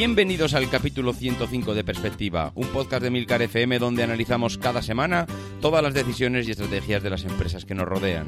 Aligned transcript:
Bienvenidos 0.00 0.54
al 0.54 0.70
capítulo 0.70 1.12
105 1.12 1.74
de 1.74 1.84
Perspectiva, 1.84 2.52
un 2.54 2.68
podcast 2.68 3.02
de 3.02 3.10
Milcar 3.10 3.42
FM 3.42 3.78
donde 3.78 4.02
analizamos 4.02 4.56
cada 4.56 4.80
semana 4.80 5.26
todas 5.60 5.82
las 5.82 5.92
decisiones 5.92 6.48
y 6.48 6.52
estrategias 6.52 7.02
de 7.02 7.10
las 7.10 7.24
empresas 7.24 7.66
que 7.66 7.74
nos 7.74 7.86
rodean. 7.86 8.26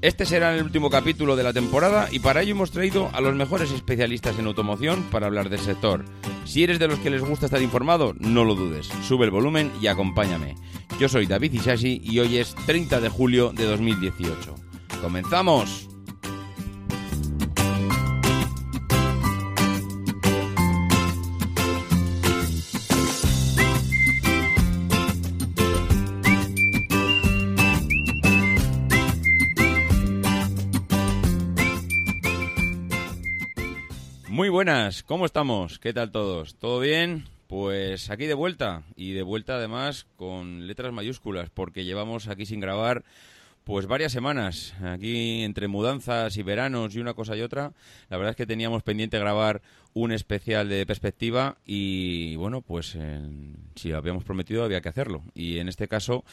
Este 0.00 0.24
será 0.24 0.56
el 0.56 0.64
último 0.64 0.88
capítulo 0.88 1.36
de 1.36 1.42
la 1.42 1.52
temporada 1.52 2.08
y 2.10 2.20
para 2.20 2.40
ello 2.40 2.52
hemos 2.52 2.70
traído 2.70 3.10
a 3.12 3.20
los 3.20 3.34
mejores 3.34 3.72
especialistas 3.72 4.38
en 4.38 4.46
automoción 4.46 5.02
para 5.10 5.26
hablar 5.26 5.50
del 5.50 5.60
sector. 5.60 6.06
Si 6.46 6.64
eres 6.64 6.78
de 6.78 6.88
los 6.88 6.98
que 7.00 7.10
les 7.10 7.20
gusta 7.20 7.44
estar 7.44 7.60
informado, 7.60 8.14
no 8.18 8.46
lo 8.46 8.54
dudes, 8.54 8.88
sube 9.06 9.26
el 9.26 9.30
volumen 9.30 9.70
y 9.82 9.88
acompáñame. 9.88 10.54
Yo 10.98 11.10
soy 11.10 11.26
David 11.26 11.52
Isasi 11.52 12.00
y 12.02 12.20
hoy 12.20 12.38
es 12.38 12.54
30 12.64 13.02
de 13.02 13.10
julio 13.10 13.52
de 13.52 13.66
2018. 13.66 14.54
¡Comenzamos! 15.02 15.90
Buenas, 34.66 35.04
¿cómo 35.04 35.26
estamos? 35.26 35.78
¿Qué 35.78 35.92
tal 35.92 36.10
todos? 36.10 36.56
¿Todo 36.56 36.80
bien? 36.80 37.28
Pues 37.46 38.10
aquí 38.10 38.26
de 38.26 38.34
vuelta 38.34 38.82
y 38.96 39.12
de 39.12 39.22
vuelta 39.22 39.54
además 39.54 40.08
con 40.16 40.66
letras 40.66 40.92
mayúsculas 40.92 41.50
porque 41.50 41.84
llevamos 41.84 42.26
aquí 42.26 42.46
sin 42.46 42.58
grabar 42.58 43.04
pues 43.66 43.88
varias 43.88 44.12
semanas, 44.12 44.74
aquí 44.80 45.42
entre 45.42 45.66
mudanzas 45.66 46.36
y 46.36 46.44
veranos 46.44 46.94
y 46.94 47.00
una 47.00 47.14
cosa 47.14 47.36
y 47.36 47.40
otra. 47.40 47.72
La 48.08 48.16
verdad 48.16 48.30
es 48.30 48.36
que 48.36 48.46
teníamos 48.46 48.84
pendiente 48.84 49.18
grabar 49.18 49.60
un 49.92 50.12
especial 50.12 50.68
de 50.68 50.86
perspectiva 50.86 51.56
y 51.66 52.36
bueno, 52.36 52.62
pues 52.62 52.96
si 53.74 53.90
habíamos 53.90 54.22
prometido 54.22 54.62
había 54.62 54.80
que 54.80 54.88
hacerlo. 54.88 55.24
Y 55.34 55.58
en 55.58 55.68
este 55.68 55.88
caso, 55.88 56.24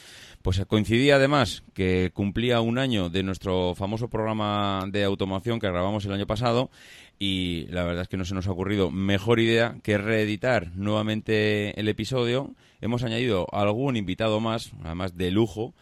pues 0.42 0.64
coincidía 0.66 1.16
además 1.16 1.64
que 1.74 2.12
cumplía 2.14 2.60
un 2.60 2.78
año 2.78 3.10
de 3.10 3.24
nuestro 3.24 3.74
famoso 3.74 4.06
programa 4.06 4.84
de 4.88 5.02
automoción 5.02 5.58
que 5.58 5.66
grabamos 5.66 6.04
el 6.04 6.12
año 6.12 6.28
pasado 6.28 6.70
y 7.18 7.66
la 7.70 7.82
verdad 7.82 8.02
es 8.02 8.08
que 8.08 8.16
no 8.16 8.24
se 8.24 8.36
nos 8.36 8.46
ha 8.46 8.52
ocurrido 8.52 8.92
mejor 8.92 9.40
idea 9.40 9.74
que 9.82 9.98
reeditar 9.98 10.70
nuevamente 10.76 11.80
el 11.80 11.88
episodio. 11.88 12.54
Hemos 12.80 13.02
añadido 13.02 13.48
algún 13.50 13.96
invitado 13.96 14.38
más, 14.38 14.70
además 14.84 15.16
de 15.16 15.32
lujo. 15.32 15.74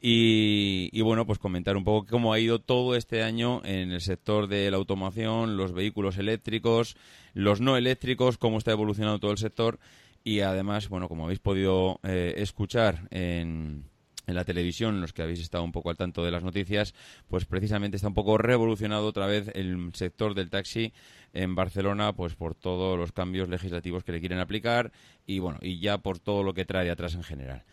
Y, 0.00 0.90
y, 0.92 1.00
bueno, 1.02 1.26
pues 1.26 1.38
comentar 1.38 1.76
un 1.76 1.84
poco 1.84 2.06
cómo 2.08 2.32
ha 2.32 2.38
ido 2.38 2.60
todo 2.60 2.94
este 2.94 3.22
año 3.22 3.62
en 3.64 3.90
el 3.90 4.00
sector 4.00 4.46
de 4.46 4.70
la 4.70 4.76
automoción, 4.76 5.56
los 5.56 5.72
vehículos 5.72 6.18
eléctricos, 6.18 6.96
los 7.34 7.60
no 7.60 7.76
eléctricos, 7.76 8.38
cómo 8.38 8.58
está 8.58 8.70
evolucionando 8.70 9.18
todo 9.18 9.32
el 9.32 9.38
sector 9.38 9.80
y 10.24 10.40
además, 10.40 10.88
bueno, 10.88 11.08
como 11.08 11.24
habéis 11.24 11.40
podido 11.40 12.00
eh, 12.02 12.34
escuchar 12.36 13.08
en, 13.10 13.84
en 14.28 14.34
la 14.34 14.44
televisión, 14.44 15.00
los 15.00 15.12
que 15.12 15.22
habéis 15.22 15.40
estado 15.40 15.64
un 15.64 15.72
poco 15.72 15.90
al 15.90 15.96
tanto 15.96 16.22
de 16.22 16.30
las 16.30 16.44
noticias, 16.44 16.94
pues 17.28 17.46
precisamente 17.46 17.96
está 17.96 18.08
un 18.08 18.14
poco 18.14 18.36
revolucionado 18.36 19.06
otra 19.06 19.26
vez 19.26 19.50
el 19.54 19.90
sector 19.94 20.34
del 20.34 20.50
taxi 20.50 20.92
en 21.32 21.54
Barcelona, 21.54 22.12
pues 22.12 22.34
por 22.34 22.54
todos 22.54 22.98
los 22.98 23.12
cambios 23.12 23.48
legislativos 23.48 24.04
que 24.04 24.12
le 24.12 24.20
quieren 24.20 24.38
aplicar 24.38 24.92
y 25.26 25.38
bueno, 25.38 25.58
y 25.62 25.80
ya 25.80 25.98
por 25.98 26.18
todo 26.18 26.42
lo 26.42 26.52
que 26.52 26.66
trae 26.66 26.90
atrás 26.90 27.14
en 27.14 27.22
general. 27.22 27.64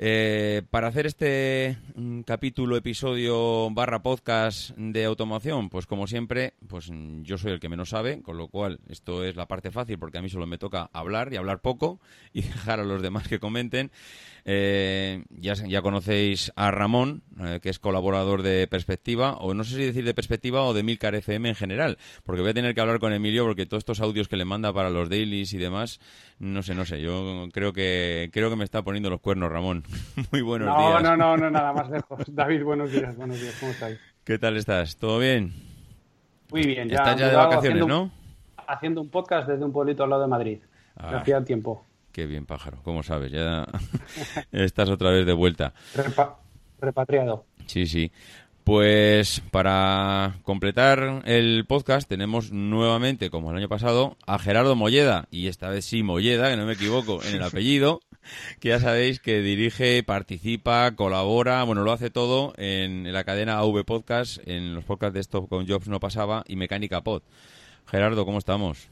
Eh, 0.00 0.62
para 0.70 0.86
hacer 0.86 1.06
este 1.06 1.76
mm, 1.96 2.20
capítulo, 2.20 2.76
episodio 2.76 3.68
barra 3.70 4.00
podcast 4.00 4.70
de 4.76 5.04
automoción, 5.04 5.70
pues 5.70 5.86
como 5.86 6.06
siempre, 6.06 6.54
pues 6.68 6.88
mm, 6.88 7.22
yo 7.22 7.36
soy 7.36 7.50
el 7.50 7.58
que 7.58 7.68
menos 7.68 7.88
sabe, 7.88 8.22
con 8.22 8.38
lo 8.38 8.46
cual 8.46 8.78
esto 8.88 9.24
es 9.24 9.34
la 9.34 9.48
parte 9.48 9.72
fácil 9.72 9.98
porque 9.98 10.18
a 10.18 10.22
mí 10.22 10.28
solo 10.28 10.46
me 10.46 10.56
toca 10.56 10.88
hablar 10.92 11.32
y 11.32 11.36
hablar 11.36 11.60
poco 11.62 11.98
y 12.32 12.42
dejar 12.42 12.78
a 12.78 12.84
los 12.84 13.02
demás 13.02 13.26
que 13.26 13.40
comenten. 13.40 13.90
Eh, 14.50 15.24
ya, 15.28 15.52
ya 15.52 15.82
conocéis 15.82 16.52
a 16.56 16.70
Ramón, 16.70 17.22
eh, 17.38 17.60
que 17.60 17.68
es 17.68 17.78
colaborador 17.78 18.40
de 18.40 18.66
Perspectiva, 18.66 19.34
o 19.34 19.52
no 19.52 19.62
sé 19.62 19.76
si 19.76 19.84
decir 19.84 20.06
de 20.06 20.14
Perspectiva 20.14 20.62
o 20.62 20.72
de 20.72 20.82
Milcar 20.82 21.14
FM 21.14 21.50
en 21.50 21.54
general, 21.54 21.98
porque 22.24 22.40
voy 22.40 22.52
a 22.52 22.54
tener 22.54 22.74
que 22.74 22.80
hablar 22.80 22.98
con 22.98 23.12
Emilio 23.12 23.44
porque 23.44 23.66
todos 23.66 23.82
estos 23.82 24.00
audios 24.00 24.26
que 24.26 24.38
le 24.38 24.46
manda 24.46 24.72
para 24.72 24.88
los 24.88 25.10
dailies 25.10 25.52
y 25.52 25.58
demás, 25.58 26.00
no 26.38 26.62
sé, 26.62 26.74
no 26.74 26.86
sé, 26.86 27.02
yo 27.02 27.48
creo 27.52 27.74
que 27.74 28.30
creo 28.32 28.48
que 28.48 28.56
me 28.56 28.64
está 28.64 28.80
poniendo 28.80 29.10
los 29.10 29.20
cuernos 29.20 29.52
Ramón. 29.52 29.84
Muy 30.32 30.40
buenos 30.40 30.68
no, 30.68 30.92
días. 30.92 31.02
No, 31.02 31.14
no, 31.14 31.36
no, 31.36 31.50
nada 31.50 31.74
más 31.74 31.90
lejos. 31.90 32.18
David, 32.34 32.64
buenos 32.64 32.90
días, 32.90 33.14
buenos 33.18 33.38
días, 33.38 33.54
¿cómo 33.60 33.72
estáis? 33.72 34.00
¿Qué 34.24 34.38
tal 34.38 34.56
estás? 34.56 34.96
¿Todo 34.96 35.18
bien? 35.18 35.52
Muy 36.50 36.62
bien, 36.62 36.88
ya. 36.88 36.96
Estás 36.96 37.20
ya 37.20 37.28
de 37.28 37.36
vacaciones, 37.36 37.82
haciendo, 37.82 37.86
¿no? 37.86 38.10
Haciendo 38.66 39.02
un 39.02 39.10
podcast 39.10 39.46
desde 39.46 39.62
un 39.62 39.72
pueblito 39.72 40.04
al 40.04 40.08
lado 40.08 40.22
de 40.22 40.28
Madrid. 40.28 40.58
Ah. 40.96 41.18
Hacía 41.18 41.44
tiempo. 41.44 41.84
Qué 42.18 42.26
bien, 42.26 42.46
pájaro. 42.46 42.80
¿Cómo 42.82 43.04
sabes? 43.04 43.30
Ya 43.30 43.64
estás 44.50 44.88
otra 44.88 45.10
vez 45.10 45.24
de 45.24 45.32
vuelta. 45.32 45.72
Repa 45.94 46.40
repatriado. 46.80 47.44
Sí, 47.66 47.86
sí. 47.86 48.10
Pues 48.64 49.40
para 49.52 50.40
completar 50.42 51.22
el 51.26 51.64
podcast 51.68 52.08
tenemos 52.08 52.50
nuevamente, 52.50 53.30
como 53.30 53.52
el 53.52 53.58
año 53.58 53.68
pasado, 53.68 54.16
a 54.26 54.40
Gerardo 54.40 54.74
Molleda, 54.74 55.28
y 55.30 55.46
esta 55.46 55.68
vez 55.68 55.84
sí 55.84 56.02
Molleda, 56.02 56.50
que 56.50 56.56
no 56.56 56.66
me 56.66 56.72
equivoco 56.72 57.22
en 57.22 57.36
el 57.36 57.42
apellido, 57.44 58.00
que 58.58 58.70
ya 58.70 58.80
sabéis 58.80 59.20
que 59.20 59.40
dirige, 59.40 60.02
participa, 60.02 60.96
colabora, 60.96 61.62
bueno, 61.62 61.84
lo 61.84 61.92
hace 61.92 62.10
todo 62.10 62.52
en 62.56 63.12
la 63.12 63.22
cadena 63.22 63.58
AV 63.58 63.84
Podcast, 63.84 64.38
en 64.44 64.74
los 64.74 64.82
podcasts 64.82 65.14
de 65.14 65.20
Stop 65.20 65.48
con 65.48 65.68
Jobs 65.68 65.86
no 65.86 66.00
pasaba 66.00 66.42
y 66.48 66.56
Mecánica 66.56 67.00
Pod. 67.00 67.22
Gerardo, 67.86 68.24
¿cómo 68.24 68.38
estamos? 68.38 68.88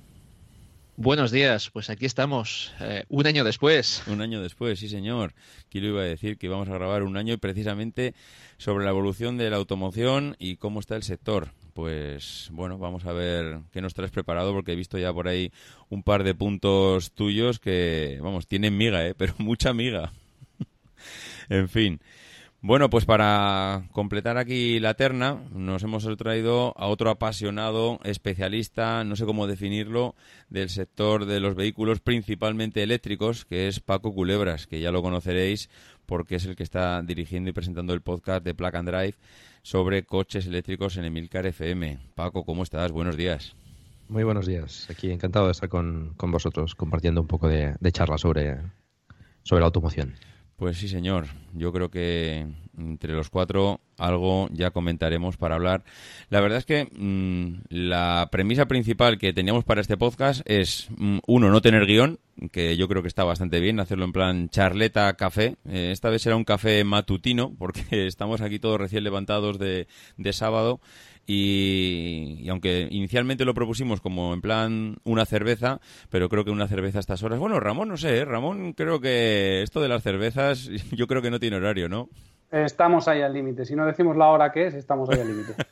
Buenos 0.98 1.30
días, 1.30 1.68
pues 1.68 1.90
aquí 1.90 2.06
estamos, 2.06 2.72
eh, 2.80 3.04
un 3.10 3.26
año 3.26 3.44
después. 3.44 4.02
Un 4.06 4.22
año 4.22 4.40
después, 4.40 4.78
sí 4.78 4.88
señor. 4.88 5.34
Aquí 5.66 5.78
lo 5.78 5.88
iba 5.88 6.00
a 6.00 6.04
decir 6.04 6.38
que 6.38 6.46
íbamos 6.46 6.70
a 6.70 6.72
grabar 6.72 7.02
un 7.02 7.18
año 7.18 7.34
y 7.34 7.36
precisamente 7.36 8.14
sobre 8.56 8.86
la 8.86 8.92
evolución 8.92 9.36
de 9.36 9.50
la 9.50 9.56
automoción 9.56 10.36
y 10.38 10.56
cómo 10.56 10.80
está 10.80 10.96
el 10.96 11.02
sector. 11.02 11.50
Pues 11.74 12.48
bueno, 12.50 12.78
vamos 12.78 13.04
a 13.04 13.12
ver 13.12 13.58
qué 13.72 13.82
nos 13.82 13.92
traes 13.92 14.10
preparado 14.10 14.54
porque 14.54 14.72
he 14.72 14.74
visto 14.76 14.96
ya 14.96 15.12
por 15.12 15.28
ahí 15.28 15.52
un 15.90 16.02
par 16.02 16.24
de 16.24 16.34
puntos 16.34 17.12
tuyos 17.12 17.58
que, 17.58 18.18
vamos, 18.22 18.46
tienen 18.46 18.78
miga, 18.78 19.06
¿eh? 19.06 19.14
pero 19.18 19.34
mucha 19.36 19.74
miga. 19.74 20.14
en 21.50 21.68
fin. 21.68 22.00
Bueno, 22.62 22.90
pues 22.90 23.04
para 23.04 23.84
completar 23.92 24.38
aquí 24.38 24.80
la 24.80 24.94
terna, 24.94 25.40
nos 25.52 25.82
hemos 25.82 26.04
traído 26.16 26.72
a 26.76 26.86
otro 26.86 27.10
apasionado 27.10 28.00
especialista, 28.02 29.04
no 29.04 29.14
sé 29.14 29.24
cómo 29.24 29.46
definirlo, 29.46 30.14
del 30.48 30.70
sector 30.70 31.26
de 31.26 31.38
los 31.38 31.54
vehículos 31.54 32.00
principalmente 32.00 32.82
eléctricos, 32.82 33.44
que 33.44 33.68
es 33.68 33.80
Paco 33.80 34.12
Culebras, 34.14 34.66
que 34.66 34.80
ya 34.80 34.90
lo 34.90 35.02
conoceréis 35.02 35.68
porque 36.06 36.36
es 36.36 36.46
el 36.46 36.56
que 36.56 36.62
está 36.62 37.02
dirigiendo 37.02 37.50
y 37.50 37.52
presentando 37.52 37.92
el 37.92 38.00
podcast 38.00 38.44
de 38.44 38.54
Plug 38.54 38.74
and 38.74 38.88
Drive 38.88 39.14
sobre 39.62 40.04
coches 40.04 40.46
eléctricos 40.46 40.96
en 40.96 41.04
Emilcar 41.04 41.46
FM. 41.46 41.98
Paco, 42.14 42.44
¿cómo 42.44 42.62
estás? 42.62 42.90
Buenos 42.90 43.16
días. 43.16 43.54
Muy 44.08 44.24
buenos 44.24 44.46
días. 44.46 44.88
Aquí 44.88 45.10
encantado 45.10 45.46
de 45.46 45.52
estar 45.52 45.68
con, 45.68 46.14
con 46.16 46.30
vosotros 46.30 46.74
compartiendo 46.74 47.20
un 47.20 47.26
poco 47.26 47.48
de, 47.48 47.74
de 47.78 47.92
charla 47.92 48.18
sobre, 48.18 48.58
sobre 49.42 49.60
la 49.60 49.66
automoción. 49.66 50.14
Pues 50.56 50.78
sí, 50.78 50.88
señor. 50.88 51.26
Yo 51.52 51.70
creo 51.70 51.90
que 51.90 52.46
entre 52.78 53.12
los 53.12 53.28
cuatro 53.28 53.80
algo 53.98 54.48
ya 54.52 54.70
comentaremos 54.70 55.36
para 55.36 55.54
hablar. 55.54 55.84
La 56.30 56.40
verdad 56.40 56.58
es 56.58 56.64
que 56.64 56.88
mm, 56.92 57.64
la 57.68 58.28
premisa 58.30 58.66
principal 58.66 59.18
que 59.18 59.34
teníamos 59.34 59.64
para 59.64 59.82
este 59.82 59.98
podcast 59.98 60.40
es, 60.46 60.88
mm, 60.96 61.18
uno, 61.26 61.50
no 61.50 61.60
tener 61.60 61.86
guion, 61.86 62.20
que 62.52 62.76
yo 62.76 62.88
creo 62.88 63.02
que 63.02 63.08
está 63.08 63.24
bastante 63.24 63.60
bien, 63.60 63.80
hacerlo 63.80 64.06
en 64.06 64.12
plan 64.12 64.48
charleta, 64.48 65.12
café. 65.14 65.56
Eh, 65.68 65.90
esta 65.92 66.08
vez 66.08 66.22
será 66.22 66.36
un 66.36 66.44
café 66.44 66.84
matutino, 66.84 67.54
porque 67.58 68.06
estamos 68.06 68.40
aquí 68.40 68.58
todos 68.58 68.80
recién 68.80 69.04
levantados 69.04 69.58
de, 69.58 69.88
de 70.16 70.32
sábado. 70.32 70.80
Y, 71.26 72.46
aunque 72.48 72.86
inicialmente 72.90 73.44
lo 73.44 73.54
propusimos 73.54 74.00
como 74.00 74.32
en 74.32 74.40
plan 74.40 74.96
una 75.04 75.26
cerveza, 75.26 75.80
pero 76.08 76.28
creo 76.28 76.44
que 76.44 76.50
una 76.50 76.68
cerveza 76.68 76.98
a 76.98 77.00
estas 77.00 77.22
horas. 77.22 77.38
Bueno, 77.38 77.58
Ramón, 77.58 77.88
no 77.88 77.96
sé, 77.96 78.18
¿eh? 78.18 78.24
Ramón, 78.24 78.74
creo 78.74 79.00
que 79.00 79.62
esto 79.62 79.80
de 79.80 79.88
las 79.88 80.02
cervezas, 80.02 80.68
yo 80.92 81.06
creo 81.06 81.22
que 81.22 81.30
no 81.30 81.40
tiene 81.40 81.56
horario, 81.56 81.88
¿no? 81.88 82.08
Estamos 82.50 83.08
ahí 83.08 83.22
al 83.22 83.32
límite. 83.32 83.64
Si 83.64 83.74
no 83.74 83.84
decimos 83.84 84.16
la 84.16 84.28
hora 84.28 84.52
que 84.52 84.68
es, 84.68 84.74
estamos 84.74 85.10
ahí 85.10 85.20
al 85.20 85.28
límite. 85.28 85.54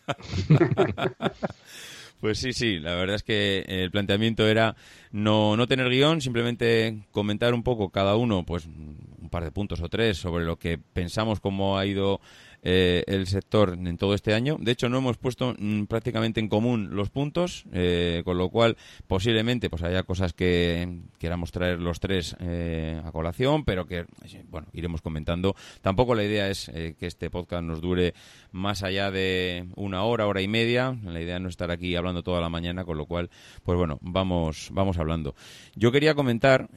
Pues 2.24 2.38
sí, 2.38 2.54
sí, 2.54 2.78
la 2.78 2.94
verdad 2.94 3.16
es 3.16 3.22
que 3.22 3.66
el 3.68 3.90
planteamiento 3.90 4.48
era 4.48 4.76
no, 5.12 5.58
no 5.58 5.66
tener 5.66 5.90
guion, 5.90 6.22
simplemente 6.22 7.06
comentar 7.10 7.52
un 7.52 7.62
poco 7.62 7.90
cada 7.90 8.16
uno, 8.16 8.46
pues 8.46 8.64
un 8.64 9.28
par 9.30 9.44
de 9.44 9.50
puntos 9.50 9.82
o 9.82 9.90
tres 9.90 10.16
sobre 10.16 10.46
lo 10.46 10.56
que 10.56 10.78
pensamos 10.78 11.40
cómo 11.40 11.76
ha 11.76 11.84
ido 11.84 12.22
eh, 12.66 13.04
el 13.06 13.26
sector 13.26 13.74
en 13.74 13.98
todo 13.98 14.14
este 14.14 14.32
año. 14.32 14.56
De 14.58 14.72
hecho, 14.72 14.88
no 14.88 14.96
hemos 14.96 15.18
puesto 15.18 15.54
mm, 15.58 15.84
prácticamente 15.84 16.40
en 16.40 16.48
común 16.48 16.96
los 16.96 17.10
puntos, 17.10 17.66
eh, 17.74 18.22
con 18.24 18.38
lo 18.38 18.48
cual 18.48 18.78
posiblemente 19.06 19.68
pues 19.68 19.82
haya 19.82 20.02
cosas 20.04 20.32
que 20.32 21.02
queramos 21.18 21.52
traer 21.52 21.78
los 21.78 22.00
tres 22.00 22.34
eh, 22.40 23.02
a 23.04 23.12
colación, 23.12 23.66
pero 23.66 23.86
que 23.86 24.06
bueno 24.48 24.68
iremos 24.72 25.02
comentando. 25.02 25.54
Tampoco 25.82 26.14
la 26.14 26.24
idea 26.24 26.48
es 26.48 26.70
que 26.72 27.06
este 27.06 27.28
podcast 27.28 27.64
nos 27.64 27.82
dure 27.82 28.14
más 28.50 28.82
allá 28.82 29.10
de 29.10 29.68
una 29.76 30.02
hora, 30.04 30.26
hora 30.26 30.40
y 30.40 30.48
media. 30.48 30.96
La 31.04 31.20
idea 31.20 31.38
no 31.38 31.48
es 31.48 31.52
estar 31.52 31.70
aquí 31.70 31.94
hablando 31.96 32.22
toda 32.22 32.40
la 32.40 32.48
mañana, 32.48 32.86
con 32.86 32.96
lo 32.96 33.04
cual, 33.04 33.28
pues 33.62 33.76
bueno, 33.76 33.98
vamos 34.00 34.70
vamos 34.72 34.96
hablando. 34.96 35.34
Yo 35.74 35.92
quería 35.92 36.14
comentar 36.14 36.70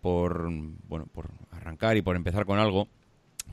por 0.00 0.48
bueno 0.86 1.06
por 1.12 1.30
arrancar 1.50 1.96
y 1.96 2.02
por 2.02 2.14
empezar 2.14 2.46
con 2.46 2.60
algo 2.60 2.86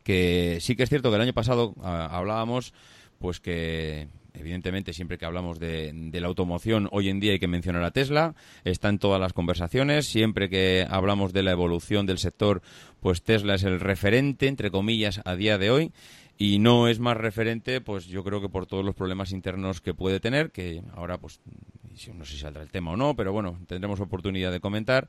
que 0.03 0.59
sí 0.61 0.75
que 0.75 0.83
es 0.83 0.89
cierto 0.89 1.09
que 1.09 1.15
el 1.15 1.21
año 1.21 1.33
pasado 1.33 1.73
ah, 1.81 2.09
hablábamos 2.11 2.73
pues 3.19 3.39
que 3.39 4.07
evidentemente 4.33 4.94
siempre 4.94 5.17
que 5.17 5.25
hablamos 5.25 5.59
de, 5.59 5.94
la 6.11 6.27
automoción 6.27 6.89
hoy 6.91 7.09
en 7.09 7.19
día 7.19 7.33
hay 7.33 7.39
que 7.39 7.47
mencionar 7.47 7.83
a 7.83 7.91
Tesla, 7.91 8.35
está 8.63 8.89
en 8.89 9.00
todas 9.00 9.19
las 9.19 9.33
conversaciones, 9.33 10.07
siempre 10.07 10.50
que 10.50 10.85
hablamos 10.89 11.33
de 11.33 11.44
la 11.44 11.51
evolución 11.51 12.05
del 12.05 12.17
sector, 12.17 12.61
pues 13.00 13.23
Tesla 13.23 13.55
es 13.55 13.63
el 13.63 13.79
referente, 13.79 14.47
entre 14.47 14.71
comillas, 14.71 15.21
a 15.25 15.35
día 15.35 15.57
de 15.57 15.71
hoy. 15.71 15.91
Y 16.35 16.57
no 16.57 16.88
es 16.88 17.00
más 17.00 17.15
referente, 17.15 17.79
pues 17.79 18.07
yo 18.07 18.23
creo 18.23 18.41
que 18.41 18.50
por 18.50 18.65
todos 18.65 18.83
los 18.83 18.95
problemas 18.95 19.31
internos 19.31 19.81
que 19.81 19.94
puede 19.94 20.19
tener, 20.19 20.51
que 20.51 20.81
ahora 20.95 21.19
pues 21.19 21.39
no 22.13 22.25
sé 22.25 22.33
si 22.33 22.39
saldrá 22.39 22.63
el 22.63 22.71
tema 22.71 22.91
o 22.91 22.97
no, 22.97 23.15
pero 23.15 23.31
bueno, 23.31 23.59
tendremos 23.67 24.00
oportunidad 24.00 24.51
de 24.51 24.59
comentar. 24.59 25.07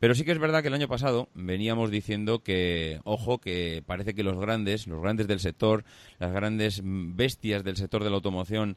Pero 0.00 0.14
sí 0.14 0.24
que 0.24 0.32
es 0.32 0.38
verdad 0.38 0.62
que 0.62 0.68
el 0.68 0.74
año 0.74 0.88
pasado 0.88 1.28
veníamos 1.34 1.90
diciendo 1.90 2.42
que, 2.42 3.00
ojo, 3.04 3.38
que 3.38 3.82
parece 3.86 4.14
que 4.14 4.22
los 4.24 4.38
grandes, 4.38 4.86
los 4.86 5.00
grandes 5.00 5.26
del 5.26 5.40
sector, 5.40 5.84
las 6.18 6.32
grandes 6.32 6.82
bestias 6.84 7.64
del 7.64 7.76
sector 7.76 8.02
de 8.04 8.10
la 8.10 8.16
automoción 8.16 8.76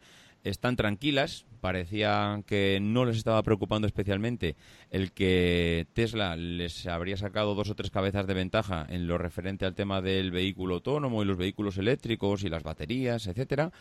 están 0.49 0.75
tranquilas. 0.75 1.45
Parecía 1.61 2.41
que 2.45 2.79
no 2.81 3.05
les 3.05 3.17
estaba 3.17 3.41
preocupando 3.43 3.87
especialmente 3.87 4.55
el 4.91 5.11
que 5.11 5.87
Tesla 5.93 6.35
les 6.35 6.85
habría 6.87 7.17
sacado 7.17 7.55
dos 7.55 7.69
o 7.69 7.75
tres 7.75 7.89
cabezas 7.89 8.27
de 8.27 8.33
ventaja 8.33 8.85
en 8.89 9.07
lo 9.07 9.17
referente 9.17 9.65
al 9.65 9.75
tema 9.75 10.01
del 10.01 10.31
vehículo 10.31 10.75
autónomo 10.75 11.21
y 11.21 11.25
los 11.25 11.37
vehículos 11.37 11.77
eléctricos 11.77 12.43
y 12.43 12.49
las 12.49 12.63
baterías, 12.63 13.27
etcétera, 13.27 13.71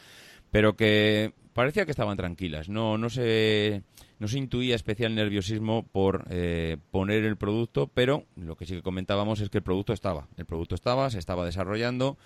pero 0.51 0.75
que 0.77 1.33
parecía 1.53 1.85
que 1.85 1.91
estaban 1.91 2.17
tranquilas. 2.17 2.69
No, 2.69 2.97
no 2.99 3.11
se 3.11 3.83
no 4.19 4.29
se 4.29 4.39
intuía 4.39 4.75
especial 4.75 5.15
nerviosismo 5.15 5.85
por 5.85 6.25
eh, 6.31 6.79
poner 6.91 7.25
el 7.25 7.37
producto, 7.37 7.89
pero 7.93 8.25
lo 8.37 8.57
que 8.57 8.65
sí 8.65 8.75
que 8.75 8.83
comentábamos 8.83 9.41
es 9.41 9.51
que 9.51 9.59
el 9.59 9.65
producto 9.65 9.93
estaba. 9.93 10.29
El 10.37 10.47
producto 10.47 10.75
estaba, 10.75 11.11
se 11.11 11.19
estaba 11.19 11.45
desarrollando 11.45 12.17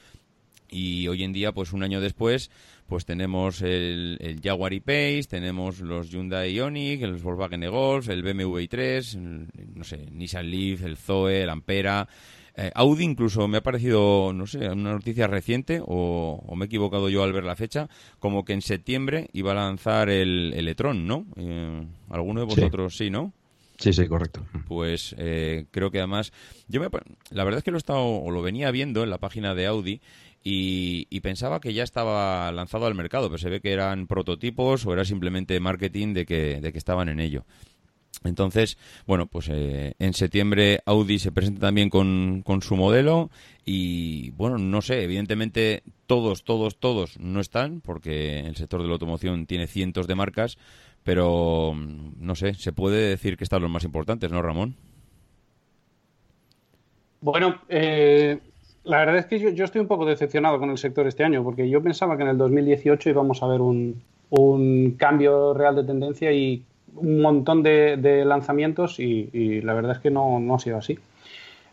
y 0.71 1.09
hoy 1.09 1.25
en 1.25 1.33
día, 1.33 1.53
pues 1.53 1.73
un 1.73 1.83
año 1.83 2.01
después, 2.01 2.51
pues 2.87 3.05
tenemos 3.05 3.63
el, 3.63 4.19
el 4.21 4.41
Jaguar 4.41 4.73
E-Pace, 4.73 5.25
tenemos 5.29 5.81
los 5.81 6.11
Hyundai 6.11 6.55
Ioniq, 6.55 7.03
el 7.03 7.15
Volkswagen 7.15 7.69
Golf, 7.71 8.09
el 8.09 8.23
BMW 8.23 8.59
i3, 8.59 9.49
no 9.75 9.85
sé, 9.85 10.07
Nissan 10.11 10.51
Leaf, 10.51 10.83
el 10.85 10.97
Zoe, 10.97 11.43
el 11.43 11.51
Ampera, 11.51 12.09
eh, 12.57 12.71
Audi 12.75 13.05
incluso 13.05 13.47
me 13.49 13.59
ha 13.59 13.63
parecido, 13.63 14.33
no 14.35 14.47
sé, 14.47 14.69
una 14.69 14.93
noticia 14.93 15.27
reciente, 15.27 15.81
o, 15.85 16.43
me 16.57 16.65
he 16.65 16.67
equivocado 16.67 17.09
yo 17.09 17.23
al 17.23 17.33
ver 17.33 17.45
la 17.45 17.57
fecha, 17.57 17.89
como 18.19 18.45
que 18.45 18.53
en 18.53 18.63
septiembre 18.63 19.29
iba 19.33 19.53
a 19.53 19.55
lanzar 19.55 20.11
el, 20.11 20.53
el 20.55 20.69
e-tron, 20.69 21.07
¿no? 21.07 21.27
Eh, 21.37 21.87
¿Alguno 22.11 22.41
de 22.41 22.47
vosotros 22.47 22.97
sí, 22.97 23.09
no? 23.09 23.33
Sí, 23.79 23.95
sí, 23.95 24.07
correcto. 24.09 24.45
Pues 24.69 25.15
eh, 25.17 25.65
creo 25.71 25.91
que 25.91 25.99
además, 25.99 26.33
yo 26.69 26.83
me, 26.83 26.89
la 27.31 27.45
verdad 27.45 27.59
es 27.59 27.65
que 27.65 27.71
lo 27.71 27.79
he 27.79 27.79
estado, 27.79 28.05
o 28.05 28.31
lo 28.31 28.43
venía 28.43 28.71
viendo 28.71 29.03
en 29.03 29.09
la 29.09 29.17
página 29.17 29.55
de 29.55 29.67
Audi 29.67 30.03
y, 30.43 31.21
pensaba 31.21 31.61
que 31.61 31.75
ya 31.75 31.83
estaba 31.83 32.51
lanzado 32.53 32.87
al 32.87 32.95
mercado, 32.95 33.29
pero 33.29 33.39
se 33.39 33.51
ve 33.51 33.61
que 33.61 33.73
eran 33.73 34.07
prototipos 34.07 34.87
o 34.87 34.93
era 34.93 35.05
simplemente 35.05 35.61
marketing 35.61 36.15
de 36.15 36.27
que, 36.27 36.61
de 36.61 36.73
que 36.73 36.79
estaban 36.79 37.09
en 37.09 37.21
ello. 37.21 37.45
Entonces, 38.25 38.77
bueno, 39.07 39.27
pues 39.27 39.49
eh, 39.51 39.95
en 39.99 40.13
septiembre 40.13 40.81
Audi 40.85 41.19
se 41.19 41.33
presenta 41.33 41.61
también 41.61 41.89
con, 41.89 42.43
con, 42.45 42.61
su 42.61 42.77
modelo 42.77 43.31
y, 43.65 44.31
bueno, 44.33 44.59
no 44.59 44.83
sé, 44.83 45.03
evidentemente 45.05 45.83
todos, 46.07 46.45
todos, 46.45 46.79
todos 46.79 47.19
no 47.19 47.41
están 47.41 47.81
porque 47.81 48.41
el 48.41 48.57
sector 48.57 48.83
de 48.83 48.89
la 48.89 48.95
automoción 48.95 49.47
tiene 49.47 49.67
cientos 49.67 50.07
de 50.07 50.17
marcas, 50.17 50.59
pero 51.03 51.73
mm, 51.75 52.13
no 52.19 52.35
sé, 52.35 52.55
se 52.55 52.73
puede 52.73 53.09
decir 53.09 53.37
que 53.37 53.45
están 53.45 53.63
los 53.63 53.71
más 53.71 53.85
importantes, 53.85 54.31
¿no, 54.31 54.43
Ramón? 54.43 54.77
Bueno, 57.23 57.61
eh, 57.69 58.39
la 58.85 58.99
verdad 58.99 59.19
es 59.19 59.27
que 59.27 59.39
yo, 59.55 59.65
estoy 59.65 59.81
un 59.81 59.87
poco 59.87 60.07
decepcionado 60.07 60.59
con 60.59 60.71
el 60.71 60.79
sector 60.79 61.07
este 61.07 61.25
año 61.25 61.45
porque 61.45 61.69
yo 61.69 61.83
pensaba 61.83 62.17
que 62.17 62.23
en 62.23 62.31
el 62.31 62.39
2018 62.39 63.11
íbamos 63.11 63.43
a 63.43 63.47
ver 63.47 63.61
un, 63.61 64.03
un 64.31 64.93
cambio 64.99 65.55
real 65.55 65.77
de 65.77 65.85
tendencia 65.85 66.33
y 66.33 66.63
un 66.97 67.21
montón 67.21 67.63
de, 67.63 68.25
lanzamientos 68.27 68.99
y, 68.99 69.61
la 69.63 69.75
verdad 69.75 69.93
es 69.93 69.99
que 69.99 70.11
no, 70.11 70.55
ha 70.55 70.59
sido 70.59 70.79
así. 70.79 70.99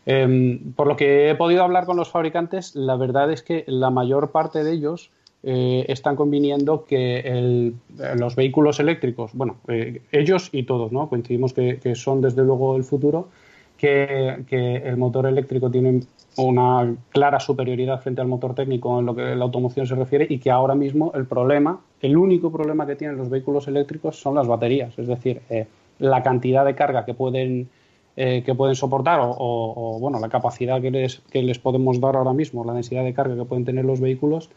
Em, 0.06 0.72
por 0.74 0.86
lo 0.86 0.96
que 0.96 1.30
he 1.30 1.34
podido 1.34 1.62
hablar 1.62 1.84
con 1.84 1.96
los 1.96 2.10
fabricantes, 2.10 2.74
la 2.74 2.96
verdad 2.96 3.30
es 3.30 3.42
que 3.42 3.64
la 3.66 3.90
mayor 3.90 4.30
parte 4.30 4.64
de 4.64 4.72
ellos 4.72 5.10
eh, 5.42 5.84
están 5.88 6.16
conviniendo 6.16 6.84
que 6.84 7.72
los 8.16 8.34
vehículos 8.34 8.80
eléctricos, 8.80 9.32
bueno, 9.34 9.56
eh, 9.68 10.02
ellos 10.12 10.48
y 10.52 10.64
todos, 10.64 10.92
¿no? 10.92 11.08
Coincidimos 11.08 11.52
que, 11.52 11.94
son 11.94 12.20
desde 12.20 12.42
luego 12.42 12.76
el 12.76 12.84
futuro, 12.84 13.28
que, 13.76 14.44
el 14.84 14.96
motor 14.96 15.26
eléctrico 15.26 15.70
tiene 15.70 16.00
una 16.38 16.94
clara 17.10 17.40
superioridad 17.40 18.00
frente 18.00 18.20
al 18.20 18.28
motor 18.28 18.54
técnico 18.54 18.98
en 18.98 19.06
lo 19.06 19.14
que 19.14 19.34
la 19.34 19.44
automoción 19.44 19.86
se 19.86 19.94
refiere 19.94 20.26
y 20.28 20.38
que 20.38 20.50
ahora 20.50 20.74
mismo 20.74 21.12
el 21.14 21.26
problema, 21.26 21.80
el 22.00 22.16
único 22.16 22.50
problema 22.52 22.86
que 22.86 22.96
tienen 22.96 23.16
los 23.16 23.28
vehículos 23.28 23.68
eléctricos 23.68 24.20
son 24.20 24.34
las 24.34 24.46
baterías, 24.46 24.98
es 24.98 25.06
decir, 25.06 25.42
eh, 25.50 25.66
la 25.98 26.22
cantidad 26.22 26.64
de 26.64 26.74
carga 26.74 27.04
que 27.04 27.14
pueden 27.14 27.68
eh, 28.20 28.42
que 28.44 28.52
pueden 28.54 28.74
soportar 28.74 29.20
o, 29.22 29.98
bueno 30.00 30.18
la 30.18 30.28
capacidad 30.28 30.80
que 30.80 30.90
les, 30.90 31.20
que 31.30 31.40
les 31.40 31.60
podemos 31.60 32.00
dar 32.00 32.16
ahora 32.16 32.32
mismo, 32.32 32.64
la 32.64 32.72
densidad 32.72 33.04
de 33.04 33.14
carga 33.14 33.36
que 33.36 33.44
pueden 33.44 33.64
tener 33.64 33.84
los 33.84 34.00
vehículos 34.00 34.50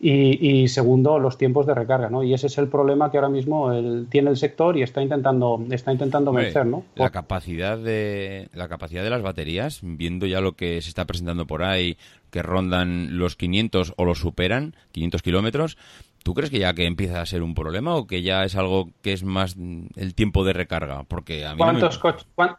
y, 0.00 0.68
segundo, 0.68 1.18
los 1.18 1.38
tiempos 1.38 1.66
de 1.66 1.74
recarga, 1.74 2.08
¿no? 2.08 2.22
Y 2.22 2.32
ese 2.32 2.46
es 2.46 2.56
el 2.58 2.68
problema 2.68 3.10
que 3.10 3.16
ahora 3.16 3.28
mismo 3.28 3.72
tiene 4.08 4.30
el 4.30 4.36
sector 4.36 4.76
y 4.76 4.82
está 4.82 5.02
intentando, 5.02 5.60
está 5.70 5.92
intentando 5.92 6.32
vencer, 6.32 6.66
¿no? 6.66 6.84
La 6.94 7.10
capacidad 7.10 7.76
de 7.76 8.48
la 8.54 8.68
capacidad 8.68 9.02
de 9.02 9.10
las 9.10 9.22
baterías, 9.22 9.80
viendo 9.82 10.26
ya 10.26 10.40
lo 10.40 10.52
que 10.52 10.80
se 10.82 10.88
está 10.88 11.04
presentando 11.04 11.46
por 11.46 11.64
ahí, 11.64 11.96
que 12.30 12.42
rondan 12.42 13.18
los 13.18 13.34
500 13.36 13.94
o 13.96 14.04
los 14.04 14.18
superan, 14.18 14.74
500 14.92 15.22
kilómetros, 15.22 15.76
¿Tú 16.24 16.34
crees 16.34 16.50
que 16.50 16.58
ya 16.58 16.74
que 16.74 16.84
empieza 16.84 17.22
a 17.22 17.26
ser 17.26 17.42
un 17.42 17.54
problema 17.54 17.94
o 17.94 18.06
que 18.06 18.22
ya 18.22 18.44
es 18.44 18.54
algo 18.54 18.90
que 19.02 19.14
es 19.14 19.22
más 19.22 19.56
el 19.56 20.14
tiempo 20.14 20.44
de 20.44 20.52
recarga? 20.52 21.04
Porque 21.04 21.46
a 21.46 21.56
¿Cuántos, 21.56 21.98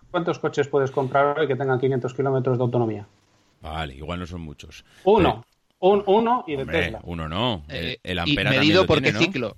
¿Cuántos 0.10 0.39
coches 0.39 0.67
puedes 0.67 0.89
comprar 0.89 1.38
hoy 1.38 1.48
que 1.48 1.55
tengan 1.55 1.79
500 1.79 2.13
kilómetros 2.15 2.58
de 2.58 2.63
autonomía? 2.63 3.05
Vale, 3.62 3.93
igual 3.93 4.19
no 4.19 4.25
son 4.25 4.41
muchos. 4.41 4.86
Uno. 5.03 5.43
Un, 5.80 6.04
uno 6.08 6.44
y 6.46 6.56
de 6.56 6.66
Tesla. 6.66 7.00
Uno 7.04 7.30
no. 7.30 7.64
Eh, 7.70 7.98
el, 8.04 8.20
ampera 8.20 8.52
medido 8.52 8.86
por 8.86 9.02
qué 9.02 9.14
ciclo. 9.14 9.56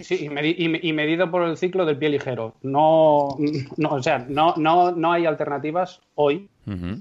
Sí, 0.00 0.28
y, 0.28 0.92
medido 0.92 1.30
por 1.30 1.42
el 1.42 1.56
ciclo 1.56 1.84
del 1.84 1.96
pie 1.96 2.08
ligero. 2.08 2.54
No, 2.62 3.36
no 3.76 3.88
o 3.90 4.02
sea, 4.02 4.24
no, 4.28 4.54
no, 4.56 4.90
no 4.90 5.12
hay 5.12 5.26
alternativas 5.26 6.00
hoy. 6.14 6.48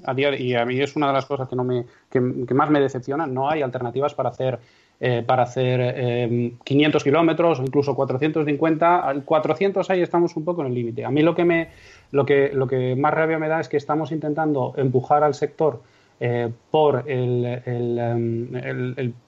a 0.05 0.13
día 0.13 0.35
y 0.39 0.55
a 0.55 0.65
mí 0.65 0.79
es 0.79 0.95
una 0.95 1.07
de 1.07 1.13
las 1.13 1.25
cosas 1.25 1.47
que, 1.47 1.55
no 1.55 1.63
me, 1.63 1.85
que, 2.09 2.19
más 2.19 2.69
me 2.69 2.79
decepciona. 2.79 3.25
No 3.25 3.49
hay 3.49 3.61
alternativas 3.61 4.13
para 4.13 4.29
hacer 4.29 4.59
eh, 4.99 5.23
para 5.25 5.43
hacer 5.43 6.59
500 6.63 7.01
eh, 7.01 7.03
kilómetros 7.03 7.59
o 7.59 7.63
incluso 7.63 7.95
450. 7.95 8.99
Al 8.99 9.23
400 9.23 9.89
ahí 9.89 10.01
estamos 10.01 10.35
un 10.35 10.45
poco 10.45 10.61
en 10.61 10.67
el 10.67 10.75
límite. 10.75 11.05
A 11.05 11.09
mí 11.09 11.23
lo 11.23 11.33
que, 11.33 11.45
me, 11.45 11.69
lo, 12.11 12.23
que, 12.25 12.51
lo 12.53 12.67
que 12.67 12.95
más 12.95 13.11
rabia 13.11 13.39
me 13.39 13.47
da 13.47 13.59
es 13.59 13.67
que 13.67 13.77
estamos 13.77 14.11
intentando 14.11 14.73
empujar 14.77 15.23
al 15.23 15.33
sector 15.33 15.81
eh, 16.23 16.51
por 16.69 17.03
em, 17.07 17.41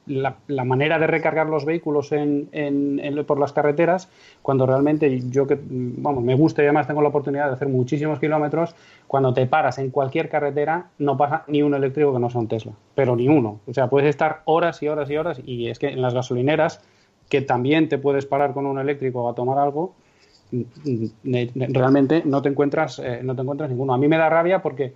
la, 0.05 0.63
manera 0.63 0.99
de 0.99 1.07
recargar 1.07 1.49
los 1.49 1.65
vehículos 1.65 2.11
por 3.25 3.39
las 3.39 3.51
carreteras, 3.51 4.09
cuando 4.43 4.67
realmente 4.67 5.19
yo 5.27 5.47
que 5.47 5.57
vamos, 5.59 6.23
me 6.23 6.35
gusta 6.35 6.61
y 6.61 6.65
además 6.65 6.85
tengo 6.85 7.01
la 7.01 7.07
oportunidad 7.07 7.47
de 7.47 7.53
hacer 7.53 7.67
muchísimos 7.67 8.19
kilómetros, 8.19 8.75
cuando 9.07 9.33
te 9.33 9.47
paras 9.47 9.79
en 9.79 9.89
cualquier 9.89 10.29
carretera 10.29 10.91
no 10.99 11.17
pasa 11.17 11.45
ni 11.47 11.63
un 11.63 11.73
eléctrico 11.73 12.13
que 12.13 12.19
no 12.19 12.29
sea 12.29 12.41
un 12.41 12.47
Tesla, 12.47 12.73
pero 12.93 13.15
ni 13.15 13.27
uno. 13.27 13.61
O 13.65 13.73
sea, 13.73 13.87
puedes 13.87 14.09
estar 14.09 14.43
horas 14.45 14.83
y 14.83 14.87
horas 14.87 15.09
y 15.09 15.17
horas 15.17 15.41
y 15.43 15.69
es 15.69 15.79
que 15.79 15.87
en 15.87 15.99
las 15.99 16.13
gasolineras, 16.13 16.79
que 17.27 17.41
también 17.41 17.89
te 17.89 17.97
puedes 17.97 18.27
parar 18.27 18.53
con 18.53 18.67
un 18.67 18.77
eléctrico 18.77 19.27
a 19.27 19.33
tomar 19.33 19.57
algo, 19.57 19.95
realmente 21.23 22.21
no 22.23 22.43
te 22.43 22.49
encuentras, 22.49 22.99
eh, 22.99 23.21
no 23.23 23.35
te 23.35 23.41
encuentras 23.41 23.71
ninguno. 23.71 23.95
A 23.95 23.97
mí 23.97 24.07
me 24.07 24.17
da 24.17 24.29
rabia 24.29 24.61
porque 24.61 24.93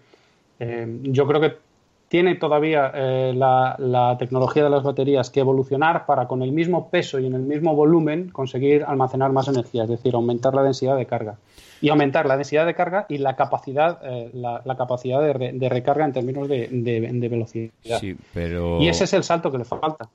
eh, 0.59 0.99
yo 1.01 1.25
creo 1.25 1.41
que 1.41 1.66
tiene 2.09 2.35
todavía 2.35 2.91
eh, 2.93 3.33
la, 3.35 4.15
tecnología 4.17 4.63
de 4.63 4.69
las 4.69 4.83
baterías 4.83 5.29
que 5.29 5.41
evolucionar 5.41 6.05
para 6.05 6.27
con 6.27 6.41
el 6.41 6.51
mismo 6.51 6.89
peso 6.89 7.19
y 7.19 7.25
en 7.25 7.33
el 7.33 7.41
mismo 7.41 7.75
volumen 7.75 8.29
conseguir 8.29 8.83
almacenar 8.87 9.31
más 9.31 9.47
energía, 9.47 9.83
es 9.83 9.89
decir, 9.89 10.15
aumentar 10.15 10.53
la 10.53 10.63
densidad 10.63 10.95
de 10.95 11.05
carga. 11.05 11.37
Y 11.81 11.89
aumentar 11.89 12.25
la 12.25 12.37
densidad 12.37 12.65
de 12.65 12.73
carga 12.73 13.05
y 13.07 13.19
la 13.19 13.35
capacidad, 13.35 13.99
eh, 14.03 14.31
la, 14.33 14.61
capacidad 14.77 15.21
de, 15.21 15.69
recarga 15.69 16.05
en 16.05 16.13
términos 16.13 16.47
de, 16.47 17.27
velocidad. 17.29 17.99
Sí, 17.99 18.15
pero... 18.33 18.81
Y 18.81 18.87
ese 18.87 19.03
es 19.03 19.13
el 19.13 19.23
salto 19.23 19.51
que 19.51 19.59
le 19.59 19.65
falta. 19.65 20.09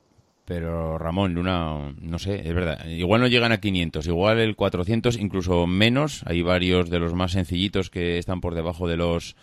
Pero 0.45 0.99
Ramón, 0.99 1.35
Luna, 1.35 1.95
no 2.01 2.19
sé, 2.19 2.47
es 2.47 2.53
verdad. 2.53 2.85
Igual 2.87 3.21
no 3.21 3.29
llegan 3.29 3.53
a 3.53 3.61
500, 3.61 4.07
igual 4.09 4.41
el 4.41 4.57
400, 4.57 5.17
incluso 5.19 5.69
menos. 5.69 6.25
Hay 6.27 6.43
varios 6.43 6.91
de 6.91 6.99
los 6.99 7.15
más 7.15 7.33
sencillitos 7.33 7.91
que 7.91 8.19
están 8.19 8.41
por 8.41 8.57
debajo 8.57 8.89
de 8.89 8.97
los 8.97 9.37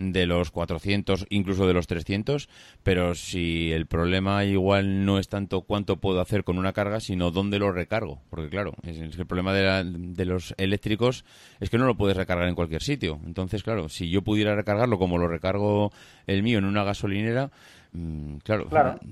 de 0.00 0.26
los 0.26 0.50
400, 0.50 1.26
incluso 1.28 1.66
de 1.66 1.74
los 1.74 1.86
300, 1.86 2.48
pero 2.82 3.14
si 3.14 3.70
el 3.70 3.86
problema 3.86 4.44
igual 4.44 5.04
no 5.04 5.18
es 5.18 5.28
tanto 5.28 5.60
cuánto 5.60 5.98
puedo 5.98 6.20
hacer 6.20 6.42
con 6.42 6.58
una 6.58 6.72
carga, 6.72 7.00
sino 7.00 7.30
dónde 7.30 7.58
lo 7.58 7.70
recargo. 7.70 8.22
Porque 8.30 8.48
claro, 8.48 8.72
es, 8.82 8.98
el 8.98 9.26
problema 9.26 9.52
de, 9.52 9.84
de, 9.84 10.24
los 10.24 10.54
eléctricos 10.56 11.24
es 11.60 11.68
que 11.68 11.76
no 11.76 11.84
lo 11.84 11.96
puedes 11.96 12.16
recargar 12.16 12.48
en 12.48 12.54
cualquier 12.54 12.82
sitio. 12.82 13.20
Entonces, 13.26 13.62
claro, 13.62 13.88
si 13.90 14.08
yo 14.10 14.22
pudiera 14.22 14.56
recargarlo 14.56 14.98
como 14.98 15.18
lo 15.18 15.28
recargo 15.28 15.92
el 16.26 16.42
mío 16.42 16.58
en 16.58 16.64
una 16.64 16.82
gasolinera, 16.82 17.50
mm, 17.92 18.36
claro, 18.38 18.68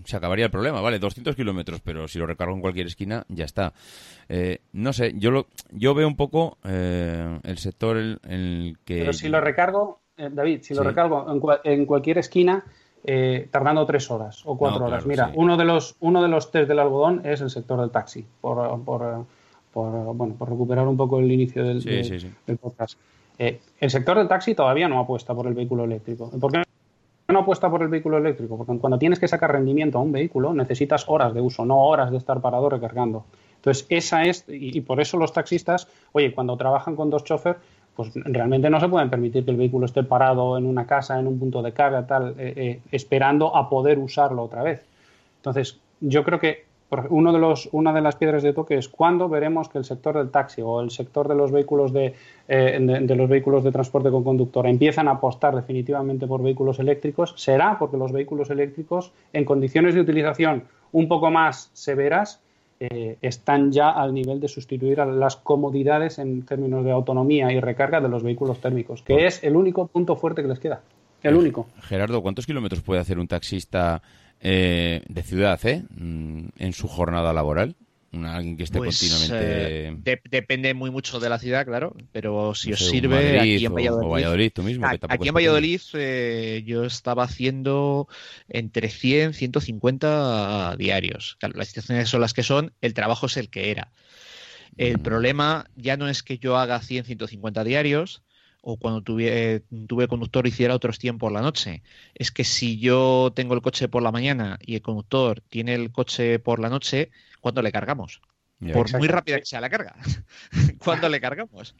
se 0.06 0.16
acabaría 0.16 0.46
el 0.46 0.50
problema, 0.50 0.80
vale, 0.80 0.98
200 0.98 1.36
kilómetros, 1.36 1.82
pero 1.82 2.08
si 2.08 2.18
lo 2.18 2.26
recargo 2.26 2.54
en 2.54 2.62
cualquier 2.62 2.86
esquina, 2.86 3.26
ya 3.28 3.44
está. 3.44 3.74
Eh, 4.30 4.62
no 4.72 4.94
sé, 4.94 5.12
yo 5.16 5.30
lo, 5.30 5.48
yo 5.70 5.94
veo 5.94 6.08
un 6.08 6.16
poco 6.16 6.56
eh, 6.64 7.40
el 7.42 7.58
sector 7.58 7.98
en 7.98 8.18
el 8.24 8.78
que... 8.86 9.00
Pero 9.00 9.12
si 9.12 9.28
lo 9.28 9.42
recargo, 9.42 10.00
eh, 10.18 10.28
David, 10.32 10.60
si 10.62 10.74
lo 10.74 10.82
recargo 10.82 11.26
en, 11.64 11.86
cualquier 11.86 12.18
esquina, 12.18 12.64
eh, 13.04 13.48
tardando 13.50 13.86
tres 13.86 14.10
horas 14.10 14.42
o 14.44 14.58
cuatro 14.58 14.86
horas. 14.86 15.06
Mira, 15.06 15.30
uno 15.34 15.56
de 15.56 15.64
los 15.64 15.96
uno 16.00 16.20
de 16.20 16.28
los 16.28 16.50
test 16.50 16.68
del 16.68 16.80
algodón 16.80 17.22
es 17.24 17.40
el 17.40 17.50
sector 17.50 17.80
del 17.80 17.90
taxi, 17.90 18.26
por, 18.40 18.82
por, 18.82 19.24
bueno, 19.72 20.34
por 20.36 20.50
recuperar 20.50 20.86
un 20.88 20.96
poco 20.96 21.20
el 21.20 21.30
inicio 21.30 21.64
del, 21.64 22.58
podcast. 22.60 22.98
Eh, 23.38 23.60
el 23.80 23.90
sector 23.90 24.18
del 24.18 24.26
taxi 24.26 24.54
todavía 24.54 24.88
no 24.88 24.98
apuesta 24.98 25.34
por 25.34 25.46
el 25.46 25.54
vehículo 25.54 25.84
eléctrico. 25.84 26.30
¿Por 26.30 26.50
qué 26.50 26.62
no 27.28 27.38
apuesta 27.38 27.70
por 27.70 27.82
el 27.82 27.88
vehículo 27.88 28.18
eléctrico? 28.18 28.56
Porque 28.56 28.76
cuando 28.80 28.98
tienes 28.98 29.20
que 29.20 29.28
sacar 29.28 29.52
rendimiento 29.52 29.98
a 29.98 30.02
un 30.02 30.10
vehículo 30.10 30.52
necesitas 30.52 31.04
horas 31.08 31.32
de 31.32 31.40
uso, 31.40 31.64
no 31.64 31.78
horas 31.84 32.10
de 32.10 32.16
estar 32.16 32.40
parado 32.40 32.68
recargando. 32.68 33.24
Entonces, 33.56 33.86
esa 33.88 34.22
es, 34.22 34.44
y, 34.48 34.80
por 34.82 35.00
eso 35.00 35.16
los 35.16 35.32
taxistas, 35.32 35.88
oye, 36.12 36.32
cuando 36.32 36.56
trabajan 36.56 36.94
con 36.94 37.10
dos 37.10 37.24
choferes, 37.24 37.60
pues 37.98 38.12
realmente 38.14 38.70
no 38.70 38.78
se 38.78 38.88
pueden 38.88 39.10
permitir 39.10 39.44
que 39.44 39.50
el 39.50 39.56
vehículo 39.56 39.84
esté 39.84 40.04
parado 40.04 40.56
en 40.56 40.66
una 40.66 40.86
casa, 40.86 41.18
en 41.18 41.26
un 41.26 41.36
punto 41.36 41.62
de 41.62 41.72
carga, 41.72 42.06
tal, 42.06 42.36
eh, 42.38 42.52
eh, 42.56 42.80
esperando 42.92 43.56
a 43.56 43.68
poder 43.68 43.98
usarlo 43.98 44.44
otra 44.44 44.62
vez. 44.62 44.86
Entonces, 45.38 45.80
yo 45.98 46.22
creo 46.22 46.38
que 46.38 46.62
uno 47.10 47.32
de 47.32 47.40
los, 47.40 47.68
una 47.72 47.92
de 47.92 48.00
las 48.00 48.14
piedras 48.14 48.44
de 48.44 48.52
toque 48.52 48.76
es 48.76 48.88
cuándo 48.88 49.28
veremos 49.28 49.68
que 49.68 49.78
el 49.78 49.84
sector 49.84 50.16
del 50.16 50.30
taxi 50.30 50.62
o 50.64 50.80
el 50.80 50.92
sector 50.92 51.26
de 51.26 51.34
los 51.34 51.50
vehículos 51.50 51.92
de, 51.92 52.14
eh, 52.46 52.78
de, 52.80 53.16
los 53.16 53.28
vehículos 53.28 53.64
de 53.64 53.72
transporte 53.72 54.12
con 54.12 54.22
conductor 54.22 54.68
empiezan 54.68 55.08
a 55.08 55.14
apostar 55.14 55.56
definitivamente 55.56 56.28
por 56.28 56.40
vehículos 56.40 56.78
eléctricos. 56.78 57.34
Será 57.36 57.80
porque 57.80 57.96
los 57.96 58.12
vehículos 58.12 58.48
eléctricos, 58.50 59.10
en 59.32 59.44
condiciones 59.44 59.96
de 59.96 60.02
utilización 60.02 60.62
un 60.92 61.08
poco 61.08 61.32
más 61.32 61.72
severas, 61.72 62.40
eh, 62.80 63.18
están 63.22 63.72
ya 63.72 63.90
al 63.90 64.14
nivel 64.14 64.40
de 64.40 64.48
sustituir 64.48 65.00
a 65.00 65.06
las 65.06 65.36
comodidades 65.36 66.18
en 66.18 66.42
términos 66.42 66.84
de 66.84 66.92
autonomía 66.92 67.52
y 67.52 67.60
recarga 67.60 68.00
de 68.00 68.08
los 68.08 68.22
vehículos 68.22 68.60
térmicos, 68.60 69.02
que 69.02 69.26
es 69.26 69.42
el 69.42 69.56
único 69.56 69.88
punto 69.88 70.14
fuerte 70.16 70.42
que 70.42 70.48
les 70.48 70.60
queda. 70.60 70.80
El 71.22 71.34
eh, 71.34 71.38
único. 71.38 71.66
Gerardo, 71.82 72.22
¿cuántos 72.22 72.46
kilómetros 72.46 72.82
puede 72.82 73.00
hacer 73.00 73.18
un 73.18 73.26
taxista 73.26 74.02
eh, 74.40 75.02
de 75.08 75.22
ciudad 75.22 75.60
mm, 75.64 76.48
en 76.56 76.72
su 76.72 76.86
jornada 76.86 77.32
laboral? 77.32 77.74
Alguien 78.12 78.56
que 78.56 78.64
esté 78.64 78.78
pues, 78.78 78.98
continuamente. 78.98 80.12
Eh, 80.12 80.20
depende 80.30 80.74
muy 80.74 80.90
mucho 80.90 81.20
de 81.20 81.28
la 81.28 81.38
ciudad, 81.38 81.66
claro, 81.66 81.94
pero 82.12 82.54
si 82.54 82.72
os 82.72 82.80
sirve 82.80 83.38
aquí 83.38 83.64
en 83.64 83.74
Valladolid. 83.74 84.52
aquí 85.08 85.28
en 85.28 85.34
Valladolid 85.34 85.80
eh, 85.94 86.62
yo 86.66 86.84
estaba 86.84 87.24
haciendo 87.24 88.08
entre 88.48 88.88
100 88.88 89.34
150 89.34 90.76
diarios. 90.76 91.38
las 91.54 91.68
situaciones 91.68 92.08
son 92.08 92.20
las 92.20 92.34
que 92.34 92.42
son, 92.42 92.72
el 92.80 92.94
trabajo 92.94 93.26
es 93.26 93.36
el 93.36 93.50
que 93.50 93.70
era. 93.70 93.92
El 94.76 94.98
mm. 94.98 95.02
problema 95.02 95.70
ya 95.76 95.96
no 95.96 96.08
es 96.08 96.22
que 96.22 96.38
yo 96.38 96.56
haga 96.56 96.80
100 96.80 97.04
150 97.04 97.64
diarios, 97.64 98.22
o 98.60 98.76
cuando 98.76 99.02
tuve, 99.02 99.62
tuve 99.86 100.08
conductor 100.08 100.46
hiciera 100.46 100.74
otros 100.74 100.98
100 100.98 101.18
por 101.18 101.32
la 101.32 101.40
noche. 101.40 101.82
Es 102.14 102.30
que 102.30 102.44
si 102.44 102.78
yo 102.78 103.32
tengo 103.34 103.54
el 103.54 103.62
coche 103.62 103.88
por 103.88 104.02
la 104.02 104.12
mañana 104.12 104.58
y 104.60 104.74
el 104.74 104.82
conductor 104.82 105.40
tiene 105.48 105.74
el 105.74 105.92
coche 105.92 106.38
por 106.38 106.58
la 106.58 106.68
noche, 106.68 107.10
¿cuándo 107.40 107.62
le 107.62 107.72
cargamos? 107.72 108.20
por 108.72 108.98
muy 108.98 109.06
rápida 109.06 109.38
que 109.38 109.46
sea 109.46 109.60
la 109.60 109.70
carga. 109.70 109.94
¿Cuándo 110.84 111.08
le 111.08 111.20
cargamos? 111.20 111.76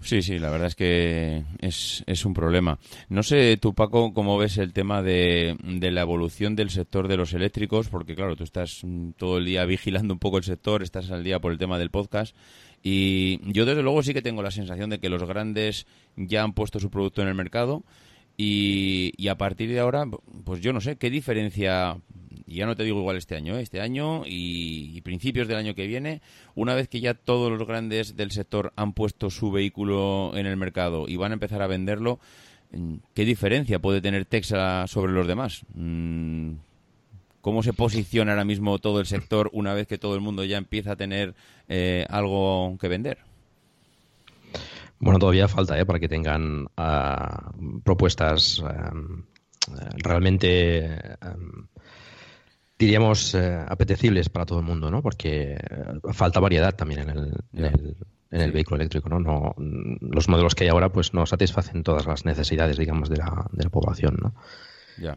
Sí, 0.00 0.22
sí, 0.22 0.38
la 0.38 0.50
verdad 0.50 0.68
es 0.68 0.74
que 0.74 1.44
es, 1.60 2.24
un 2.24 2.34
problema. 2.34 2.78
No 3.08 3.22
sé 3.22 3.56
tú, 3.56 3.74
Paco, 3.74 4.12
cómo 4.12 4.36
ves 4.38 4.58
el 4.58 4.72
tema 4.72 5.02
de, 5.02 5.56
de, 5.62 5.90
la 5.92 6.00
evolución 6.00 6.56
del 6.56 6.70
sector 6.70 7.06
de 7.06 7.16
los 7.16 7.32
eléctricos, 7.32 7.88
porque 7.88 8.16
claro, 8.16 8.34
tú 8.34 8.42
estás 8.42 8.82
todo 9.16 9.38
el 9.38 9.44
día 9.44 9.64
vigilando 9.64 10.14
un 10.14 10.20
poco 10.20 10.38
el 10.38 10.44
sector, 10.44 10.82
estás 10.82 11.10
al 11.10 11.22
día 11.22 11.38
por 11.38 11.52
el 11.52 11.58
tema 11.58 11.78
del 11.78 11.90
podcast. 11.90 12.34
Y 12.82 13.40
yo 13.52 13.64
desde 13.64 13.82
luego 13.82 14.02
sí 14.02 14.12
que 14.14 14.22
tengo 14.22 14.42
la 14.42 14.50
sensación 14.50 14.90
de 14.90 14.98
que 14.98 15.08
los 15.08 15.22
grandes 15.22 15.86
ya 16.16 16.42
han 16.42 16.54
puesto 16.54 16.80
su 16.80 16.90
producto 16.90 17.22
en 17.22 17.28
el 17.28 17.34
mercado 17.34 17.84
y, 18.36 19.12
y 19.16 19.28
a 19.28 19.38
partir 19.38 19.70
de 19.70 19.78
ahora, 19.78 20.04
pues 20.44 20.60
yo 20.60 20.72
no 20.72 20.80
sé, 20.80 20.96
¿qué 20.96 21.08
diferencia 21.08 21.96
y 22.46 22.56
ya 22.56 22.66
no 22.66 22.76
te 22.76 22.84
digo 22.84 22.98
igual 22.98 23.16
este 23.16 23.36
año, 23.36 23.56
¿eh? 23.56 23.62
este 23.62 23.80
año 23.80 24.22
y, 24.26 25.00
principios 25.02 25.48
del 25.48 25.56
año 25.56 25.74
que 25.74 25.86
viene, 25.86 26.20
una 26.54 26.74
vez 26.74 26.88
que 26.88 27.00
ya 27.00 27.14
todos 27.14 27.50
los 27.50 27.66
grandes 27.66 28.16
del 28.16 28.30
sector 28.30 28.72
han 28.76 28.92
puesto 28.92 29.30
su 29.30 29.50
vehículo 29.50 30.32
en 30.34 30.46
el 30.46 30.56
mercado 30.56 31.06
y 31.08 31.16
van 31.16 31.32
a 31.32 31.34
empezar 31.34 31.62
a 31.62 31.66
venderlo, 31.66 32.20
mm, 32.72 32.94
¿qué 33.14 33.24
diferencia 33.24 33.78
puede 33.78 34.00
tener 34.00 34.24
Texas 34.24 34.90
sobre 34.90 35.12
los 35.12 35.26
demás? 35.26 35.62
Mm, 35.74 36.54
¿Cómo 37.40 37.62
se 37.62 37.74
posiciona 37.74 38.32
ahora 38.32 38.44
mismo 38.44 38.78
todo 38.78 39.00
el 39.00 39.06
sector 39.06 39.50
una 39.52 39.74
vez 39.74 39.86
que 39.86 39.98
todo 39.98 40.14
el 40.14 40.22
mundo 40.22 40.44
ya 40.44 40.56
empieza 40.56 40.92
a 40.92 40.96
tener 40.96 41.34
eh, 41.68 42.06
algo 42.08 42.78
que 42.80 42.88
vender? 42.88 43.18
Bueno, 44.98 45.18
todavía 45.18 45.48
falta 45.48 45.78
¿eh? 45.78 45.84
para 45.84 45.98
que 45.98 46.08
tengan 46.08 46.66
ah, 46.78 47.52
propuestas 47.84 48.62
eh, 48.66 49.88
realmente 50.02 50.88
diríamos, 52.78 53.34
eh, 53.34 53.64
apetecibles 53.68 54.28
para 54.28 54.46
todo 54.46 54.58
el 54.60 54.64
mundo, 54.64 54.90
¿no? 54.90 55.02
Porque 55.02 55.54
eh, 55.54 55.58
falta 56.12 56.40
variedad 56.40 56.74
también 56.74 57.00
en 57.00 57.10
el, 57.10 57.34
en 57.52 58.40
el, 58.40 58.52
vehículo 58.52 58.76
eléctrico, 58.76 59.08
¿no? 59.08 59.20
¿no? 59.20 59.54
Los 60.00 60.28
modelos 60.28 60.54
que 60.54 60.64
hay 60.64 60.70
ahora, 60.70 60.90
pues 60.90 61.14
no 61.14 61.26
satisfacen 61.26 61.82
todas 61.82 62.06
las 62.06 62.24
necesidades, 62.24 62.76
digamos, 62.76 63.08
de 63.08 63.16
la, 63.16 63.46
de 63.52 63.64
la 63.64 63.70
población, 63.70 64.18
¿no? 64.20 64.34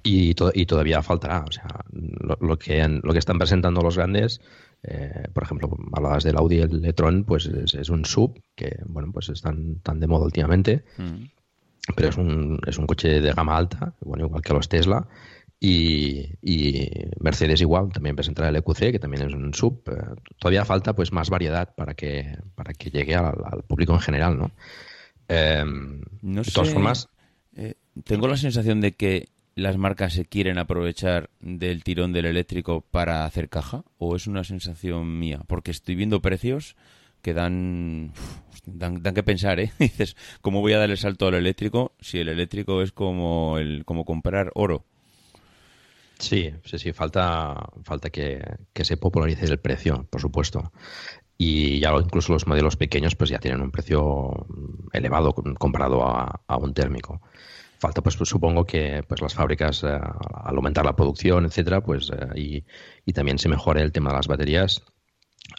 Y, 0.03 0.33
y, 0.53 0.65
todavía 0.65 1.03
faltará, 1.03 1.45
o 1.47 1.51
sea, 1.51 1.67
lo, 1.91 2.57
que, 2.57 2.87
lo 2.87 3.13
que 3.13 3.19
están 3.19 3.37
presentando 3.37 3.81
los 3.81 3.95
grandes, 3.95 4.41
eh, 4.83 5.25
por 5.33 5.43
ejemplo, 5.43 5.69
hablabas 5.93 6.23
del 6.23 6.37
Audi 6.37 6.59
el 6.59 6.83
e-tron, 6.83 7.23
pues 7.23 7.45
es, 7.45 7.89
un 7.89 8.05
sub 8.05 8.41
que, 8.55 8.79
bueno, 8.85 9.11
pues 9.11 9.29
están 9.29 9.79
tan 9.81 9.99
de 9.99 10.07
moda 10.07 10.25
últimamente, 10.25 10.83
mm. 10.97 11.93
pero 11.95 12.09
es 12.09 12.17
un, 12.17 12.59
es 12.65 12.77
un 12.77 12.87
coche 12.87 13.21
de 13.21 13.33
gama 13.33 13.57
alta, 13.57 13.93
bueno, 14.01 14.25
igual 14.25 14.41
que 14.41 14.53
los 14.53 14.67
Tesla, 14.67 15.07
y, 15.59 16.29
Mercedes 17.19 17.61
igual 17.61 17.91
también 17.91 18.15
presentará 18.15 18.49
el 18.49 18.55
EQC 18.57 18.91
que 18.91 18.99
también 18.99 19.27
es 19.27 19.33
un 19.33 19.53
sub 19.53 19.81
eh, 19.87 20.21
todavía 20.37 20.65
falta 20.65 20.93
pues 20.93 21.11
más 21.11 21.29
variedad 21.29 21.73
para 21.75 21.95
que 21.95 22.37
para 22.55 22.73
que 22.73 22.91
llegue 22.91 23.15
al, 23.15 23.63
público 23.65 23.93
en 23.93 23.99
general 23.99 24.37
no 24.37 24.51
em, 25.27 26.01
de 26.21 26.51
todas 26.51 26.69
formas 26.69 27.09
eh, 27.55 27.73
tengo 28.03 28.27
la 28.27 28.37
sensación 28.37 28.81
de 28.81 28.93
que 28.93 29.29
las 29.55 29.77
marcas 29.77 30.13
se 30.13 30.25
quieren 30.25 30.59
aprovechar 30.59 31.31
del 31.39 31.83
tirón 31.83 32.13
del 32.13 32.27
eléctrico 32.27 32.81
para 32.81 33.25
hacer 33.25 33.49
caja 33.49 33.83
o 33.97 34.15
es 34.15 34.27
una 34.27 34.43
sensación 34.43 35.17
mía 35.17 35.41
porque 35.47 35.71
estoy 35.71 35.95
viendo 35.95 36.21
precios 36.21 36.75
que 37.23 37.33
dan, 37.33 38.13
dan, 38.65 39.01
dan 39.01 39.15
que 39.15 39.23
pensar, 39.23 39.59
¿eh? 39.59 39.71
Dices, 39.79 40.15
¿cómo 40.41 40.61
voy 40.61 40.73
a 40.73 40.77
dar 40.77 40.91
el 40.91 40.97
salto 40.97 41.27
al 41.27 41.33
eléctrico 41.33 41.93
si 41.99 42.19
el 42.19 42.29
eléctrico 42.29 42.83
es 42.83 42.91
como, 42.91 43.57
el, 43.57 43.85
como 43.85 44.05
comprar 44.05 44.51
oro? 44.53 44.85
Sí, 46.19 46.51
sí, 46.65 46.79
sí, 46.79 46.93
falta, 46.93 47.69
falta 47.83 48.09
que, 48.09 48.41
se 48.73 48.97
popularice 48.97 49.45
el 49.45 49.59
precio, 49.59 50.07
por 50.09 50.21
supuesto. 50.21 50.71
Y 51.37 51.79
ya 51.79 51.91
incluso 51.93 52.33
los 52.33 52.47
modelos 52.47 52.75
pequeños 52.77 53.15
pues 53.15 53.29
ya 53.29 53.39
tienen 53.39 53.61
un 53.61 53.71
precio 53.71 54.47
elevado 54.91 55.33
comparado 55.33 56.03
a, 56.03 56.57
un 56.57 56.73
térmico. 56.73 57.21
Falta, 57.79 58.01
pues, 58.01 58.15
supongo 58.15 58.65
que 58.65 59.03
pues 59.07 59.21
las 59.21 59.35
fábricas, 59.35 59.83
eh, 59.83 59.87
al 59.87 60.55
aumentar 60.55 60.83
la 60.83 60.95
producción, 60.95 61.45
etcétera, 61.45 61.81
pues 61.81 62.09
eh, 62.09 62.27
y, 62.35 62.63
y, 63.05 63.13
también 63.13 63.37
se 63.37 63.49
mejore 63.49 63.83
el 63.83 63.91
tema 63.91 64.09
de 64.09 64.15
las 64.15 64.27
baterías, 64.27 64.81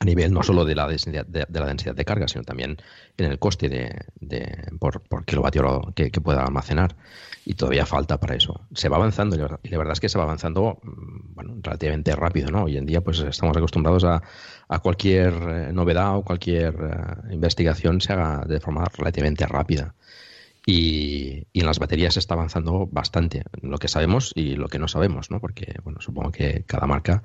a 0.00 0.04
nivel 0.04 0.32
no 0.32 0.42
solo 0.42 0.64
de 0.64 0.74
la 0.74 0.86
densidad 0.86 1.26
de, 1.26 1.46
la 1.48 1.66
densidad 1.66 1.94
de 1.94 2.04
carga, 2.04 2.28
sino 2.28 2.44
también 2.44 2.76
en 3.16 3.24
el 3.24 3.38
coste 3.38 3.68
de, 3.68 4.68
por, 4.78 5.02
kilovatio 5.24 5.92
que, 5.94 6.10
pueda 6.10 6.44
almacenar. 6.44 6.96
Y 7.44 7.54
todavía 7.54 7.86
falta 7.86 8.20
para 8.20 8.34
eso. 8.36 8.60
Se 8.74 8.88
va 8.88 8.96
avanzando 8.96 9.34
y 9.62 9.68
la 9.68 9.78
verdad 9.78 9.94
es 9.94 10.00
que 10.00 10.08
se 10.10 10.18
va 10.18 10.24
avanzando 10.24 10.78
mm, 10.82 11.34
bueno, 11.34 11.54
relativamente 11.62 12.14
rápido. 12.14 12.50
¿no? 12.50 12.64
Hoy 12.64 12.76
en 12.76 12.84
día 12.84 13.00
pues 13.00 13.20
estamos 13.20 13.56
acostumbrados 13.56 14.04
a, 14.04 14.22
a 14.68 14.78
cualquier 14.80 15.32
eh, 15.32 15.72
novedad 15.72 16.16
o 16.16 16.22
cualquier 16.22 16.74
eh, 16.74 17.32
investigación 17.32 18.00
se 18.00 18.12
haga 18.12 18.44
de 18.46 18.60
forma 18.60 18.84
relativamente 18.96 19.46
rápida. 19.46 19.94
Y, 20.70 21.46
en 21.54 21.64
las 21.64 21.78
baterías 21.78 22.12
se 22.12 22.20
está 22.20 22.34
avanzando 22.34 22.86
bastante, 22.92 23.42
lo 23.62 23.78
que 23.78 23.88
sabemos 23.88 24.32
y 24.34 24.54
lo 24.54 24.68
que 24.68 24.78
no 24.78 24.86
sabemos, 24.86 25.30
¿no? 25.30 25.40
Porque, 25.40 25.74
bueno, 25.82 25.98
supongo 26.02 26.30
que 26.30 26.62
cada 26.66 26.86
marca 26.86 27.22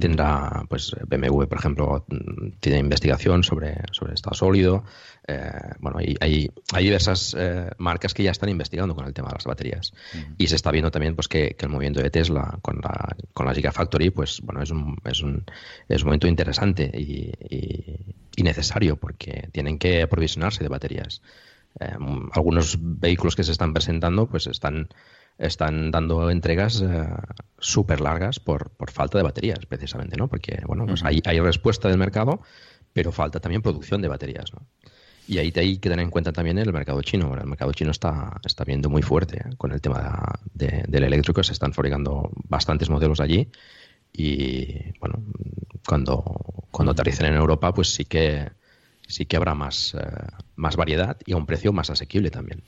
tendrá, 0.00 0.64
pues 0.66 0.96
BMW, 1.06 1.44
por 1.44 1.58
ejemplo, 1.58 2.06
mm, 2.08 2.52
tiene 2.58 2.78
investigación 2.78 3.44
sobre, 3.44 3.82
sobre 3.92 4.14
estado 4.14 4.34
sólido. 4.34 4.84
Eh, 5.28 5.50
bueno, 5.78 5.98
hay, 5.98 6.16
hay, 6.20 6.50
hay 6.72 6.84
diversas 6.84 7.36
eh, 7.38 7.68
marcas 7.76 8.14
que 8.14 8.22
ya 8.22 8.30
están 8.30 8.48
investigando 8.48 8.94
con 8.94 9.04
el 9.04 9.12
tema 9.12 9.28
de 9.28 9.34
las 9.34 9.44
baterías. 9.44 9.92
Y 10.38 10.46
se 10.46 10.56
está 10.56 10.70
viendo 10.70 10.90
también 10.90 11.14
pues 11.14 11.28
que, 11.28 11.54
el 11.58 11.68
movimiento 11.68 12.00
de 12.00 12.08
Tesla 12.08 12.58
con 12.62 12.80
la, 12.82 13.14
con 13.34 13.44
la 13.44 13.52
Gigafactory, 13.52 14.08
pues 14.08 14.40
bueno, 14.42 14.62
es 14.62 14.70
un, 14.70 14.96
es 15.04 15.20
un, 15.20 15.44
es 15.86 16.02
un 16.02 16.06
momento 16.06 16.28
interesante 16.28 16.90
y, 16.94 17.30
y 18.36 18.42
necesario 18.42 18.96
porque 18.96 19.50
tienen 19.52 19.78
que 19.78 20.02
aprovisionarse 20.02 20.64
de 20.64 20.70
baterías. 20.70 21.20
Em, 21.78 22.28
algunos 22.32 22.78
vehículos 22.80 23.36
que 23.36 23.44
se 23.44 23.52
están 23.52 23.74
presentando 23.74 24.26
pues 24.26 24.46
están, 24.46 24.88
están 25.36 25.90
dando 25.90 26.30
entregas 26.30 26.80
eh, 26.80 27.06
súper 27.58 28.00
largas 28.00 28.40
por, 28.40 28.70
por, 28.70 28.90
falta 28.90 29.18
de 29.18 29.24
baterías, 29.24 29.66
precisamente, 29.66 30.16
¿no? 30.16 30.28
Porque, 30.28 30.62
bueno, 30.66 30.86
pues 30.86 31.04
hay, 31.04 31.20
hay, 31.26 31.38
respuesta 31.40 31.88
del 31.88 31.98
mercado, 31.98 32.40
pero 32.94 33.12
falta 33.12 33.40
también 33.40 33.60
producción 33.60 34.00
de 34.00 34.08
baterías, 34.08 34.54
¿no? 34.54 34.66
Y 35.28 35.38
ahí 35.38 35.52
hay 35.56 35.78
que 35.78 35.90
tener 35.90 36.04
en 36.04 36.10
cuenta 36.10 36.32
también 36.32 36.56
el 36.58 36.72
mercado 36.72 37.02
chino. 37.02 37.36
El 37.36 37.46
mercado 37.46 37.72
chino 37.72 37.90
está, 37.90 38.40
está 38.44 38.64
viendo 38.64 38.88
muy 38.88 39.02
fuerte 39.02 39.38
¿eh? 39.38 39.56
con 39.58 39.72
el 39.72 39.80
tema 39.80 40.38
de, 40.54 40.84
del 40.86 41.02
eléctrico. 41.02 41.42
Se 41.42 41.52
están 41.52 41.72
fabricando 41.72 42.30
bastantes 42.48 42.88
modelos 42.88 43.20
allí. 43.20 43.50
Y 44.12 44.96
bueno, 45.00 45.24
cuando, 45.86 46.22
cuando 46.70 46.92
aterricen 46.92 47.26
en 47.26 47.34
Europa, 47.34 47.74
pues 47.74 47.92
sí 47.92 48.04
que 48.04 48.50
sí 49.06 49.26
que 49.26 49.36
habrá 49.36 49.54
más, 49.54 49.94
eh, 49.94 50.06
más 50.56 50.76
variedad 50.76 51.16
y 51.24 51.32
a 51.32 51.36
un 51.36 51.46
precio 51.46 51.72
más 51.72 51.90
asequible 51.90 52.30
también. 52.30 52.62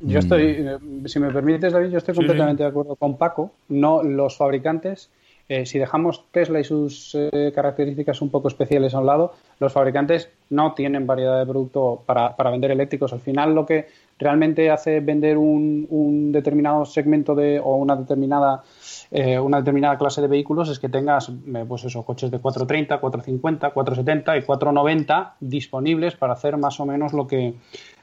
Yo 0.00 0.18
estoy, 0.18 0.42
eh, 0.42 0.78
si 1.06 1.18
me 1.18 1.30
permites, 1.32 1.72
David, 1.72 1.90
yo 1.90 1.98
estoy 1.98 2.14
completamente 2.14 2.62
de 2.62 2.68
acuerdo 2.68 2.96
con 2.96 3.16
Paco. 3.16 3.54
No 3.68 4.02
los 4.02 4.36
fabricantes, 4.36 5.10
eh, 5.48 5.66
si 5.66 5.78
dejamos 5.78 6.24
Tesla 6.30 6.60
y 6.60 6.64
sus 6.64 7.16
características 7.54 8.20
un 8.22 8.30
poco 8.30 8.48
especiales 8.48 8.94
a 8.94 9.00
un 9.00 9.06
lado, 9.06 9.34
los 9.58 9.72
fabricantes 9.72 10.30
no 10.50 10.74
tienen 10.74 11.06
variedad 11.06 11.38
de 11.38 11.46
producto 11.46 12.02
para, 12.04 12.36
para 12.36 12.50
vender 12.50 12.70
eléctricos. 12.70 13.12
Al 13.12 13.20
final, 13.20 13.54
lo 13.54 13.66
que 13.66 13.86
realmente 14.18 14.70
hace 14.70 15.00
vender 15.00 15.38
un, 15.38 15.86
un 15.90 16.32
determinado 16.32 16.84
segmento 16.84 17.34
de, 17.34 17.60
o 17.60 17.76
una 17.76 17.96
determinada 17.96 18.62
eh, 19.10 19.38
una 19.38 19.58
determinada 19.58 19.96
clase 19.96 20.20
de 20.20 20.28
vehículos 20.28 20.68
es 20.68 20.78
que 20.78 20.88
tengas, 20.88 21.28
eh, 21.28 21.64
pues 21.66 21.84
eso, 21.84 22.02
coches 22.04 22.30
de 22.30 22.38
430, 22.38 22.98
450, 22.98 23.70
470 23.70 24.36
y 24.36 24.42
490 24.42 25.36
disponibles 25.40 26.16
para 26.16 26.32
hacer 26.32 26.56
más 26.56 26.80
o 26.80 26.86
menos 26.86 27.12
lo 27.12 27.26
que 27.26 27.54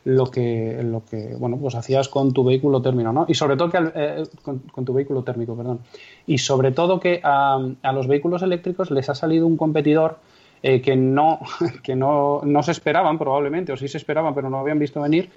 lo 0.05 0.25
que 0.25 0.81
lo 0.83 1.03
que 1.05 1.35
bueno 1.35 1.57
pues 1.57 1.75
hacías 1.75 2.09
con 2.09 2.33
tu 2.33 2.43
vehículo 2.43 2.81
térmico 2.81 3.11
no 3.13 3.25
y 3.27 3.35
sobre 3.35 3.55
todo 3.55 3.69
que 3.69 3.79
eh, 3.95 4.23
con, 4.41 4.85
tu 4.85 4.93
vehículo 4.93 5.23
térmico 5.23 5.55
perdón 5.55 5.79
y 6.27 6.37
sobre 6.37 6.71
todo 6.71 6.99
que 6.99 7.21
a, 7.23 7.59
los 7.93 8.07
vehículos 8.07 8.41
eléctricos 8.41 8.91
les 8.91 9.09
ha 9.09 9.15
salido 9.15 9.47
un 9.47 9.55
competidor 9.55 10.17
que 10.61 10.95
no 10.95 11.39
que 11.83 11.95
no, 11.95 12.41
no 12.43 12.63
se 12.63 12.71
esperaban 12.71 13.17
probablemente 13.17 13.71
o 13.71 13.77
sí 13.77 13.87
se 13.87 13.97
esperaban 13.97 14.33
pero 14.35 14.49
no 14.49 14.59
habían 14.59 14.79
visto 14.79 15.01
venir 15.01 15.29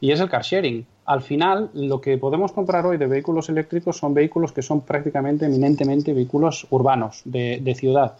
y 0.00 0.12
es 0.12 0.20
el 0.20 0.28
car 0.28 0.42
sharing. 0.42 0.86
Al 1.06 1.22
final, 1.22 1.70
lo 1.74 2.00
que 2.00 2.18
podemos 2.18 2.52
comprar 2.52 2.84
hoy 2.86 2.96
de 2.96 3.06
vehículos 3.06 3.48
eléctricos 3.48 3.96
son 3.96 4.14
vehículos 4.14 4.52
que 4.52 4.62
son 4.62 4.82
prácticamente 4.82 5.46
eminentemente 5.46 6.12
vehículos 6.12 6.66
urbanos, 6.70 7.22
de, 7.24 7.74
ciudad. 7.76 8.16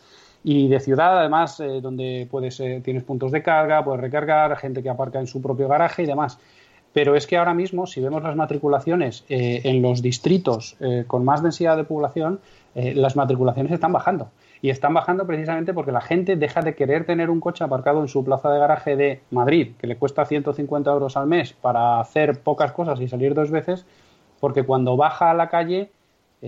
Y 0.49 0.69
de 0.69 0.79
ciudad, 0.79 1.19
además, 1.19 1.59
eh, 1.59 1.81
donde 1.81 2.29
puedes, 2.31 2.61
eh, 2.61 2.81
tienes 2.85 3.03
puntos 3.03 3.33
de 3.33 3.43
carga, 3.43 3.85
puedes 3.85 4.01
recargar, 4.01 4.57
gente 4.59 4.81
que 4.81 4.89
aparca 4.89 5.19
en 5.19 5.27
su 5.27 5.43
propio 5.43 5.67
garaje 5.67 6.05
y 6.05 6.07
demás. 6.07 6.39
Pero 6.93 7.17
es 7.17 7.27
que 7.27 7.37
ahora 7.37 7.53
mismo, 7.53 7.89
si 7.89 8.01
vemos 8.01 8.23
las 8.23 8.37
matriculaciones 8.37 9.25
eh, 9.29 9.63
en 9.65 9.83
los 9.83 10.03
distritos 10.03 10.77
con 11.09 11.25
más 11.25 11.43
densidad 11.43 11.77
de 11.77 11.83
población, 11.83 12.39
las 12.75 13.17
matriculaciones 13.17 13.73
están 13.73 13.93
bajando. 13.93 14.31
Y 14.63 14.71
están 14.71 14.95
bajando 14.95 15.27
precisamente 15.27 15.75
porque 15.75 15.91
la 15.91 16.01
gente 16.01 16.37
deja 16.37 16.63
de 16.63 16.77
querer 16.77 17.05
tener 17.05 17.29
un 17.29 17.41
coche 17.41 17.65
aparcado 17.65 18.01
en 18.01 18.07
su 18.07 18.25
plaza 18.25 18.49
de 18.49 18.61
garaje 18.61 18.95
de 18.95 19.23
Madrid, 19.33 19.73
que 19.79 19.89
le 19.89 19.97
cuesta 19.97 20.25
150 20.25 20.91
euros 20.93 21.17
al 21.17 21.27
mes 21.27 21.55
para 21.55 21.99
hacer 21.99 22.41
pocas 22.41 22.71
cosas 22.71 23.01
y 23.01 23.09
salir 23.09 23.35
dos 23.35 23.51
veces, 23.51 23.85
porque 24.39 24.63
cuando 24.63 24.97
baja 24.97 25.33
a 25.33 25.35
la 25.35 25.49
calle 25.49 25.91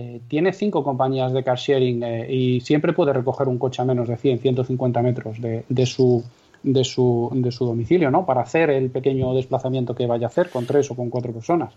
eh, 0.01 0.21
tiene 0.29 0.53
cinco 0.53 0.81
compañías 0.81 1.33
de 1.33 1.43
car 1.43 1.57
sharing 1.57 2.03
eh, 2.03 2.33
y 2.33 2.61
siempre 2.61 2.93
puede 2.93 3.11
recoger 3.11 3.49
un 3.49 3.57
coche 3.57 3.81
a 3.81 3.85
menos 3.85 4.07
de 4.07 4.15
100, 4.15 4.39
150 4.39 5.01
metros 5.01 5.41
de, 5.41 5.65
de, 5.67 5.85
su, 5.85 6.23
de, 6.63 6.85
su, 6.85 7.29
de 7.33 7.51
su 7.51 7.65
domicilio, 7.65 8.09
¿no? 8.09 8.25
Para 8.25 8.39
hacer 8.39 8.69
el 8.69 8.89
pequeño 8.91 9.33
desplazamiento 9.33 9.93
que 9.93 10.07
vaya 10.07 10.27
a 10.27 10.29
hacer 10.29 10.49
con 10.51 10.65
tres 10.65 10.89
o 10.89 10.95
con 10.95 11.09
cuatro 11.09 11.33
personas. 11.33 11.73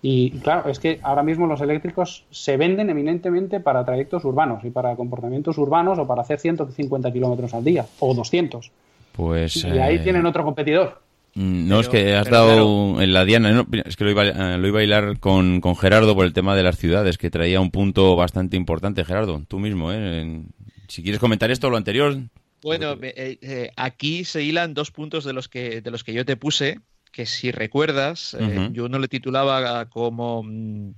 Y 0.00 0.30
claro, 0.38 0.70
es 0.70 0.78
que 0.78 1.00
ahora 1.02 1.22
mismo 1.22 1.46
los 1.46 1.60
eléctricos 1.60 2.24
se 2.30 2.56
venden 2.56 2.88
eminentemente 2.88 3.60
para 3.60 3.84
trayectos 3.84 4.24
urbanos 4.24 4.64
y 4.64 4.70
para 4.70 4.96
comportamientos 4.96 5.58
urbanos 5.58 5.98
o 5.98 6.06
para 6.06 6.22
hacer 6.22 6.40
150 6.40 7.12
kilómetros 7.12 7.52
al 7.52 7.62
día 7.62 7.84
o 7.98 8.14
200. 8.14 8.72
Pues. 9.12 9.64
Y 9.64 9.78
ahí 9.78 9.96
eh, 9.96 9.98
tienen 9.98 10.24
otro 10.24 10.44
competidor. 10.44 11.02
Mm, 11.34 11.68
no, 11.68 11.80
es 11.80 11.88
que 11.88 12.14
has 12.14 12.28
dado 12.28 13.00
en 13.00 13.12
la 13.12 13.24
diana, 13.24 13.66
es 13.84 13.96
que 13.96 14.04
lo 14.04 14.10
iba, 14.10 14.26
eh, 14.26 14.58
lo 14.58 14.66
iba 14.66 14.80
a 14.80 14.82
hilar 14.82 15.18
con, 15.20 15.60
con, 15.60 15.76
Gerardo 15.76 16.14
por 16.14 16.26
el 16.26 16.32
tema 16.32 16.56
de 16.56 16.62
las 16.62 16.76
ciudades, 16.76 17.18
que 17.18 17.30
traía 17.30 17.60
un 17.60 17.70
punto 17.70 18.16
bastante 18.16 18.56
importante, 18.56 19.04
Gerardo, 19.04 19.44
tú 19.46 19.58
mismo, 19.58 19.92
¿eh? 19.92 20.42
si 20.88 21.02
quieres 21.02 21.20
comentar 21.20 21.50
esto 21.50 21.68
o 21.68 21.70
lo 21.70 21.76
anterior. 21.76 22.18
Bueno, 22.62 22.98
eh, 23.00 23.70
aquí 23.76 24.24
se 24.24 24.42
hilan 24.42 24.74
dos 24.74 24.90
puntos 24.90 25.24
de 25.24 25.32
los 25.32 25.48
que, 25.48 25.80
de 25.80 25.90
los 25.90 26.04
que 26.04 26.12
yo 26.12 26.24
te 26.24 26.36
puse, 26.36 26.80
que 27.10 27.26
si 27.26 27.52
recuerdas, 27.52 28.36
eh, 28.38 28.68
yo 28.72 28.88
no 28.88 28.98
le 28.98 29.08
titulaba 29.08 29.88
como 29.88 30.42
mm, 30.42 30.90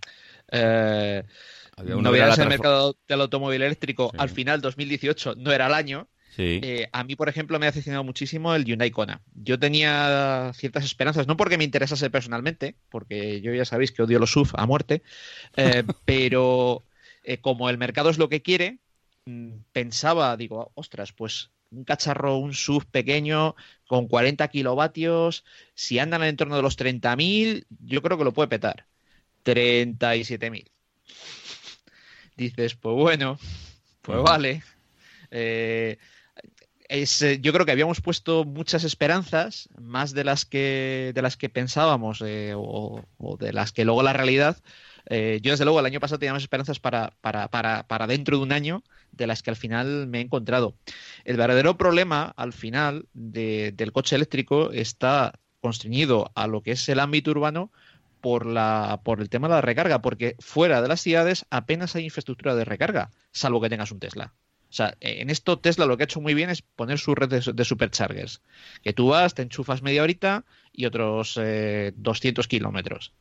eh, 0.50 1.22
novedades 1.86 2.38
en 2.38 2.44
el 2.44 2.48
mercado 2.48 2.96
del 3.06 3.20
automóvil 3.20 3.62
eléctrico 3.62 4.12
al 4.18 4.28
final 4.28 4.60
2018, 4.60 5.34
no 5.36 5.52
era 5.52 5.66
el 5.66 5.74
año. 5.74 6.08
Eh, 6.38 6.88
a 6.92 7.04
mí, 7.04 7.16
por 7.16 7.28
ejemplo, 7.28 7.58
me 7.58 7.66
ha 7.66 7.70
decepcionado 7.70 8.04
muchísimo 8.04 8.54
el 8.54 8.64
Hyundai 8.64 8.90
Kona. 8.90 9.20
Yo 9.34 9.58
tenía 9.58 10.52
ciertas 10.54 10.84
esperanzas, 10.84 11.26
no 11.26 11.36
porque 11.36 11.58
me 11.58 11.64
interesase 11.64 12.08
personalmente, 12.10 12.76
porque 12.88 13.40
yo 13.40 13.52
ya 13.52 13.64
sabéis 13.64 13.92
que 13.92 14.02
odio 14.02 14.18
los 14.18 14.32
SUV 14.32 14.50
a 14.54 14.66
muerte, 14.66 15.02
eh, 15.56 15.84
pero 16.04 16.84
como 17.40 17.68
el 17.70 17.78
mercado 17.78 18.10
es 18.10 18.18
lo 18.18 18.28
que 18.28 18.42
quiere, 18.42 18.78
mm, 19.26 19.52
pensaba, 19.72 20.36
digo, 20.36 20.72
ostras, 20.74 21.12
pues 21.12 21.50
un 21.70 21.84
cacharro, 21.84 22.36
un 22.36 22.54
SUV 22.54 22.84
pequeño 22.86 23.54
con 23.86 24.08
40 24.08 24.48
kilovatios, 24.48 25.44
si 25.74 25.98
andan 25.98 26.22
en 26.22 26.26
el 26.26 26.30
entorno 26.30 26.56
de 26.56 26.62
los 26.62 26.76
30.000, 26.78 27.66
yo 27.80 28.02
creo 28.02 28.18
que 28.18 28.24
lo 28.24 28.32
puede 28.32 28.48
petar. 28.48 28.86
37.000. 29.44 30.70
Dices, 32.36 32.74
pues 32.74 32.96
bueno, 32.96 33.38
pues 34.02 34.22
vale. 34.22 34.62
Eh, 35.30 35.98
eh, 36.92 37.38
yo 37.40 37.52
creo 37.52 37.64
que 37.64 37.72
habíamos 37.72 38.00
puesto 38.00 38.44
muchas 38.44 38.84
esperanzas, 38.84 39.68
más 39.80 40.12
de 40.12 40.24
las 40.24 40.44
que, 40.44 41.12
de 41.14 41.22
las 41.22 41.36
que 41.36 41.48
pensábamos 41.48 42.22
eh, 42.24 42.52
o, 42.56 43.02
de 43.38 43.52
las 43.52 43.72
que 43.72 43.84
luego 43.84 44.02
la 44.02 44.12
realidad. 44.12 44.58
yo 45.08 45.50
desde 45.50 45.64
luego 45.64 45.80
el 45.80 45.86
año 45.86 46.00
pasado 46.00 46.18
tenía 46.18 46.32
más 46.32 46.42
esperanzas 46.42 46.78
para, 46.78 47.12
para, 47.20 47.48
para, 47.48 47.86
para 47.88 48.06
dentro 48.06 48.36
de 48.36 48.42
un 48.44 48.52
año 48.52 48.82
de 49.10 49.26
las 49.26 49.42
que 49.42 49.50
al 49.50 49.56
final 49.56 50.06
me 50.06 50.18
he 50.18 50.22
encontrado. 50.22 50.74
El 51.24 51.36
verdadero 51.36 51.76
problema 51.76 52.32
al 52.36 52.52
final 52.52 53.06
del 53.14 53.92
coche 53.92 54.16
eléctrico 54.16 54.70
está 54.70 55.34
constreñido 55.60 56.30
a 56.34 56.46
lo 56.46 56.62
que 56.62 56.72
es 56.72 56.88
el 56.88 57.00
ámbito 57.00 57.30
urbano 57.30 57.70
por, 58.20 58.46
la, 58.46 59.00
por 59.04 59.20
el 59.20 59.28
tema 59.28 59.48
de 59.48 59.54
la 59.54 59.60
recarga, 59.60 60.02
porque 60.02 60.36
fuera 60.38 60.82
de 60.82 60.88
las 60.88 61.00
ciudades 61.00 61.46
apenas 61.50 61.96
hay 61.96 62.04
infraestructura 62.04 62.54
de 62.54 62.64
recarga, 62.64 63.10
salvo 63.32 63.60
que 63.60 63.68
tengas 63.68 63.90
un 63.90 64.00
Tesla. 64.00 64.34
O 64.72 64.74
sea, 64.74 64.96
en 65.00 65.28
esto 65.28 65.58
Tesla 65.58 65.84
lo 65.84 65.98
que 65.98 66.04
ha 66.04 66.06
hecho 66.06 66.22
muy 66.22 66.32
bien 66.32 66.48
es 66.48 66.62
poner 66.62 66.98
su 66.98 67.14
red 67.14 67.28
de, 67.28 67.64
superchargers. 67.64 68.40
Que 68.82 68.94
tú 68.94 69.08
vas, 69.08 69.34
te 69.34 69.42
enchufas 69.42 69.82
media 69.82 70.02
horita 70.02 70.46
y 70.72 70.86
otros 70.86 71.38
200 71.38 72.48
kilómetros. 72.48 73.12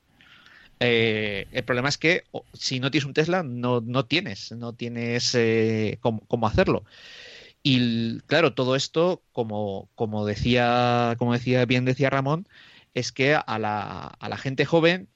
Eh, 0.80 1.48
el 1.52 1.64
problema 1.66 1.90
es 1.90 1.98
que 1.98 2.24
si 2.54 2.80
no 2.80 2.90
tienes 2.90 3.06
un 3.06 3.14
Tesla, 3.14 3.44
no, 3.44 3.82
no 3.82 4.06
tienes, 4.06 4.54
no 4.54 4.72
tienes 4.72 5.36
eh, 5.36 6.00
cómo, 6.00 6.48
hacerlo. 6.48 6.86
Y 7.64 8.20
claro, 8.22 8.54
todo 8.54 8.78
esto, 8.78 9.22
como, 9.34 9.90
como 9.96 10.26
decía, 10.26 11.16
como 11.20 11.34
decía, 11.34 11.66
bien 11.66 11.84
decía 11.84 12.10
Ramón, 12.10 12.48
es 12.94 13.12
que 13.12 13.36
a 13.36 13.60
la, 13.60 14.08
a 14.08 14.30
la 14.30 14.38
gente 14.38 14.64
joven, 14.64 15.10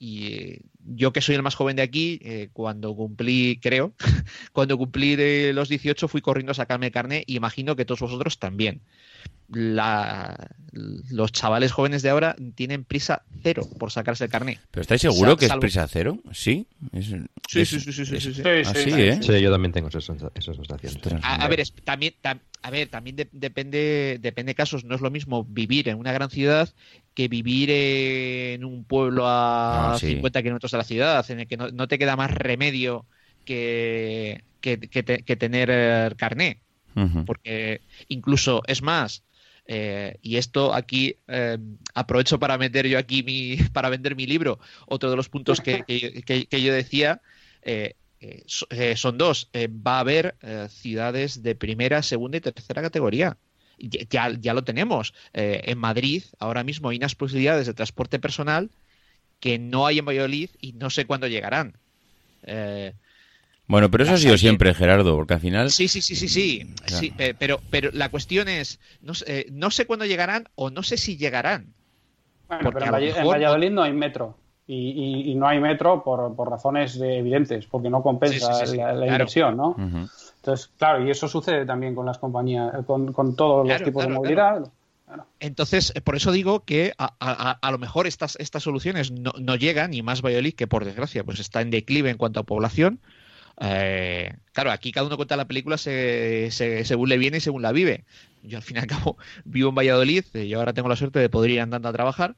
eh, 0.00 0.60
y 0.80 0.96
yo 0.96 1.12
que 1.12 1.20
soy 1.20 1.34
el 1.34 1.42
más 1.42 1.54
joven 1.54 1.76
de 1.76 1.82
aquí, 1.82 2.20
cuando 2.52 2.94
cumplí, 2.94 3.58
creo, 3.60 3.94
cuando 4.52 4.78
cumplí 4.78 5.16
los 5.52 5.68
18 5.68 6.08
fui 6.08 6.20
corriendo 6.20 6.52
a 6.52 6.54
sacarme 6.54 6.90
carne 6.90 7.24
y 7.26 7.36
imagino 7.36 7.76
que 7.76 7.84
todos 7.84 8.00
vosotros 8.00 8.38
también 8.38 8.82
la, 9.48 10.50
los 10.72 11.32
chavales 11.32 11.72
jóvenes 11.72 12.02
de 12.02 12.10
ahora 12.10 12.36
tienen 12.54 12.84
prisa 12.84 13.22
cero 13.42 13.66
por 13.78 13.90
sacarse 13.90 14.24
el 14.24 14.30
carnet. 14.30 14.60
¿Pero 14.70 14.82
estáis 14.82 15.00
seguro 15.00 15.36
que 15.36 15.46
es 15.46 15.54
prisa 15.56 15.88
cero? 15.88 16.18
¿Sí? 16.32 16.66
sí, 16.92 17.64
sí, 17.64 17.64
sí, 17.64 17.92
sí, 17.92 18.04
sí, 18.04 18.20
sí, 18.20 18.42
Así, 18.64 18.90
¿eh? 18.92 19.18
Sí, 19.22 19.40
yo 19.40 19.50
también 19.50 19.72
tengo 19.72 19.88
esas, 19.88 20.04
sensaciones. 20.04 21.22
A, 21.22 21.48
ver, 21.48 21.62
también, 21.84 22.14
a 22.62 22.70
ver, 22.70 22.88
también 22.88 23.16
depende, 23.32 24.18
depende 24.20 24.50
de 24.50 24.54
casos. 24.54 24.84
No 24.84 24.94
es 24.94 25.00
lo 25.00 25.10
mismo 25.10 25.44
vivir 25.44 25.88
en 25.88 25.98
una 25.98 26.12
gran 26.12 26.30
ciudad 26.30 26.68
que 27.18 27.26
vivir 27.26 27.68
en 27.72 28.64
un 28.64 28.84
pueblo 28.84 29.24
a 29.26 29.96
50 29.98 30.40
kilómetros 30.40 30.70
de 30.70 30.78
la 30.78 30.84
ciudad, 30.84 31.28
en 31.32 31.40
el 31.40 31.48
que 31.48 31.56
no, 31.56 31.88
te 31.88 31.98
queda 31.98 32.14
más 32.14 32.30
remedio 32.30 33.06
que, 33.44 34.44
que, 34.60 34.78
que, 34.78 35.36
tener 35.36 35.68
eh, 35.68 36.12
carné. 36.16 36.60
Porque 37.26 37.80
incluso, 38.06 38.62
es 38.68 38.82
más, 38.82 39.24
eh, 39.66 40.16
y 40.22 40.36
esto 40.36 40.72
aquí 40.72 41.16
eh, 41.26 41.58
aprovecho 41.92 42.38
para 42.38 42.56
meter 42.56 42.86
yo 42.86 43.00
aquí 43.00 43.24
mi, 43.24 43.56
para 43.72 43.88
vender 43.88 44.14
mi 44.14 44.24
libro. 44.24 44.60
Otro 44.86 45.10
de 45.10 45.16
los 45.16 45.28
puntos 45.28 45.60
que, 45.60 45.82
yo 46.52 46.72
decía 46.72 47.20
eh, 47.62 47.94
son 48.94 49.18
dos. 49.18 49.50
va 49.56 49.96
a 49.96 50.00
haber 50.00 50.36
ciudades 50.68 51.42
de 51.42 51.56
primera, 51.56 52.00
segunda 52.04 52.36
y 52.36 52.42
tercera 52.42 52.80
categoría. 52.80 53.36
Ya, 53.78 54.30
ya 54.30 54.54
lo 54.54 54.64
tenemos. 54.64 55.14
en 55.32 55.78
Madrid 55.78 56.24
ahora 56.38 56.64
mismo 56.64 56.88
hay 56.88 56.96
unas 56.96 57.14
posibilidades 57.14 57.66
de 57.66 57.74
transporte 57.74 58.18
personal 58.18 58.70
que 59.40 59.58
no 59.58 59.86
hay 59.86 59.98
en 60.00 60.04
Valladolid 60.04 60.50
y 60.60 60.72
no 60.72 60.90
sé 60.90 61.06
cuándo 61.06 61.28
llegarán. 61.28 61.74
Bueno, 63.68 63.90
pero 63.90 64.04
eso 64.04 64.14
ha 64.14 64.16
sido 64.16 64.38
siempre, 64.38 64.72
Gerardo, 64.72 65.14
porque 65.14 65.34
al 65.34 65.40
final... 65.40 65.70
Sí, 65.70 65.88
sí, 65.88 66.00
sí, 66.00 66.16
sí, 66.16 66.26
sí, 66.28 66.74
sí 66.86 67.12
pero, 67.38 67.60
pero 67.70 67.90
la 67.92 68.08
cuestión 68.08 68.48
es, 68.48 68.80
no, 69.02 69.12
eh, 69.26 69.46
no, 69.52 69.70
sé 69.70 69.86
cuándo 69.86 70.06
llegarán 70.06 70.48
o 70.54 70.70
no 70.70 70.82
sé 70.82 70.96
si 70.96 71.18
llegarán. 71.18 71.74
Bueno, 72.48 72.72
pero 72.72 72.86
en, 72.96 73.26
Valladolid 73.26 73.70
no 73.70 73.82
hay 73.82 73.92
metro. 73.92 74.38
Y, 74.66 75.34
no 75.34 75.46
hay 75.46 75.60
metro 75.60 76.02
por, 76.02 76.34
por 76.34 76.50
razones 76.50 76.98
evidentes, 77.00 77.66
porque 77.66 77.90
no 77.90 78.02
compensa 78.02 78.64
la, 78.64 79.06
inversión, 79.06 79.56
¿no? 79.56 79.76
Entonces, 80.48 80.72
claro, 80.78 81.06
y 81.06 81.10
eso 81.10 81.28
sucede 81.28 81.66
también 81.66 81.94
con 81.94 82.06
las 82.06 82.16
compañías, 82.16 82.72
con, 82.86 83.12
con 83.12 83.36
todos 83.36 83.68
los 83.68 83.82
tipos 83.82 84.04
de 84.06 84.10
movilidad. 84.10 84.70
Entonces, 85.40 85.92
por 86.04 86.16
eso 86.16 86.32
digo 86.32 86.64
que 86.64 86.94
a, 86.98 87.14
a, 87.20 87.50
a, 87.50 87.70
lo 87.70 87.78
mejor 87.78 88.06
estas, 88.06 88.36
estas 88.36 88.62
soluciones 88.62 89.10
no, 89.10 89.32
no, 89.38 89.56
llegan, 89.56 89.92
y 89.92 90.02
más 90.02 90.22
Valladolid, 90.22 90.54
que 90.54 90.66
por 90.66 90.84
desgracia 90.84 91.24
pues 91.24 91.38
está 91.38 91.60
en 91.60 91.70
declive 91.70 92.10
en 92.10 92.16
cuanto 92.16 92.40
a 92.40 92.44
población, 92.44 93.00
eh, 93.60 94.34
claro, 94.52 94.70
aquí 94.70 94.92
cada 94.92 95.06
uno 95.06 95.16
cuenta 95.16 95.36
la 95.36 95.48
película 95.48 95.76
según 95.78 97.08
le 97.08 97.18
viene 97.18 97.38
y 97.38 97.40
según 97.40 97.62
la 97.62 97.72
vive. 97.72 98.04
Yo 98.42 98.56
al 98.56 98.62
fin 98.62 98.76
y 98.76 98.80
al 98.80 98.86
cabo 98.86 99.18
vivo 99.44 99.70
en 99.70 99.74
Valladolid 99.74 100.24
y 100.32 100.52
eh, 100.52 100.54
ahora 100.54 100.72
tengo 100.72 100.88
la 100.88 100.96
suerte 100.96 101.18
de 101.18 101.28
poder 101.28 101.50
ir 101.50 101.60
andando 101.60 101.88
a 101.88 101.92
trabajar. 101.92 102.36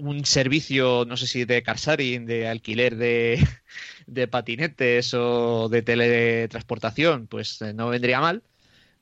Un 0.00 0.24
servicio, 0.24 1.04
no 1.06 1.16
sé 1.16 1.26
si 1.26 1.44
de 1.44 1.62
carsharing, 1.62 2.26
de 2.26 2.48
alquiler 2.48 2.96
de, 4.06 4.28
patinetes 4.28 5.14
o 5.14 5.68
de 5.68 5.82
teletransportación, 5.82 7.26
pues 7.26 7.60
eh, 7.62 7.72
no 7.72 7.88
vendría 7.88 8.20
mal, 8.20 8.42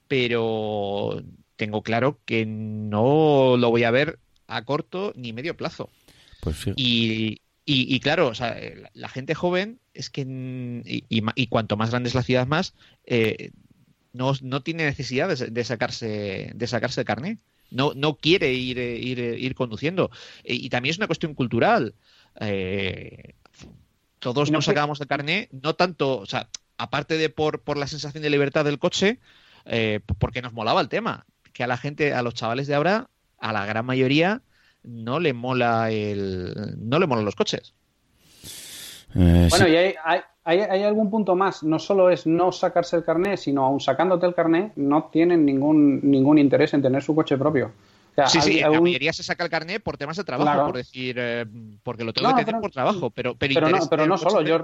pero 0.06 1.22
tengo 1.56 1.82
claro 1.82 2.20
que 2.24 2.46
no 2.46 3.56
lo 3.56 3.70
voy 3.70 3.84
a 3.84 3.90
ver 3.90 4.18
a 4.46 4.64
corto 4.64 5.12
ni 5.16 5.32
medio 5.32 5.56
plazo. 5.56 5.90
Pues 6.40 6.56
sí. 6.56 6.72
Y, 6.76 7.42
y, 7.70 8.00
claro, 8.00 8.28
o 8.28 8.34
sea, 8.34 8.56
la, 8.94 9.08
gente 9.10 9.34
joven 9.34 9.78
es 9.92 10.08
que, 10.08 10.24
y, 10.86 11.46
cuanto 11.48 11.76
más 11.76 11.90
grande 11.90 12.08
es 12.08 12.14
la 12.14 12.22
ciudad 12.22 12.46
más, 12.46 12.72
eh, 13.04 13.50
no, 14.14 14.32
no, 14.40 14.62
tiene 14.62 14.86
necesidad 14.86 15.28
de, 15.28 15.64
sacarse 15.64 16.50
de 16.54 16.66
sacarse 16.66 17.04
carnet. 17.04 17.38
No, 17.70 17.92
no 17.94 18.16
quiere 18.16 18.52
ir, 18.52 18.78
ir, 18.78 19.18
ir 19.18 19.54
conduciendo. 19.54 20.10
Y, 20.44 20.68
también 20.70 20.92
es 20.92 20.98
una 20.98 21.06
cuestión 21.06 21.34
cultural. 21.34 21.94
Eh, 22.40 23.34
todos 24.18 24.50
nos 24.50 24.64
sacábamos 24.64 25.00
el 25.00 25.06
carnet, 25.06 25.48
no 25.52 25.74
tanto, 25.74 26.18
o 26.18 26.26
sea, 26.26 26.48
aparte 26.76 27.18
de 27.18 27.28
por, 27.28 27.60
por 27.60 27.76
la 27.76 27.86
sensación 27.86 28.22
de 28.22 28.30
libertad 28.30 28.64
del 28.64 28.78
coche, 28.78 29.18
eh, 29.66 30.00
porque 30.18 30.42
nos 30.42 30.52
molaba 30.52 30.80
el 30.80 30.88
tema. 30.88 31.26
Que 31.52 31.64
a 31.64 31.66
la 31.66 31.76
gente, 31.76 32.14
a 32.14 32.22
los 32.22 32.34
chavales 32.34 32.66
de 32.66 32.74
ahora, 32.74 33.10
a 33.38 33.52
la 33.52 33.66
gran 33.66 33.84
mayoría, 33.84 34.42
no 34.82 35.20
le 35.20 35.32
mola 35.32 35.90
el 35.90 36.76
no 36.78 36.98
le 36.98 37.06
molan 37.06 37.24
los 37.24 37.36
coches. 37.36 37.74
Eh, 39.14 39.48
bueno, 39.50 39.68
y 39.68 39.76
hay, 39.76 39.94
hay, 40.04 40.20
algún 40.56 41.10
punto 41.10 41.34
más. 41.34 41.62
No 41.62 41.78
solo 41.78 42.10
es 42.10 42.26
no 42.26 42.52
sacarse 42.52 42.96
el 42.96 43.04
carnet, 43.04 43.38
sino 43.38 43.64
aún 43.64 43.80
sacándote 43.80 44.26
el 44.26 44.34
carnet, 44.34 44.72
no 44.76 45.04
tienen 45.04 45.44
ningún, 45.44 46.00
ningún 46.02 46.38
interés 46.38 46.74
en 46.74 46.82
tener 46.82 47.02
su 47.02 47.14
coche 47.14 47.36
propio. 47.36 47.72
sí, 48.26 48.40
sí, 48.40 48.60
la 48.60 48.80
mayoría 48.80 49.12
se 49.12 49.22
saca 49.22 49.44
el 49.44 49.50
carnet 49.50 49.82
por 49.82 49.96
temas 49.96 50.16
de 50.16 50.24
trabajo, 50.24 50.66
por 50.66 50.76
decir, 50.76 51.16
eh, 51.18 51.46
porque 51.82 52.04
lo 52.04 52.12
tengo 52.12 52.34
que 52.34 52.44
tener 52.44 52.60
por 52.60 52.70
trabajo, 52.70 53.10
pero 53.10 53.34
pero, 53.36 53.68
no, 53.68 53.78
pero 53.88 54.06
no 54.06 54.18
solo. 54.18 54.42
Yo, 54.42 54.58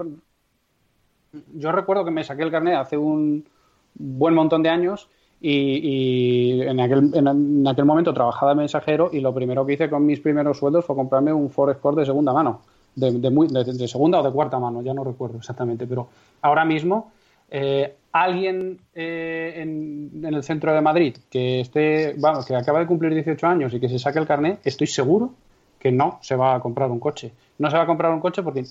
yo 1.53 1.71
recuerdo 1.71 2.05
que 2.05 2.11
me 2.11 2.23
saqué 2.23 2.43
el 2.43 2.51
carnet 2.51 2.75
hace 2.75 2.97
un 2.97 3.47
buen 3.93 4.33
montón 4.33 4.61
de 4.63 4.69
años 4.69 5.09
y, 5.41 6.61
en, 6.61 6.79
aquel, 6.79 7.11
en, 7.13 7.67
aquel 7.67 7.85
momento 7.85 8.13
trabajaba 8.13 8.53
de 8.53 8.57
mensajero 8.57 9.09
y 9.13 9.19
lo 9.19 9.33
primero 9.33 9.65
que 9.65 9.73
hice 9.73 9.89
con 9.89 10.05
mis 10.05 10.19
primeros 10.19 10.57
sueldos 10.57 10.85
fue 10.85 10.95
comprarme 10.95 11.33
un 11.33 11.51
Ford 11.51 11.71
Escort 11.71 11.97
de 11.97 12.05
segunda 12.05 12.33
mano, 12.33 12.61
de, 12.95 13.11
de, 13.11 13.87
segunda 13.87 14.19
o 14.19 14.23
de 14.23 14.31
cuarta 14.31 14.59
mano, 14.59 14.81
ya 14.81 14.93
no 14.93 15.03
recuerdo 15.03 15.37
exactamente, 15.37 15.85
pero 15.87 16.07
ahora 16.41 16.65
mismo 16.65 17.11
eh, 17.49 17.95
alguien 18.11 18.79
eh, 18.93 19.53
en, 19.57 20.25
el 20.25 20.43
centro 20.43 20.73
de 20.73 20.81
Madrid 20.81 21.17
que 21.29 21.59
esté, 21.59 22.15
vamos, 22.17 22.45
que 22.45 22.55
acaba 22.55 22.79
de 22.79 22.87
cumplir 22.87 23.13
18 23.13 23.45
años 23.45 23.73
y 23.73 23.79
que 23.79 23.89
se 23.89 23.99
saque 23.99 24.19
el 24.19 24.25
carnet, 24.25 24.59
estoy 24.63 24.87
seguro 24.87 25.33
que 25.79 25.91
no 25.91 26.17
se 26.21 26.35
va 26.35 26.55
a 26.55 26.59
comprar 26.61 26.89
un 26.89 26.99
coche. 26.99 27.31
No 27.59 27.69
se 27.69 27.77
va 27.77 27.83
a 27.83 27.85
comprar 27.85 28.11
un 28.11 28.19
coche 28.19 28.41
porque 28.41 28.63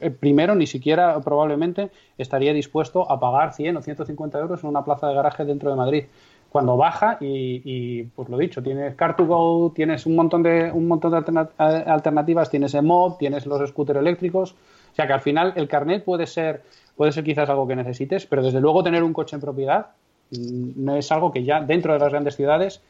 eh, 0.00 0.10
primero 0.10 0.54
ni 0.54 0.66
siquiera 0.66 1.18
probablemente 1.20 1.90
estaría 2.18 2.52
dispuesto 2.52 3.10
a 3.10 3.18
pagar 3.18 3.54
100 3.54 3.78
o 3.78 3.82
150 3.82 4.38
euros 4.38 4.62
en 4.62 4.68
una 4.68 4.84
plaza 4.84 5.08
de 5.08 5.14
garaje 5.14 5.44
dentro 5.46 5.70
de 5.70 5.76
Madrid. 5.76 6.04
Cuando 6.50 6.76
baja 6.76 7.18
y, 7.20 8.04
pues 8.04 8.28
lo 8.28 8.38
dicho, 8.38 8.62
tienes 8.62 8.96
Car2Go, 8.96 9.74
tienes 9.74 10.06
un 10.06 10.16
montón 10.16 10.42
de 10.42 10.72
un 10.72 10.88
montón 10.88 11.10
de 11.12 11.46
alternativas, 11.58 12.50
tienes 12.50 12.74
el 12.74 12.84
mod, 12.84 13.16
tienes 13.18 13.44
los 13.44 13.68
scooters 13.68 13.98
eléctricos, 13.98 14.52
o 14.52 14.94
sea 14.94 15.06
que 15.06 15.12
al 15.12 15.20
final 15.20 15.52
el 15.56 15.68
carnet 15.68 16.04
puede 16.04 16.26
ser 16.26 16.62
puede 16.96 17.12
ser 17.12 17.22
quizás 17.22 17.48
algo 17.48 17.66
que 17.68 17.76
necesites, 17.76 18.26
pero 18.26 18.42
desde 18.42 18.60
luego 18.60 18.82
tener 18.82 19.02
un 19.04 19.12
coche 19.12 19.36
en 19.36 19.40
propiedad 19.40 19.86
mm, 20.30 20.84
no 20.84 20.96
es 20.96 21.12
algo 21.12 21.32
que 21.32 21.44
ya 21.44 21.60
dentro 21.60 21.92
de 21.92 21.98
las 21.98 22.10
grandes 22.10 22.34
ciudades 22.34 22.82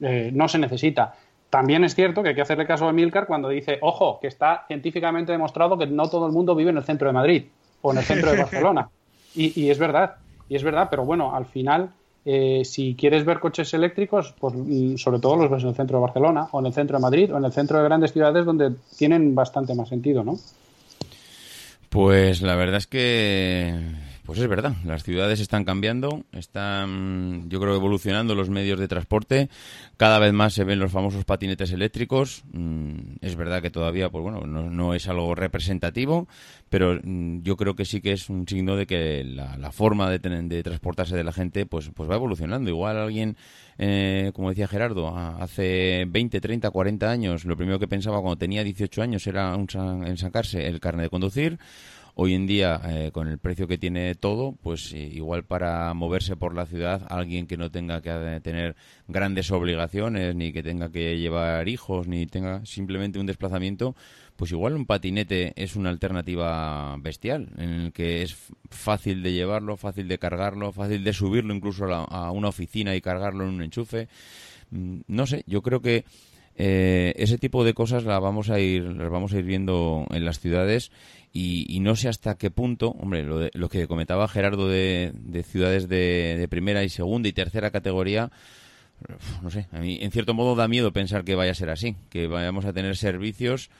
eh, 0.00 0.30
no 0.32 0.48
se 0.48 0.58
necesita. 0.58 1.14
También 1.50 1.84
es 1.84 1.94
cierto 1.94 2.22
que 2.22 2.30
hay 2.30 2.34
que 2.34 2.42
hacerle 2.42 2.66
caso 2.66 2.88
a 2.88 2.92
Milcar 2.92 3.26
cuando 3.26 3.48
dice, 3.48 3.78
ojo, 3.80 4.18
que 4.20 4.26
está 4.26 4.64
científicamente 4.66 5.32
demostrado 5.32 5.78
que 5.78 5.86
no 5.86 6.08
todo 6.08 6.26
el 6.26 6.32
mundo 6.32 6.54
vive 6.54 6.70
en 6.70 6.76
el 6.76 6.84
centro 6.84 7.06
de 7.06 7.12
Madrid 7.12 7.44
o 7.80 7.92
en 7.92 7.98
el 7.98 8.04
centro 8.04 8.32
de 8.32 8.38
Barcelona. 8.42 8.88
Y, 9.36 9.68
es 9.68 9.78
verdad, 9.78 10.16
y 10.48 10.56
es 10.56 10.62
verdad, 10.62 10.88
pero 10.90 11.04
bueno, 11.04 11.34
al 11.34 11.46
final, 11.46 11.90
eh, 12.26 12.62
si 12.64 12.94
quieres 12.94 13.24
ver 13.24 13.38
coches 13.38 13.74
eléctricos, 13.74 14.34
pues 14.38 14.54
mm, 14.54 14.96
sobre 14.96 15.20
todo 15.20 15.36
los 15.36 15.50
ves 15.50 15.62
en 15.62 15.68
el 15.70 15.74
centro 15.74 15.98
de 15.98 16.02
Barcelona 16.02 16.48
o 16.52 16.60
en 16.60 16.66
el 16.66 16.72
centro 16.72 16.96
de 16.96 17.02
Madrid 17.02 17.32
o 17.34 17.38
en 17.38 17.44
el 17.44 17.52
centro 17.52 17.78
de 17.78 17.84
grandes 17.84 18.12
ciudades 18.12 18.46
donde 18.46 18.72
tienen 18.96 19.34
bastante 19.34 19.74
más 19.74 19.88
sentido, 19.88 20.24
¿no? 20.24 20.38
Pues 21.90 22.42
la 22.42 22.56
verdad 22.56 22.78
es 22.78 22.86
que 22.86 23.74
pues 24.24 24.38
es 24.38 24.48
verdad, 24.48 24.74
las 24.86 25.02
ciudades 25.02 25.38
están 25.38 25.64
cambiando, 25.64 26.24
están, 26.32 27.44
yo 27.50 27.60
creo, 27.60 27.74
evolucionando 27.74 28.34
los 28.34 28.48
medios 28.48 28.80
de 28.80 28.88
transporte. 28.88 29.50
Cada 29.98 30.18
vez 30.18 30.32
más 30.32 30.54
se 30.54 30.64
ven 30.64 30.78
los 30.78 30.90
famosos 30.90 31.26
patinetes 31.26 31.72
eléctricos. 31.72 32.42
Mm, 32.52 33.16
es 33.20 33.36
verdad 33.36 33.60
que 33.60 33.70
todavía, 33.70 34.08
pues 34.08 34.22
bueno, 34.22 34.40
no, 34.46 34.94
es 34.94 35.08
algo 35.08 35.34
representativo, 35.34 36.26
pero 36.70 36.98
mm, 37.04 37.42
yo 37.42 37.58
creo 37.58 37.74
que 37.74 37.84
sí 37.84 38.00
que 38.00 38.12
es 38.12 38.30
un 38.30 38.48
signo 38.48 38.76
de 38.76 38.86
que 38.86 39.24
la, 39.24 39.70
forma 39.72 40.08
de, 40.10 40.18
de 40.18 40.62
transportarse 40.62 41.16
de 41.16 41.24
la 41.24 41.32
gente, 41.32 41.66
pues, 41.66 41.90
pues 41.94 42.10
va 42.10 42.14
evolucionando. 42.14 42.70
Igual 42.70 42.96
alguien, 42.96 43.36
eh, 43.76 44.32
como 44.34 44.48
decía 44.48 44.68
Gerardo, 44.68 45.14
hace 45.14 46.06
20, 46.08 46.40
30, 46.40 46.70
40 46.70 47.10
años, 47.10 47.44
lo 47.44 47.58
primero 47.58 47.78
que 47.78 47.88
pensaba 47.88 48.22
cuando 48.22 48.38
tenía 48.38 48.64
18 48.64 49.02
años 49.02 49.26
era 49.26 49.54
un, 49.54 49.66
el 50.06 50.80
carnet 50.80 51.04
de 51.04 51.10
conducir 51.10 51.58
hoy 52.14 52.34
en 52.34 52.46
día, 52.46 52.80
eh, 52.84 53.10
con 53.12 53.28
el 53.28 53.38
precio 53.38 53.66
que 53.66 53.78
tiene 53.78 54.14
todo, 54.14 54.52
pues 54.62 54.92
eh, 54.92 54.98
igual 54.98 55.44
para 55.44 55.92
moverse 55.94 56.36
por 56.36 56.54
la 56.54 56.66
ciudad, 56.66 57.06
alguien 57.08 57.46
que 57.46 57.56
no 57.56 57.70
tenga 57.70 58.00
que 58.00 58.40
tener 58.42 58.76
grandes 59.08 59.50
obligaciones, 59.50 60.34
ni 60.34 60.52
que 60.52 60.62
tenga 60.62 60.90
que 60.90 61.18
llevar 61.18 61.68
hijos, 61.68 62.06
ni 62.06 62.26
tenga 62.26 62.64
simplemente 62.64 63.18
un 63.18 63.26
desplazamiento, 63.26 63.94
pues 64.36 64.52
igual 64.52 64.74
un 64.74 64.86
patinete 64.86 65.52
es 65.56 65.76
una 65.76 65.90
alternativa 65.90 66.96
bestial, 66.98 67.50
en 67.56 67.70
el 67.70 67.92
que 67.92 68.22
es 68.22 68.36
fácil 68.70 69.22
de 69.22 69.32
llevarlo, 69.32 69.76
fácil 69.76 70.08
de 70.08 70.18
cargarlo, 70.18 70.72
fácil 70.72 71.04
de 71.04 71.12
subirlo 71.12 71.54
incluso 71.54 71.84
a, 71.86 72.30
una 72.30 72.48
oficina 72.48 72.94
y 72.94 73.00
cargarlo 73.00 73.44
en 73.44 73.50
un 73.54 73.62
enchufe. 73.62 74.08
Mm, 74.70 75.00
no 75.08 75.26
sé, 75.26 75.44
yo 75.46 75.62
creo 75.62 75.80
que 75.80 76.04
eh, 76.56 77.14
ese 77.16 77.38
tipo 77.38 77.64
de 77.64 77.74
cosas 77.74 78.04
las 78.04 78.20
vamos 78.20 78.50
a 78.50 78.60
ir, 78.60 78.82
las 78.82 79.10
vamos 79.10 79.32
a 79.32 79.38
ir 79.38 79.44
viendo 79.44 80.06
en 80.10 80.24
las 80.24 80.38
ciudades 80.38 80.92
y, 81.32 81.80
no 81.80 81.96
sé 81.96 82.08
hasta 82.08 82.36
qué 82.36 82.52
punto, 82.52 82.90
hombre, 82.90 83.24
lo, 83.24 83.48
lo 83.52 83.68
que 83.68 83.88
comentaba 83.88 84.28
Gerardo 84.28 84.68
de, 84.68 85.12
ciudades 85.44 85.88
de, 85.88 86.36
de, 86.38 86.46
primera 86.46 86.84
y 86.84 86.88
segunda 86.88 87.28
y 87.28 87.32
tercera 87.32 87.72
categoría, 87.72 88.30
no 89.42 89.50
sé, 89.50 89.66
a 89.72 89.80
mí 89.80 89.98
en 90.00 90.12
cierto 90.12 90.32
modo 90.32 90.54
da 90.54 90.68
miedo 90.68 90.92
pensar 90.92 91.24
que 91.24 91.34
vaya 91.34 91.50
a 91.50 91.56
ser 91.56 91.70
así, 91.70 91.96
que 92.08 92.28
vayamos 92.28 92.64
a 92.66 92.72
tener 92.72 92.96
servicios 92.96 93.70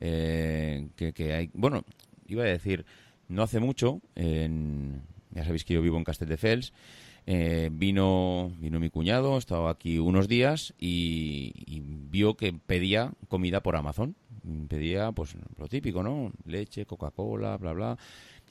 eh, 0.00 0.88
que, 0.96 1.34
hay, 1.34 1.50
bueno, 1.52 1.84
iba 2.26 2.44
a 2.44 2.46
decir, 2.46 2.86
no 3.28 3.42
hace 3.42 3.60
mucho, 3.60 4.00
ya 4.14 5.44
sabéis 5.44 5.64
que 5.64 5.74
yo 5.74 5.82
vivo 5.82 5.98
en 5.98 6.04
Castelldefels, 6.04 6.72
eh, 7.26 7.70
vino, 7.72 8.52
vino 8.58 8.80
mi 8.80 8.90
cuñado, 8.90 9.38
estaba 9.38 9.70
aquí 9.70 9.98
unos 9.98 10.28
días 10.28 10.74
y, 10.78 11.52
vio 12.10 12.34
que 12.34 12.52
pedía 12.52 13.12
comida 13.28 13.62
por 13.62 13.76
Amazon. 13.76 14.16
Pedía, 14.68 15.12
pues, 15.12 15.36
lo 15.58 15.68
típico, 15.68 16.02
¿no? 16.02 16.32
Leche, 16.44 16.86
Coca-Cola, 16.86 17.56
bla, 17.56 17.72
bla 17.72 17.98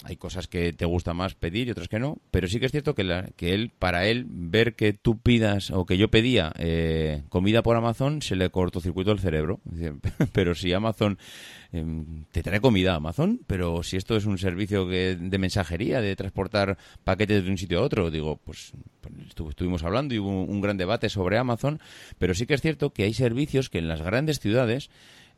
hay 0.06 0.16
cosas 0.16 0.48
que 0.48 0.72
te 0.72 0.86
gusta 0.86 1.14
más 1.14 1.36
pedir 1.36 1.68
y 1.68 1.72
otras 1.72 1.90
que 1.90 2.00
no, 2.00 2.20
pero 2.32 2.48
sí 2.48 2.60
que 2.60 2.68
es 2.68 2.72
cierto 2.72 2.96
que, 2.96 3.04
la, 3.04 3.28
que 3.36 3.54
él, 3.54 3.72
para 3.78 4.08
él, 4.08 4.26
ver 4.30 4.76
que 4.76 4.94
tú 4.94 5.20
pidas 5.20 5.72
o 5.72 5.86
que 5.86 5.98
yo 5.98 6.10
pedía 6.10 6.54
eh, 6.58 7.24
comida 7.28 7.64
por 7.64 7.76
Amazon, 7.76 8.22
se 8.22 8.38
le 8.38 8.50
cortocircuito 8.50 9.12
el 9.12 9.20
cerebro. 9.20 9.60
Pero 10.34 10.56
si 10.56 10.72
Amazon 10.72 11.18
em, 11.74 12.24
te 12.32 12.44
trae 12.44 12.62
comida 12.62 12.96
Amazon, 12.96 13.42
pero 13.46 13.84
si 13.84 13.98
esto 13.98 14.16
es 14.16 14.26
un 14.26 14.38
servicio 14.38 14.88
que, 14.88 15.16
de 15.20 15.38
mensajería, 15.38 16.02
de 16.02 16.16
transportar 16.16 16.78
paquetes 17.04 17.44
de 17.44 17.52
un 17.52 17.58
sitio 17.58 17.80
a 17.80 17.82
otro, 17.84 18.10
digo, 18.12 18.38
pues, 18.38 18.72
pues 19.02 19.50
estuvimos 19.50 19.84
hablando 19.84 20.14
y 20.14 20.20
hubo 20.20 20.44
un 20.44 20.62
gran 20.62 20.78
debate 20.78 21.10
sobre 21.10 21.38
Amazon, 21.38 21.80
pero 22.18 22.34
sí 22.34 22.46
que 22.46 22.54
es 22.54 22.62
cierto 22.62 22.92
que 22.92 23.04
hay 23.04 23.14
servicios 23.14 23.70
que 23.70 23.80
en 23.80 23.88
las 23.88 24.02
grandes 24.02 24.40
ciudades 24.40 24.90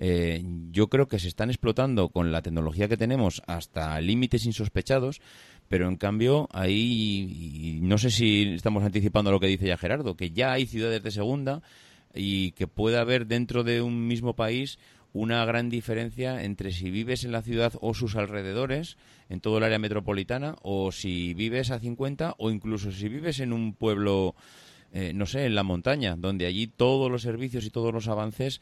eh, 0.04 0.44
yo 0.72 0.88
creo 0.88 1.08
que 1.08 1.20
se 1.20 1.28
están 1.28 1.52
explotando 1.52 2.10
con 2.10 2.32
la 2.32 2.42
tecnología 2.42 2.88
que 2.88 2.98
tenemos 2.98 3.44
hasta 3.46 4.02
límites 4.02 4.48
insospechados, 4.48 5.22
pero 5.68 5.88
en 5.88 5.96
cambio 5.96 6.50
ahí, 6.54 7.78
no 7.84 8.00
sé 8.00 8.10
si 8.10 8.52
estamos 8.56 8.84
anticipando 8.84 9.30
lo 9.30 9.40
que 9.40 9.46
dice 9.46 9.68
ya 9.68 9.78
Gerardo, 9.78 10.18
que 10.18 10.32
ya 10.32 10.54
hay 10.54 10.66
ciudades 10.66 11.04
de 11.04 11.12
segunda 11.12 11.62
y 12.16 12.54
que 12.54 12.66
puede 12.66 12.98
haber 12.98 13.28
dentro 13.28 13.64
de 13.64 13.84
un 13.84 14.08
mismo 14.08 14.36
país 14.36 14.80
una 15.14 15.46
gran 15.46 15.70
diferencia 15.70 16.46
entre 16.46 16.72
si 16.72 16.90
vives 16.90 17.24
en 17.24 17.32
la 17.32 17.44
ciudad 17.44 17.74
o 17.80 17.94
sus 17.94 18.16
alrededores, 18.16 18.98
en 19.30 19.40
todo 19.40 19.60
el 19.60 19.66
área 19.66 19.78
metropolitana, 19.78 20.56
o 20.64 20.92
si 20.92 21.36
vives 21.36 21.70
a 21.70 21.78
50, 21.78 22.36
o 22.40 22.50
incluso 22.50 22.92
si 22.92 23.08
vives 23.08 23.40
en 23.40 23.54
un 23.54 23.76
pueblo, 23.76 24.34
eh, 24.94 25.12
no 25.14 25.28
sé, 25.28 25.46
en 25.46 25.54
la 25.54 25.62
montaña, 25.62 26.16
donde 26.18 26.48
allí 26.48 26.66
todos 26.66 27.12
los 27.12 27.22
servicios 27.22 27.66
y 27.66 27.70
todos 27.70 27.94
los 27.94 28.08
avances 28.08 28.62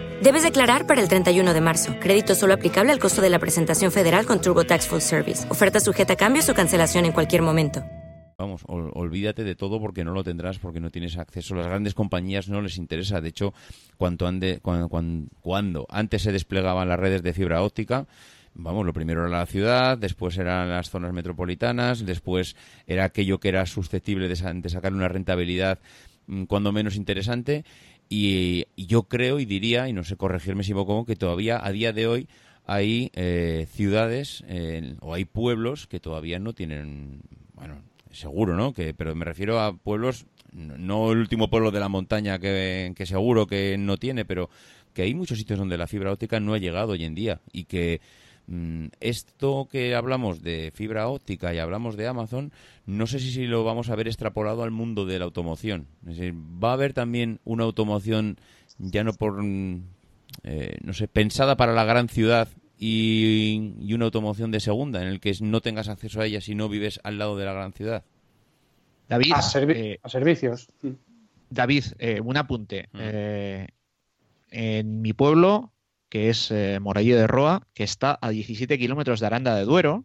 Debes 0.21 0.43
declarar 0.43 0.85
para 0.85 1.01
el 1.01 1.09
31 1.09 1.51
de 1.51 1.61
marzo. 1.61 1.95
Crédito 1.99 2.35
solo 2.35 2.53
aplicable 2.53 2.91
al 2.91 2.99
costo 2.99 3.23
de 3.23 3.31
la 3.31 3.39
presentación 3.39 3.91
federal 3.91 4.27
con 4.27 4.39
Turbo 4.39 4.63
Tax 4.65 4.87
Full 4.87 4.99
Service. 4.99 5.49
Oferta 5.49 5.79
sujeta 5.79 6.13
a 6.13 6.15
cambios 6.15 6.47
o 6.47 6.53
cancelación 6.53 7.05
en 7.05 7.11
cualquier 7.11 7.41
momento. 7.41 7.83
Vamos, 8.37 8.61
olvídate 8.67 9.43
de 9.43 9.55
todo 9.55 9.79
porque 9.79 10.03
no 10.03 10.13
lo 10.13 10.23
tendrás, 10.23 10.59
porque 10.59 10.79
no 10.79 10.91
tienes 10.91 11.17
acceso. 11.17 11.55
Las 11.55 11.65
grandes 11.65 11.95
compañías 11.95 12.49
no 12.49 12.61
les 12.61 12.77
interesa. 12.77 13.19
De 13.19 13.29
hecho, 13.29 13.55
cuando, 13.97 14.27
ande, 14.27 14.59
cuando, 14.61 14.89
cuando, 15.41 15.87
antes 15.89 16.21
se 16.21 16.31
desplegaban 16.31 16.87
las 16.87 16.99
redes 16.99 17.23
de 17.23 17.33
fibra 17.33 17.63
óptica, 17.63 18.05
vamos, 18.53 18.85
lo 18.85 18.93
primero 18.93 19.21
era 19.21 19.39
la 19.39 19.47
ciudad, 19.47 19.97
después 19.97 20.37
eran 20.37 20.69
las 20.69 20.91
zonas 20.91 21.13
metropolitanas, 21.13 22.05
después 22.05 22.55
era 22.85 23.05
aquello 23.05 23.39
que 23.39 23.49
era 23.49 23.65
susceptible 23.65 24.27
de, 24.27 24.53
de 24.53 24.69
sacar 24.69 24.93
una 24.93 25.07
rentabilidad 25.07 25.79
mm, 26.27 26.43
cuando 26.43 26.71
menos 26.71 26.95
interesante 26.95 27.65
y, 28.13 28.65
yo 28.75 29.03
creo 29.03 29.39
y 29.39 29.45
diría, 29.45 29.87
y 29.87 29.93
no 29.93 30.03
sé 30.03 30.17
corregirme 30.17 30.65
si 30.65 30.73
me 30.73 30.81
equivoco, 30.81 31.05
que 31.05 31.15
todavía 31.15 31.65
a 31.65 31.71
día 31.71 31.93
de 31.93 32.07
hoy 32.07 32.27
hay 32.65 33.09
eh, 33.15 33.67
ciudades 33.71 34.43
o 34.99 35.13
hay 35.13 35.23
pueblos 35.23 35.87
que 35.87 36.01
todavía 36.01 36.37
no 36.37 36.51
tienen, 36.51 37.21
bueno, 37.53 37.81
seguro, 38.11 38.57
¿no? 38.57 38.73
Que, 38.73 38.93
pero 38.93 39.15
me 39.15 39.23
refiero 39.23 39.61
a 39.61 39.77
pueblos, 39.77 40.25
no 40.51 41.13
el 41.13 41.19
último 41.19 41.49
pueblo 41.49 41.71
de 41.71 41.79
la 41.79 41.87
montaña 41.87 42.37
que, 42.37 42.91
que 42.97 43.05
seguro 43.05 43.47
que 43.47 43.77
no 43.79 43.95
tiene, 43.95 44.25
pero 44.25 44.49
que 44.93 45.03
hay 45.03 45.13
muchos 45.13 45.37
sitios 45.37 45.57
donde 45.57 45.77
la 45.77 45.87
fibra 45.87 46.11
óptica 46.11 46.41
no 46.41 46.53
ha 46.53 46.57
llegado 46.57 46.91
hoy 46.91 47.05
en 47.05 47.15
día 47.15 47.39
y 47.53 47.63
que 47.63 48.01
esto 48.99 49.67
que 49.71 49.95
hablamos 49.95 50.41
de 50.41 50.71
fibra 50.73 51.07
óptica 51.07 51.53
y 51.53 51.59
hablamos 51.59 51.95
de 51.95 52.07
Amazon, 52.07 52.51
no 52.85 53.07
sé 53.07 53.19
si, 53.19 53.45
lo 53.45 53.63
vamos 53.63 53.89
a 53.89 53.95
ver 53.95 54.07
extrapolado 54.07 54.63
al 54.63 54.71
mundo 54.71 55.05
de 55.05 55.19
la 55.19 55.25
automoción. 55.25 55.87
Es 56.07 56.17
decir, 56.17 56.33
va 56.33 56.71
a 56.71 56.73
haber 56.73 56.93
también 56.93 57.39
una 57.45 57.63
automoción 57.63 58.37
ya 58.77 59.03
no 59.03 59.13
por, 59.13 59.41
mm, 59.41 59.83
eh, 60.43 60.77
no 60.81 60.93
sé, 60.93 61.07
pensada 61.07 61.55
para 61.55 61.73
la 61.73 61.85
gran 61.85 62.09
ciudad 62.09 62.49
y, 62.77 63.93
una 63.93 64.05
automoción 64.05 64.51
de 64.51 64.59
segunda 64.59 65.01
en 65.01 65.07
el 65.07 65.19
que 65.19 65.33
no 65.41 65.61
tengas 65.61 65.87
acceso 65.87 66.21
a 66.21 66.25
ella 66.25 66.41
si 66.41 66.55
no 66.55 66.67
vives 66.67 66.99
al 67.03 67.19
lado 67.19 67.37
de 67.37 67.45
la 67.45 67.53
gran 67.53 67.73
ciudad. 67.73 68.03
David, 69.07 69.33
a, 69.33 69.39
eh, 69.39 69.99
servicios. 70.07 70.69
David, 71.49 71.83
eh, 71.99 72.21
un 72.21 72.37
apunte. 72.37 72.89
Mm. 72.93 73.67
en 74.53 75.01
mi 75.01 75.13
pueblo 75.13 75.71
que 76.11 76.29
es 76.29 76.51
eh, 76.51 76.77
Morallo 76.81 77.15
de 77.15 77.25
Roa, 77.25 77.65
que 77.73 77.85
está 77.85 78.19
a 78.21 78.29
17 78.31 78.77
kilómetros 78.77 79.21
de 79.21 79.25
Aranda 79.27 79.55
de 79.55 79.63
Duero. 79.63 80.03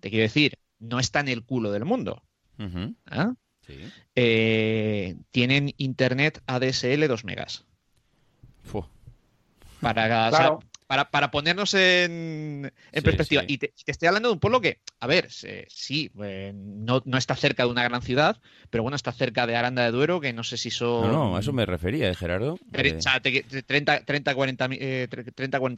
Te 0.00 0.08
quiero 0.08 0.22
decir, 0.22 0.56
no 0.78 1.00
está 1.00 1.18
en 1.18 1.26
el 1.26 1.44
culo 1.44 1.72
del 1.72 1.84
mundo. 1.84 2.22
¿Ah? 3.06 3.34
Eh, 4.14 5.16
tienen 5.32 5.74
internet 5.76 6.40
ADSL 6.46 7.08
2 7.08 7.24
megas. 7.24 7.64
Para, 10.30 10.58
para, 10.88 11.10
para 11.10 11.30
ponernos 11.30 11.74
en, 11.74 12.72
perspectiva. 12.90 13.44
Y 13.46 13.58
te, 13.58 13.72
estoy 13.86 14.08
hablando 14.08 14.30
de 14.30 14.32
un 14.32 14.40
pueblo 14.40 14.60
que, 14.60 14.78
a 14.98 15.06
ver, 15.06 15.28
sí, 15.30 16.10
eh, 16.20 16.52
no, 16.54 17.02
está 17.16 17.36
cerca 17.36 17.64
de 17.64 17.70
una 17.70 17.84
gran 17.84 18.02
ciudad, 18.02 18.38
pero 18.70 18.82
bueno, 18.82 18.96
está 18.96 19.12
cerca 19.12 19.46
de 19.46 19.54
Aranda 19.54 19.84
de 19.84 19.92
Duero, 19.92 20.18
que 20.18 20.32
no 20.32 20.42
sé 20.42 20.56
si 20.56 20.70
son... 20.70 21.02
No, 21.02 21.12
no, 21.12 21.36
a 21.36 21.40
eso 21.40 21.52
me 21.52 21.66
refería, 21.66 22.08
¿eh, 22.08 22.14
Gerardo? 22.14 22.54
O 22.54 23.00
sea, 23.00 23.20
30, 23.20 24.04
30, 24.04 24.34
40 24.34 24.68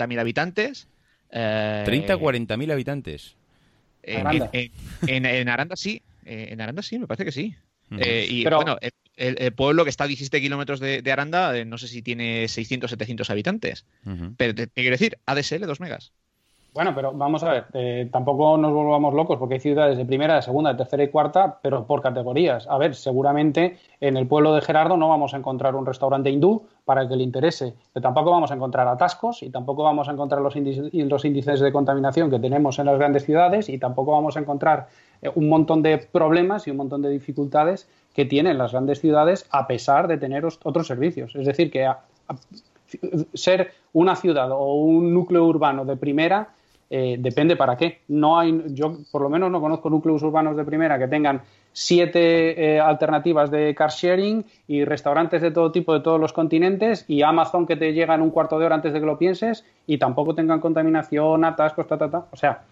mil 0.06 0.18
habitantes. 0.18 0.86
Eh, 1.32 1.82
30, 1.84 2.16
40 2.16 2.56
mil 2.56 2.70
habitantes. 2.70 3.34
En 4.04 4.26
Aranda. 4.26 4.50
En, 4.52 5.48
Aranda 5.48 5.76
sí, 5.76 6.02
eh, 6.24 6.48
en 6.50 6.60
Aranda 6.60 6.82
sí, 6.82 7.00
me 7.00 7.08
parece 7.08 7.24
que 7.24 7.32
sí. 7.32 7.54
Eh, 7.98 8.26
y 8.30 8.44
bueno, 8.44 8.78
el, 9.20 9.52
pueblo 9.52 9.84
que 9.84 9.90
está 9.90 10.04
a 10.04 10.08
17 10.08 10.40
kilómetros 10.40 10.80
de, 10.80 11.12
Aranda, 11.12 11.56
eh, 11.56 11.64
no 11.64 11.78
sé 11.78 11.88
si 11.88 12.02
tiene 12.02 12.48
600, 12.48 12.90
700 12.90 13.30
habitantes. 13.30 13.84
Pero 14.36 14.54
te, 14.54 14.68
quiero 14.68 14.92
decir, 14.92 15.18
ADSL 15.26 15.66
2 15.66 15.80
megas. 15.80 16.12
Bueno, 16.72 16.94
pero 16.94 17.12
vamos 17.12 17.42
a 17.42 17.50
ver, 17.50 17.64
eh, 17.72 18.08
tampoco 18.12 18.56
nos 18.56 18.72
volvamos 18.72 19.12
locos 19.12 19.38
porque 19.38 19.54
hay 19.54 19.60
ciudades 19.60 19.98
de 19.98 20.04
primera, 20.04 20.36
de 20.36 20.42
segunda, 20.42 20.70
de 20.70 20.78
tercera 20.78 21.02
y 21.02 21.08
cuarta, 21.08 21.58
pero 21.60 21.84
por 21.84 22.00
categorías. 22.00 22.68
A 22.68 22.78
ver, 22.78 22.94
seguramente 22.94 23.78
en 24.00 24.16
el 24.16 24.28
pueblo 24.28 24.54
de 24.54 24.60
Gerardo 24.60 24.96
no 24.96 25.08
vamos 25.08 25.34
a 25.34 25.38
encontrar 25.38 25.74
un 25.74 25.84
restaurante 25.84 26.30
hindú 26.30 26.68
para 26.84 27.02
el 27.02 27.08
que 27.08 27.16
le 27.16 27.24
interese, 27.24 27.74
pero 27.92 28.04
tampoco 28.04 28.30
vamos 28.30 28.52
a 28.52 28.54
encontrar 28.54 28.86
atascos 28.86 29.42
y 29.42 29.50
tampoco 29.50 29.82
vamos 29.82 30.08
a 30.08 30.12
encontrar 30.12 30.42
los 30.42 30.54
índices, 30.54 30.94
los 30.94 31.24
índices 31.24 31.58
de 31.58 31.72
contaminación 31.72 32.30
que 32.30 32.38
tenemos 32.38 32.78
en 32.78 32.86
las 32.86 32.98
grandes 32.98 33.24
ciudades 33.24 33.68
y 33.68 33.76
tampoco 33.76 34.12
vamos 34.12 34.36
a 34.36 34.40
encontrar 34.40 34.86
un 35.34 35.48
montón 35.48 35.82
de 35.82 35.98
problemas 35.98 36.66
y 36.66 36.70
un 36.70 36.78
montón 36.78 37.02
de 37.02 37.10
dificultades 37.10 37.88
que 38.14 38.24
tienen 38.24 38.58
las 38.58 38.72
grandes 38.72 39.00
ciudades 39.00 39.46
a 39.50 39.66
pesar 39.66 40.08
de 40.08 40.18
tener 40.18 40.44
otros 40.44 40.86
servicios. 40.86 41.34
Es 41.36 41.46
decir, 41.46 41.70
que 41.70 41.90
ser 43.34 43.72
una 43.92 44.16
ciudad 44.16 44.50
o 44.52 44.74
un 44.74 45.14
núcleo 45.14 45.44
urbano 45.44 45.84
de 45.84 45.96
primera 45.96 46.48
eh, 46.92 47.16
depende 47.20 47.54
para 47.54 47.76
qué. 47.76 48.00
No 48.08 48.38
hay, 48.38 48.64
yo 48.68 48.98
por 49.12 49.22
lo 49.22 49.28
menos 49.28 49.50
no 49.50 49.60
conozco 49.60 49.88
núcleos 49.88 50.22
urbanos 50.24 50.56
de 50.56 50.64
primera 50.64 50.98
que 50.98 51.06
tengan 51.06 51.42
siete 51.72 52.74
eh, 52.74 52.80
alternativas 52.80 53.48
de 53.50 53.76
car 53.76 53.90
sharing 53.90 54.44
y 54.66 54.84
restaurantes 54.84 55.40
de 55.40 55.52
todo 55.52 55.70
tipo 55.70 55.94
de 55.94 56.00
todos 56.00 56.18
los 56.18 56.32
continentes 56.32 57.04
y 57.06 57.22
Amazon 57.22 57.64
que 57.64 57.76
te 57.76 57.92
llega 57.92 58.16
en 58.16 58.22
un 58.22 58.30
cuarto 58.30 58.58
de 58.58 58.66
hora 58.66 58.74
antes 58.74 58.92
de 58.92 58.98
que 58.98 59.06
lo 59.06 59.18
pienses 59.18 59.64
y 59.86 59.98
tampoco 59.98 60.34
tengan 60.34 60.58
contaminación, 60.58 61.44
atascos, 61.44 61.86
ta, 61.86 61.96
ta, 61.96 62.10
ta. 62.10 62.26
O 62.32 62.36
sea, 62.36 62.64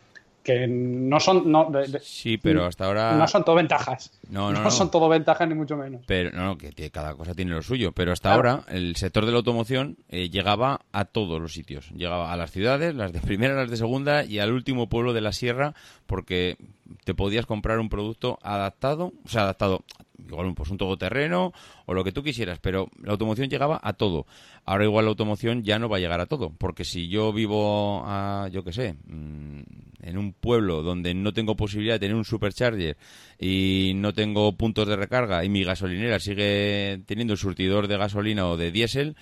que 0.48 0.66
no 0.66 1.20
son 1.20 1.52
no, 1.52 1.70
sí 2.00 2.38
pero 2.38 2.64
hasta 2.64 2.86
ahora 2.86 3.12
no 3.16 3.28
son 3.28 3.44
todo 3.44 3.56
ventajas. 3.56 4.18
No, 4.30 4.50
no, 4.50 4.62
no, 4.62 4.70
son 4.70 4.90
todo 4.90 5.06
ventajas 5.06 5.46
ni 5.46 5.54
mucho 5.54 5.76
menos. 5.76 6.00
Pero 6.06 6.30
no, 6.30 6.56
que 6.56 6.72
cada 6.90 7.14
cosa 7.14 7.34
tiene 7.34 7.50
lo 7.50 7.60
suyo. 7.60 7.92
Pero 7.92 8.12
hasta 8.12 8.32
ahora 8.32 8.62
el 8.68 8.96
sector 8.96 9.26
de 9.26 9.32
la 9.32 9.36
automoción 9.36 9.98
eh, 10.08 10.30
llegaba 10.30 10.80
a 10.90 11.04
todos 11.04 11.38
los 11.38 11.52
sitios. 11.52 11.90
Llegaba 11.90 12.32
a 12.32 12.36
las 12.38 12.50
ciudades 12.50 12.94
las 12.94 13.12
de 13.12 13.20
primera 13.20 13.56
las 13.56 13.68
de 13.68 13.76
segunda 13.76 14.24
y 14.24 14.38
al 14.38 14.52
último 14.52 14.88
pueblo 14.88 15.12
de 15.12 15.20
la 15.20 15.32
sierra 15.32 15.74
porque 16.06 16.56
te 17.04 17.14
podías 17.14 17.46
comprar 17.46 17.78
un 17.78 17.88
producto 17.88 18.38
adaptado 18.42 19.12
o 19.24 19.28
sea 19.28 19.42
adaptado 19.42 19.84
igual 20.26 20.54
pues 20.54 20.70
un 20.70 20.78
todoterreno 20.78 21.52
o 21.86 21.94
lo 21.94 22.04
que 22.04 22.12
tú 22.12 22.22
quisieras, 22.22 22.58
pero 22.58 22.88
la 23.02 23.12
automoción 23.12 23.48
llegaba 23.48 23.80
a 23.82 23.92
todo. 23.92 24.26
Ahora 24.64 24.84
igual 24.84 25.04
la 25.04 25.10
automoción 25.10 25.62
ya 25.62 25.78
no 25.78 25.88
va 25.88 25.96
a 25.96 26.00
llegar 26.00 26.20
a 26.20 26.26
todo, 26.26 26.52
porque 26.58 26.84
si 26.84 27.08
yo 27.08 27.32
vivo 27.32 28.02
a, 28.04 28.48
yo 28.50 28.64
qué 28.64 28.72
sé, 28.72 28.94
mm, 29.06 29.60
en 30.02 30.18
un 30.18 30.32
pueblo 30.32 30.82
donde 30.82 31.14
no 31.14 31.32
tengo 31.32 31.56
posibilidad 31.56 31.94
de 31.94 32.00
tener 32.00 32.16
un 32.16 32.24
supercharger 32.24 32.96
y 33.38 33.92
no 33.96 34.12
tengo 34.12 34.52
puntos 34.52 34.88
de 34.88 34.96
recarga 34.96 35.44
y 35.44 35.48
mi 35.48 35.64
gasolinera 35.64 36.18
sigue 36.18 37.02
teniendo 37.06 37.34
el 37.34 37.38
surtidor 37.38 37.88
de 37.88 37.96
gasolina 37.96 38.48
o 38.48 38.56
de 38.56 38.72
diésel, 38.72 39.16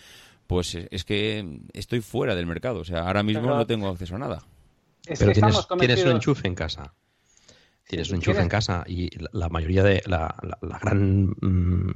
pues 0.46 0.74
es 0.74 1.04
que 1.04 1.60
estoy 1.72 2.00
fuera 2.00 2.34
del 2.34 2.46
mercado. 2.46 2.80
O 2.80 2.84
sea, 2.84 3.00
ahora 3.00 3.22
mismo 3.22 3.48
no 3.48 3.66
tengo 3.66 3.88
acceso 3.88 4.16
a 4.16 4.18
nada. 4.18 4.42
Pero 5.06 5.32
tienes, 5.32 5.66
tienes 5.78 6.04
un 6.04 6.10
enchufe 6.12 6.48
en 6.48 6.54
casa. 6.54 6.92
Tienes 7.88 8.10
un 8.10 8.16
enchufe 8.16 8.40
en 8.40 8.48
casa 8.48 8.84
y 8.86 9.10
la, 9.32 9.48
mayoría 9.48 9.84
de 9.84 10.02
la, 10.06 10.34
gran 10.82 11.36
mm, 11.40 11.92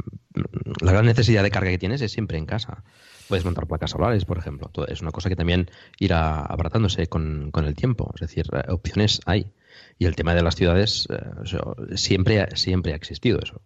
la 0.80 0.92
gran 0.92 1.04
necesidad 1.04 1.42
de 1.42 1.50
carga 1.50 1.70
que 1.70 1.78
tienes 1.78 2.00
es 2.00 2.12
siempre 2.12 2.38
en 2.38 2.46
casa. 2.46 2.84
Puedes 3.28 3.44
montar 3.44 3.66
placas 3.66 3.90
solares, 3.90 4.24
por 4.24 4.38
ejemplo. 4.38 4.70
Es 4.86 5.02
una 5.02 5.10
cosa 5.10 5.28
que 5.28 5.36
también 5.36 5.70
irá 5.98 6.40
abratándose 6.40 7.08
con, 7.08 7.50
el 7.54 7.74
tiempo. 7.74 8.12
Es 8.14 8.20
decir, 8.20 8.46
eh, 8.52 8.70
opciones 8.70 9.20
hay. 9.26 9.52
Y 9.98 10.06
el 10.06 10.16
tema 10.16 10.34
de 10.34 10.42
las 10.42 10.56
ciudades 10.56 11.08
eh, 11.10 11.96
siempre, 11.96 12.56
siempre 12.56 12.92
ha 12.92 12.96
existido 12.96 13.40
eso. 13.42 13.60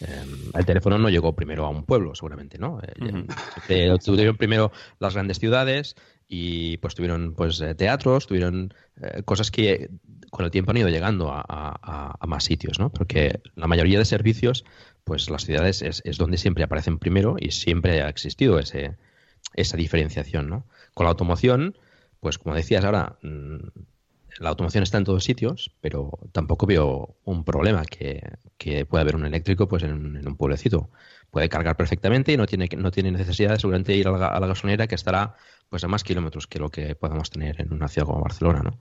Em, 0.00 0.52
el 0.54 0.64
teléfono 0.64 0.98
no 0.98 1.08
llegó 1.08 1.34
primero 1.34 1.66
a 1.66 1.70
un 1.70 1.84
pueblo, 1.84 2.14
seguramente, 2.14 2.58
¿no? 2.58 2.80
Eh, 3.68 3.96
tuvieron 4.04 4.36
primero 4.36 4.72
las 5.00 5.14
grandes 5.14 5.38
ciudades 5.38 5.96
y 6.28 6.76
pues 6.76 6.94
tuvieron 6.94 7.34
pues 7.34 7.62
teatros, 7.76 8.26
tuvieron 8.26 8.74
cosas 9.24 9.50
que 9.50 9.88
con 10.30 10.44
el 10.44 10.50
tiempo 10.50 10.70
han 10.70 10.76
ido 10.76 10.88
llegando 10.88 11.30
a, 11.32 12.18
más 12.26 12.44
sitios, 12.44 12.78
¿no? 12.78 12.90
Porque 12.90 13.40
la 13.54 13.66
mayoría 13.66 13.98
de 13.98 14.04
servicios, 14.04 14.64
pues 15.04 15.30
las 15.30 15.44
ciudades 15.44 15.82
es, 15.82 16.18
donde 16.18 16.36
siempre 16.36 16.64
aparecen 16.64 16.98
primero 16.98 17.36
y 17.38 17.50
siempre 17.52 18.02
ha 18.02 18.08
existido 18.08 18.58
ese, 18.58 18.96
esa 19.54 19.76
diferenciación, 19.76 20.48
¿no? 20.48 20.66
Con 20.94 21.04
la 21.04 21.10
automoción, 21.10 21.78
pues 22.20 22.38
como 22.38 22.54
decías 22.54 22.84
ahora, 22.84 23.18
mm, 23.22 23.56
la 24.38 24.50
automoción 24.50 24.82
está 24.82 24.98
en 24.98 25.04
todos 25.04 25.24
sitios, 25.24 25.74
pero 25.80 26.18
tampoco 26.32 26.66
veo 26.66 27.16
un 27.24 27.44
problema 27.44 27.84
que, 27.84 28.22
que 28.56 28.84
pueda 28.84 29.02
haber 29.02 29.16
un 29.16 29.24
eléctrico 29.24 29.66
pues 29.68 29.82
en, 29.82 30.26
un 30.26 30.36
pueblecito. 30.36 30.90
Puede 31.30 31.48
cargar 31.48 31.76
perfectamente 31.76 32.32
y 32.32 32.36
no 32.36 32.46
tiene, 32.46 32.68
no 32.76 32.90
tiene 32.90 33.10
necesidad 33.10 33.50
de 33.50 33.58
seguramente 33.58 33.94
ir 33.96 34.08
a 34.08 34.12
la, 34.12 34.28
a 34.28 34.86
que 34.86 34.94
estará 34.94 35.34
pues 35.68 35.84
a 35.84 35.88
más 35.88 36.04
kilómetros 36.04 36.46
que 36.46 36.58
lo 36.58 36.70
que 36.70 36.94
podamos 36.94 37.30
tener 37.30 37.60
en 37.60 37.72
una 37.72 37.88
ciudad 37.88 38.06
como 38.06 38.22
Barcelona, 38.22 38.60
¿no? 38.62 38.80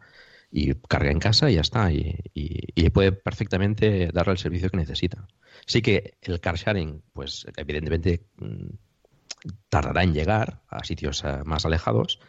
y 0.52 0.74
carga 0.76 1.12
en 1.12 1.20
casa 1.20 1.50
y 1.50 1.56
ya 1.56 1.62
está. 1.62 1.92
Y, 1.92 2.18
y, 2.34 2.90
puede 2.90 3.12
perfectamente 3.12 4.10
darle 4.14 4.34
el 4.34 4.38
servicio 4.38 4.70
que 4.70 4.78
necesita. 4.78 5.28
Sí 5.66 5.82
que 5.82 6.18
el 6.22 6.40
car 6.40 6.56
sharing, 6.56 7.04
pues 7.14 7.46
evidentemente 7.58 8.28
mm, 8.38 8.70
tardará 9.70 10.04
en 10.04 10.14
llegar 10.14 10.62
a 10.70 10.84
sitios 10.84 11.24
eh, 11.24 11.44
más 11.46 11.66
alejados, 11.66 12.20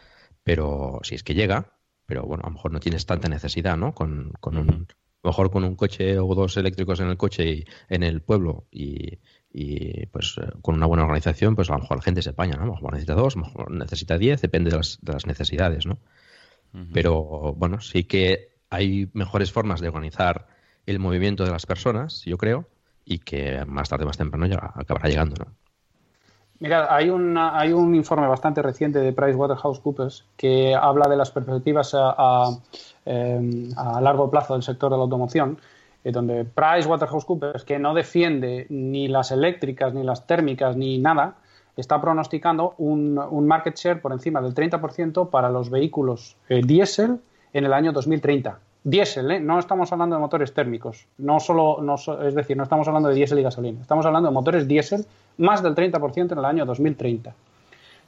pero 0.43 0.99
si 1.03 1.15
es 1.15 1.23
que 1.23 1.33
llega, 1.33 1.77
pero 2.05 2.23
bueno, 2.23 2.43
a 2.43 2.49
lo 2.49 2.53
mejor 2.53 2.71
no 2.71 2.79
tienes 2.79 3.05
tanta 3.05 3.29
necesidad, 3.29 3.77
¿no? 3.77 3.93
Con, 3.93 4.33
con 4.39 4.57
un, 4.57 4.87
mejor 5.23 5.51
con 5.51 5.63
un 5.63 5.75
coche 5.75 6.19
o 6.19 6.35
dos 6.35 6.57
eléctricos 6.57 6.99
en 6.99 7.07
el 7.07 7.17
coche 7.17 7.45
y 7.45 7.65
en 7.87 8.03
el 8.03 8.21
pueblo 8.21 8.67
y, 8.71 9.19
y 9.51 10.05
pues 10.07 10.35
eh, 10.41 10.47
con 10.61 10.75
una 10.75 10.85
buena 10.85 11.03
organización, 11.03 11.55
pues 11.55 11.69
a 11.69 11.73
lo 11.73 11.79
mejor 11.79 11.97
la 11.97 12.03
gente 12.03 12.21
se 12.21 12.31
apaña, 12.31 12.55
¿no? 12.57 12.63
A 12.63 12.65
lo 12.67 12.73
mejor 12.73 12.93
necesita 12.93 13.15
dos, 13.15 13.35
a 13.35 13.39
lo 13.39 13.45
mejor 13.45 13.71
necesita 13.71 14.17
diez, 14.17 14.41
depende 14.41 14.69
de 14.71 14.77
las, 14.77 14.99
de 15.01 15.13
las 15.13 15.25
necesidades, 15.25 15.85
¿no? 15.85 15.97
Pero 16.93 17.55
bueno, 17.57 17.81
sí 17.81 18.03
que 18.03 18.49
hay 18.69 19.09
mejores 19.13 19.51
formas 19.51 19.81
de 19.81 19.87
organizar 19.87 20.47
el 20.85 20.99
movimiento 20.99 21.43
de 21.43 21.51
las 21.51 21.65
personas, 21.65 22.23
yo 22.25 22.37
creo, 22.37 22.67
y 23.05 23.19
que 23.19 23.65
más 23.65 23.89
tarde 23.89 24.03
o 24.03 24.07
más 24.07 24.17
temprano 24.17 24.45
ya 24.45 24.71
acabará 24.75 25.09
llegando. 25.09 25.35
¿no? 25.39 25.51
Mira, 26.59 26.93
hay, 26.93 27.09
una, 27.09 27.57
hay 27.57 27.71
un 27.71 27.95
informe 27.95 28.27
bastante 28.27 28.61
reciente 28.61 28.99
de 28.99 29.13
PricewaterhouseCoopers 29.13 30.25
que 30.35 30.75
habla 30.75 31.07
de 31.07 31.15
las 31.15 31.31
perspectivas 31.31 31.95
a, 31.95 32.49
em, 33.05 33.69
largo 34.01 34.29
plazo 34.29 34.53
del 34.53 34.63
sector 34.63 34.91
de 34.91 34.97
la 34.97 35.03
automoción, 35.03 35.57
donde 36.03 36.45
PricewaterhouseCoopers, 36.45 37.63
que 37.63 37.79
no 37.79 37.93
defiende 37.93 38.65
ni 38.69 39.07
las 39.07 39.31
eléctricas, 39.31 39.93
ni 39.93 40.03
las 40.03 40.25
térmicas, 40.25 40.75
ni 40.75 40.97
nada, 40.97 41.35
está 41.75 42.01
pronosticando 42.01 42.75
un, 42.77 43.15
market 43.47 43.75
share 43.75 44.01
por 44.01 44.11
encima 44.11 44.41
del 44.41 44.53
30% 44.53 45.29
para 45.29 45.49
los 45.49 45.69
vehículos 45.69 46.35
eh, 46.47 46.61
diésel 46.63 47.19
en 47.53 47.65
el 47.65 47.73
año 47.73 47.91
2030. 47.91 48.59
Diésel, 48.83 49.31
¿eh? 49.31 49.39
no 49.41 49.59
estamos 49.59 49.91
hablando 49.91 50.15
de 50.15 50.21
motores 50.21 50.53
térmicos, 50.53 51.05
no 51.17 51.41
solo, 51.41 51.79
no, 51.81 51.95
es 51.95 52.33
decir, 52.33 52.55
no 52.55 52.63
estamos 52.63 52.87
hablando 52.87 53.09
de 53.09 53.15
diésel 53.15 53.39
y 53.39 53.43
gasolina, 53.43 53.81
estamos 53.81 54.05
hablando 54.05 54.29
de 54.29 54.33
motores 54.33 54.67
diésel 54.69 55.05
más 55.37 55.61
del 55.61 55.75
30% 55.75 56.31
en 56.31 56.37
el 56.37 56.45
año 56.45 56.65
2030. 56.65 57.33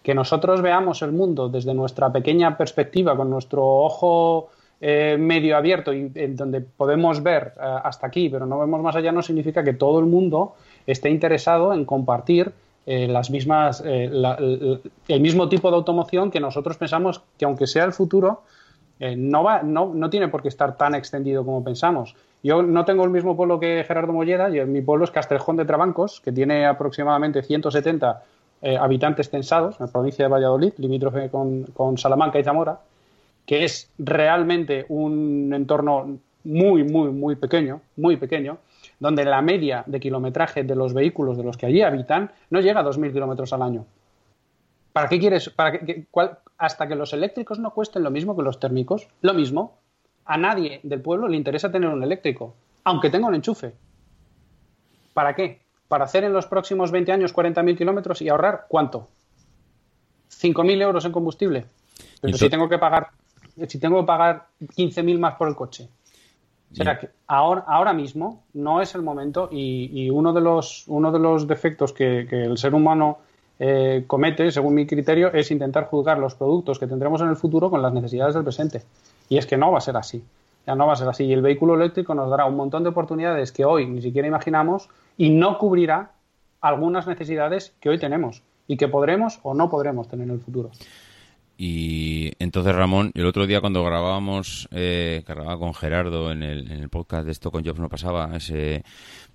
Que 0.01 0.15
nosotros 0.15 0.61
veamos 0.61 1.01
el 1.01 1.11
mundo 1.11 1.49
desde 1.49 1.73
nuestra 1.73 2.11
pequeña 2.11 2.57
perspectiva, 2.57 3.15
con 3.15 3.29
nuestro 3.29 3.63
ojo 3.63 4.49
eh, 4.81 5.15
medio 5.19 5.55
abierto 5.55 5.93
y 5.93 6.11
en 6.15 6.35
donde 6.35 6.59
podemos 6.61 7.21
ver 7.21 7.53
hasta 7.59 8.07
aquí, 8.07 8.29
pero 8.29 8.45
no 8.45 8.59
vemos 8.59 8.81
más 8.81 8.95
allá, 8.95 9.11
no 9.11 9.21
significa 9.21 9.63
que 9.63 9.73
todo 9.73 9.99
el 9.99 10.07
mundo 10.07 10.55
esté 10.87 11.09
interesado 11.09 11.73
en 11.73 11.85
compartir 11.85 12.51
eh, 12.85 13.07
las 13.07 13.29
mismas, 13.29 13.83
eh, 13.85 14.09
el 15.07 15.21
mismo 15.21 15.47
tipo 15.47 15.69
de 15.69 15.75
automoción 15.75 16.31
que 16.31 16.39
nosotros 16.39 16.77
pensamos 16.77 17.21
que 17.37 17.45
aunque 17.45 17.67
sea 17.67 17.83
el 17.83 17.93
futuro, 17.93 18.41
eh, 18.99 19.15
no, 19.15 19.43
va, 19.43 19.61
no, 19.61 19.91
no, 19.93 20.09
tiene 20.09 20.29
por 20.29 20.41
qué 20.41 20.47
estar 20.47 20.77
tan 20.77 20.95
extendido 20.95 21.45
como 21.45 21.63
pensamos. 21.63 22.15
Yo 22.43 22.63
no 22.63 22.83
tengo 22.85 23.03
el 23.03 23.11
mismo 23.11 23.37
pueblo 23.37 23.59
que 23.59 23.83
Gerardo 23.87 24.13
Molleda, 24.13 24.49
y 24.49 24.65
mi 24.65 24.81
pueblo 24.81 25.05
es 25.05 25.11
Castrejón 25.11 25.57
de 25.57 25.65
Trabancos, 25.65 26.21
que 26.21 26.31
tiene 26.31 26.65
aproximadamente 26.65 27.43
170 27.43 28.23
habitantes 28.79 29.29
censados 29.29 29.79
en 29.79 29.87
la 29.87 29.91
provincia 29.91 30.25
de 30.25 30.29
Valladolid, 30.29 30.73
limítrofe 30.77 31.29
con, 31.29 31.63
con 31.73 31.97
Salamanca 31.97 32.39
y 32.39 32.43
Zamora, 32.43 32.79
que 33.51 33.65
es 33.65 33.91
realmente 33.97 34.85
un 34.87 35.51
entorno 35.53 36.19
muy, 36.45 36.85
muy, 36.85 37.09
muy 37.11 37.35
pequeño, 37.35 37.81
muy 37.97 38.15
pequeño, 38.15 38.59
donde 38.97 39.25
la 39.25 39.41
media 39.41 39.83
de 39.87 39.99
kilometraje 39.99 40.63
de 40.63 40.73
los 40.73 40.93
vehículos 40.93 41.35
de 41.35 41.43
los 41.43 41.57
que 41.57 41.65
allí 41.65 41.81
habitan 41.81 42.31
no 42.49 42.61
llega 42.61 42.79
a 42.79 42.85
2.000 42.85 43.11
kilómetros 43.11 43.51
al 43.51 43.63
año. 43.63 43.85
¿Para 44.93 45.09
qué 45.09 45.19
quieres? 45.19 45.49
Para 45.49 45.81
hasta 46.57 46.87
que 46.87 46.95
los 46.95 47.11
eléctricos 47.11 47.59
no 47.59 47.71
cuesten 47.71 48.03
lo 48.03 48.09
mismo 48.09 48.37
que 48.37 48.41
los 48.41 48.57
térmicos, 48.57 49.09
lo 49.21 49.33
mismo, 49.33 49.79
a 50.23 50.37
nadie 50.37 50.79
del 50.83 51.01
pueblo 51.01 51.27
le 51.27 51.35
interesa 51.35 51.69
tener 51.69 51.89
un 51.89 52.03
eléctrico, 52.03 52.55
aunque 52.85 53.09
tenga 53.09 53.27
un 53.27 53.35
enchufe. 53.35 53.73
¿Para 55.13 55.35
qué? 55.35 55.59
Para 55.89 56.05
hacer 56.05 56.23
en 56.23 56.31
los 56.31 56.45
próximos 56.45 56.89
20 56.89 57.11
años 57.11 57.35
40.000 57.35 57.77
kilómetros 57.77 58.21
y 58.21 58.29
ahorrar 58.29 58.67
cuánto? 58.69 59.09
5.000 60.41 60.81
euros 60.81 61.03
en 61.03 61.11
combustible. 61.11 61.65
Pero 62.21 62.37
si 62.37 62.49
tengo 62.49 62.69
que 62.69 62.77
pagar, 62.77 63.09
si 63.67 63.79
tengo 63.79 63.99
que 64.01 64.05
pagar 64.05 64.47
15.000 64.59 65.19
más 65.19 65.35
por 65.35 65.47
el 65.47 65.55
coche, 65.55 65.89
o 66.71 66.83
sea, 66.83 66.97
que 66.97 67.09
ahora, 67.27 67.65
ahora 67.67 67.93
mismo 67.93 68.43
no 68.53 68.81
es 68.81 68.95
el 68.95 69.01
momento 69.01 69.49
y, 69.51 70.09
uno, 70.09 70.31
de 70.31 70.41
los, 70.41 70.85
uno 70.87 71.11
de 71.11 71.19
los 71.19 71.47
defectos 71.47 71.91
que, 71.91 72.21
el 72.31 72.57
ser 72.57 72.73
humano 72.73 73.19
eh, 73.59 74.05
comete, 74.07 74.51
según 74.51 74.75
mi 74.75 74.85
criterio, 74.87 75.33
es 75.33 75.51
intentar 75.51 75.85
juzgar 75.87 76.17
los 76.17 76.35
productos 76.35 76.79
que 76.79 76.87
tendremos 76.87 77.21
en 77.21 77.27
el 77.27 77.35
futuro 77.35 77.69
con 77.69 77.81
las 77.81 77.93
necesidades 77.93 78.35
del 78.35 78.43
presente. 78.43 78.83
Y 79.27 79.37
es 79.37 79.45
que 79.45 79.57
no 79.57 79.71
va 79.71 79.79
a 79.79 79.81
ser 79.81 79.97
así. 79.97 80.23
Ya 80.65 80.75
no 80.75 80.87
va 80.87 80.93
a 80.93 80.95
ser 80.95 81.09
así. 81.09 81.25
Y 81.25 81.33
el 81.33 81.41
vehículo 81.41 81.75
eléctrico 81.75 82.15
nos 82.15 82.29
dará 82.29 82.45
un 82.45 82.55
montón 82.55 82.83
de 82.83 82.89
oportunidades 82.89 83.51
que 83.51 83.65
hoy 83.65 83.85
ni 83.87 84.01
siquiera 84.01 84.27
imaginamos 84.27 84.89
y 85.17 85.29
no 85.29 85.57
cubrirá 85.57 86.11
algunas 86.61 87.05
necesidades 87.07 87.73
que 87.81 87.89
hoy 87.89 87.99
tenemos 87.99 88.43
y 88.67 88.77
que 88.77 88.87
podremos 88.87 89.39
o 89.43 89.53
no 89.53 89.69
podremos 89.69 90.07
tener 90.07 90.27
en 90.27 90.35
el 90.35 90.39
futuro. 90.39 90.69
Y 91.63 92.31
entonces, 92.39 92.73
Ramón, 92.73 93.11
el 93.13 93.27
otro 93.27 93.45
día 93.45 93.61
cuando 93.61 93.83
grabábamos, 93.83 94.67
eh, 94.71 95.23
grababa 95.27 95.59
con 95.59 95.75
Gerardo 95.75 96.31
en 96.31 96.41
el, 96.41 96.71
en 96.71 96.79
el 96.79 96.89
podcast 96.89 97.23
de 97.23 97.31
esto 97.31 97.51
con 97.51 97.63
Jobs 97.63 97.79
no 97.79 97.87
pasaba, 97.87 98.35
ese, 98.35 98.83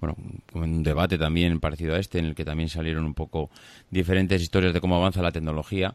bueno, 0.01 0.17
un 0.55 0.83
debate 0.83 1.19
también 1.19 1.61
parecido 1.61 1.95
a 1.95 2.01
este, 2.01 2.19
en 2.19 2.25
el 2.25 2.35
que 2.35 2.45
también 2.45 2.69
salieron 2.69 3.05
un 3.05 3.15
poco 3.15 3.49
diferentes 3.91 4.43
historias 4.43 4.75
de 4.75 4.81
cómo 4.81 4.97
avanza 4.97 5.23
la 5.23 5.31
tecnología. 5.31 5.95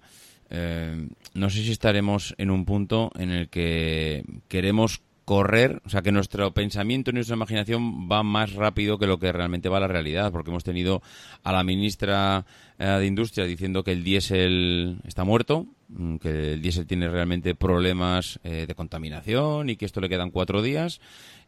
Eh, 0.49 1.09
no 1.33 1.49
sé 1.49 1.63
si 1.63 1.71
estaremos 1.73 2.33
en 2.37 2.49
un 2.49 2.63
punto 2.63 3.11
en 3.15 3.31
el 3.31 3.49
que 3.49 4.23
queremos 4.47 5.01
correr, 5.25 5.81
o 5.85 5.89
sea, 5.89 6.01
que 6.01 6.11
nuestro 6.11 6.53
pensamiento 6.53 7.11
y 7.11 7.13
nuestra 7.13 7.35
imaginación 7.35 8.09
va 8.11 8.23
más 8.23 8.53
rápido 8.53 8.97
que 8.97 9.07
lo 9.07 9.19
que 9.19 9.31
realmente 9.31 9.69
va 9.69 9.77
a 9.77 9.81
la 9.81 9.87
realidad, 9.87 10.31
porque 10.31 10.49
hemos 10.49 10.63
tenido 10.63 11.01
a 11.43 11.51
la 11.51 11.63
ministra 11.63 12.45
eh, 12.79 12.85
de 12.85 13.05
Industria 13.05 13.45
diciendo 13.45 13.83
que 13.83 13.91
el 13.91 14.03
diésel 14.03 14.99
está 15.05 15.23
muerto, 15.23 15.67
mm, 15.89 16.15
que 16.17 16.53
el 16.53 16.61
diésel 16.61 16.87
tiene 16.87 17.09
realmente 17.09 17.53
problemas 17.55 18.39
eh, 18.43 18.65
de 18.67 18.75
contaminación 18.75 19.69
y 19.69 19.75
que 19.75 19.85
esto 19.85 20.01
le 20.01 20.09
quedan 20.09 20.31
cuatro 20.31 20.61
días. 20.61 20.99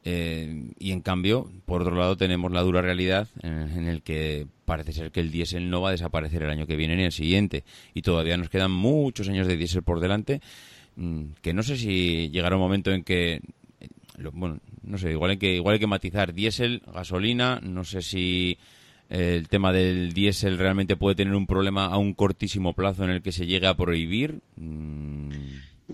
Eh, 0.06 0.72
y 0.80 0.92
en 0.92 1.02
cambio, 1.02 1.50
por 1.66 1.82
otro 1.82 1.96
lado, 1.96 2.18
tenemos 2.18 2.52
la 2.52 2.62
dura 2.62 2.82
realidad 2.82 3.30
en, 3.42 3.88
el 3.88 4.02
que 4.02 4.48
parece 4.66 4.92
ser 4.92 5.12
que 5.12 5.22
el 5.22 5.32
diésel 5.32 5.70
no 5.70 5.82
va 5.82 5.90
a 5.90 5.94
desaparecer 5.94 6.44
el 6.44 6.50
año 6.50 6.68
que 6.68 6.76
viene 6.76 6.96
ni 6.96 7.04
el 7.04 7.12
siguiente. 7.12 7.64
Y 7.94 8.02
todavía 8.02 8.38
nos 8.38 8.50
quedan 8.50 8.72
muchos 8.72 9.30
años 9.30 9.48
de 9.48 9.58
diésel 9.58 9.82
por 9.82 10.02
delante, 10.02 10.42
mm, 10.98 11.24
que 11.42 11.54
no 11.54 11.64
sé 11.64 11.78
si 11.78 12.30
llegará 12.30 12.58
un 12.58 12.62
momento 12.62 12.92
en 12.92 13.04
que 13.04 13.42
bueno, 14.34 14.60
no 14.84 14.98
sé, 14.98 15.12
igual 15.12 15.32
hay 15.32 15.38
que, 15.38 15.56
igual 15.56 15.74
hay 15.74 15.80
que 15.80 15.88
matizar 15.88 16.34
diésel, 16.34 16.82
gasolina, 16.94 17.60
no 17.62 17.84
sé 17.84 18.02
si 18.02 18.58
eh, 19.10 19.36
el 19.38 19.48
tema 19.48 19.72
del 19.72 20.14
diésel 20.14 20.58
realmente 20.58 20.96
puede 20.96 21.16
tener 21.16 21.36
un 21.36 21.48
problema 21.48 21.86
a 21.86 21.98
un 21.98 22.14
cortísimo 22.14 22.74
plazo 22.74 23.04
en 23.04 23.10
el 23.10 23.22
que 23.22 23.32
se 23.32 23.46
llegue 23.46 23.68
a 23.68 23.76
prohibir. 23.76 24.42
Mm. 24.56 25.30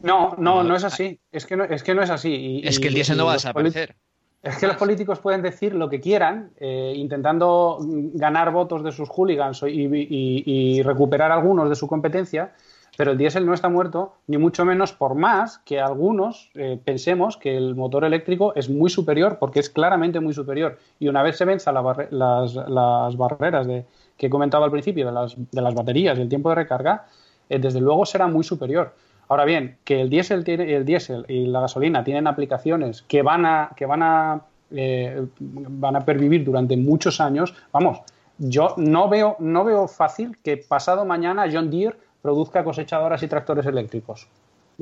No, 0.03 0.35
no, 0.37 0.63
no 0.63 0.75
es 0.75 0.83
así. 0.83 1.19
Es 1.31 1.45
que 1.45 1.57
no 1.57 1.63
es, 1.65 1.83
que 1.83 1.93
no 1.93 2.01
es 2.01 2.09
así. 2.09 2.61
es 2.63 2.79
que 2.79 2.87
el 2.87 2.93
diésel 2.93 3.17
no 3.17 3.25
va 3.25 3.31
a 3.31 3.35
desaparecer. 3.35 3.95
Es 4.41 4.57
que 4.57 4.67
los 4.67 4.77
políticos 4.77 5.19
pueden 5.19 5.41
decir 5.41 5.75
lo 5.75 5.89
que 5.89 5.99
quieran, 5.99 6.51
eh, 6.57 6.93
intentando 6.95 7.77
ganar 7.81 8.51
votos 8.51 8.83
de 8.85 8.93
sus 8.93 9.09
hooligans 9.09 9.63
y, 9.67 10.81
recuperar 10.81 11.31
algunos 11.31 11.67
de 11.67 11.75
su 11.75 11.87
competencia, 11.87 12.53
pero 12.99 13.13
el 13.13 13.17
diésel 13.17 13.45
no 13.45 13.53
está 13.53 13.69
muerto, 13.69 14.15
ni 14.27 14.37
mucho 14.37 14.65
menos 14.65 14.91
por 14.91 15.15
más 15.15 15.59
que 15.59 15.79
algunos 15.79 16.51
eh, 16.53 16.77
pensemos 16.83 17.37
que 17.37 17.55
el 17.55 17.73
motor 17.73 18.03
eléctrico 18.03 18.53
es 18.55 18.69
muy 18.69 18.89
superior, 18.89 19.37
porque 19.39 19.61
es 19.61 19.69
claramente 19.69 20.19
muy 20.19 20.33
superior. 20.33 20.77
Y 20.99 21.07
una 21.07 21.23
vez 21.23 21.37
se 21.37 21.45
venzan 21.45 21.75
las, 21.75 23.15
barreras 23.15 23.67
de, 23.67 23.85
que 24.17 24.25
he 24.25 24.29
comentado 24.29 24.65
al 24.65 24.71
principio 24.71 25.05
de 25.05 25.13
las, 25.13 25.33
de 25.37 25.61
las 25.61 25.73
baterías 25.75 26.19
y 26.19 26.23
el 26.23 26.27
tiempo 26.27 26.49
de 26.49 26.55
recarga, 26.55 27.05
eh, 27.47 27.57
desde 27.57 27.79
luego 27.79 28.05
será 28.05 28.27
muy 28.27 28.43
superior. 28.43 28.93
Ahora 29.29 29.45
bien, 29.45 29.77
que 29.85 30.01
el 30.01 30.09
diésel, 30.09 30.43
tiene, 30.43 30.75
el 30.75 30.83
diésel 30.83 31.23
y 31.29 31.45
la 31.45 31.61
gasolina 31.61 32.03
tienen 32.03 32.27
aplicaciones 32.27 33.03
que 33.03 33.21
van 33.21 33.45
a, 33.45 33.69
que 33.77 33.85
van 33.85 34.03
a, 34.03 34.41
eh, 34.71 35.25
van 35.39 35.95
a 35.95 36.01
pervivir 36.01 36.43
durante 36.43 36.75
muchos 36.75 37.21
años, 37.21 37.55
vamos, 37.71 38.01
yo 38.39 38.73
no 38.77 39.07
veo, 39.07 39.37
no 39.39 39.63
veo 39.63 39.87
fácil 39.87 40.37
que 40.43 40.57
pasado 40.57 41.05
mañana 41.05 41.45
John 41.49 41.69
Deere 41.69 41.95
produzca 42.21 42.63
cosechadoras 42.63 43.21
y 43.23 43.27
tractores 43.27 43.65
eléctricos. 43.65 44.27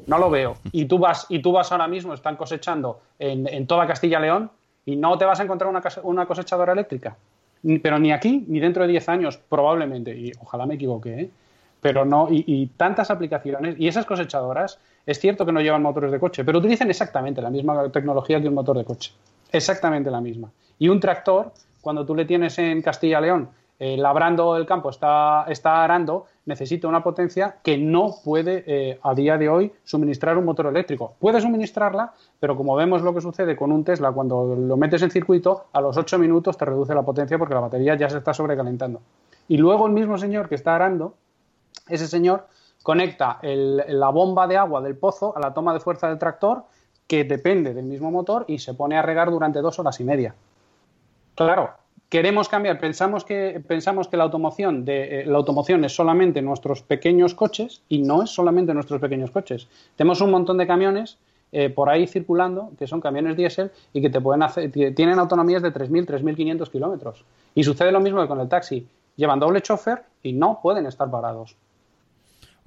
No 0.06 0.18
lo 0.18 0.30
veo. 0.30 0.58
Y 0.72 0.86
tú 0.86 1.00
vas, 1.00 1.26
y 1.30 1.40
tú 1.42 1.52
vas 1.52 1.72
ahora 1.72 1.88
mismo, 1.88 2.14
están 2.14 2.36
cosechando 2.36 3.00
en, 3.18 3.66
toda 3.66 3.88
Castilla 3.88 4.20
León 4.20 4.52
y 4.86 4.96
no 4.96 5.18
te 5.18 5.26
vas 5.26 5.40
a 5.40 5.44
encontrar 5.44 5.72
una, 6.04 6.26
cosechadora 6.26 6.74
eléctrica. 6.74 7.18
Pero 7.82 7.98
ni 7.98 8.12
aquí, 8.12 8.46
ni 8.48 8.60
dentro 8.60 8.84
de 8.84 8.90
10 8.90 9.10
años, 9.10 9.38
probablemente. 9.50 10.16
Y 10.16 10.32
ojalá 10.40 10.66
me 10.66 10.76
equivoque, 10.76 11.22
¿eh? 11.22 11.30
Pero 11.82 12.06
no, 12.06 12.28
y, 12.30 12.68
tantas 12.78 13.12
aplicaciones. 13.12 13.76
Y 13.80 13.88
esas 13.88 14.06
cosechadoras, 14.06 14.80
es 15.06 15.20
cierto 15.20 15.46
que 15.46 15.52
no 15.52 15.62
llevan 15.62 15.82
motores 15.82 16.12
de 16.12 16.20
coche, 16.20 16.44
pero 16.44 16.60
utilizan 16.60 16.90
exactamente 16.90 17.42
la 17.42 17.50
misma 17.50 17.90
tecnología 17.90 18.42
que 18.42 18.48
un 18.48 18.56
motor 18.56 18.78
de 18.78 18.86
coche. 18.86 19.14
Exactamente 19.52 20.12
la 20.12 20.22
misma. 20.22 20.52
Y 20.80 20.90
un 20.90 21.00
tractor, 21.00 21.54
cuando 21.82 22.06
tú 22.06 22.16
le 22.16 22.26
tienes 22.26 22.58
en 22.60 22.82
Castilla 22.82 23.22
León 23.22 23.50
eh, 23.80 23.96
labrando 23.96 24.58
el 24.58 24.66
campo, 24.66 24.90
está, 24.90 25.46
está 25.48 25.84
arando, 25.84 26.26
necesita 26.48 26.88
una 26.88 27.04
potencia 27.04 27.58
que 27.62 27.78
no 27.78 28.16
puede 28.24 28.64
eh, 28.66 29.00
a 29.04 29.14
día 29.14 29.38
de 29.38 29.50
hoy 29.50 29.72
suministrar 29.84 30.38
un 30.38 30.46
motor 30.46 30.66
eléctrico. 30.66 31.14
Puede 31.20 31.40
suministrarla, 31.42 32.14
pero 32.40 32.56
como 32.56 32.76
vemos 32.76 33.02
lo 33.04 33.14
que 33.14 33.22
sucede 33.22 33.56
con 33.56 33.72
un 33.72 33.84
Tesla, 33.84 34.12
cuando 34.12 34.56
lo 34.56 34.78
metes 34.78 35.02
en 35.04 35.12
circuito, 35.12 35.66
a 35.74 35.82
los 35.82 35.96
8 35.98 36.18
minutos 36.18 36.58
te 36.58 36.66
reduce 36.66 36.96
la 36.96 37.04
potencia 37.04 37.38
porque 37.38 37.54
la 37.54 37.60
batería 37.60 37.96
ya 37.96 38.10
se 38.10 38.18
está 38.18 38.34
sobrecalentando. 38.34 39.02
Y 39.50 39.58
luego 39.58 39.86
el 39.88 39.94
mismo 39.94 40.18
señor 40.18 40.50
que 40.50 40.56
está 40.56 40.76
arando, 40.76 41.14
ese 41.88 42.08
señor 42.08 42.48
conecta 42.82 43.40
la 43.44 44.10
bomba 44.10 44.48
de 44.48 44.58
agua 44.58 44.82
del 44.82 44.96
pozo 44.96 45.36
a 45.36 45.42
la 45.42 45.54
toma 45.54 45.74
de 45.74 45.82
fuerza 45.82 46.08
del 46.08 46.18
tractor, 46.18 46.64
que 47.08 47.26
depende 47.26 47.74
del 47.74 47.86
mismo 47.86 48.10
motor, 48.10 48.46
y 48.48 48.60
se 48.60 48.74
pone 48.74 48.98
a 48.98 49.02
regar 49.02 49.30
durante 49.30 49.60
dos 49.60 49.80
horas 49.80 50.00
y 50.00 50.06
media. 50.06 50.34
Claro, 51.36 51.72
queremos 52.10 52.50
cambiar, 52.50 52.80
pensamos 52.80 53.26
que, 53.26 53.62
pensamos 53.68 54.08
que 54.08 54.18
la 54.18 54.24
automoción, 54.24 54.86
de, 54.86 55.22
eh, 55.22 55.26
la 55.26 55.38
automoción 55.38 55.84
es 55.86 55.96
solamente 55.96 56.42
nuestros 56.42 56.82
pequeños 56.82 57.34
coches 57.34 57.82
y 57.90 58.00
no 58.00 58.24
es 58.24 58.30
solamente 58.30 58.74
nuestros 58.74 59.02
pequeños 59.02 59.32
coches. 59.32 59.68
Tenemos 59.96 60.22
un 60.22 60.32
montón 60.32 60.58
de 60.58 60.68
camiones 60.68 61.18
eh, 61.52 61.70
por 61.70 61.90
ahí 61.90 62.08
circulando 62.08 62.72
que 62.78 62.88
son 62.88 63.00
camiones 63.00 63.38
diésel 63.38 63.72
y 63.94 64.02
que 64.02 64.10
te 64.10 64.20
pueden 64.20 64.44
hacer, 64.44 64.72
tienen 64.72 65.20
autonomías 65.20 65.62
de 65.62 65.74
3.000, 65.74 66.06
3.500 66.06 66.70
kilómetros. 66.70 67.24
Y 67.56 67.64
sucede 67.64 67.92
lo 67.92 68.00
mismo 68.00 68.22
que 68.22 68.28
con 68.28 68.40
el 68.40 68.50
taxi. 68.50 68.86
Llevan 69.16 69.40
doble 69.40 69.62
chofer 69.62 70.04
y 70.22 70.34
no 70.34 70.60
pueden 70.62 70.86
estar 70.86 71.10
parados. 71.10 71.56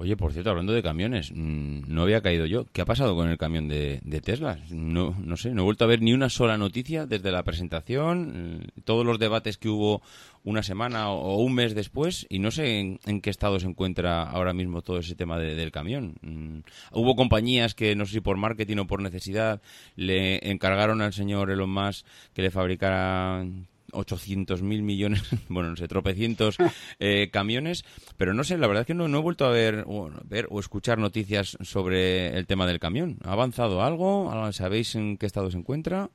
Oye, 0.01 0.17
por 0.17 0.33
cierto, 0.33 0.49
hablando 0.49 0.73
de 0.73 0.83
camiones, 0.83 1.31
mm, 1.31 1.83
no 1.87 2.01
había 2.01 2.23
caído 2.23 2.47
yo. 2.47 2.65
¿Qué 2.73 2.81
ha 2.81 2.87
pasado 2.87 3.15
con 3.15 3.29
el 3.29 3.37
camión 3.37 3.69
de, 3.69 4.01
Tesla? 4.25 4.59
No, 4.71 5.15
no 5.23 5.37
sé, 5.37 5.51
no 5.51 5.61
he 5.61 5.65
vuelto 5.67 5.85
a 5.85 5.89
ver 5.89 6.01
ni 6.01 6.15
una 6.15 6.31
sola 6.31 6.57
noticia 6.57 7.05
desde 7.05 7.31
la 7.31 7.43
presentación, 7.43 8.61
mm, 8.61 8.81
todos 8.85 9.05
los 9.05 9.19
debates 9.19 9.59
que 9.59 9.69
hubo 9.69 10.01
una 10.43 10.63
semana 10.63 11.11
o, 11.11 11.37
un 11.43 11.53
mes 11.53 11.75
después, 11.75 12.27
y 12.31 12.39
no 12.39 12.51
sé 12.51 12.99
en, 13.05 13.21
qué 13.21 13.29
estado 13.29 13.61
se 13.61 13.67
encuentra 13.67 14.23
ahora 14.23 14.55
mismo 14.55 14.81
todo 14.81 15.01
ese 15.01 15.15
tema 15.15 15.39
del 15.39 15.71
camión. 15.71 16.15
Mm, 16.23 16.61
hubo 16.93 17.15
compañías 17.15 17.75
que, 17.75 17.95
no 17.95 18.07
sé 18.07 18.13
si 18.13 18.21
por 18.23 18.39
marketing 18.39 18.79
o 18.79 18.87
por 18.87 19.03
necesidad, 19.03 19.61
le 19.97 20.51
encargaron 20.51 21.03
al 21.03 21.13
señor 21.13 21.51
Elon 21.51 21.69
Musk 21.69 22.07
que 22.33 22.41
le 22.41 22.51
fabricara 22.51 23.45
800 23.93 24.63
mil 24.63 24.83
millones, 24.83 25.23
bueno, 25.49 25.71
no 25.71 25.77
sé, 25.77 25.89
tropecientos 25.89 26.57
eh, 26.99 27.31
camiones, 27.33 27.85
pero 28.17 28.35
no 28.35 28.45
sé, 28.45 28.59
la 28.59 28.67
verdad 28.67 28.83
es 28.83 28.87
que 28.87 28.95
no, 28.95 29.07
he 29.07 29.23
vuelto 29.23 29.45
a 29.45 29.51
ver 29.51 29.85
o, 29.87 30.11
ver 30.25 30.47
o 30.51 30.61
escuchar 30.61 30.99
noticias 30.99 31.57
sobre 31.63 32.37
el 32.37 32.47
tema 32.47 32.67
del 32.67 32.81
camión. 32.81 33.19
¿Ha 33.25 33.33
avanzado 33.33 33.83
algo? 33.83 34.31
¿Sabéis 34.53 34.95
en 34.95 35.17
qué 35.17 35.27
estado 35.27 35.51
se 35.51 35.59
encuentra? 35.59 36.11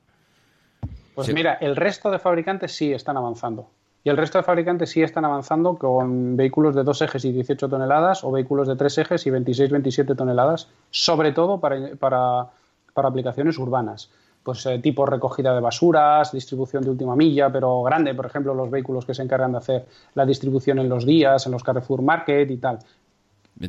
Pues 1.14 1.32
mira, 1.32 1.54
el 1.54 1.76
resto 1.76 2.10
de 2.10 2.18
fabricantes 2.18 2.72
sí 2.72 2.92
están 2.92 3.16
avanzando. 3.16 3.70
Y 4.04 4.08
el 4.08 4.16
resto 4.16 4.38
de 4.38 4.44
fabricantes 4.44 4.90
sí 4.90 5.02
están 5.02 5.24
avanzando 5.24 5.76
con 5.76 6.36
vehículos 6.36 6.76
de 6.76 6.84
dos 6.84 7.02
ejes 7.02 7.24
y 7.24 7.32
18 7.32 7.68
toneladas 7.68 8.22
o 8.22 8.30
vehículos 8.30 8.68
de 8.68 8.76
tres 8.76 8.96
ejes 8.98 9.26
y 9.26 9.30
26-27 9.30 10.16
toneladas, 10.16 10.68
sobre 10.90 11.32
todo 11.32 11.58
para, 11.58 11.96
para, 11.96 12.46
para 12.94 13.08
aplicaciones 13.08 13.58
urbanas 13.58 14.10
pues 14.46 14.64
eh, 14.66 14.78
tipo 14.78 15.04
recogida 15.04 15.52
de 15.52 15.60
basuras, 15.60 16.30
distribución 16.30 16.84
de 16.84 16.90
última 16.90 17.16
milla, 17.16 17.50
pero 17.50 17.82
grande, 17.82 18.14
por 18.14 18.26
ejemplo, 18.26 18.54
los 18.54 18.70
vehículos 18.70 19.04
que 19.04 19.12
se 19.12 19.24
encargan 19.24 19.50
de 19.50 19.58
hacer 19.58 19.86
la 20.14 20.24
distribución 20.24 20.78
en 20.78 20.88
los 20.88 21.04
días, 21.04 21.44
en 21.46 21.50
los 21.50 21.64
Carrefour 21.64 22.00
Market 22.00 22.48
y 22.48 22.56
tal. 22.58 22.78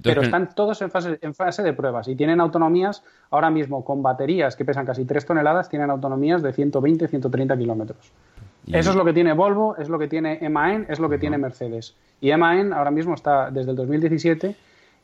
pero 0.03 0.21
están 0.21 0.53
todos 0.53 0.79
en 0.83 0.91
fase, 0.91 1.17
en 1.19 1.33
fase 1.33 1.63
de 1.63 1.73
pruebas 1.73 2.07
y 2.09 2.15
tienen 2.15 2.39
autonomías 2.39 3.03
ahora 3.31 3.49
mismo 3.49 3.83
con 3.83 4.03
baterías 4.03 4.55
que 4.55 4.65
pesan 4.65 4.85
casi 4.85 5.03
3 5.03 5.25
toneladas, 5.25 5.67
tienen 5.67 5.89
autonomías 5.89 6.43
de 6.43 6.53
120, 6.53 7.07
130 7.07 7.57
kilómetros. 7.57 8.11
Eso 8.71 8.91
es 8.91 8.95
lo 8.95 9.03
que 9.03 9.13
tiene 9.13 9.33
Volvo, 9.33 9.77
es 9.77 9.89
lo 9.89 9.97
que 9.97 10.07
tiene 10.07 10.47
MAN, 10.47 10.85
es 10.89 10.99
lo 10.99 11.09
que 11.09 11.17
tiene 11.17 11.39
Mercedes. 11.39 11.95
Y 12.21 12.31
MAN 12.33 12.71
ahora 12.71 12.91
mismo 12.91 13.15
está, 13.15 13.49
desde 13.49 13.71
el 13.71 13.77
2017, 13.77 14.55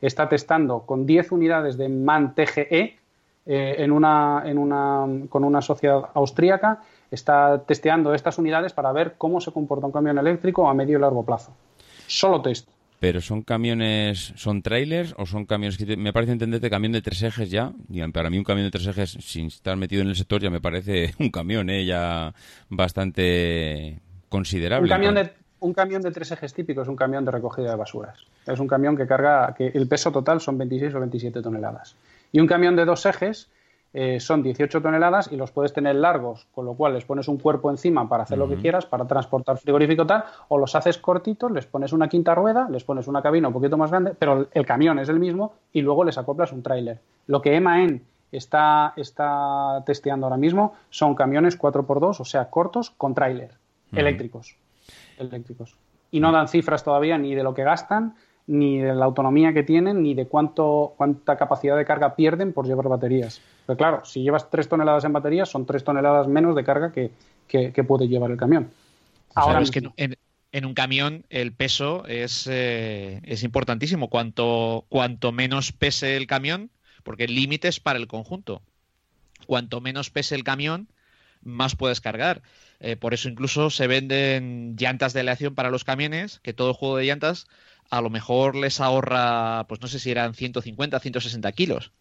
está 0.02 0.30
testando 0.30 0.82
con 0.82 1.08
10 1.08 1.32
unidades 1.32 1.78
de 1.78 1.90
MAN 1.90 2.36
TGE, 2.36 3.00
eh, 3.46 3.76
en 3.80 3.92
una, 3.92 4.44
en 4.46 4.58
una, 4.58 5.06
con 5.30 5.44
una 5.44 5.62
sociedad 5.62 6.02
austríaca, 6.14 6.82
está 7.12 7.64
testeando 7.66 8.14
estas 8.14 8.38
unidades 8.38 8.74
para 8.74 8.92
ver 8.92 9.16
cómo 9.18 9.42
se 9.42 9.52
comporta 9.52 9.86
un 9.86 9.92
camión 9.92 10.18
eléctrico 10.18 10.70
a 10.70 10.74
medio 10.74 10.98
y 10.98 11.02
largo 11.02 11.26
plazo. 11.26 11.54
Solo 12.08 12.42
test. 12.42 12.70
Pero 13.00 13.20
son 13.20 13.42
camiones, 13.42 14.32
son 14.38 14.62
trailers 14.62 15.14
o 15.18 15.26
son 15.26 15.46
camiones 15.46 15.78
que 15.78 15.98
me 15.98 16.14
parece 16.14 16.32
entenderte 16.32 16.70
camión 16.70 16.94
de 16.94 17.02
tres 17.02 17.22
ejes 17.22 17.52
ya. 17.52 17.74
Y 17.90 18.02
para 18.12 18.30
mí 18.30 18.38
un 18.38 18.46
camión 18.46 18.66
de 18.66 18.72
tres 18.72 18.88
ejes 18.88 19.18
sin 19.20 19.48
estar 19.48 19.76
metido 19.76 20.02
en 20.02 20.08
el 20.08 20.16
sector 20.16 20.42
ya 20.42 20.50
me 20.50 20.62
parece 20.62 21.14
un 21.20 21.30
camión, 21.30 21.70
¿eh? 21.70 21.86
ya 21.86 22.34
bastante 22.70 24.00
considerable. 24.30 24.86
Un 24.86 24.90
camión 24.90 25.16
de 25.16 25.34
un 25.60 25.74
camión 25.74 26.02
de 26.02 26.12
tres 26.12 26.30
ejes 26.32 26.54
típico 26.54 26.82
es 26.82 26.88
un 26.90 26.96
camión 26.96 27.24
de 27.24 27.32
recogida 27.32 27.70
de 27.72 27.76
basuras. 27.76 28.20
Es 28.46 28.60
un 28.60 28.68
camión 28.68 28.98
que 28.98 29.08
carga, 29.08 29.54
que 29.58 29.68
el 29.68 29.88
peso 29.88 30.12
total 30.12 30.42
son 30.42 30.58
26 30.58 30.94
o 30.96 31.00
27 31.00 31.42
toneladas. 31.42 31.96
Y 32.34 32.42
un 32.42 32.48
camión 32.48 32.76
de 32.76 32.84
dos 32.84 33.06
ejes 33.06 33.50
eh, 33.94 34.20
son 34.20 34.42
18 34.42 34.82
toneladas 34.82 35.32
y 35.32 35.38
los 35.38 35.52
puedes 35.52 35.72
tener 35.72 35.96
largos, 35.96 36.48
con 36.52 36.66
lo 36.66 36.74
cual 36.74 36.96
les 36.96 37.06
pones 37.06 37.28
un 37.28 37.38
cuerpo 37.38 37.70
encima 37.70 38.10
para 38.10 38.24
hacer 38.24 38.40
lo 38.40 38.50
que 38.50 38.56
quieras, 38.56 38.88
para 38.88 39.06
transportar 39.06 39.60
frigorífico 39.60 40.08
tal, 40.08 40.24
o 40.48 40.58
los 40.58 40.74
haces 40.74 40.98
cortitos, 40.98 41.52
les 41.52 41.68
pones 41.68 41.94
una 41.94 42.10
quinta 42.10 42.34
rueda, 42.34 42.68
les 42.72 42.84
pones 42.84 43.08
una 43.08 43.22
cabina 43.22 43.50
un 43.50 43.54
poquito 43.54 43.78
más 43.78 43.92
grande, 43.92 44.16
pero 44.18 44.48
el 44.52 44.66
camión 44.66 44.98
es 44.98 45.10
el 45.10 45.20
mismo 45.20 45.54
y 45.72 45.82
luego 45.82 46.04
les 46.04 46.18
acoplas 46.18 46.52
un 46.52 46.64
tráiler. 46.64 47.00
Lo 47.28 47.40
que 47.40 47.56
EMAN 47.56 48.02
está, 48.32 48.94
está 48.98 49.84
testeando 49.86 50.26
ahora 50.26 50.38
mismo 50.38 50.74
son 50.90 51.14
camiones 51.14 51.60
4x2, 51.60 52.20
o 52.20 52.26
sea, 52.26 52.50
cortos 52.50 52.90
con 52.90 53.14
tráiler, 53.14 53.52
eléctricos. 53.92 54.58
eléctricos. 55.20 55.78
Y 56.10 56.20
no 56.20 56.32
dan 56.32 56.48
cifras 56.48 56.84
todavía 56.84 57.20
ni 57.20 57.36
de 57.36 57.44
lo 57.44 57.54
que 57.54 57.64
gastan, 57.64 58.16
ni 58.48 58.80
de 58.80 58.94
la 58.94 59.06
autonomía 59.06 59.54
que 59.54 59.64
tienen, 59.64 60.04
ni 60.04 60.14
de 60.14 60.28
cuánto, 60.28 60.94
cuánta 60.98 61.38
capacidad 61.38 61.78
de 61.78 61.86
carga 61.86 62.16
pierden 62.16 62.54
por 62.54 62.68
llevar 62.68 62.90
baterías. 62.90 63.42
Pero 63.66 63.78
claro, 63.78 64.06
si 64.06 64.22
llevas 64.22 64.50
3 64.50 64.68
toneladas 64.68 65.06
en 65.06 65.14
baterías, 65.14 65.50
son 65.50 65.66
3 65.66 65.84
toneladas 65.84 66.28
menos 66.28 66.56
de 66.56 66.64
carga 66.64 66.92
que, 66.92 67.12
puede 67.88 68.08
llevar 68.08 68.32
el 68.32 68.38
camión. 68.38 68.72
Ahora 69.36 69.62
es 69.62 69.72
que 69.72 69.82
en, 69.98 70.66
un 70.66 70.74
camión 70.74 71.26
el 71.30 71.54
peso 71.54 72.06
es, 72.06 72.48
eh, 72.52 73.22
es 73.24 73.44
importantísimo. 73.44 74.10
Cuanto, 74.10 74.86
cuanto 74.90 75.32
menos 75.32 75.72
pese 75.72 76.18
el 76.18 76.28
camión, 76.28 76.70
porque 77.04 77.24
el 77.24 77.36
límite 77.36 77.70
es 77.70 77.80
para 77.80 77.98
el 77.98 78.08
conjunto. 78.08 78.62
Cuanto 79.48 79.82
menos 79.82 80.10
pese 80.10 80.36
el 80.36 80.44
camión, 80.44 80.88
más 81.42 81.76
puedes 81.76 82.02
cargar. 82.02 82.42
Eh, 82.80 82.96
por 82.98 83.14
eso 83.14 83.30
incluso 83.30 83.70
se 83.70 83.88
venden 83.88 84.76
llantas 84.78 85.14
de 85.14 85.22
aleación 85.22 85.56
para 85.56 85.70
los 85.70 85.84
camiones, 85.84 86.40
que 86.40 86.54
todo 86.54 86.74
juego 86.74 86.98
de 86.98 87.06
llantas 87.06 87.48
a 87.90 88.02
lo 88.02 88.10
mejor 88.10 88.56
les 88.56 88.80
ahorra, 88.82 89.66
pues 89.68 89.82
no 89.82 89.88
sé 89.88 90.00
si 90.00 90.12
eran 90.12 90.34
150, 90.34 91.00
160 91.00 91.52
kilos. 91.52 91.92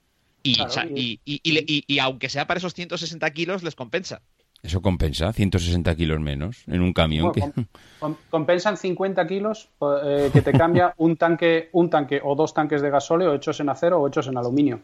Y, 0.42 1.20
y, 1.24 1.98
aunque 2.00 2.28
sea 2.28 2.46
para 2.46 2.58
esos 2.58 2.74
160 2.74 3.30
kilos, 3.30 3.62
les 3.62 3.76
compensa. 3.76 4.22
Eso 4.62 4.80
compensa, 4.80 5.32
160 5.32 5.94
kilos 5.96 6.20
menos 6.20 6.62
en 6.68 6.82
un 6.82 6.92
camión. 6.92 7.32
compensan 8.30 8.76
50 8.76 9.26
kilos 9.26 9.68
eh, 10.04 10.30
que 10.32 10.40
te 10.40 10.52
cambia 10.52 10.94
un 10.98 11.16
tanque, 11.16 11.68
un 11.72 11.90
tanque 11.90 12.20
o 12.22 12.36
dos 12.36 12.54
tanques 12.54 12.80
de 12.80 12.90
gasóleo 12.90 13.34
hechos 13.34 13.58
en 13.58 13.68
acero 13.68 14.00
o 14.00 14.06
hechos 14.06 14.28
en 14.28 14.36
aluminio. 14.36 14.80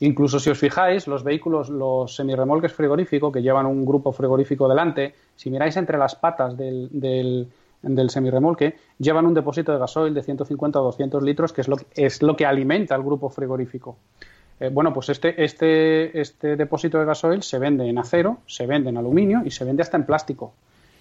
Incluso 0.00 0.40
si 0.40 0.50
os 0.50 0.58
fijáis, 0.58 1.06
los 1.06 1.22
vehículos, 1.22 1.68
los 1.68 2.16
semirremolques 2.16 2.72
frigoríficos 2.72 3.32
que 3.32 3.40
llevan 3.40 3.66
un 3.66 3.86
grupo 3.86 4.12
frigorífico 4.12 4.68
delante, 4.68 5.14
si 5.36 5.48
miráis 5.48 5.76
entre 5.76 5.96
las 5.96 6.16
patas 6.16 6.56
del, 6.56 6.88
del, 6.90 7.46
del 7.82 8.10
semirremolque, 8.10 8.76
llevan 8.98 9.26
un 9.26 9.34
depósito 9.34 9.72
de 9.72 9.78
gasoil 9.78 10.14
de 10.14 10.22
150 10.22 10.80
o 10.80 10.84
200 10.84 11.22
litros, 11.22 11.52
que 11.52 11.60
es 11.60 11.68
lo, 11.68 11.76
es 11.94 12.22
lo 12.22 12.36
que 12.36 12.46
alimenta 12.46 12.94
el 12.94 13.02
grupo 13.02 13.28
frigorífico. 13.28 13.96
Eh, 14.60 14.70
bueno, 14.72 14.92
pues 14.92 15.08
este, 15.08 15.42
este, 15.42 16.20
este 16.20 16.56
depósito 16.56 16.98
de 16.98 17.04
gasoil 17.04 17.42
se 17.42 17.58
vende 17.58 17.88
en 17.88 17.98
acero, 17.98 18.38
se 18.46 18.66
vende 18.66 18.90
en 18.90 18.96
aluminio 18.96 19.42
y 19.44 19.50
se 19.50 19.64
vende 19.64 19.82
hasta 19.82 19.96
en 19.96 20.06
plástico. 20.06 20.52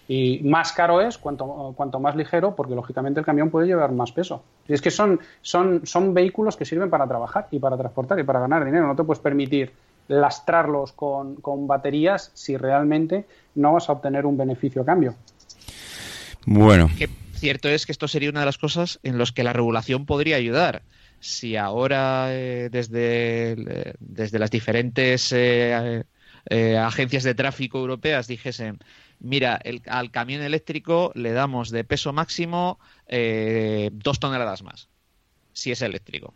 Y 0.07 0.41
más 0.43 0.73
caro 0.73 0.99
es 0.99 1.17
cuanto, 1.17 1.73
cuanto 1.77 1.99
más 1.99 2.15
ligero, 2.15 2.55
porque 2.55 2.75
lógicamente 2.75 3.19
el 3.19 3.25
camión 3.25 3.49
puede 3.49 3.67
llevar 3.67 3.91
más 3.91 4.11
peso. 4.11 4.43
Y 4.67 4.73
es 4.73 4.82
que 4.82 4.91
son, 4.91 5.19
son, 5.41 5.86
son 5.86 6.13
vehículos 6.13 6.57
que 6.57 6.65
sirven 6.65 6.89
para 6.89 7.07
trabajar 7.07 7.47
y 7.51 7.59
para 7.59 7.77
transportar 7.77 8.19
y 8.19 8.23
para 8.23 8.39
ganar 8.39 8.65
dinero. 8.65 8.88
No 8.88 8.95
te 8.95 9.03
puedes 9.03 9.21
permitir 9.21 9.71
lastrarlos 10.07 10.91
con, 10.91 11.36
con 11.36 11.67
baterías 11.67 12.32
si 12.34 12.57
realmente 12.57 13.25
no 13.55 13.73
vas 13.73 13.89
a 13.89 13.93
obtener 13.93 14.25
un 14.25 14.36
beneficio 14.36 14.82
a 14.82 14.86
cambio. 14.86 15.13
Bueno. 16.46 16.89
cierto 17.36 17.70
es 17.70 17.86
que 17.86 17.92
esto 17.92 18.08
sería 18.08 18.30
una 18.30 18.42
de 18.42 18.46
las 18.46 18.58
cosas 18.58 19.00
en 19.04 19.18
las 19.18 19.32
que 19.32 19.44
la 19.44 19.54
regulación 19.54 20.06
podría 20.06 20.36
ayudar 20.36 20.84
si 21.22 21.56
ahora 21.56 22.34
eh, 22.34 22.70
desde, 22.72 23.52
eh, 23.52 23.94
desde 24.00 24.39
las 24.39 24.50
diferentes 24.50 25.32
eh, 25.32 26.04
agencias 26.80 27.24
de 27.24 27.36
tráfico 27.36 27.78
europeas 27.78 28.28
dijesen, 28.28 28.80
mira, 29.20 29.60
el, 29.64 29.84
al 29.86 30.10
camión 30.10 30.42
eléctrico 30.42 31.12
le 31.14 31.32
damos 31.32 31.70
de 31.70 31.84
peso 31.84 32.12
máximo 32.12 32.80
dos 33.92 34.20
toneladas 34.20 34.64
más, 34.64 34.89
si 35.54 35.72
es 35.72 35.84
eléctrico. 35.84 36.34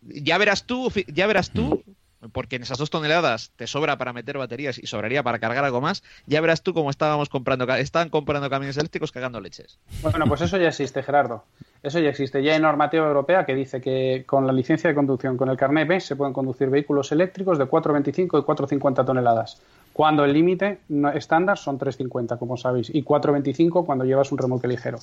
ya 0.00 0.38
verás 0.38 0.66
tú, 0.66 0.90
ya 1.08 1.26
verás 1.26 1.52
tú 1.52 1.84
porque 2.30 2.56
en 2.56 2.62
esas 2.62 2.78
dos 2.78 2.90
toneladas 2.90 3.52
te 3.56 3.66
sobra 3.66 3.98
para 3.98 4.12
meter 4.12 4.38
baterías 4.38 4.78
y 4.78 4.86
sobraría 4.86 5.22
para 5.22 5.38
cargar 5.38 5.64
algo 5.64 5.80
más, 5.80 6.02
ya 6.26 6.40
verás 6.40 6.62
tú 6.62 6.74
cómo 6.74 6.90
estábamos 6.90 7.28
comprando, 7.28 7.72
estaban 7.74 8.10
comprando 8.10 8.48
camiones 8.48 8.76
eléctricos 8.76 9.12
cagando 9.12 9.40
leches. 9.40 9.78
Bueno, 10.02 10.26
pues 10.26 10.42
eso 10.42 10.56
ya 10.56 10.68
existe, 10.68 11.02
Gerardo. 11.02 11.44
Eso 11.82 11.98
ya 11.98 12.10
existe. 12.10 12.42
Ya 12.42 12.54
hay 12.54 12.60
normativa 12.60 13.06
europea 13.06 13.44
que 13.44 13.54
dice 13.54 13.80
que 13.80 14.22
con 14.24 14.46
la 14.46 14.52
licencia 14.52 14.88
de 14.88 14.94
conducción, 14.94 15.36
con 15.36 15.50
el 15.50 15.56
carnet 15.56 15.88
B, 15.88 16.00
se 16.00 16.14
pueden 16.14 16.32
conducir 16.32 16.70
vehículos 16.70 17.10
eléctricos 17.10 17.58
de 17.58 17.64
4,25 17.64 18.38
y 18.38 18.42
4,50 18.44 19.04
toneladas. 19.04 19.60
Cuando 19.92 20.24
el 20.24 20.32
límite 20.32 20.78
estándar 21.14 21.58
son 21.58 21.78
3,50, 21.78 22.38
como 22.38 22.56
sabéis, 22.56 22.88
y 22.94 23.02
4,25 23.02 23.84
cuando 23.84 24.04
llevas 24.04 24.30
un 24.30 24.38
remolque 24.38 24.68
ligero. 24.68 24.98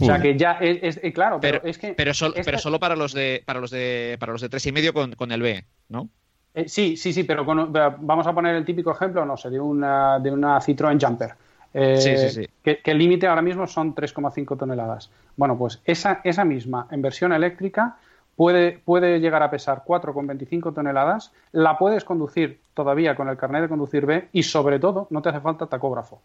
O 0.00 0.04
sea 0.04 0.20
que 0.20 0.36
ya 0.36 0.52
es, 0.52 0.98
eh, 1.02 1.12
claro, 1.12 1.38
pero, 1.40 1.60
es 1.64 1.76
que 1.76 1.92
pero, 1.92 2.12
pero 2.44 2.58
solo 2.58 2.78
para 2.78 2.96
los 2.96 3.12
de 3.12 3.42
para 3.44 3.60
los 3.60 3.70
de 3.70 4.16
para 4.18 4.32
los 4.32 4.40
de 4.40 4.48
tres 4.48 4.64
y 4.66 4.72
medio 4.72 4.94
con, 4.94 5.12
con 5.12 5.32
el 5.32 5.42
B, 5.42 5.64
¿no? 5.88 6.08
Eh, 6.54 6.68
sí, 6.68 6.96
sí, 6.96 7.12
sí, 7.12 7.24
pero 7.24 7.44
vamos 7.44 8.26
a 8.26 8.32
poner 8.32 8.54
el 8.56 8.64
típico 8.64 8.90
ejemplo, 8.90 9.24
no 9.24 9.36
sé, 9.36 9.50
de 9.50 9.60
una, 9.60 10.18
de 10.18 10.30
una 10.30 10.58
Citroën 10.58 11.02
Jumper. 11.02 11.34
Eh, 11.72 11.96
sí, 11.98 12.16
sí, 12.18 12.28
sí. 12.28 12.48
Que, 12.62 12.80
el 12.84 12.98
límite 12.98 13.26
ahora 13.26 13.40
mismo 13.40 13.66
son 13.66 13.94
3,5 13.94 14.58
toneladas. 14.58 15.10
Bueno, 15.36 15.56
pues 15.56 15.80
esa, 15.84 16.20
esa 16.24 16.44
misma 16.44 16.86
en 16.90 17.00
versión 17.00 17.32
eléctrica 17.32 17.96
puede, 18.36 18.80
puede 18.84 19.20
llegar 19.20 19.42
a 19.42 19.50
pesar 19.50 19.82
4,25 19.86 20.74
toneladas, 20.74 21.32
la 21.52 21.78
puedes 21.78 22.04
conducir 22.04 22.60
todavía 22.74 23.14
con 23.14 23.28
el 23.28 23.38
carnet 23.38 23.62
de 23.62 23.68
conducir 23.68 24.04
B 24.04 24.28
y 24.32 24.42
sobre 24.42 24.78
todo 24.78 25.06
no 25.08 25.22
te 25.22 25.30
hace 25.30 25.40
falta 25.40 25.66
tacógrafo. 25.66 26.20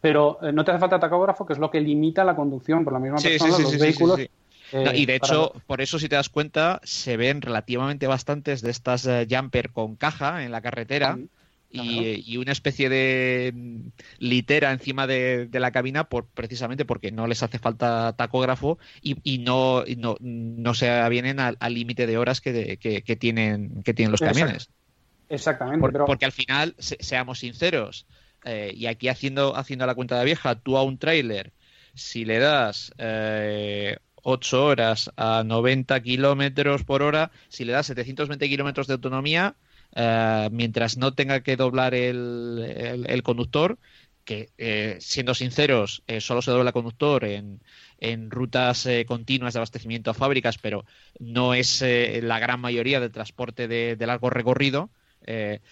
Pero 0.00 0.38
eh, 0.40 0.52
no 0.52 0.64
te 0.64 0.70
hace 0.70 0.80
falta 0.80 0.98
tacógrafo, 0.98 1.44
que 1.44 1.52
es 1.52 1.58
lo 1.58 1.70
que 1.70 1.80
limita 1.80 2.24
la 2.24 2.34
conducción 2.34 2.82
por 2.84 2.94
la 2.94 2.98
misma 2.98 3.18
persona 3.18 3.58
los 3.58 3.78
vehículos 3.78 4.20
eh, 4.72 4.92
y 4.94 5.06
de 5.06 5.16
hecho, 5.16 5.52
por 5.66 5.80
eso 5.80 5.98
si 5.98 6.08
te 6.08 6.16
das 6.16 6.28
cuenta, 6.28 6.80
se 6.84 7.16
ven 7.16 7.42
relativamente 7.42 8.06
bastantes 8.06 8.62
de 8.62 8.70
estas 8.70 9.06
eh, 9.06 9.26
jumper 9.28 9.70
con 9.70 9.96
caja 9.96 10.44
en 10.44 10.52
la 10.52 10.60
carretera. 10.60 11.18
Y, 11.72 12.36
una 12.36 12.50
especie 12.50 12.88
de 12.88 13.52
mm, 13.54 13.88
litera 14.18 14.72
encima 14.72 15.06
de, 15.06 15.48
la 15.52 15.70
cabina 15.70 16.08
por, 16.08 16.26
precisamente 16.26 16.84
porque 16.84 17.12
no 17.12 17.28
les 17.28 17.44
hace 17.44 17.60
falta 17.60 18.12
tacógrafo 18.16 18.78
y, 19.02 19.38
no, 19.38 19.84
no, 19.96 20.16
no, 20.18 20.74
se 20.74 20.90
avienen 20.90 21.38
al 21.38 21.56
límite 21.74 22.08
de 22.08 22.18
horas 22.18 22.40
que, 22.40 22.76
que, 22.76 23.16
tienen, 23.16 23.84
que 23.84 23.94
tienen 23.94 24.10
los 24.10 24.20
camiones. 24.20 24.68
Exactamente. 25.28 26.00
Porque 26.06 26.24
al 26.24 26.32
final, 26.32 26.74
seamos 26.78 27.38
sinceros, 27.38 28.04
eh, 28.44 28.72
y 28.74 28.86
aquí 28.86 29.08
haciendo, 29.08 29.56
haciendo 29.56 29.86
la 29.86 29.94
cuenta 29.94 30.18
de 30.18 30.24
vieja, 30.24 30.56
tú 30.56 30.76
a 30.76 30.82
un 30.82 30.98
trailer, 30.98 31.52
si 31.94 32.24
le 32.24 32.40
das 32.40 32.92
8 34.22 34.64
horas 34.64 35.10
a 35.16 35.42
90 35.44 36.00
kilómetros 36.02 36.84
por 36.84 37.02
hora, 37.02 37.30
si 37.48 37.64
le 37.64 37.72
das 37.72 37.86
720 37.86 38.48
kilómetros 38.48 38.86
de 38.86 38.94
autonomía, 38.94 39.56
eh, 39.94 40.48
mientras 40.52 40.96
no 40.96 41.14
tenga 41.14 41.40
que 41.40 41.56
doblar 41.56 41.94
el, 41.94 43.04
el, 43.06 43.22
conductor, 43.22 43.78
que 44.24 44.50
eh, 44.58 44.96
siendo 45.00 45.34
sinceros, 45.34 46.02
eh, 46.06 46.20
solo 46.20 46.42
se 46.42 46.50
dobla 46.50 46.70
el 46.70 46.74
conductor 46.74 47.24
en, 47.24 47.60
en 47.98 48.30
rutas 48.30 48.86
continuas 49.06 49.54
de 49.54 49.58
abastecimiento 49.58 50.10
a 50.10 50.14
fábricas, 50.14 50.58
pero 50.58 50.84
no 51.18 51.54
es 51.54 51.82
la 51.82 52.38
gran 52.38 52.60
mayoría 52.60 53.00
del 53.00 53.10
transporte 53.10 53.68
de, 53.68 54.06
largo 54.06 54.30
recorrido. 54.30 54.90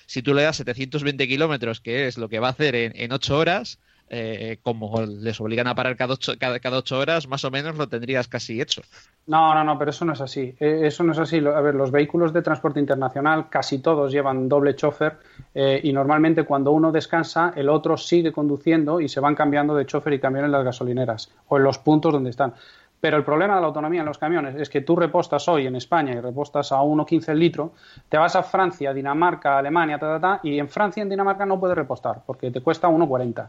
si 0.07 0.23
tú 0.23 0.35
le 0.35 0.43
das 0.43 0.57
720 0.57 1.27
kilómetros, 1.29 1.81
que 1.81 2.07
es 2.07 2.19
lo 2.19 2.29
que 2.29 2.41
va 2.41 2.49
a 2.49 2.51
hacer 2.51 2.75
en, 2.75 2.93
en 2.97 3.13
8 3.13 3.39
horas, 3.39 3.79
eh, 4.11 4.59
como 4.63 5.01
les 5.03 5.41
obligan 5.41 5.67
a 5.67 5.75
parar 5.75 5.97
cada 5.97 6.15
ocho, 6.15 6.33
cada, 6.39 6.59
cada 6.61 6.79
ocho 6.79 6.99
horas, 6.99 7.29
más 7.29 7.45
o 7.45 7.51
menos 7.51 7.77
lo 7.77 7.89
tendrías 7.89 8.29
casi 8.29 8.61
hecho. 8.61 8.83
No, 9.27 9.55
no, 9.55 9.63
no, 9.63 9.79
pero 9.79 9.91
eso 9.91 10.05
no 10.05 10.15
es 10.15 10.21
así. 10.21 10.55
Eh, 10.59 10.81
eso 10.85 11.05
no 11.05 11.13
es 11.13 11.19
así. 11.19 11.39
A 11.39 11.61
ver, 11.61 11.75
los 11.75 11.91
vehículos 11.91 12.33
de 12.33 12.41
transporte 12.41 12.81
internacional 12.81 13.49
casi 13.51 13.79
todos 13.79 14.11
llevan 14.11 14.49
doble 14.49 14.75
chofer 14.75 15.19
eh, 15.55 15.81
y 15.83 15.93
normalmente 15.93 16.45
cuando 16.45 16.73
uno 16.73 16.91
descansa, 16.91 17.53
el 17.55 17.69
otro 17.69 17.99
sigue 17.99 18.33
conduciendo 18.33 19.01
y 19.01 19.09
se 19.09 19.21
van 19.21 19.35
cambiando 19.35 19.75
de 19.75 19.85
chofer 19.85 20.15
y 20.15 20.21
camión 20.21 20.47
en 20.47 20.53
las 20.53 20.65
gasolineras 20.65 21.31
o 21.49 21.59
en 21.59 21.65
los 21.65 21.79
puntos 21.79 22.13
donde 22.13 22.31
están. 22.31 22.55
Pero 23.01 23.17
el 23.17 23.25
problema 23.25 23.55
de 23.55 23.61
la 23.61 23.67
autonomía 23.69 24.01
en 24.01 24.07
los 24.07 24.19
camiones 24.19 24.57
es 24.57 24.69
que 24.69 24.81
tú 24.81 24.97
repostas 24.97 25.47
hoy 25.49 25.67
en 25.67 25.77
España 25.77 26.15
y 26.15 26.21
repostas 26.21 26.73
a 26.73 26.79
1,15 26.79 27.29
el 27.29 27.39
litro, 27.39 27.73
te 28.09 28.17
vas 28.17 28.35
a 28.35 28.43
Francia, 28.43 28.93
Dinamarca, 28.93 29.59
Alemania, 29.59 29.99
ta, 29.99 30.19
ta, 30.19 30.21
ta, 30.21 30.41
y 30.43 30.59
en 30.59 30.69
Francia 30.69 31.01
y 31.01 31.03
en 31.03 31.11
Dinamarca 31.11 31.47
no 31.47 31.61
puedes 31.61 31.77
repostar 31.77 32.23
porque 32.27 32.51
te 32.51 32.61
cuesta 32.61 32.89
1,40. 32.89 33.49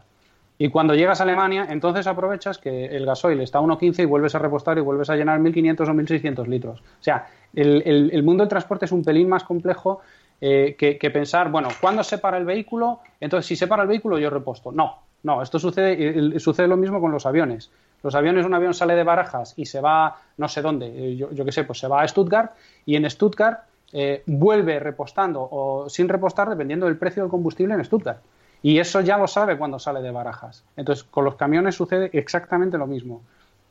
Y 0.62 0.68
cuando 0.68 0.94
llegas 0.94 1.18
a 1.20 1.22
Alemania, 1.22 1.68
entonces 1.70 2.06
aprovechas 2.06 2.58
que 2.58 2.84
el 2.84 3.06
gasoil 3.06 3.40
está 3.40 3.60
a 3.60 3.62
1,15 3.62 4.02
y 4.02 4.04
vuelves 4.04 4.34
a 4.34 4.38
repostar 4.38 4.76
y 4.76 4.82
vuelves 4.82 5.08
a 5.08 5.16
llenar 5.16 5.40
1.500 5.40 5.88
o 5.88 5.94
1.600 5.94 6.46
litros. 6.48 6.80
O 6.80 7.02
sea, 7.02 7.28
el, 7.54 8.22
mundo 8.22 8.42
del 8.42 8.50
transporte 8.50 8.84
es 8.84 8.92
un 8.92 9.02
pelín 9.02 9.26
más 9.26 9.42
complejo 9.44 10.02
eh, 10.38 10.76
que, 10.78 11.10
pensar, 11.10 11.50
bueno, 11.50 11.68
¿cuándo 11.80 12.04
se 12.04 12.18
para 12.18 12.36
el 12.36 12.44
vehículo? 12.44 13.00
Entonces, 13.20 13.46
si 13.46 13.56
se 13.56 13.68
para 13.68 13.84
el 13.84 13.88
vehículo, 13.88 14.18
yo 14.18 14.28
reposto. 14.28 14.70
No, 14.70 14.98
no, 15.22 15.40
esto 15.40 15.58
sucede, 15.58 16.38
sucede 16.38 16.68
lo 16.68 16.76
mismo 16.76 17.00
con 17.00 17.10
los 17.10 17.24
aviones. 17.24 17.70
Los 18.02 18.14
aviones, 18.14 18.44
un 18.44 18.52
avión 18.52 18.74
sale 18.74 18.94
de 18.96 19.02
Barajas 19.02 19.54
y 19.56 19.64
se 19.64 19.80
va 19.80 20.18
no 20.36 20.46
sé 20.46 20.60
dónde, 20.60 20.88
eh, 20.88 21.16
yo, 21.16 21.32
yo 21.32 21.46
qué 21.46 21.52
sé, 21.52 21.64
pues 21.64 21.78
se 21.78 21.88
va 21.88 22.02
a 22.02 22.06
Stuttgart 22.06 22.52
y 22.84 22.96
en 22.96 23.08
Stuttgart 23.08 23.60
eh, 23.92 24.22
vuelve 24.26 24.78
repostando 24.78 25.48
o 25.50 25.88
sin 25.88 26.08
repostar 26.08 26.48
dependiendo 26.48 26.86
del 26.86 26.96
precio 26.96 27.22
del 27.22 27.30
combustible 27.30 27.72
en 27.72 27.84
Stuttgart. 27.84 28.20
Y 28.62 28.78
eso 28.78 29.00
ya 29.00 29.16
lo 29.16 29.26
sabe 29.26 29.56
cuando 29.56 29.78
sale 29.78 30.02
de 30.02 30.10
barajas. 30.10 30.64
Entonces, 30.76 31.04
con 31.04 31.24
los 31.24 31.36
camiones 31.36 31.74
sucede 31.74 32.10
exactamente 32.12 32.78
lo 32.78 32.86
mismo. 32.86 33.22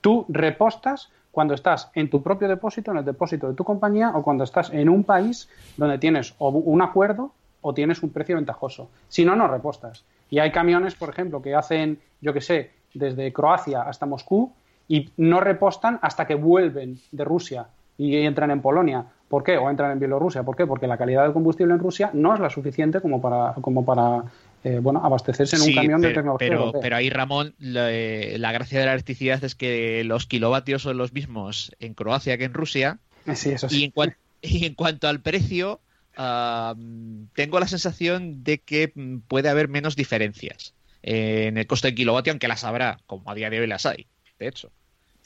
Tú 0.02 0.26
repostas 0.30 1.10
cuando 1.32 1.54
estás 1.54 1.92
en 1.94 2.10
tu 2.10 2.24
propio 2.24 2.48
depósito, 2.48 2.92
en 2.92 2.98
el 2.98 3.06
depósito 3.06 3.48
de 3.48 3.54
tu 3.54 3.64
compañía, 3.64 4.12
o 4.16 4.24
cuando 4.24 4.44
estás 4.44 4.72
en 4.72 4.90
un 4.90 5.04
país 5.04 5.48
donde 5.78 6.00
tienes 6.00 6.34
un 6.40 6.82
acuerdo 6.82 7.32
o 7.62 7.74
tienes 7.74 8.02
un 8.02 8.10
precio 8.10 8.36
ventajoso. 8.36 8.90
Si 9.10 9.26
no, 9.26 9.36
no 9.36 9.48
repostas. 9.48 10.04
Y 10.30 10.40
hay 10.40 10.52
camiones, 10.52 10.96
por 10.96 11.10
ejemplo, 11.10 11.42
que 11.42 11.56
hacen, 11.56 12.00
yo 12.22 12.34
qué 12.34 12.42
sé, 12.42 12.72
desde 12.94 13.32
Croacia 13.34 13.84
hasta 13.84 14.06
Moscú 14.06 14.52
y 14.88 15.12
no 15.18 15.40
repostan 15.40 16.00
hasta 16.02 16.26
que 16.26 16.36
vuelven 16.36 17.00
de 17.12 17.24
Rusia 17.24 17.68
y 17.98 18.16
entran 18.18 18.50
en 18.52 18.62
Polonia. 18.62 19.06
¿Por 19.28 19.44
qué? 19.44 19.58
O 19.58 19.70
entran 19.70 19.92
en 19.92 20.00
Bielorrusia. 20.00 20.44
¿Por 20.44 20.56
qué? 20.56 20.66
Porque 20.66 20.88
la 20.88 20.98
calidad 20.98 21.24
del 21.24 21.34
combustible 21.34 21.74
en 21.74 21.80
Rusia 21.80 22.10
no 22.14 22.34
es 22.34 22.40
la 22.40 22.50
suficiente 22.50 23.02
como 23.02 23.22
para, 23.22 23.54
como 23.62 23.86
para 23.86 24.24
eh, 24.64 24.80
bueno, 24.82 25.02
abastecerse 25.04 25.56
en 25.56 25.62
un 25.62 25.74
camión 25.74 26.02
de 26.02 26.14
tecnología. 26.14 26.50
Pero, 26.50 26.74
pero 26.82 26.96
ahí, 26.96 27.10
Ramón, 27.10 27.56
eh, 27.62 28.36
la, 28.40 28.52
gracia 28.52 28.80
de 28.80 28.86
la 28.86 28.94
electricidad 28.94 29.44
es 29.44 29.56
que 29.56 30.04
los 30.04 30.26
kilovatios 30.26 30.82
son 30.82 30.98
los 30.98 31.14
mismos 31.14 31.72
en 31.80 31.94
Croacia 31.94 32.38
que 32.38 32.44
en 32.44 32.54
Rusia. 32.54 33.00
Sí, 33.34 33.52
eso 33.52 33.70
sí. 33.70 33.94
Y, 34.42 34.66
en, 34.66 34.74
cuanto 34.74 35.10
al 35.10 35.20
precio, 35.20 35.82
tengo 36.16 37.60
la 37.60 37.68
sensación 37.68 38.42
de 38.42 38.60
que 38.60 38.94
puede 39.28 39.50
haber 39.50 39.68
menos 39.68 39.98
diferencias 39.98 40.74
en 41.02 41.58
el 41.58 41.68
coste 41.68 41.90
de 41.90 41.96
kilovatio, 41.96 42.32
aunque 42.32 42.48
las 42.48 42.64
habrá, 42.64 43.00
como 43.06 43.30
a 43.30 43.36
día 43.36 43.50
de 43.50 43.60
hoy 43.60 43.68
las 43.68 43.86
hay, 43.86 44.08
de 44.40 44.48
hecho. 44.48 44.72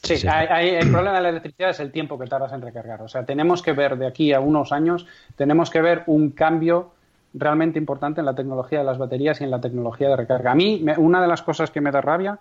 Sí, 0.02 0.16
el 0.16 0.92
problema 0.92 1.18
de 1.18 1.22
la 1.22 1.30
electricidad 1.30 1.70
es 1.70 1.80
el 1.80 1.92
tiempo 1.92 2.18
que 2.18 2.26
tardas 2.26 2.52
en 2.54 2.62
recargar. 2.62 3.04
O 3.04 3.08
sea, 3.08 3.24
tenemos 3.24 3.62
que 3.62 3.72
ver 3.72 3.98
de 3.98 4.08
aquí 4.08 4.34
a 4.34 4.40
unos 4.40 4.72
años, 4.72 5.06
tenemos 5.36 5.70
que 5.70 5.82
ver 5.82 6.04
un 6.08 6.32
cambio 6.32 6.92
realmente 7.34 7.80
importante 7.80 8.22
en 8.22 8.26
la 8.26 8.36
tecnología 8.36 8.80
de 8.80 8.86
las 8.86 8.98
baterías 8.98 9.42
y 9.42 9.44
en 9.44 9.52
la 9.52 9.62
tecnología 9.62 10.10
de 10.10 10.16
recarga. 10.16 10.52
A 10.52 10.56
mí, 10.56 10.84
una 10.98 11.22
de 11.22 11.28
las 11.28 11.42
cosas 11.42 11.72
que 11.72 11.82
me 11.82 11.92
da 11.92 12.02
rabia 12.02 12.40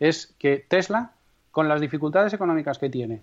es 0.00 0.34
que 0.38 0.64
Tesla, 0.68 1.12
con 1.50 1.68
las 1.68 1.80
dificultades 1.80 2.32
económicas 2.32 2.78
que 2.78 2.90
tiene 2.90 3.22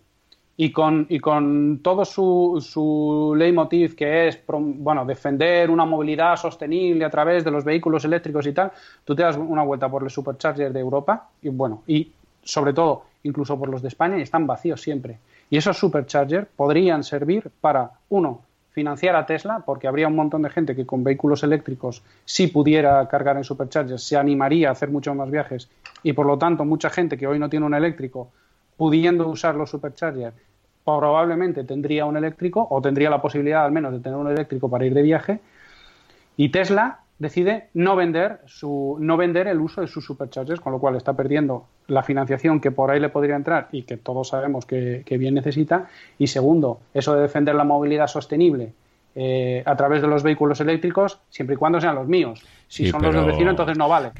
y 0.58 0.72
con, 0.72 1.06
y 1.10 1.20
con 1.20 1.80
todo 1.82 2.06
su, 2.06 2.64
su 2.66 3.34
leitmotiv 3.38 3.96
que 3.96 4.28
es 4.28 4.44
bueno, 4.48 5.06
defender 5.06 5.70
una 5.70 5.86
movilidad 5.86 6.36
sostenible 6.36 7.06
a 7.06 7.10
través 7.10 7.44
de 7.44 7.52
los 7.52 7.64
vehículos 7.64 8.06
eléctricos 8.06 8.46
y 8.48 8.54
tal, 8.54 8.72
tú 9.04 9.16
te 9.16 9.24
das 9.24 9.38
una 9.38 9.64
vuelta 9.64 9.90
por 9.90 10.04
el 10.04 10.10
supercharger 10.10 10.72
de 10.72 10.80
Europa 10.80 11.30
y 11.42 11.50
bueno, 11.50 11.84
y 11.88 12.12
sobre 12.44 12.74
todo 12.74 13.06
incluso 13.24 13.58
por 13.58 13.70
los 13.70 13.82
de 13.82 13.88
España 13.88 14.18
y 14.18 14.22
están 14.22 14.48
vacíos 14.48 14.82
siempre. 14.82 15.20
Y 15.50 15.58
esos 15.58 15.78
superchargers 15.78 16.48
podrían 16.56 17.04
servir 17.04 17.52
para, 17.60 17.92
uno, 18.10 18.42
financiar 18.72 19.16
a 19.16 19.26
Tesla, 19.26 19.64
porque 19.66 19.88
habría 19.88 20.08
un 20.08 20.16
montón 20.16 20.42
de 20.42 20.50
gente 20.50 20.76
que 20.76 20.86
con 20.86 21.04
vehículos 21.04 21.44
eléctricos, 21.44 22.04
si 22.26 22.48
pudiera 22.48 23.08
cargar 23.08 23.38
en 23.38 23.44
superchargers, 23.44 24.04
se 24.04 24.18
animaría 24.18 24.70
a 24.70 24.72
hacer 24.72 24.90
muchos 24.90 25.16
más 25.16 25.30
viajes 25.30 25.70
y 26.04 26.14
por 26.14 26.26
lo 26.26 26.38
tanto 26.38 26.66
mucha 26.66 26.90
gente 26.90 27.18
que 27.18 27.28
hoy 27.28 27.38
no 27.38 27.50
tiene 27.50 27.66
un 27.66 27.74
eléctrico, 27.74 28.30
pudiendo 28.78 29.28
usar 29.28 29.56
los 29.56 29.70
superchargers, 29.70 30.36
probablemente 30.84 31.64
tendría 31.64 32.06
un 32.06 32.18
eléctrico 32.18 32.66
o 32.70 32.82
tendría 32.82 33.10
la 33.10 33.22
posibilidad 33.22 33.66
al 33.66 33.72
menos 33.72 33.94
de 33.94 34.00
tener 34.00 34.18
un 34.18 34.30
eléctrico 34.30 34.70
para 34.70 34.86
ir 34.86 34.94
de 34.94 35.02
viaje. 35.02 35.40
Y 36.38 36.50
Tesla 36.50 37.01
decide 37.22 37.70
no 37.76 37.96
vender, 37.96 38.40
su, 38.48 38.98
no 39.00 39.16
vender 39.16 39.46
el 39.46 39.60
uso 39.60 39.82
de 39.82 39.88
sus 39.88 40.04
superchargers, 40.04 40.60
con 40.60 40.74
lo 40.74 40.80
cual 40.80 40.96
está 40.96 41.14
perdiendo 41.14 41.68
la 41.86 42.02
financiación 42.02 42.60
que 42.60 42.72
por 42.72 42.90
ahí 42.90 43.00
le 43.00 43.10
podría 43.10 43.36
entrar 43.36 43.70
y 43.72 43.84
que 43.84 43.96
todos 43.96 44.30
sabemos 44.30 44.66
que, 44.66 45.04
bien 45.08 45.36
necesita. 45.36 45.88
Y 46.18 46.28
segundo, 46.28 46.80
eso 46.96 47.14
de 47.14 47.22
defender 47.22 47.54
la 47.54 47.64
movilidad 47.64 48.08
sostenible 48.08 48.74
eh, 49.14 49.62
a 49.68 49.76
través 49.76 50.02
de 50.02 50.08
los 50.08 50.24
vehículos 50.24 50.62
eléctricos, 50.62 51.20
siempre 51.30 51.54
y 51.54 51.58
cuando 51.60 51.80
sean 51.80 51.94
los 51.94 52.08
míos. 52.08 52.44
Si 52.68 52.90
son 52.90 53.04
los 53.04 53.14
del 53.14 53.26
vecino, 53.26 53.52
entonces 53.52 53.78
no 53.78 53.88
vale. 53.88 54.14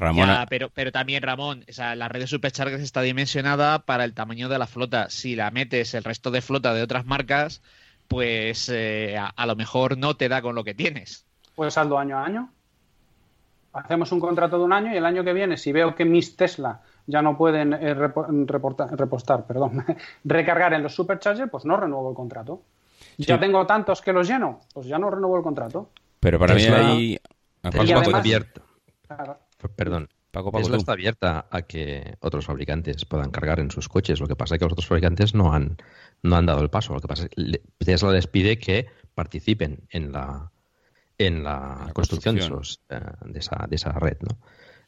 pero, 0.48 0.70
pero 0.72 0.92
también, 0.92 1.24
Ramón, 1.24 1.64
la 1.76 2.08
red 2.08 2.20
de 2.20 2.26
superchargers 2.28 2.84
está 2.84 3.02
dimensionada 3.02 3.80
para 3.80 4.04
el 4.04 4.14
tamaño 4.14 4.48
de 4.48 4.60
la 4.60 4.68
flota. 4.68 5.10
Si 5.10 5.34
la 5.34 5.50
metes 5.50 5.94
el 5.94 6.04
resto 6.04 6.30
de 6.30 6.40
flota 6.40 6.72
de 6.72 6.82
otras 6.82 7.04
marcas, 7.04 7.62
pues 8.06 8.68
eh, 8.68 9.16
a, 9.18 9.26
a, 9.26 9.46
lo 9.46 9.56
mejor 9.56 9.98
no 9.98 10.14
te 10.14 10.28
da 10.28 10.40
con 10.40 10.54
lo 10.54 10.62
que 10.62 10.74
tienes. 10.74 11.26
Pues 11.56 11.74
saldo 11.74 11.98
año 11.98 12.16
a 12.16 12.26
año 12.26 12.52
hacemos 13.72 14.12
un 14.12 14.20
contrato 14.20 14.58
de 14.58 14.64
un 14.64 14.72
año 14.72 14.92
y 14.92 14.96
el 14.96 15.04
año 15.04 15.24
que 15.24 15.32
viene, 15.32 15.56
si 15.56 15.72
veo 15.72 15.94
que 15.94 16.04
mis 16.04 16.36
Tesla 16.36 16.80
ya 17.06 17.22
no 17.22 17.36
pueden 17.36 17.72
eh, 17.72 17.94
repostar, 17.94 19.46
perdón, 19.46 19.84
recargar 20.24 20.74
en 20.74 20.82
los 20.82 20.94
superchargers, 20.94 21.50
pues 21.50 21.64
no 21.64 21.76
renuevo 21.76 22.10
el 22.10 22.16
contrato. 22.16 22.62
Ya 23.18 23.38
tengo 23.38 23.66
tantos 23.66 24.00
que 24.00 24.12
los 24.12 24.26
lleno, 24.26 24.60
pues 24.72 24.86
ya 24.86 24.98
no 24.98 25.10
renuevo 25.10 25.36
el 25.36 25.42
contrato. 25.42 25.90
Pero 26.20 26.38
para 26.38 26.54
mí 26.54 26.62
ahí... 26.64 27.18
abierto. 27.62 28.62
Perdón. 29.76 30.08
Tesla 30.32 30.78
está 30.78 30.92
abierta 30.92 31.46
a 31.50 31.62
que 31.62 32.16
otros 32.20 32.46
fabricantes 32.46 33.04
puedan 33.04 33.30
cargar 33.30 33.60
en 33.60 33.70
sus 33.70 33.86
coches. 33.88 34.18
Lo 34.18 34.26
que 34.26 34.34
pasa 34.34 34.54
es 34.54 34.60
que 34.60 34.64
los 34.64 34.72
otros 34.72 34.86
fabricantes 34.86 35.34
no 35.34 35.52
han, 35.52 35.76
no 36.22 36.36
han 36.36 36.46
dado 36.46 36.62
el 36.62 36.70
paso. 36.70 36.94
Lo 36.94 37.00
que 37.00 37.08
pasa 37.08 37.24
es 37.24 37.28
que 37.28 37.60
Tesla 37.84 38.12
les 38.12 38.26
pide 38.26 38.58
que 38.58 38.86
participen 39.14 39.86
en 39.90 40.12
la, 40.12 40.51
en 41.18 41.42
la, 41.44 41.90
construcción, 41.92 42.36
De, 42.36 42.42
eh, 42.42 43.00
de, 43.26 43.38
esa, 43.38 43.66
de, 43.68 43.76
esa, 43.76 43.92
red. 43.92 44.16
¿no? 44.20 44.38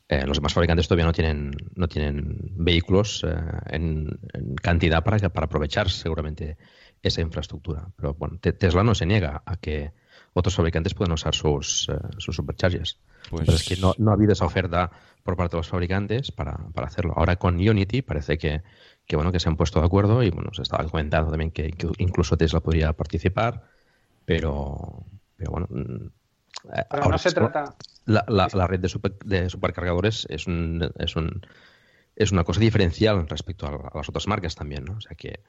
Eh, 0.08 0.26
los 0.26 0.38
demás 0.38 0.52
fabricantes 0.52 0.88
todavía 0.88 1.06
no 1.06 1.12
tienen, 1.12 1.52
no 1.74 1.88
tienen 1.88 2.38
vehículos 2.56 3.24
eh, 3.26 3.34
en, 3.70 4.18
cantidad 4.60 5.02
para, 5.02 5.28
para 5.28 5.46
aprovechar 5.46 5.90
seguramente 5.90 6.56
esa 7.02 7.20
infraestructura. 7.20 7.88
Pero 7.96 8.14
bueno, 8.14 8.38
Tesla 8.38 8.82
no 8.82 8.94
se 8.94 9.06
niega 9.06 9.42
a 9.44 9.56
que 9.56 9.92
otros 10.32 10.54
fabricantes 10.54 10.94
puedan 10.94 11.12
usar 11.12 11.34
sus, 11.34 11.88
sus 12.18 12.36
superchargers. 12.36 12.98
Pues... 13.30 13.44
Pero 13.44 13.56
es 13.56 13.64
que 13.64 13.76
no, 13.76 13.94
no, 13.98 14.10
ha 14.10 14.14
habido 14.14 14.32
esa 14.32 14.44
oferta 14.44 14.90
por 15.22 15.36
parte 15.36 15.56
de 15.56 15.60
los 15.60 15.68
fabricantes 15.68 16.32
para, 16.32 16.56
para 16.74 16.88
hacerlo. 16.88 17.14
Ahora 17.16 17.36
con 17.36 17.56
Unity 17.56 18.02
parece 18.02 18.36
que, 18.36 18.62
que, 19.06 19.16
bueno, 19.16 19.32
que 19.32 19.40
se 19.40 19.48
han 19.48 19.56
puesto 19.56 19.80
de 19.80 19.86
acuerdo 19.86 20.22
y 20.22 20.30
bueno, 20.30 20.52
se 20.52 20.62
estaba 20.62 20.84
comentando 20.88 21.30
también 21.30 21.50
que, 21.50 21.70
que 21.70 21.88
incluso 21.98 22.36
Tesla 22.36 22.60
podría 22.60 22.92
participar, 22.92 23.62
pero, 24.24 25.04
pero 25.36 25.50
bueno, 25.50 25.68
pero 26.90 27.08
no 27.08 27.18
se 27.18 27.32
trata. 27.32 27.74
La, 28.06 28.24
la, 28.28 28.66
red 28.66 28.80
de, 28.80 28.90
de 29.24 29.50
supercargadores 29.50 30.26
es, 30.28 30.46
un, 30.46 30.90
es, 30.98 31.16
un, 31.16 31.42
es 32.16 32.32
una 32.32 32.44
cosa 32.44 32.60
diferencial 32.60 33.28
respecto 33.28 33.66
a, 33.66 33.96
las 33.96 34.08
otras 34.08 34.26
marcas 34.26 34.54
también, 34.54 34.84
¿no? 34.84 34.94
O 34.96 35.00
sea 35.00 35.16
que. 35.16 35.40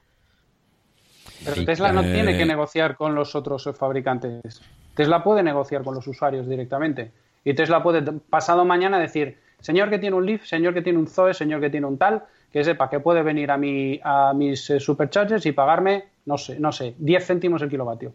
Pero 1.44 1.64
Tesla 1.64 1.92
no 1.92 2.02
tiene 2.02 2.36
que 2.36 2.42
eh, 2.42 2.46
negociar 2.46 2.96
con 2.96 3.14
los 3.14 3.34
otros 3.34 3.68
fabricantes. 3.76 4.62
Tesla 4.94 5.22
puede 5.22 5.42
negociar 5.42 5.82
con 5.82 5.94
los 5.94 6.06
usuarios 6.06 6.48
directamente. 6.48 7.12
Y 7.44 7.54
Tesla 7.54 7.82
puede, 7.82 8.02
pasado 8.12 8.64
mañana, 8.64 8.98
decir: 8.98 9.38
señor 9.60 9.90
que 9.90 9.98
tiene 9.98 10.16
un 10.16 10.24
Leaf, 10.24 10.46
señor 10.46 10.72
que 10.72 10.82
tiene 10.82 10.98
un 10.98 11.06
Zoe, 11.06 11.34
señor 11.34 11.60
que 11.60 11.68
tiene 11.68 11.86
un 11.86 11.98
tal, 11.98 12.24
que 12.50 12.64
sepa 12.64 12.88
que 12.88 13.00
puede 13.00 13.22
venir 13.22 13.50
a, 13.50 13.58
mi, 13.58 14.00
a 14.02 14.32
mis 14.34 14.70
eh, 14.70 14.80
superchargers 14.80 15.44
y 15.44 15.52
pagarme, 15.52 16.04
no 16.24 16.38
sé, 16.38 16.58
no 16.58 16.72
sé, 16.72 16.94
10 16.98 17.26
céntimos 17.26 17.60
el 17.60 17.68
kilovatio 17.68 18.14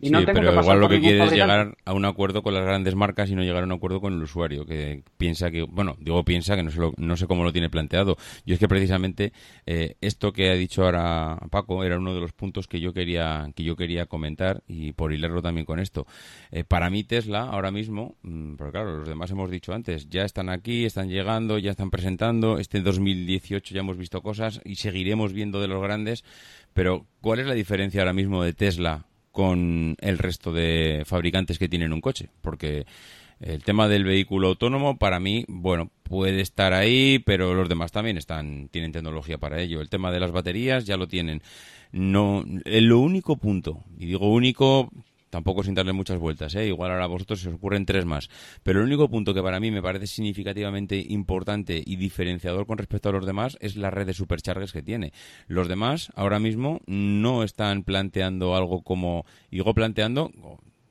sí, 0.00 0.12
pero 0.26 0.60
igual 0.60 0.80
lo 0.80 0.88
que 0.88 1.00
quiere 1.00 1.24
es 1.24 1.32
llegar 1.32 1.76
a 1.84 1.92
un 1.92 2.04
acuerdo 2.04 2.42
con 2.42 2.54
las 2.54 2.64
grandes 2.64 2.94
marcas 2.94 3.30
y 3.30 3.34
no 3.34 3.42
llegar 3.42 3.62
a 3.62 3.66
un 3.66 3.72
acuerdo 3.72 4.00
con 4.00 4.14
el 4.14 4.22
usuario, 4.22 4.64
que 4.64 5.02
piensa 5.16 5.50
que, 5.50 5.62
bueno, 5.62 5.96
digo 6.00 6.24
piensa 6.24 6.56
que 6.56 6.62
no 6.62 6.70
sé, 6.70 6.80
no 6.96 7.16
sé 7.16 7.26
cómo 7.26 7.44
lo 7.44 7.52
tiene 7.52 7.70
planteado. 7.70 8.16
Yo 8.44 8.54
es 8.54 8.60
que 8.60 8.68
precisamente 8.68 9.32
eh, 9.66 9.96
esto 10.00 10.32
que 10.32 10.50
ha 10.50 10.54
dicho 10.54 10.84
ahora 10.84 11.38
Paco 11.50 11.84
era 11.84 11.98
uno 11.98 12.14
de 12.14 12.20
los 12.20 12.32
puntos 12.32 12.66
que 12.66 12.80
yo 12.80 12.92
quería 12.92 13.50
que 13.54 13.64
yo 13.64 13.76
quería 13.76 14.06
comentar 14.06 14.62
y 14.66 14.92
por 14.92 15.12
hilarlo 15.12 15.42
también 15.42 15.66
con 15.66 15.80
esto. 15.80 16.06
Eh, 16.50 16.64
para 16.64 16.90
mí 16.90 17.04
Tesla 17.04 17.42
ahora 17.42 17.70
mismo, 17.70 18.16
mm, 18.22 18.54
porque 18.56 18.72
claro, 18.72 18.98
los 18.98 19.08
demás 19.08 19.30
hemos 19.30 19.50
dicho 19.50 19.72
antes, 19.72 20.08
ya 20.08 20.22
están 20.22 20.48
aquí, 20.48 20.84
están 20.84 21.08
llegando, 21.08 21.58
ya 21.58 21.70
están 21.70 21.90
presentando. 21.90 22.58
Este 22.58 22.80
2018 22.80 23.74
ya 23.74 23.80
hemos 23.80 23.96
visto 23.96 24.22
cosas 24.22 24.60
y 24.64 24.76
seguiremos 24.76 25.32
viendo 25.32 25.60
de 25.60 25.68
los 25.68 25.82
grandes. 25.82 26.24
Pero 26.74 27.06
¿cuál 27.20 27.40
es 27.40 27.46
la 27.46 27.54
diferencia 27.54 28.00
ahora 28.00 28.12
mismo 28.12 28.42
de 28.44 28.52
Tesla 28.52 29.07
con 29.38 29.94
el 30.00 30.18
resto 30.18 30.52
de 30.52 31.04
fabricantes 31.06 31.60
que 31.60 31.68
tienen 31.68 31.92
un 31.92 32.00
coche, 32.00 32.28
porque 32.42 32.86
el 33.38 33.62
tema 33.62 33.86
del 33.86 34.02
vehículo 34.02 34.48
autónomo 34.48 34.98
para 34.98 35.20
mí, 35.20 35.44
bueno, 35.46 35.92
puede 36.02 36.40
estar 36.40 36.72
ahí, 36.72 37.20
pero 37.20 37.54
los 37.54 37.68
demás 37.68 37.92
también 37.92 38.18
están 38.18 38.68
tienen 38.72 38.90
tecnología 38.90 39.38
para 39.38 39.60
ello. 39.60 39.80
El 39.80 39.90
tema 39.90 40.10
de 40.10 40.18
las 40.18 40.32
baterías 40.32 40.86
ya 40.86 40.96
lo 40.96 41.06
tienen. 41.06 41.40
No, 41.92 42.44
lo 42.64 42.98
único 42.98 43.36
punto, 43.36 43.84
y 43.96 44.06
digo 44.06 44.28
único 44.28 44.90
tampoco 45.30 45.62
sin 45.62 45.74
darle 45.74 45.92
muchas 45.92 46.18
vueltas, 46.18 46.54
¿eh? 46.54 46.66
igual 46.66 46.90
ahora 46.90 47.04
a 47.04 47.08
vosotros 47.08 47.40
se 47.40 47.48
os 47.48 47.54
ocurren 47.54 47.86
tres 47.86 48.04
más. 48.04 48.28
Pero 48.62 48.80
el 48.80 48.86
único 48.86 49.08
punto 49.08 49.34
que 49.34 49.42
para 49.42 49.60
mí 49.60 49.70
me 49.70 49.82
parece 49.82 50.06
significativamente 50.06 51.04
importante 51.08 51.82
y 51.84 51.96
diferenciador 51.96 52.66
con 52.66 52.78
respecto 52.78 53.08
a 53.08 53.12
los 53.12 53.26
demás 53.26 53.56
es 53.60 53.76
la 53.76 53.90
red 53.90 54.06
de 54.06 54.14
superchargers 54.14 54.72
que 54.72 54.82
tiene. 54.82 55.12
Los 55.46 55.68
demás 55.68 56.10
ahora 56.14 56.38
mismo 56.38 56.80
no 56.86 57.42
están 57.42 57.84
planteando 57.84 58.54
algo 58.54 58.82
como, 58.82 59.24
digo 59.50 59.74
planteando, 59.74 60.30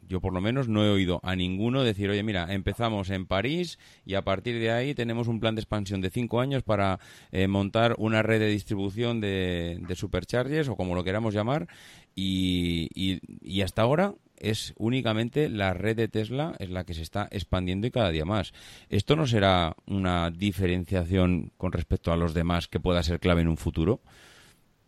yo 0.08 0.22
por 0.22 0.34
lo 0.34 0.42
menos 0.42 0.68
no 0.68 0.86
he 0.86 0.90
oído 0.90 1.20
a 1.24 1.36
ninguno 1.36 1.84
decir, 1.84 2.10
oye, 2.10 2.24
mira, 2.24 2.54
empezamos 2.54 3.10
en 3.10 3.26
París 3.26 3.80
y 4.06 4.16
a 4.16 4.24
partir 4.24 4.60
de 4.60 4.72
ahí 4.72 4.94
tenemos 4.94 5.28
un 5.28 5.40
plan 5.40 5.56
de 5.56 5.62
expansión 5.62 6.02
de 6.02 6.10
cinco 6.10 6.40
años 6.40 6.64
para 6.64 7.00
eh, 7.32 7.48
montar 7.48 7.96
una 7.98 8.24
red 8.24 8.40
de 8.40 8.48
distribución 8.48 9.22
de, 9.22 9.80
de, 9.88 9.96
superchargers 9.96 10.70
o 10.70 10.76
como 10.76 10.96
lo 10.96 11.04
queramos 11.04 11.34
llamar 11.34 11.68
y, 12.16 12.90
y 12.94 13.62
hasta 13.62 13.82
ahora 13.82 14.14
es 14.40 14.74
únicamente 14.78 15.50
la 15.50 15.74
red 15.74 15.96
de 15.96 16.08
Tesla 16.08 16.56
es 16.60 16.70
la 16.70 16.84
que 16.84 16.94
se 16.94 17.02
está 17.02 17.28
expandiendo 17.32 17.88
y 17.88 17.92
cada 17.92 18.12
día 18.12 18.26
más. 18.26 18.54
¿Esto 18.90 19.16
no 19.16 19.28
será 19.28 19.76
una 19.86 20.32
diferenciación 20.32 21.52
con 21.58 21.72
respecto 21.72 22.12
a 22.12 22.18
los 22.18 22.34
demás 22.34 22.68
que 22.68 22.80
pueda 22.80 23.04
ser 23.04 23.20
clave 23.20 23.42
en 23.42 23.48
un 23.48 23.58
futuro? 23.58 24.02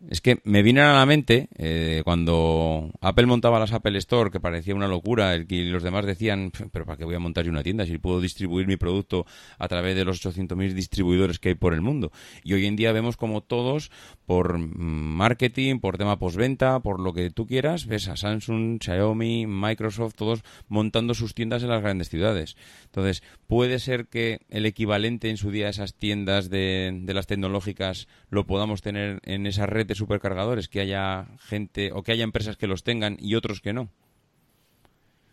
Es 0.08 0.22
que 0.22 0.40
me 0.44 0.62
vienen 0.62 0.84
a 0.84 0.94
la 0.94 1.04
mente 1.04 1.48
eh, 1.58 2.00
cuando 2.04 2.90
Apple 3.02 3.26
montaba 3.26 3.58
las 3.58 3.72
Apple 3.74 3.98
Store, 3.98 4.30
que 4.30 4.40
parecía 4.40 4.74
una 4.74 4.88
locura, 4.88 5.34
el 5.34 5.46
que 5.46 5.62
los 5.64 5.82
demás 5.82 6.06
decían, 6.06 6.52
pero 6.72 6.86
¿para 6.86 6.96
qué 6.96 7.04
voy 7.04 7.16
a 7.16 7.18
montar 7.18 7.44
yo 7.44 7.50
una 7.50 7.62
tienda 7.62 7.84
si 7.84 7.98
puedo 7.98 8.18
distribuir 8.18 8.66
mi 8.66 8.78
producto 8.78 9.26
a 9.58 9.68
través 9.68 9.94
de 9.96 10.06
los 10.06 10.24
800.000 10.24 10.72
distribuidores 10.72 11.38
que 11.38 11.50
hay 11.50 11.54
por 11.54 11.74
el 11.74 11.82
mundo? 11.82 12.12
Y 12.42 12.54
hoy 12.54 12.64
en 12.64 12.76
día 12.76 12.92
vemos 12.92 13.18
como 13.18 13.42
todos, 13.42 13.90
por 14.24 14.56
marketing, 14.58 15.80
por 15.80 15.98
tema 15.98 16.18
postventa, 16.18 16.80
por 16.80 16.98
lo 16.98 17.12
que 17.12 17.28
tú 17.30 17.46
quieras, 17.46 17.84
ves 17.84 18.08
a 18.08 18.16
Samsung, 18.16 18.82
Xiaomi, 18.82 19.46
Microsoft, 19.46 20.14
todos 20.14 20.44
montando 20.68 21.12
sus 21.12 21.34
tiendas 21.34 21.62
en 21.62 21.68
las 21.68 21.82
grandes 21.82 22.08
ciudades. 22.08 22.56
Entonces, 22.86 23.22
puede 23.46 23.78
ser 23.78 24.06
que 24.06 24.40
el 24.48 24.64
equivalente 24.64 25.28
en 25.28 25.36
su 25.36 25.50
día 25.50 25.66
a 25.66 25.70
esas 25.70 25.92
tiendas 25.94 26.48
de, 26.48 27.00
de 27.02 27.12
las 27.12 27.26
tecnológicas 27.26 28.08
lo 28.30 28.46
podamos 28.46 28.80
tener 28.80 29.20
en 29.24 29.46
esa 29.46 29.66
red 29.66 29.89
de 29.90 29.96
supercargadores, 29.96 30.68
que 30.68 30.78
haya 30.78 31.26
gente 31.40 31.90
o 31.92 32.04
que 32.04 32.12
haya 32.12 32.22
empresas 32.22 32.56
que 32.56 32.68
los 32.68 32.84
tengan 32.84 33.16
y 33.18 33.34
otros 33.34 33.60
que 33.60 33.72
no. 33.72 33.88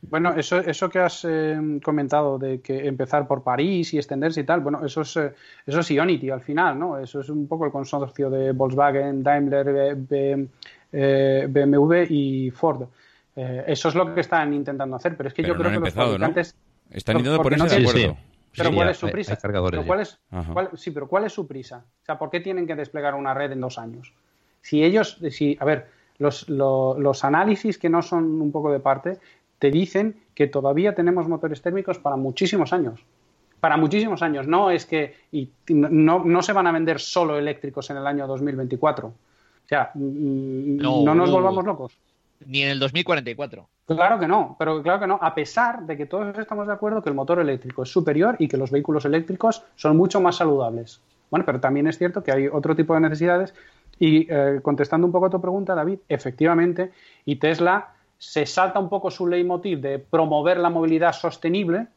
Bueno, 0.01 0.33
eso, 0.35 0.57
eso 0.57 0.89
que 0.89 0.97
has 0.99 1.25
eh, 1.25 1.79
comentado 1.83 2.39
de 2.39 2.59
que 2.61 2.87
empezar 2.87 3.27
por 3.27 3.43
París 3.43 3.93
y 3.93 3.97
extenderse 3.97 4.41
y 4.41 4.45
tal, 4.45 4.61
bueno, 4.61 4.83
eso 4.83 5.01
es, 5.01 5.15
eh, 5.17 5.33
eso 5.65 5.79
es 5.81 5.91
Ionity 5.91 6.31
al 6.31 6.41
final, 6.41 6.79
¿no? 6.79 6.97
Eso 6.97 7.19
es 7.21 7.29
un 7.29 7.47
poco 7.47 7.65
el 7.65 7.71
consorcio 7.71 8.31
de 8.31 8.51
Volkswagen, 8.51 9.21
Daimler, 9.21 9.95
BMW 9.95 10.51
eh, 10.91 12.07
y 12.09 12.49
Ford. 12.49 12.87
eso 13.35 13.89
es 13.89 13.95
lo 13.95 14.15
que 14.15 14.21
están 14.21 14.53
intentando 14.53 14.95
hacer, 14.95 15.15
pero 15.15 15.29
es 15.29 15.35
que 15.35 15.43
yo 15.43 15.55
creo 15.55 15.71
que 15.71 15.79
los 15.79 15.93
fabricantes... 15.93 16.55
Están 16.89 17.17
intentando 17.17 17.43
ponerse 17.43 17.79
de 17.79 17.87
acuerdo. 17.87 18.17
Pero 18.55 18.73
¿cuál 18.73 18.89
es 18.89 18.97
su 18.97 19.09
prisa? 19.09 19.35
sí, 20.75 20.91
pero 20.91 21.07
¿cuál 21.07 21.25
es 21.25 21.33
su 21.33 21.45
prisa? 21.45 21.85
O 22.01 22.05
sea, 22.05 22.17
¿por 22.17 22.31
qué 22.31 22.39
tienen 22.39 22.65
que 22.65 22.75
desplegar 22.75 23.13
una 23.13 23.33
red 23.33 23.51
en 23.51 23.61
dos 23.61 23.77
años? 23.77 24.13
Si 24.67 24.83
ellos, 24.83 25.17
si, 25.29 25.55
a 25.61 25.63
ver, 25.63 25.87
los, 26.17 26.49
los, 26.49 27.23
análisis 27.23 27.77
que 27.77 27.87
no 27.87 28.01
son 28.01 28.41
un 28.41 28.51
poco 28.51 28.69
de 28.69 28.81
parte 28.81 29.17
te 29.59 29.71
dicen 29.71 30.17
que 30.35 30.47
todavía 30.47 30.93
tenemos 30.93 31.29
motores 31.29 31.61
térmicos 31.61 31.99
para 31.99 32.17
muchísimos 32.17 32.73
años. 32.73 32.99
Para 33.61 33.77
muchísimos 33.77 34.21
años. 34.21 34.45
No 34.45 34.69
es 34.69 34.85
que 34.85 35.15
y 35.31 35.49
no, 35.69 36.21
no 36.25 36.41
se 36.41 36.51
van 36.51 36.67
a 36.67 36.73
vender 36.73 36.99
solo 36.99 37.37
eléctricos 37.37 37.89
en 37.91 37.97
el 37.97 38.05
año 38.05 38.27
2024. 38.27 39.07
O 39.07 39.13
sea, 39.65 39.91
mm, 39.93 40.75
no, 40.75 41.01
no 41.01 41.15
nos 41.15 41.31
volvamos 41.31 41.63
locos. 41.63 41.93
Ni 42.45 42.63
en 42.63 42.71
el 42.71 42.79
2044. 42.79 43.69
Claro 43.85 44.19
que 44.19 44.27
no, 44.27 44.57
pero 44.59 44.83
claro 44.83 44.99
que 44.99 45.07
no, 45.07 45.17
a 45.21 45.33
pesar 45.33 45.85
de 45.85 45.95
que 45.95 46.07
todos 46.07 46.37
estamos 46.37 46.67
de 46.67 46.73
acuerdo 46.73 47.01
que 47.01 47.07
el 47.07 47.15
motor 47.15 47.39
eléctrico 47.39 47.83
es 47.83 47.89
superior 47.89 48.35
y 48.37 48.49
que 48.49 48.57
los 48.57 48.69
vehículos 48.69 49.05
eléctricos 49.05 49.63
son 49.77 49.95
mucho 49.95 50.19
más 50.19 50.35
saludables. 50.35 50.99
Bueno, 51.29 51.45
pero 51.45 51.61
también 51.61 51.87
es 51.87 51.97
cierto 51.97 52.21
que 52.21 52.33
hay 52.33 52.47
otro 52.47 52.75
tipo 52.75 52.93
de 52.93 52.99
necesidades 52.99 53.53
y 53.99 54.27
eh, 54.29 54.59
contestando 54.61 55.07
un 55.07 55.11
poco 55.11 55.27
a 55.27 55.29
tu 55.29 55.41
pregunta, 55.41 55.75
David, 55.75 55.99
efectivamente, 56.07 56.91
y 57.25 57.37
Tesla 57.37 57.93
se 58.17 58.45
salta 58.45 58.79
un 58.79 58.89
poco 58.89 59.11
su 59.11 59.27
leitmotiv 59.27 59.79
de 59.79 59.99
promover 59.99 60.57
la 60.57 60.69
movilidad 60.69 61.13
sostenible 61.13 61.87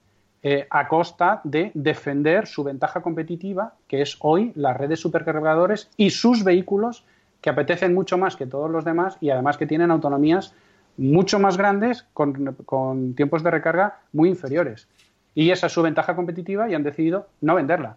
eh, 0.42 0.66
a 0.70 0.88
costa 0.88 1.40
de 1.44 1.70
defender 1.74 2.46
su 2.46 2.64
ventaja 2.64 3.02
competitiva, 3.02 3.74
que 3.86 4.02
es 4.02 4.16
hoy 4.20 4.52
las 4.54 4.76
redes 4.76 4.90
de 4.90 4.96
supercargadores 4.96 5.90
y 5.96 6.10
sus 6.10 6.44
vehículos 6.44 7.04
que 7.40 7.50
apetecen 7.50 7.94
mucho 7.94 8.18
más 8.18 8.36
que 8.36 8.46
todos 8.46 8.70
los 8.70 8.84
demás 8.84 9.16
y 9.20 9.30
además 9.30 9.56
que 9.56 9.66
tienen 9.66 9.90
autonomías 9.90 10.54
mucho 10.96 11.38
más 11.38 11.56
grandes 11.56 12.06
con, 12.12 12.54
con 12.64 13.14
tiempos 13.14 13.42
de 13.42 13.50
recarga 13.50 14.00
muy 14.12 14.28
inferiores. 14.28 14.88
Y 15.34 15.50
esa 15.50 15.66
es 15.66 15.72
su 15.72 15.82
ventaja 15.82 16.16
competitiva 16.16 16.68
y 16.68 16.74
han 16.74 16.82
decidido 16.82 17.28
no 17.40 17.54
venderla. 17.54 17.96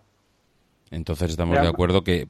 Entonces 0.93 1.31
estamos 1.31 1.59
de 1.59 1.67
acuerdo 1.67 2.03
que 2.03 2.27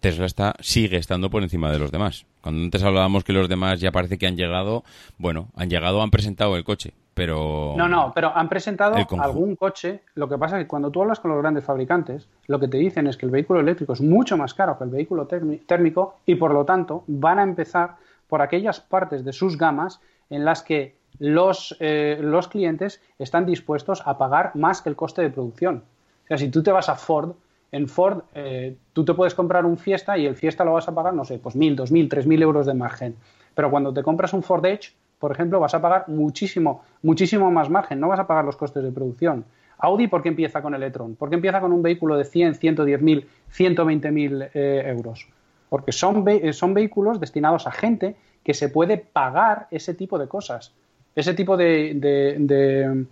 Tesla 0.00 0.26
está, 0.26 0.56
sigue 0.58 0.96
estando 0.96 1.30
por 1.30 1.42
encima 1.42 1.70
de 1.70 1.78
los 1.78 1.92
demás. 1.92 2.26
Cuando 2.40 2.62
antes 2.62 2.82
hablábamos 2.82 3.22
que 3.22 3.32
los 3.32 3.48
demás 3.48 3.80
ya 3.80 3.92
parece 3.92 4.18
que 4.18 4.26
han 4.26 4.36
llegado, 4.36 4.82
bueno, 5.16 5.48
han 5.54 5.70
llegado, 5.70 6.02
han 6.02 6.10
presentado 6.10 6.56
el 6.56 6.64
coche, 6.64 6.92
pero... 7.14 7.74
No, 7.76 7.88
no, 7.88 8.10
pero 8.12 8.36
han 8.36 8.48
presentado 8.48 8.96
algún 9.20 9.54
coche. 9.54 10.00
Lo 10.16 10.28
que 10.28 10.36
pasa 10.36 10.58
es 10.58 10.64
que 10.64 10.68
cuando 10.68 10.90
tú 10.90 11.02
hablas 11.02 11.20
con 11.20 11.30
los 11.30 11.40
grandes 11.40 11.64
fabricantes, 11.64 12.28
lo 12.48 12.58
que 12.58 12.66
te 12.66 12.78
dicen 12.78 13.06
es 13.06 13.16
que 13.16 13.26
el 13.26 13.32
vehículo 13.32 13.60
eléctrico 13.60 13.92
es 13.92 14.00
mucho 14.00 14.36
más 14.36 14.54
caro 14.54 14.76
que 14.76 14.84
el 14.84 14.90
vehículo 14.90 15.26
térmico 15.26 16.16
y 16.26 16.34
por 16.34 16.52
lo 16.52 16.64
tanto 16.64 17.04
van 17.06 17.38
a 17.38 17.44
empezar 17.44 17.94
por 18.28 18.42
aquellas 18.42 18.80
partes 18.80 19.24
de 19.24 19.32
sus 19.32 19.56
gamas 19.56 20.00
en 20.30 20.44
las 20.44 20.62
que 20.62 20.96
los, 21.20 21.76
eh, 21.78 22.18
los 22.20 22.48
clientes 22.48 23.00
están 23.20 23.46
dispuestos 23.46 24.02
a 24.04 24.18
pagar 24.18 24.50
más 24.56 24.82
que 24.82 24.88
el 24.88 24.96
coste 24.96 25.22
de 25.22 25.30
producción. 25.30 25.84
O 26.24 26.26
sea, 26.26 26.38
si 26.38 26.48
tú 26.48 26.62
te 26.62 26.72
vas 26.72 26.88
a 26.88 26.96
Ford, 26.96 27.34
en 27.74 27.88
Ford 27.88 28.22
eh, 28.34 28.76
tú 28.92 29.04
te 29.04 29.14
puedes 29.14 29.34
comprar 29.34 29.66
un 29.66 29.76
Fiesta 29.76 30.16
y 30.16 30.26
el 30.26 30.36
Fiesta 30.36 30.64
lo 30.64 30.74
vas 30.74 30.86
a 30.86 30.94
pagar, 30.94 31.12
no 31.12 31.24
sé, 31.24 31.40
pues 31.40 31.56
mil, 31.56 31.74
dos 31.74 31.90
mil, 31.90 32.08
tres 32.08 32.24
mil 32.24 32.40
euros 32.40 32.66
de 32.66 32.74
margen. 32.74 33.16
Pero 33.52 33.68
cuando 33.68 33.92
te 33.92 34.04
compras 34.04 34.32
un 34.32 34.44
Ford 34.44 34.64
Edge, 34.64 34.92
por 35.18 35.32
ejemplo, 35.32 35.58
vas 35.58 35.74
a 35.74 35.82
pagar 35.82 36.04
muchísimo, 36.08 36.84
muchísimo 37.02 37.50
más 37.50 37.68
margen, 37.68 37.98
no 37.98 38.06
vas 38.08 38.20
a 38.20 38.28
pagar 38.28 38.44
los 38.44 38.56
costes 38.56 38.84
de 38.84 38.92
producción. 38.92 39.44
Audi, 39.78 40.06
¿por 40.06 40.22
qué 40.22 40.28
empieza 40.28 40.62
con 40.62 40.72
el 40.76 40.84
e-tron? 40.84 41.16
¿Por 41.16 41.30
qué 41.30 41.34
empieza 41.34 41.60
con 41.60 41.72
un 41.72 41.82
vehículo 41.82 42.16
de 42.16 42.24
100, 42.24 42.54
110 42.54 43.02
mil, 43.02 43.26
120 43.48 44.10
mil 44.12 44.42
eh, 44.54 44.84
euros? 44.86 45.26
Porque 45.68 45.90
son, 45.90 46.24
eh, 46.28 46.52
son 46.52 46.74
vehículos 46.74 47.18
destinados 47.18 47.66
a 47.66 47.72
gente 47.72 48.14
que 48.44 48.54
se 48.54 48.68
puede 48.68 48.98
pagar 48.98 49.66
ese 49.72 49.94
tipo 49.94 50.16
de 50.16 50.28
cosas, 50.28 50.72
ese 51.16 51.34
tipo 51.34 51.56
de 51.56 53.08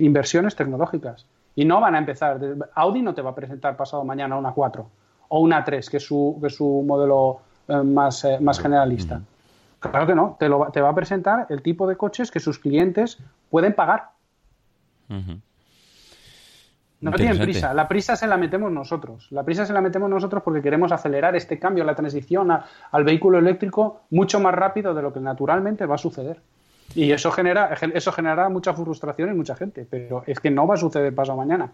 inversiones 0.00 0.54
tecnológicas. 0.54 1.26
Y 1.54 1.64
no 1.64 1.80
van 1.80 1.94
a 1.94 1.98
empezar. 1.98 2.40
Audi 2.74 3.02
no 3.02 3.14
te 3.14 3.22
va 3.22 3.30
a 3.30 3.34
presentar 3.34 3.76
pasado 3.76 4.04
mañana 4.04 4.36
una 4.36 4.52
4 4.52 4.86
o 5.28 5.40
una 5.40 5.64
3, 5.64 5.90
que 5.90 5.96
es 5.98 6.04
su, 6.04 6.38
que 6.40 6.48
es 6.48 6.56
su 6.56 6.84
modelo 6.86 7.40
eh, 7.68 7.76
más, 7.76 8.24
eh, 8.24 8.38
más 8.40 8.60
generalista. 8.60 9.20
Claro 9.78 10.06
que 10.06 10.14
no. 10.14 10.36
Te, 10.38 10.48
lo, 10.48 10.70
te 10.72 10.80
va 10.80 10.90
a 10.90 10.94
presentar 10.94 11.46
el 11.50 11.62
tipo 11.62 11.86
de 11.86 11.96
coches 11.96 12.30
que 12.30 12.40
sus 12.40 12.58
clientes 12.58 13.18
pueden 13.50 13.74
pagar. 13.74 14.10
No 17.04 17.12
tienen 17.12 17.38
prisa. 17.38 17.74
La 17.74 17.86
prisa 17.86 18.16
se 18.16 18.26
la 18.26 18.38
metemos 18.38 18.72
nosotros. 18.72 19.28
La 19.30 19.42
prisa 19.42 19.66
se 19.66 19.74
la 19.74 19.82
metemos 19.82 20.08
nosotros 20.08 20.42
porque 20.42 20.62
queremos 20.62 20.90
acelerar 20.90 21.36
este 21.36 21.58
cambio, 21.58 21.84
la 21.84 21.94
transición 21.94 22.50
al 22.50 23.04
vehículo 23.04 23.38
eléctrico 23.38 24.00
mucho 24.10 24.40
más 24.40 24.54
rápido 24.54 24.94
de 24.94 25.02
lo 25.02 25.12
que 25.12 25.20
naturalmente 25.20 25.84
va 25.84 25.96
a 25.96 25.98
suceder. 25.98 26.40
Y 26.94 27.10
eso 27.10 27.30
genera, 27.32 27.74
eso 27.94 28.12
generará 28.12 28.48
mucha 28.48 28.72
frustración 28.72 29.30
en 29.30 29.36
mucha 29.36 29.56
gente, 29.56 29.86
pero 29.88 30.22
es 30.26 30.38
que 30.38 30.50
no 30.50 30.66
va 30.66 30.74
a 30.74 30.78
suceder 30.78 31.14
pasado 31.14 31.38
mañana. 31.38 31.72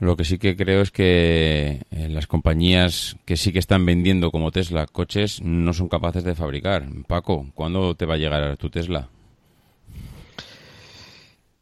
Lo 0.00 0.16
que 0.16 0.24
sí 0.24 0.38
que 0.38 0.56
creo 0.56 0.80
es 0.80 0.90
que 0.90 1.82
eh, 1.90 2.08
las 2.08 2.26
compañías 2.26 3.16
que 3.24 3.36
sí 3.36 3.52
que 3.52 3.58
están 3.58 3.84
vendiendo 3.84 4.30
como 4.30 4.52
Tesla 4.52 4.86
coches 4.86 5.42
no 5.42 5.72
son 5.72 5.88
capaces 5.88 6.22
de 6.22 6.36
fabricar. 6.36 6.86
Paco, 7.06 7.46
¿cuándo 7.54 7.96
te 7.96 8.06
va 8.06 8.14
a 8.14 8.18
llegar 8.18 8.56
tu 8.56 8.70
Tesla? 8.70 9.08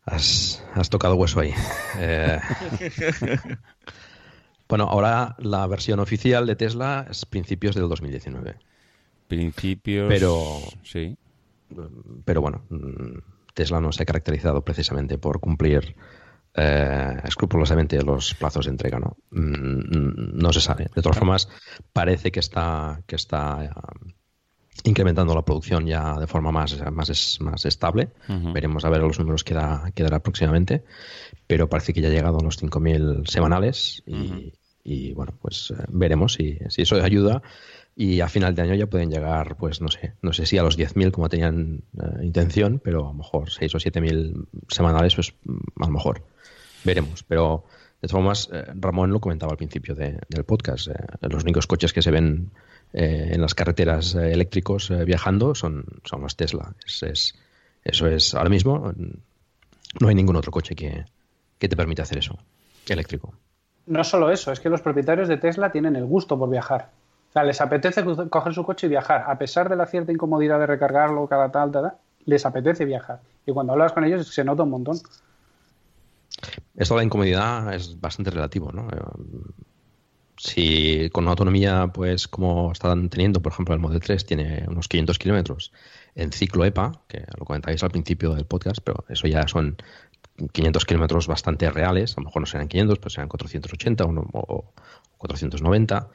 Has, 0.04 0.62
tocado 0.90 1.16
hueso 1.16 1.40
ahí. 1.40 1.52
Eh, 1.98 2.38
bueno, 4.68 4.84
ahora 4.84 5.34
la 5.38 5.66
versión 5.66 5.98
oficial 5.98 6.46
de 6.46 6.56
Tesla 6.56 7.06
es 7.10 7.24
principios 7.24 7.74
del 7.74 7.88
2019. 7.88 8.54
Principios. 9.26 10.06
Pero. 10.08 10.60
Sí 10.84 11.16
pero 12.24 12.40
bueno, 12.40 12.62
mm, 12.70 13.18
Tesla 13.54 13.80
no 13.80 13.92
se 13.92 14.02
ha 14.02 14.06
caracterizado 14.06 14.62
precisamente 14.62 15.18
por 15.18 15.40
cumplir 15.40 15.96
eh, 16.54 17.20
escrupulosamente 17.24 18.00
los 18.02 18.34
plazos 18.34 18.66
de 18.66 18.70
entrega, 18.70 18.98
¿no? 18.98 19.16
Mm, 19.30 20.38
no 20.38 20.52
se 20.52 20.60
sabe. 20.60 20.88
De 20.94 21.02
todas 21.02 21.18
formas, 21.18 21.48
parece 21.92 22.30
que 22.30 22.40
está, 22.40 23.02
que 23.06 23.16
está 23.16 23.64
eh, 23.64 24.14
incrementando 24.84 25.34
la 25.34 25.44
producción 25.44 25.86
ya 25.86 26.14
de 26.18 26.26
forma 26.26 26.52
más, 26.52 26.78
más, 26.92 27.38
más 27.40 27.64
estable. 27.66 28.10
Veremos 28.28 28.84
a 28.84 28.90
ver 28.90 29.02
los 29.02 29.18
números 29.18 29.44
que, 29.44 29.54
da, 29.54 29.90
que 29.94 30.02
dará 30.02 30.20
próximamente, 30.20 30.84
pero 31.46 31.68
parece 31.68 31.92
que 31.92 32.00
ya 32.00 32.08
ha 32.08 32.12
llegado 32.12 32.38
a 32.38 32.42
los 32.42 32.62
5.000 32.62 33.28
semanales 33.28 34.02
y, 34.06 34.52
y, 34.82 35.12
bueno, 35.12 35.32
pues 35.40 35.72
eh, 35.76 35.84
veremos 35.88 36.34
si, 36.34 36.58
si 36.68 36.82
eso 36.82 36.96
ayuda 36.96 37.42
y 37.98 38.20
a 38.20 38.28
final 38.28 38.54
de 38.54 38.60
año 38.60 38.74
ya 38.74 38.86
pueden 38.86 39.10
llegar, 39.10 39.56
pues 39.56 39.80
no 39.80 39.88
sé, 39.88 40.12
no 40.20 40.34
sé 40.34 40.44
si 40.44 40.58
a 40.58 40.62
los 40.62 40.78
10.000 40.78 41.10
como 41.12 41.30
tenían 41.30 41.82
eh, 41.98 42.24
intención, 42.24 42.78
pero 42.78 43.06
a 43.06 43.08
lo 43.08 43.14
mejor 43.14 43.50
6 43.50 43.74
o 43.74 43.78
7.000 43.78 44.46
semanales, 44.68 45.14
pues 45.14 45.32
mm, 45.44 45.82
a 45.82 45.86
lo 45.86 45.92
mejor 45.92 46.22
veremos. 46.84 47.22
Pero 47.22 47.64
de 48.02 48.08
todas 48.08 48.12
formas, 48.12 48.50
eh, 48.52 48.66
Ramón 48.74 49.12
lo 49.12 49.20
comentaba 49.20 49.52
al 49.52 49.56
principio 49.56 49.94
del 49.94 50.44
podcast, 50.44 50.88
eh, 50.88 50.94
los 51.22 51.42
únicos 51.42 51.66
coches 51.66 51.94
que 51.94 52.02
se 52.02 52.10
ven 52.10 52.50
en 52.92 53.40
las 53.40 53.54
carreteras 53.54 54.14
eléctricos 54.14 54.90
viajando 55.04 55.54
son, 55.54 55.84
son 56.04 56.22
los 56.22 56.36
Tesla. 56.36 56.72
Es, 56.86 57.34
eso 57.82 58.06
es, 58.06 58.34
ahora 58.34 58.48
mismo 58.48 58.94
no 60.00 60.08
hay 60.08 60.14
ningún 60.14 60.36
otro 60.36 60.52
coche 60.52 60.74
que, 60.74 61.04
que 61.58 61.68
te 61.68 61.76
permita 61.76 62.04
hacer 62.04 62.18
eso, 62.18 62.38
eléctrico. 62.88 63.34
No 63.86 64.04
solo 64.04 64.30
eso, 64.30 64.52
es 64.52 64.60
que 64.60 64.70
los 64.70 64.80
propietarios 64.80 65.28
de 65.28 65.36
Tesla 65.36 65.72
tienen 65.72 65.96
el 65.96 66.06
gusto 66.06 66.38
por 66.38 66.48
viajar 66.48 66.90
les 67.34 67.60
apetece 67.60 68.04
coger 68.30 68.54
su 68.54 68.64
coche 68.64 68.86
y 68.86 68.90
viajar, 68.90 69.24
a 69.26 69.36
pesar 69.38 69.68
de 69.68 69.76
la 69.76 69.86
cierta 69.86 70.12
incomodidad 70.12 70.58
de 70.58 70.66
recargarlo 70.66 71.26
cada 71.26 71.50
tal, 71.50 71.70
tal, 71.70 71.92
les 72.24 72.46
apetece 72.46 72.84
viajar. 72.84 73.20
Y 73.44 73.52
cuando 73.52 73.72
hablas 73.72 73.92
con 73.92 74.04
ellos 74.04 74.26
se 74.26 74.44
nota 74.44 74.62
un 74.62 74.70
montón. 74.70 74.98
Esto 76.76 76.94
de 76.94 77.00
la 77.00 77.04
incomodidad 77.04 77.74
es 77.74 78.00
bastante 78.00 78.30
relativo, 78.30 78.72
¿no? 78.72 78.88
si 80.38 81.08
con 81.10 81.24
una 81.24 81.32
autonomía, 81.32 81.90
pues 81.92 82.28
como 82.28 82.72
están 82.72 83.08
teniendo, 83.08 83.40
por 83.40 83.52
ejemplo, 83.52 83.74
el 83.74 83.80
Model 83.80 84.00
3 84.00 84.26
tiene 84.26 84.64
unos 84.68 84.88
500 84.88 85.18
kilómetros 85.18 85.72
en 86.14 86.32
ciclo 86.32 86.64
EPA, 86.64 86.92
que 87.08 87.24
lo 87.38 87.44
comentáis 87.44 87.82
al 87.82 87.90
principio 87.90 88.34
del 88.34 88.44
podcast, 88.44 88.80
pero 88.84 89.04
eso 89.08 89.26
ya 89.26 89.46
son 89.48 89.76
500 90.52 90.84
kilómetros 90.84 91.26
bastante 91.26 91.70
reales, 91.70 92.16
a 92.16 92.20
lo 92.20 92.26
mejor 92.26 92.42
no 92.42 92.46
serán 92.46 92.68
500, 92.68 92.98
pero 92.98 93.10
serán 93.10 93.28
480 93.28 94.04
o, 94.04 94.72
490. 95.18 96.08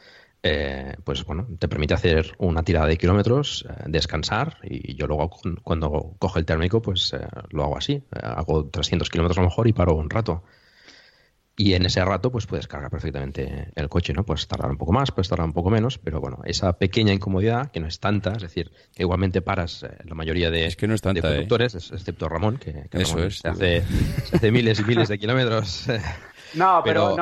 Eh, 0.43 0.95
pues 1.03 1.23
bueno, 1.23 1.47
te 1.59 1.67
permite 1.67 1.93
hacer 1.93 2.33
una 2.39 2.63
tirada 2.63 2.87
de 2.87 2.97
kilómetros, 2.97 3.63
eh, 3.69 3.83
descansar 3.85 4.57
y 4.63 4.95
yo 4.95 5.05
luego 5.05 5.29
cuando 5.61 6.15
cojo 6.17 6.39
el 6.39 6.45
térmico 6.45 6.81
pues 6.81 7.13
eh, 7.13 7.19
lo 7.51 7.63
hago 7.63 7.77
así, 7.77 8.03
hago 8.11 8.67
300 8.67 9.07
kilómetros 9.11 9.37
a 9.37 9.41
lo 9.41 9.49
mejor 9.49 9.67
y 9.67 9.73
paro 9.73 9.93
un 9.93 10.09
rato 10.09 10.43
y 11.55 11.75
en 11.75 11.85
ese 11.85 12.03
rato, 12.03 12.31
pues 12.31 12.47
puedes 12.47 12.67
cargar 12.67 12.89
perfectamente 12.89 13.71
el 13.75 13.87
coche, 13.87 14.13
¿no? 14.13 14.23
Puedes 14.23 14.47
tardar 14.47 14.71
un 14.71 14.77
poco 14.77 14.93
más, 14.93 15.11
puedes 15.11 15.29
tardar 15.29 15.45
un 15.45 15.53
poco 15.53 15.69
menos, 15.69 15.99
pero 15.99 16.19
bueno, 16.19 16.39
esa 16.45 16.73
pequeña 16.73 17.13
incomodidad, 17.13 17.69
que 17.69 17.79
no 17.79 17.87
es 17.87 17.99
tanta, 17.99 18.31
es 18.31 18.41
decir, 18.41 18.71
que 18.95 19.03
igualmente 19.03 19.43
paras 19.43 19.85
la 20.03 20.15
mayoría 20.15 20.49
de, 20.49 20.65
es 20.65 20.75
que 20.75 20.87
no 20.87 20.95
es 20.95 21.01
tanta, 21.01 21.19
¿eh? 21.19 21.33
conductores, 21.33 21.75
excepto 21.75 22.29
Ramón, 22.29 22.57
que, 22.57 22.87
Eso 22.91 23.23
es, 23.23 23.39
se, 23.39 23.49
hace, 23.49 23.83
hace, 24.33 24.51
miles 24.51 24.79
y 24.79 24.85
miles 24.85 25.09
de 25.09 25.19
kilómetros. 25.19 25.85
No, 26.53 26.81
pero, 26.83 27.15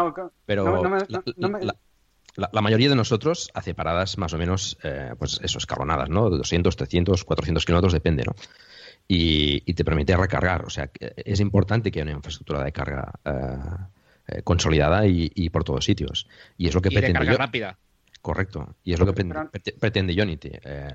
pero, 0.48 0.82
la, 1.08 1.76
mayoría 2.62 2.90
de 2.90 2.96
nosotros 2.96 3.50
hace 3.54 3.74
paradas 3.74 4.18
más 4.18 4.34
o 4.34 4.38
menos, 4.38 4.78
eh, 4.84 5.14
pues 5.18 5.40
eso, 5.44 5.58
escalonadas, 5.58 6.10
¿no? 6.10 6.30
200, 6.30 6.76
300, 6.76 7.24
400 7.24 7.66
kilómetros, 7.66 7.94
depende, 7.94 8.24
¿no? 8.26 8.36
Y, 9.08 9.74
te 9.74 9.84
permite 9.84 10.16
recargar. 10.16 10.66
O 10.66 10.70
sea, 10.70 10.92
es 11.00 11.40
importante 11.40 11.92
que 11.92 12.00
haya 12.00 12.12
una 12.12 12.18
infraestructura 12.18 12.64
de 12.64 12.72
carga 12.72 13.12
eh, 14.28 14.42
consolidada 14.44 15.08
y, 15.08 15.50
por 15.50 15.64
todos 15.64 15.86
sitios. 15.86 16.28
Y 16.58 16.68
es 16.68 16.76
lo 16.76 16.82
que 16.82 16.92
pretende. 16.92 17.20
carga 17.20 17.38
rápida. 17.38 17.78
Correcto. 18.22 18.76
Y 18.84 18.94
es 18.94 19.00
lo 19.00 19.06
que 19.12 19.26
pretende 19.80 20.22
Unity. 20.22 20.52
Eh, 20.52 20.92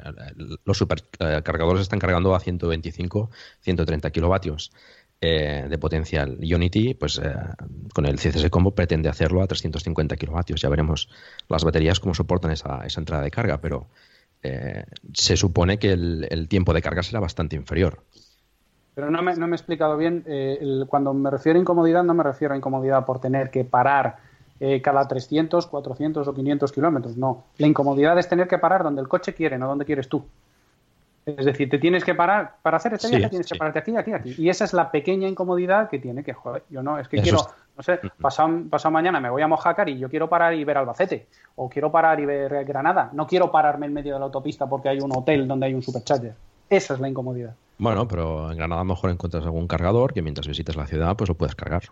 los 0.64 0.76
supercargadores 0.76 1.82
están 1.82 1.98
cargando 1.98 2.34
a 2.34 2.40
125, 2.40 3.30
130 3.60 4.10
kilovatios 4.10 4.72
eh, 5.24 5.66
de 5.68 5.78
potencial. 5.78 6.38
Unity, 6.40 6.94
pues 6.94 7.20
con 7.92 8.06
el 8.06 8.16
CCS 8.16 8.50
Combo 8.50 8.72
pretende 8.72 9.08
hacerlo 9.08 9.42
a 9.42 9.46
350 9.46 10.16
kilovatios. 10.16 10.60
Ya 10.60 10.68
veremos 10.68 11.08
las 11.48 11.64
baterías 11.64 12.00
cómo 12.00 12.14
soportan 12.14 12.50
esa, 12.50 12.82
entrada 12.96 13.22
de 13.22 13.30
carga, 13.30 13.60
pero 13.60 13.86
se 15.14 15.36
supone 15.36 15.78
que 15.78 15.92
el, 15.92 16.46
tiempo 16.48 16.74
de 16.74 16.82
carga 16.82 17.02
será 17.02 17.20
bastante 17.20 17.56
inferior. 17.56 18.02
Pero 18.94 19.10
no 19.10 19.22
me, 19.22 19.34
no 19.34 19.46
me 19.46 19.54
he 19.54 19.56
explicado 19.56 19.96
bien. 19.96 20.22
Eh, 20.26 20.84
cuando 20.88 21.12
me 21.12 21.30
refiero 21.30 21.58
a 21.58 21.60
incomodidad, 21.60 22.04
no 22.04 22.14
me 22.14 22.22
refiero 22.22 22.54
a 22.54 22.56
incomodidad 22.56 23.04
por 23.04 23.20
tener 23.20 23.50
que 23.50 23.64
parar 23.64 24.18
eh, 24.60 24.80
cada 24.80 25.06
300, 25.08 25.66
400 25.66 26.28
o 26.28 26.34
500 26.34 26.72
kilómetros. 26.72 27.16
No. 27.16 27.44
La 27.58 27.66
incomodidad 27.66 28.18
es 28.18 28.28
tener 28.28 28.46
que 28.46 28.58
parar 28.58 28.84
donde 28.84 29.00
el 29.02 29.08
coche 29.08 29.34
quiere, 29.34 29.58
no 29.58 29.66
donde 29.66 29.84
quieres 29.84 30.08
tú. 30.08 30.24
Es 31.26 31.46
decir, 31.46 31.70
te 31.70 31.78
tienes 31.78 32.04
que 32.04 32.14
parar, 32.14 32.56
para 32.60 32.76
hacer 32.76 32.94
este 32.94 33.08
viaje 33.08 33.30
tienes 33.30 33.50
que 33.50 33.56
pararte 33.56 33.78
aquí, 33.78 33.96
aquí, 33.96 34.12
aquí. 34.12 34.34
Y 34.36 34.50
esa 34.50 34.64
es 34.64 34.74
la 34.74 34.90
pequeña 34.90 35.26
incomodidad 35.26 35.88
que 35.88 35.98
tiene 35.98 36.22
que, 36.22 36.34
joder, 36.34 36.64
yo 36.68 36.82
no, 36.82 36.98
es 36.98 37.08
que 37.08 37.22
quiero, 37.22 37.38
no 37.76 37.82
sé, 37.82 37.98
pasado, 38.20 38.62
pasado, 38.68 38.92
mañana 38.92 39.20
me 39.20 39.30
voy 39.30 39.40
a 39.40 39.48
Mojácar 39.48 39.88
y 39.88 39.98
yo 39.98 40.10
quiero 40.10 40.28
parar 40.28 40.52
y 40.54 40.64
ver 40.64 40.76
Albacete, 40.76 41.26
o 41.56 41.70
quiero 41.70 41.90
parar 41.90 42.20
y 42.20 42.26
ver 42.26 42.64
Granada. 42.66 43.10
No 43.14 43.26
quiero 43.26 43.50
pararme 43.50 43.86
en 43.86 43.94
medio 43.94 44.12
de 44.14 44.18
la 44.18 44.26
autopista 44.26 44.68
porque 44.68 44.90
hay 44.90 45.00
un 45.00 45.16
hotel 45.16 45.48
donde 45.48 45.66
hay 45.66 45.74
un 45.74 45.82
supercharger. 45.82 46.34
Esa 46.68 46.94
es 46.94 47.00
la 47.00 47.08
incomodidad. 47.08 47.54
Bueno, 47.78 48.06
pero 48.06 48.50
en 48.50 48.58
Granada 48.58 48.82
a 48.82 48.84
lo 48.84 48.90
mejor 48.90 49.10
encuentras 49.10 49.44
algún 49.44 49.66
cargador 49.66 50.12
que 50.12 50.22
mientras 50.22 50.46
visites 50.46 50.76
la 50.76 50.86
ciudad 50.86 51.16
pues 51.16 51.28
lo 51.28 51.36
puedes 51.36 51.54
cargar. 51.54 51.84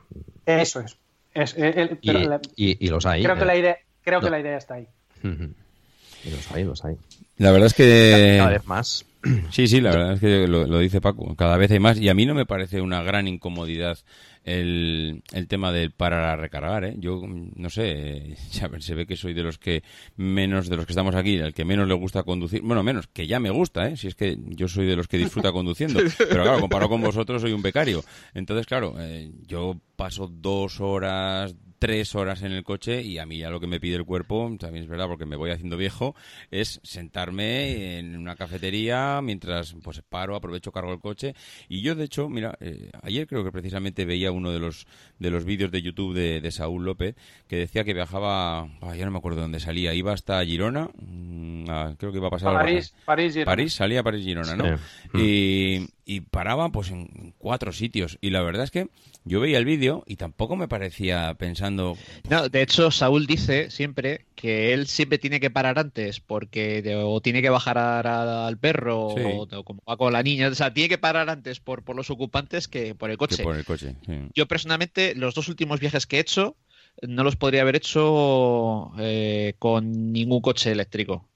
Eso 0.45 0.81
es. 0.81 0.99
Eh, 1.35 1.99
y, 2.03 2.89
los 2.89 3.07
hay. 3.07 3.23
Creo, 3.23 3.37
que, 3.37 3.45
la 3.45 3.57
idea, 3.57 3.79
creo 4.03 4.21
que 4.21 4.31
la 4.31 4.41
idea 4.41 4.59
está 4.59 4.75
ahí. 4.75 4.89
Y 5.23 6.31
los 6.31 6.53
hay, 6.53 6.65
los 6.65 6.85
hay. 6.85 6.97
La 7.39 7.51
verdad 7.51 7.67
es 7.67 7.75
que... 7.75 8.37
Cada 8.39 8.51
vez 8.51 8.67
más. 8.67 9.07
Sí, 9.51 9.67
sí, 9.67 9.81
la 9.81 9.91
verdad 9.91 10.13
es 10.15 10.21
que 10.21 10.49
lo, 10.49 10.79
dice 10.79 11.01
Paco. 11.01 11.35
Cada 11.37 11.57
vez 11.57 11.71
hay 11.71 11.79
más 11.79 11.99
y 11.99 12.09
a 12.09 12.15
mí 12.15 12.27
no 12.27 12.35
me 12.35 12.47
parece 12.47 12.81
una 12.81 13.03
gran 13.03 13.29
incomodidad 13.29 13.99
el, 14.45 15.23
el 15.33 15.47
tema 15.47 15.71
del 15.73 15.93
parar 15.93 16.25
a 16.25 16.37
recargar. 16.37 16.85
¿eh? 16.85 16.95
Yo, 16.99 17.21
no 17.25 17.71
sé, 17.71 18.37
se 18.81 18.95
ve 18.95 19.07
que 19.07 19.17
soy 19.17 19.35
de 19.35 19.43
los 19.43 19.59
que 19.59 19.83
menos, 20.17 20.69
de 20.69 20.77
los 20.77 20.87
que 20.87 20.93
estamos 20.93 21.15
aquí, 21.15 21.37
el 21.37 21.55
que 21.55 21.65
menos 21.65 21.87
le 21.87 21.95
gusta 21.95 22.23
conducir. 22.23 22.63
Bueno, 22.63 22.83
menos, 22.83 23.07
que 23.07 23.27
ya 23.27 23.39
me 23.39 23.51
gusta, 23.51 23.89
¿eh? 23.89 23.97
si 23.97 24.09
es 24.09 24.15
que 24.15 24.37
yo 24.39 24.69
soy 24.69 24.87
de 24.87 24.97
los 24.97 25.09
que 25.09 25.19
disfruta 25.19 25.53
conduciendo. 25.53 26.01
Pero 26.19 26.43
claro, 26.43 26.61
comparado 26.61 26.91
con 26.91 27.01
vosotros, 27.01 27.43
soy 27.43 27.53
un 27.53 27.63
becario. 27.63 28.03
Entonces, 28.35 28.67
claro, 28.67 28.95
eh, 28.99 29.31
yo 29.47 29.81
paso 29.97 30.29
dos 30.29 30.81
horas, 30.81 31.55
tres 31.83 32.15
horas 32.15 32.43
en 32.43 32.53
el 32.53 32.63
coche 32.63 33.03
y 33.03 33.19
a 33.19 33.27
mí 33.27 33.39
ya 33.39 33.51
lo 33.51 33.59
que 33.59 33.67
me 33.67 33.81
pide 33.81 33.97
el 33.97 34.05
cuerpo, 34.05 34.49
también 34.61 34.85
es 34.85 34.89
verdad 34.89 35.09
porque 35.09 35.27
me 35.27 35.35
voy 35.35 35.51
haciendo 35.51 35.77
viejo, 35.77 36.15
es 36.53 36.79
sentarme 36.85 37.99
en 37.99 38.17
una 38.17 38.37
cafetería 38.37 39.19
mientras 39.21 39.75
pues 39.83 40.01
paro, 40.09 40.37
aprovecho, 40.37 40.71
cargo 40.71 40.93
el 40.93 41.01
coche. 41.01 41.35
Y 41.69 41.83
yo, 41.83 41.97
de 41.97 42.05
hecho, 42.05 42.29
mira, 42.29 42.57
eh, 42.61 42.93
ayer 43.03 43.27
creo 43.27 43.43
que 43.43 43.51
precisamente 43.51 44.05
veía 44.05 44.31
uno 44.31 44.53
de 44.53 44.61
los, 44.61 44.87
de 45.19 45.31
los 45.31 45.45
vídeos 45.45 45.73
de 45.73 45.83
YouTube 45.83 46.15
de, 46.15 46.51
Saúl 46.53 46.85
López 46.85 47.17
que 47.49 47.57
decía 47.57 47.83
que 47.83 47.95
viajaba, 47.95 48.69
ya 48.97 49.05
no 49.05 49.11
me 49.11 49.19
acuerdo 49.19 49.41
dónde 49.41 49.59
salía, 49.59 49.93
iba 49.93 50.13
hasta 50.13 50.45
Girona, 50.45 50.89
mm, 50.95 51.95
creo 51.99 52.13
que 52.13 52.19
iba 52.19 52.29
a 52.29 52.31
pasar... 52.31 52.55
París, 52.55 52.95
París, 53.05 53.33
Girona. 53.33 53.47
París, 53.51 53.73
salía 53.73 54.05
París, 54.05 54.25
Girona, 54.25 54.55
¿no? 54.55 54.79
Y, 55.19 55.89
y 56.05 56.21
paraba 56.21 56.71
pues 56.71 56.91
en 56.91 57.35
cuatro 57.39 57.73
sitios. 57.73 58.19
Y 58.21 58.31
la 58.31 58.43
verdad 58.43 58.65
es 58.65 58.71
que 58.71 58.89
yo 59.25 59.41
veía 59.41 59.59
el 59.59 59.65
vídeo 59.65 60.03
y 60.07 60.17
tampoco 60.17 60.57
me 60.57 60.69
parecía 60.69 61.35
pensando. 61.35 61.97
No, 62.29 62.49
de 62.49 62.63
hecho, 62.63 62.91
Saúl 62.91 63.27
dice 63.27 63.71
siempre 63.71 64.27
que 64.35 64.73
él 64.73 64.87
siempre 64.89 65.19
tiene 65.19 65.39
que 65.39 65.51
parar 65.51 65.79
antes 65.79 66.21
porque 66.21 66.83
o 67.05 67.21
tiene 67.21 67.43
que 67.43 67.51
bajar 67.51 67.79
al 67.79 68.59
perro 68.59 69.09
o, 69.09 69.65
como 69.65 69.83
va 69.89 69.97
con 69.97 70.13
la 70.13 70.23
niña. 70.23 70.49
O 70.49 70.55
sea, 70.55 70.75
tiene 70.75 70.89
que 70.89 70.99
parar 70.99 71.31
antes 71.31 71.61
por, 71.61 71.85
por 71.85 71.97
los 71.97 72.11
ocupantes 72.11 72.69
que 72.69 72.95
por 72.95 73.11
el 73.11 73.17
coche. 73.17 73.43
por 73.43 73.57
el 73.57 73.65
coche 73.65 73.97
Yo 74.35 74.47
personalmente, 74.49 75.15
los 75.15 75.35
dos 75.35 75.49
últimos 75.49 75.81
viajes 75.81 76.07
que 76.07 76.17
he 76.17 76.21
hecho, 76.21 76.57
no 77.01 77.25
los 77.25 77.37
podría 77.37 77.63
haber 77.63 77.77
hecho 77.77 78.93
eh, 78.99 79.55
con 79.59 80.13
ningún 80.13 80.41
coche 80.41 80.73
eléctrico, 80.73 81.29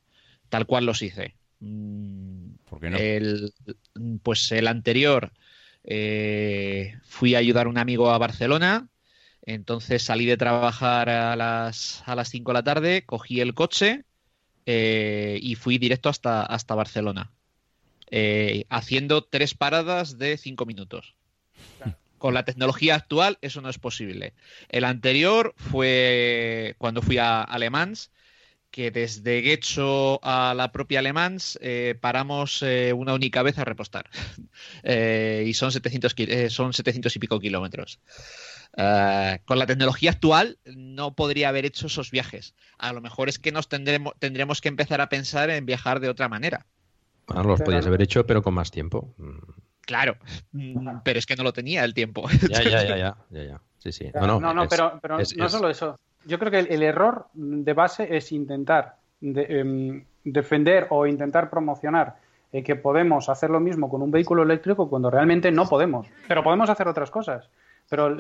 tal 0.49 0.67
cual 0.67 0.87
los 0.87 1.03
hice. 1.03 1.35
Mm, 1.61 2.36
¿Por 2.69 2.81
qué 2.81 2.91
no? 2.91 2.99
El, 2.99 3.53
pues 4.23 4.51
el 4.53 4.67
anterior 4.67 5.33
eh, 5.85 6.97
fui 7.05 7.35
a 7.35 7.39
ayudar 7.39 7.67
a 7.67 7.69
un 7.71 7.79
amigo 7.79 8.11
a 8.11 8.19
Barcelona, 8.19 8.89
entonces 9.43 10.03
salí 10.03 10.27
de 10.27 10.37
trabajar 10.37 11.09
a 11.09 11.37
las, 11.37 12.03
a 12.07 12.17
las 12.17 12.29
5 12.29 12.51
de 12.51 12.55
la 12.55 12.65
tarde, 12.65 13.05
cogí 13.07 13.41
el 13.41 13.55
coche 13.55 14.05
eh, 14.67 15.39
y 15.41 15.55
fui 15.55 15.79
directo 15.79 16.09
hasta, 16.09 16.43
hasta 16.43 16.75
Barcelona, 16.75 17.31
eh, 18.11 18.65
haciendo 18.69 19.23
tres 19.23 19.55
paradas 19.55 20.19
de 20.19 20.37
5 20.37 20.67
minutos. 20.67 21.15
Con 22.19 22.35
la 22.35 22.45
tecnología 22.45 22.97
actual 22.97 23.39
eso 23.41 23.61
no 23.61 23.69
es 23.69 23.79
posible. 23.79 24.33
El 24.69 24.85
anterior 24.85 25.55
fue 25.57 26.75
cuando 26.79 27.03
fui 27.03 27.19
a 27.19 27.43
Alemans, 27.43 28.11
que 28.77 28.91
desde 28.91 29.41
Guecho 29.41 30.21
a 30.23 30.53
la 30.55 30.71
propia 30.71 30.99
Alemán 30.99 31.39
eh, 31.63 31.95
paramos 31.99 32.61
eh, 32.61 32.93
una 32.93 33.15
única 33.15 33.43
vez 33.43 33.59
a 33.59 33.65
repostar. 33.65 34.11
Eh, 34.83 35.45
y 35.47 35.53
son 35.55 35.71
700, 35.71 36.15
son 36.49 36.73
700 36.73 37.15
y 37.15 37.19
pico 37.19 37.39
kilómetros. 37.39 38.01
con 39.45 39.59
la 39.59 39.67
tecnología 39.67 40.11
actual 40.13 40.59
no 40.65 41.15
podría 41.15 41.51
haber 41.51 41.67
hecho 41.67 41.89
esos 41.89 42.11
viajes. 42.11 42.55
A 42.79 42.93
lo 42.93 43.01
mejor 43.01 43.29
es 43.29 43.39
que 43.39 43.53
nos 43.53 43.69
tendremos, 43.69 44.15
tendremos 44.19 44.61
que 44.61 44.69
empezar 44.69 45.01
a 45.01 45.09
pensar 45.09 45.51
en 45.51 45.67
viajar 45.67 46.01
de 46.01 46.09
otra 46.09 46.29
manera. 46.29 46.67
Bueno, 47.27 47.45
los 47.45 47.61
podías 47.61 47.87
haber 47.87 48.03
hecho, 48.03 48.27
pero 48.27 48.43
con 48.43 48.55
más 48.55 48.71
tiempo. 48.71 49.15
Claro, 49.83 50.17
mm, 50.53 50.99
pero 51.05 51.19
es 51.19 51.27
que 51.27 51.37
no 51.37 51.43
lo 51.43 51.53
tenía 51.53 51.85
el 51.85 51.93
tiempo. 51.93 52.29
Ya, 52.49 52.63
ya, 52.63 52.85
ya, 52.85 52.97
ya, 52.97 53.17
ya, 53.31 53.61
Sí, 53.79 53.93
sí. 53.93 54.11
No, 54.15 54.41
no, 54.41 54.69
pero, 54.69 55.01
no 55.37 55.49
solo 55.49 55.69
eso 55.69 55.99
yo 56.27 56.39
creo 56.39 56.51
que 56.51 56.59
el, 56.59 56.83
error 56.83 57.27
de 57.35 57.73
base 57.73 58.17
es 58.17 58.33
intentar 58.33 58.97
em, 59.21 60.05
defender 60.25 60.87
o 60.91 61.07
intentar 61.07 61.49
promocionar 61.51 62.17
eh, 62.53 62.63
que 62.63 62.77
podemos 62.77 63.29
hacer 63.29 63.51
lo 63.51 63.61
mismo 63.61 63.89
con 63.89 64.03
un 64.03 64.11
vehículo 64.11 64.43
eléctrico 64.43 64.89
cuando 64.89 65.11
realmente 65.11 65.51
no 65.51 65.67
podemos. 65.69 66.07
Pero 66.29 66.43
podemos 66.43 66.69
hacer 66.71 66.89
otras 66.89 67.11
cosas. 67.11 67.49
Pero 67.89 68.17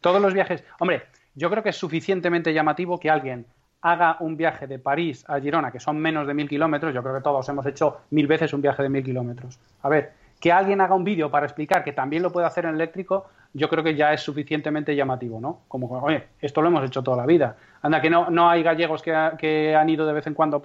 todos 0.00 0.20
los 0.20 0.32
viajes. 0.32 0.64
Hombre, 0.80 1.02
yo 1.34 1.50
creo 1.50 1.62
que 1.62 1.70
es 1.70 1.76
suficientemente 1.76 2.54
llamativo 2.54 2.98
que 2.98 3.10
alguien 3.10 3.46
haga 3.80 4.16
un 4.20 4.36
viaje 4.36 4.66
de 4.66 4.78
París 4.78 5.24
a 5.28 5.38
Girona, 5.38 5.70
que 5.70 5.80
son 5.80 5.98
menos 5.98 6.26
de 6.26 6.34
mil 6.34 6.48
kilómetros. 6.48 6.94
Yo 6.94 7.02
creo 7.02 7.14
que 7.14 7.20
todos 7.20 7.48
hemos 7.48 7.66
hecho 7.66 8.00
mil 8.10 8.26
veces 8.26 8.52
un 8.52 8.62
viaje 8.62 8.82
de 8.82 8.88
mil 8.88 9.04
kilómetros. 9.04 9.58
A 9.82 9.88
ver, 9.88 10.12
que 10.40 10.52
alguien 10.52 10.80
haga 10.80 10.94
un 10.94 11.04
vídeo 11.04 11.30
para 11.30 11.46
explicar 11.46 11.84
que 11.84 11.92
también 11.92 12.22
lo 12.22 12.32
puede 12.32 12.46
hacer 12.46 12.64
en 12.64 12.74
eléctrico, 12.74 13.28
yo 13.58 13.68
creo 13.68 13.84
que 13.84 13.94
ya 13.94 14.12
es 14.12 14.22
suficientemente 14.22 14.94
llamativo, 14.96 15.40
¿no? 15.40 15.60
Como, 15.68 15.88
oye, 16.00 16.28
esto 16.40 16.62
lo 16.62 16.68
hemos 16.68 16.84
hecho 16.84 17.02
toda 17.02 17.16
la 17.16 17.26
vida. 17.26 17.56
Anda, 17.82 18.00
que 18.00 18.08
no, 18.08 18.30
no 18.30 18.48
hay 18.48 18.62
gallegos 18.62 19.02
que, 19.02 19.14
que 19.38 19.76
han 19.76 19.88
ido 19.90 20.06
de 20.06 20.12
vez 20.12 20.26
en 20.26 20.34
cuando 20.34 20.62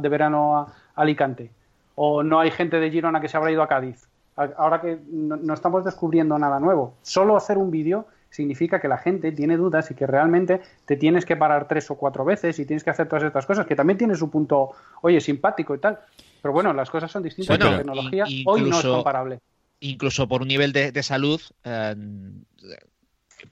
de 0.00 0.08
verano 0.08 0.58
a, 0.58 0.74
Alicante. 0.94 1.50
O 1.94 2.22
no 2.22 2.40
hay 2.40 2.50
gente 2.50 2.78
de 2.78 2.90
Girona 2.90 3.20
que 3.20 3.28
se 3.28 3.36
habrá 3.36 3.50
ido 3.50 3.62
a 3.62 3.68
Cádiz. 3.68 4.08
Ahora 4.36 4.80
que 4.80 4.98
no, 5.10 5.54
estamos 5.54 5.84
descubriendo 5.84 6.38
nada 6.38 6.58
nuevo. 6.58 6.94
Solo 7.02 7.36
hacer 7.36 7.58
un 7.58 7.70
vídeo 7.70 8.06
significa 8.30 8.80
que 8.80 8.88
la 8.88 8.96
gente 8.96 9.30
tiene 9.32 9.56
dudas 9.56 9.90
y 9.90 9.94
que 9.94 10.06
realmente 10.06 10.62
te 10.86 10.96
tienes 10.96 11.26
que 11.26 11.36
parar 11.36 11.68
tres 11.68 11.90
o 11.90 11.96
cuatro 11.96 12.24
veces 12.24 12.58
y 12.58 12.66
tienes 12.66 12.82
que 12.82 12.90
hacer 12.90 13.08
todas 13.08 13.24
estas 13.24 13.44
cosas, 13.44 13.66
que 13.66 13.76
también 13.76 13.98
tiene 13.98 14.14
su 14.14 14.30
punto, 14.30 14.70
oye, 15.02 15.20
simpático 15.20 15.74
y 15.74 15.78
tal. 15.78 15.98
Pero 16.40 16.52
bueno, 16.52 16.72
las 16.72 16.90
cosas 16.90 17.10
son 17.10 17.22
distintas. 17.22 17.58
la 17.58 17.78
tecnología 17.78 18.24
hoy 18.46 18.62
no 18.62 18.78
es 18.78 18.86
comparable. 18.86 19.38
Incluso 19.84 20.28
por 20.28 20.42
un 20.42 20.48
nivel 20.48 20.72
de, 20.72 21.02
salud, 21.02 21.40
eh, 21.64 21.96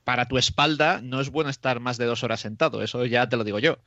para 0.05 0.29
tu 0.29 0.39
espalda 0.39 1.01
no 1.03 1.21
es 1.21 1.29
bueno 1.31 1.51
estar 1.51 1.81
más 1.81 1.99
de 1.99 2.05
dos 2.05 2.23
horas 2.23 2.39
sentado. 2.39 2.83
Eso 2.83 3.05
ya 3.05 3.29
te 3.29 3.37
lo 3.37 3.43
digo 3.43 3.59
yo. 3.59 3.79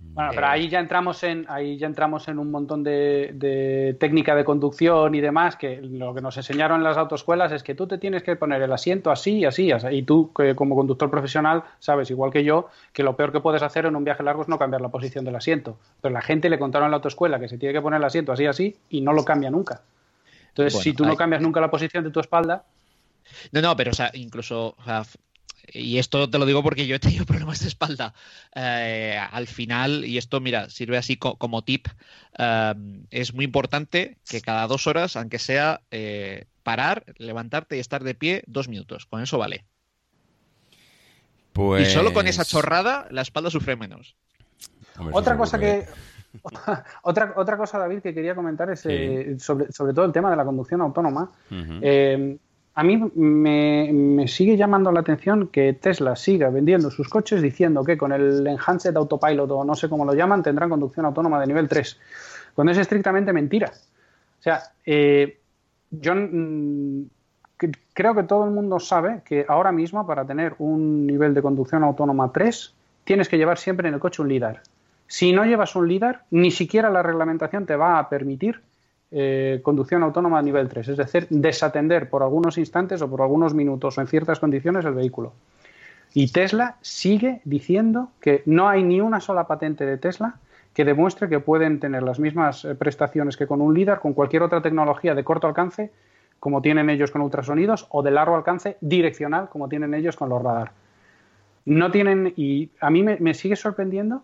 Bueno, 0.00 0.30
pero 0.34 0.46
ahí 0.46 0.70
ya 0.70 0.80
entramos 0.80 1.22
en, 1.24 1.44
ahí 1.48 1.76
ya 1.76 1.86
entramos 1.86 2.26
en 2.28 2.38
un 2.38 2.50
montón 2.50 2.82
de, 2.82 3.96
técnica 4.00 4.34
de 4.34 4.44
conducción 4.44 5.14
y 5.14 5.20
demás, 5.20 5.56
que 5.56 5.82
lo 5.82 6.14
que 6.14 6.22
nos 6.22 6.38
enseñaron 6.38 6.78
en 6.78 6.84
las 6.84 6.96
autoescuelas 6.96 7.52
es 7.52 7.62
que 7.62 7.74
tú 7.74 7.86
te 7.86 7.98
tienes 7.98 8.22
que 8.22 8.34
poner 8.34 8.62
el 8.62 8.72
asiento 8.72 9.10
así, 9.10 9.44
así, 9.44 9.70
así. 9.70 9.88
Y 9.88 10.02
tú, 10.04 10.32
como 10.54 10.74
conductor 10.74 11.10
profesional, 11.10 11.64
sabes, 11.80 12.10
igual 12.10 12.30
que 12.30 12.44
yo, 12.44 12.68
que 12.94 13.02
lo 13.02 13.14
peor 13.14 13.30
que 13.30 13.40
puedes 13.40 13.62
hacer 13.62 13.84
en 13.84 13.94
un 13.94 14.04
viaje 14.04 14.22
largo 14.22 14.40
es 14.40 14.48
no 14.48 14.58
cambiar 14.58 14.80
la 14.80 14.88
posición 14.88 15.26
del 15.26 15.36
asiento. 15.36 15.78
Pero 16.00 16.14
la 16.14 16.22
gente 16.22 16.48
le 16.48 16.58
contaron 16.58 16.86
en 16.86 16.92
la 16.92 16.96
autoescuela 16.96 17.38
que 17.38 17.48
se 17.48 17.58
tiene 17.58 17.74
que 17.74 17.82
poner 17.82 17.98
el 17.98 18.04
asiento 18.04 18.32
así, 18.32 18.46
así, 18.46 18.76
y 18.88 19.02
no 19.02 19.12
lo 19.12 19.24
cambia 19.24 19.50
nunca. 19.50 19.82
Entonces, 20.58 20.82
si 20.82 20.92
tú 20.92 21.04
no 21.04 21.16
cambias 21.16 21.40
nunca 21.40 21.60
la 21.60 21.70
posición 21.70 22.04
de 22.04 22.10
tu 22.10 22.20
espalda. 22.20 22.64
No, 23.52 23.60
no, 23.60 23.76
pero 23.76 23.92
o 23.92 23.94
sea, 23.94 24.10
incluso 24.14 24.76
y 25.72 25.98
esto 25.98 26.30
te 26.30 26.38
lo 26.38 26.46
digo 26.46 26.62
porque 26.62 26.86
yo 26.86 26.96
he 26.96 26.98
tenido 26.98 27.24
problemas 27.26 27.60
de 27.60 27.68
espalda. 27.68 28.14
Eh, 28.54 29.18
al 29.30 29.46
final, 29.46 30.04
y 30.04 30.18
esto, 30.18 30.40
mira, 30.40 30.70
sirve 30.70 30.96
así 30.96 31.16
como 31.16 31.62
tip, 31.62 31.88
eh, 32.38 32.74
es 33.10 33.34
muy 33.34 33.44
importante 33.44 34.18
que 34.28 34.40
cada 34.40 34.66
dos 34.66 34.86
horas, 34.86 35.16
aunque 35.16 35.38
sea 35.38 35.82
eh, 35.90 36.46
parar, 36.62 37.04
levantarte 37.18 37.76
y 37.76 37.80
estar 37.80 38.04
de 38.04 38.14
pie 38.14 38.42
dos 38.46 38.68
minutos. 38.68 39.06
Con 39.06 39.22
eso 39.22 39.38
vale. 39.38 39.64
Y 41.80 41.84
solo 41.86 42.12
con 42.12 42.28
esa 42.28 42.42
pues 42.42 42.50
chorrada, 42.50 43.08
la 43.10 43.22
espalda 43.22 43.50
sufre 43.50 43.74
menos. 43.74 44.14
otra 45.12 45.36
cosa 45.36 45.58
que... 45.58 45.86
otra, 47.02 47.34
otra 47.36 47.56
cosa, 47.56 47.78
David, 47.78 48.00
que 48.00 48.14
quería 48.14 48.34
comentar 48.34 48.70
es 48.70 48.80
sobre, 48.80 49.38
sobre, 49.72 49.92
todo 49.92 50.04
el 50.04 50.12
tema 50.12 50.30
de 50.30 50.36
la 50.36 50.44
conducción 50.44 50.80
autónoma 50.80 51.30
a 52.78 52.84
mí 52.84 52.96
me, 53.16 54.28
sigue 54.28 54.56
llamando 54.56 54.92
la 54.92 55.00
atención 55.00 55.48
que 55.48 55.72
Tesla 55.72 56.14
siga 56.14 56.48
vendiendo 56.48 56.92
sus 56.92 57.08
coches 57.08 57.42
diciendo 57.42 57.82
que 57.82 57.98
con 57.98 58.12
el 58.12 58.46
Enhanced 58.46 58.96
Autopilot 58.96 59.50
o 59.50 59.64
no 59.64 59.74
sé 59.74 59.88
cómo 59.88 60.04
lo 60.04 60.14
llaman 60.14 60.44
tendrán 60.44 60.70
conducción 60.70 61.04
autónoma 61.04 61.40
de 61.40 61.48
nivel 61.48 61.68
3, 61.68 61.98
cuando 62.54 62.70
es 62.70 62.78
estrictamente 62.78 63.32
mentira. 63.32 63.72
O 63.72 64.42
sea, 64.42 64.62
eh, 64.86 65.40
yo 65.90 66.14
mm, 66.14 67.06
creo 67.92 68.14
que 68.14 68.22
todo 68.22 68.44
el 68.44 68.52
mundo 68.52 68.78
sabe 68.78 69.22
que 69.24 69.44
ahora 69.48 69.72
mismo 69.72 70.06
para 70.06 70.24
tener 70.24 70.54
un 70.60 71.04
nivel 71.04 71.34
de 71.34 71.42
conducción 71.42 71.82
autónoma 71.82 72.30
3 72.32 72.74
tienes 73.02 73.28
que 73.28 73.38
llevar 73.38 73.58
siempre 73.58 73.88
en 73.88 73.94
el 73.94 74.00
coche 74.00 74.22
un 74.22 74.28
LIDAR. 74.28 74.62
Si 75.08 75.32
no 75.32 75.46
llevas 75.46 75.74
un 75.74 75.88
LIDAR, 75.88 76.24
ni 76.30 76.50
siquiera 76.50 76.90
la 76.90 77.02
reglamentación 77.02 77.64
te 77.64 77.76
va 77.76 77.98
a 77.98 78.10
permitir 78.10 78.60
eh, 79.10 79.60
conducción 79.62 80.02
autónoma 80.02 80.38
a 80.38 80.42
nivel 80.42 80.68
3, 80.68 80.88
es 80.88 80.96
decir, 80.98 81.26
desatender 81.30 82.10
por 82.10 82.22
algunos 82.22 82.58
instantes 82.58 83.00
o 83.00 83.08
por 83.08 83.22
algunos 83.22 83.54
minutos 83.54 83.96
o 83.96 84.02
en 84.02 84.06
ciertas 84.06 84.38
condiciones 84.38 84.84
el 84.84 84.92
vehículo. 84.92 85.32
Y 86.12 86.30
Tesla 86.30 86.76
sigue 86.82 87.40
diciendo 87.44 88.10
que 88.20 88.42
no 88.44 88.68
hay 88.68 88.82
ni 88.82 89.00
una 89.00 89.20
sola 89.20 89.46
patente 89.46 89.86
de 89.86 89.96
Tesla 89.96 90.36
que 90.74 90.84
demuestre 90.84 91.30
que 91.30 91.40
pueden 91.40 91.80
tener 91.80 92.02
las 92.02 92.18
mismas 92.20 92.66
eh, 92.66 92.74
prestaciones 92.74 93.38
que 93.38 93.46
con 93.46 93.62
un 93.62 93.72
LIDAR, 93.72 94.00
con 94.00 94.12
cualquier 94.12 94.42
otra 94.42 94.60
tecnología 94.60 95.14
de 95.14 95.24
corto 95.24 95.46
alcance, 95.46 95.90
como 96.38 96.60
tienen 96.60 96.90
ellos 96.90 97.10
con 97.10 97.22
ultrasonidos, 97.22 97.86
o 97.88 98.02
de 98.02 98.10
largo 98.10 98.36
alcance 98.36 98.76
direccional, 98.82 99.48
como 99.48 99.70
tienen 99.70 99.94
ellos 99.94 100.16
con 100.16 100.28
los 100.28 100.42
radar. 100.42 100.72
No 101.64 101.90
tienen, 101.90 102.34
y 102.36 102.70
a 102.80 102.90
mí 102.90 103.02
me 103.02 103.34
sigue 103.34 103.56
sorprendiendo 103.56 104.22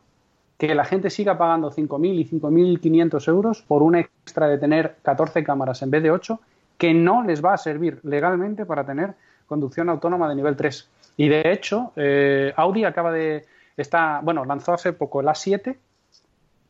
que 0.59 0.75
la 0.75 0.85
gente 0.85 1.11
siga 1.11 1.37
pagando 1.37 1.71
5.000 1.71 2.15
y 2.15 2.25
5.500 2.29 3.29
euros 3.29 3.63
por 3.63 3.83
un 3.83 3.97
extra 3.97 4.49
de 4.49 4.59
tener 4.59 4.97
14 5.03 5.43
cámaras 5.43 5.83
en 5.83 5.91
vez 5.91 6.03
de 6.03 6.11
8, 6.11 6.41
que 6.79 6.95
no 6.95 7.23
les 7.23 7.45
va 7.45 7.55
a 7.55 7.59
servir 7.59 8.01
legalmente 8.03 8.65
para 8.65 8.85
tener 8.85 9.15
conducción 9.47 9.89
autónoma 9.89 10.29
de 10.29 10.37
nivel 10.37 10.57
3. 10.57 10.89
Y 11.17 11.29
de 11.29 11.53
hecho, 11.53 11.93
eh, 11.97 12.53
Audi 12.57 12.85
acaba 12.85 13.13
de. 13.13 13.45
Está, 13.77 14.21
bueno, 14.23 14.45
lanzó 14.45 14.73
hace 14.73 14.93
poco 14.93 15.21
el 15.21 15.27
A7 15.27 15.77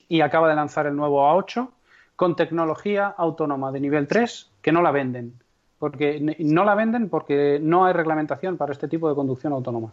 y 0.09 0.20
acaba 0.20 0.49
de 0.49 0.55
lanzar 0.55 0.87
el 0.87 0.97
nuevo 0.97 1.22
A8 1.28 1.68
con 2.16 2.37
tecnología 2.37 3.14
autónoma 3.16 3.72
de 3.72 3.80
nivel 3.80 4.07
3 4.07 4.51
que 4.62 4.72
no 4.72 4.82
la 4.82 4.91
venden. 4.91 5.35
Porque 5.78 6.37
no 6.39 6.64
la 6.64 6.74
venden 6.74 7.11
porque 7.11 7.59
no 7.61 7.85
hay 7.85 7.93
reglamentación 7.93 8.57
para 8.57 8.72
este 8.72 8.89
tipo 8.89 9.09
de 9.09 9.14
conducción 9.14 9.53
autónoma. 9.53 9.93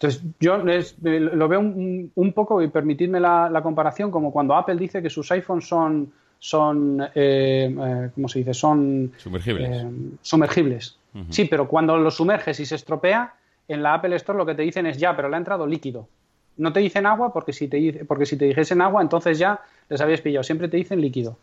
Entonces, 0.00 0.22
yo 0.40 0.56
lo 0.56 1.48
veo 1.48 1.60
un, 1.60 2.32
poco, 2.34 2.62
y 2.62 2.68
permitidme 2.68 3.20
la, 3.20 3.60
comparación, 3.62 4.10
como 4.10 4.32
cuando 4.32 4.54
Apple 4.54 4.76
dice 4.76 5.02
que 5.02 5.10
sus 5.10 5.30
iPhones 5.30 5.68
son, 5.68 6.10
son 6.38 7.02
eh, 7.14 7.76
eh 7.78 8.10
¿cómo 8.14 8.26
se 8.26 8.38
dice? 8.38 8.54
Son 8.54 9.12
sumergibles. 9.18 9.70
Eh, 9.70 9.90
sumergibles. 10.22 10.96
Sí, 11.28 11.44
pero 11.44 11.68
cuando 11.68 11.98
lo 11.98 12.10
sumerges 12.10 12.58
y 12.60 12.64
se 12.64 12.76
estropea, 12.76 13.34
en 13.68 13.82
la 13.82 13.92
Apple 13.92 14.16
Store 14.16 14.38
lo 14.38 14.46
que 14.46 14.54
te 14.54 14.62
dicen 14.62 14.86
es 14.86 14.96
ya, 14.96 15.14
pero 15.14 15.28
le 15.28 15.34
ha 15.34 15.38
entrado 15.38 15.66
líquido. 15.66 16.08
No 16.56 16.72
te 16.72 16.80
dicen 16.80 17.04
agua 17.04 17.30
porque 17.30 17.52
si 17.52 17.68
te, 17.68 18.02
porque 18.06 18.24
si 18.24 18.38
te 18.38 18.46
dijesen 18.46 18.80
agua, 18.80 19.02
entonces 19.02 19.38
ya 19.38 19.60
les 19.90 20.00
habías 20.00 20.22
pillado. 20.22 20.44
Siempre 20.44 20.68
te 20.68 20.78
dicen 20.78 21.02
líquido. 21.02 21.36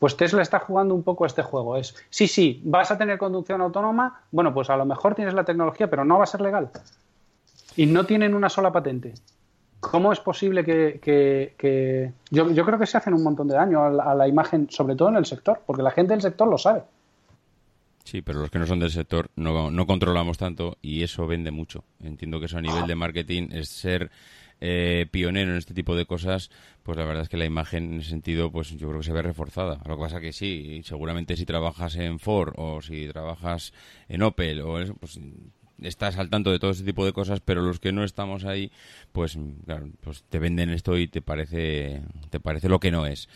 Pues 0.00 0.16
Tesla 0.16 0.42
está 0.42 0.58
jugando 0.58 0.96
un 0.96 1.04
poco 1.04 1.22
a 1.22 1.26
este 1.28 1.42
juego. 1.42 1.76
Es, 1.76 1.94
sí, 2.10 2.26
sí, 2.26 2.60
vas 2.64 2.90
a 2.90 2.98
tener 2.98 3.18
conducción 3.18 3.60
autónoma, 3.60 4.22
bueno, 4.32 4.52
pues 4.52 4.68
a 4.68 4.76
lo 4.76 4.84
mejor 4.84 5.14
tienes 5.14 5.34
la 5.34 5.44
tecnología, 5.44 5.88
pero 5.88 6.04
no 6.04 6.18
va 6.18 6.24
a 6.24 6.26
ser 6.26 6.40
legal 6.40 6.70
y 7.76 7.86
no 7.86 8.04
tienen 8.04 8.34
una 8.34 8.48
sola 8.48 8.72
patente. 8.72 9.14
¿Cómo 9.80 10.12
es 10.12 10.20
posible 10.20 10.62
que, 10.64 12.12
Yo, 12.30 12.64
creo 12.66 12.78
que 12.78 12.86
se 12.86 12.98
hacen 12.98 13.14
un 13.14 13.22
montón 13.22 13.48
de 13.48 13.54
daño 13.54 13.82
a 13.84 14.14
la, 14.14 14.28
imagen, 14.28 14.68
sobre 14.70 14.94
todo 14.94 15.08
en 15.08 15.16
el 15.16 15.24
sector, 15.24 15.62
porque 15.66 15.82
la 15.82 15.90
gente 15.90 16.12
del 16.12 16.20
sector 16.20 16.48
lo 16.48 16.58
sabe. 16.58 16.82
Sí, 18.04 18.22
pero 18.22 18.40
los 18.40 18.50
que 18.50 18.58
no 18.58 18.66
son 18.66 18.80
del 18.80 18.90
sector 18.90 19.30
no, 19.36 19.70
no 19.70 19.86
controlamos 19.86 20.36
tanto 20.36 20.76
y 20.82 21.02
eso 21.02 21.26
vende 21.26 21.50
mucho. 21.50 21.84
Entiendo 22.02 22.40
que 22.40 22.46
eso 22.46 22.58
a 22.58 22.62
nivel 22.62 22.86
de 22.86 22.94
marketing 22.94 23.48
es 23.52 23.68
ser 23.68 24.10
eh, 24.60 25.06
pionero 25.10 25.52
en 25.52 25.56
este 25.56 25.72
tipo 25.72 25.96
de 25.96 26.04
cosas, 26.04 26.50
pues 26.82 26.98
la 26.98 27.04
verdad 27.04 27.22
es 27.22 27.28
que 27.30 27.38
la 27.38 27.46
imagen 27.46 27.94
en 27.94 28.00
ese 28.00 28.10
sentido, 28.10 28.52
pues 28.52 28.70
yo 28.70 28.88
creo 28.88 29.00
que 29.00 29.06
se 29.06 29.12
ve 29.12 29.22
reforzada. 29.22 29.80
Lo 29.86 29.96
que 29.96 30.02
pasa 30.02 30.20
que 30.20 30.32
sí, 30.32 30.82
seguramente 30.84 31.36
si 31.36 31.46
trabajas 31.46 31.96
en 31.96 32.18
Ford 32.18 32.52
o 32.56 32.82
si 32.82 33.08
trabajas 33.08 33.72
en 34.08 34.22
Opel 34.22 34.60
o 34.60 34.78
eso, 34.78 34.94
pues 34.94 35.18
estás 35.82 36.18
al 36.18 36.30
tanto 36.30 36.50
de 36.50 36.58
todo 36.58 36.70
ese 36.70 36.84
tipo 36.84 37.04
de 37.04 37.12
cosas, 37.12 37.40
pero 37.40 37.62
los 37.62 37.80
que 37.80 37.92
no 37.92 38.04
estamos 38.04 38.44
ahí, 38.44 38.70
pues 39.12 39.38
pues 40.00 40.24
te 40.28 40.38
venden 40.38 40.70
esto 40.70 40.98
y 40.98 41.08
te 41.08 41.22
parece 41.22 42.02
te 42.30 42.40
parece 42.40 42.68
lo 42.68 42.80
que 42.80 42.90
no 42.90 43.06
es. 43.06 43.28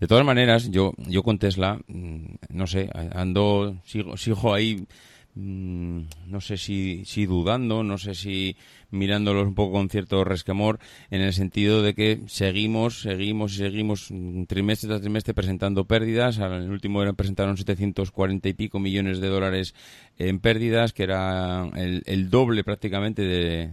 De 0.00 0.06
todas 0.06 0.24
maneras, 0.24 0.70
yo 0.70 0.92
yo 0.98 1.22
con 1.22 1.38
Tesla, 1.38 1.80
mm, 1.86 2.34
no 2.50 2.66
sé, 2.66 2.90
ando 3.14 3.76
sigo 3.84 4.16
sigo 4.16 4.54
ahí 4.54 4.86
no 5.34 6.40
sé 6.40 6.58
si, 6.58 7.04
si 7.06 7.24
dudando, 7.24 7.82
no 7.82 7.96
sé 7.96 8.14
si 8.14 8.56
mirándolos 8.90 9.46
un 9.46 9.54
poco 9.54 9.72
con 9.72 9.88
cierto 9.88 10.22
resquemor, 10.24 10.78
en 11.10 11.22
el 11.22 11.32
sentido 11.32 11.82
de 11.82 11.94
que 11.94 12.20
seguimos, 12.26 13.00
seguimos 13.00 13.54
y 13.54 13.56
seguimos 13.56 14.12
trimestre 14.46 14.88
tras 14.88 15.00
trimestre 15.00 15.32
presentando 15.32 15.86
pérdidas. 15.86 16.36
En 16.36 16.52
el 16.52 16.70
último 16.70 17.02
era 17.02 17.14
presentaron 17.14 17.56
740 17.56 18.48
y 18.48 18.52
pico 18.52 18.78
millones 18.78 19.20
de 19.20 19.28
dólares 19.28 19.74
en 20.18 20.38
pérdidas, 20.38 20.92
que 20.92 21.04
era 21.04 21.66
el, 21.76 22.28
doble 22.28 22.62
prácticamente 22.62 23.22
de, 23.22 23.70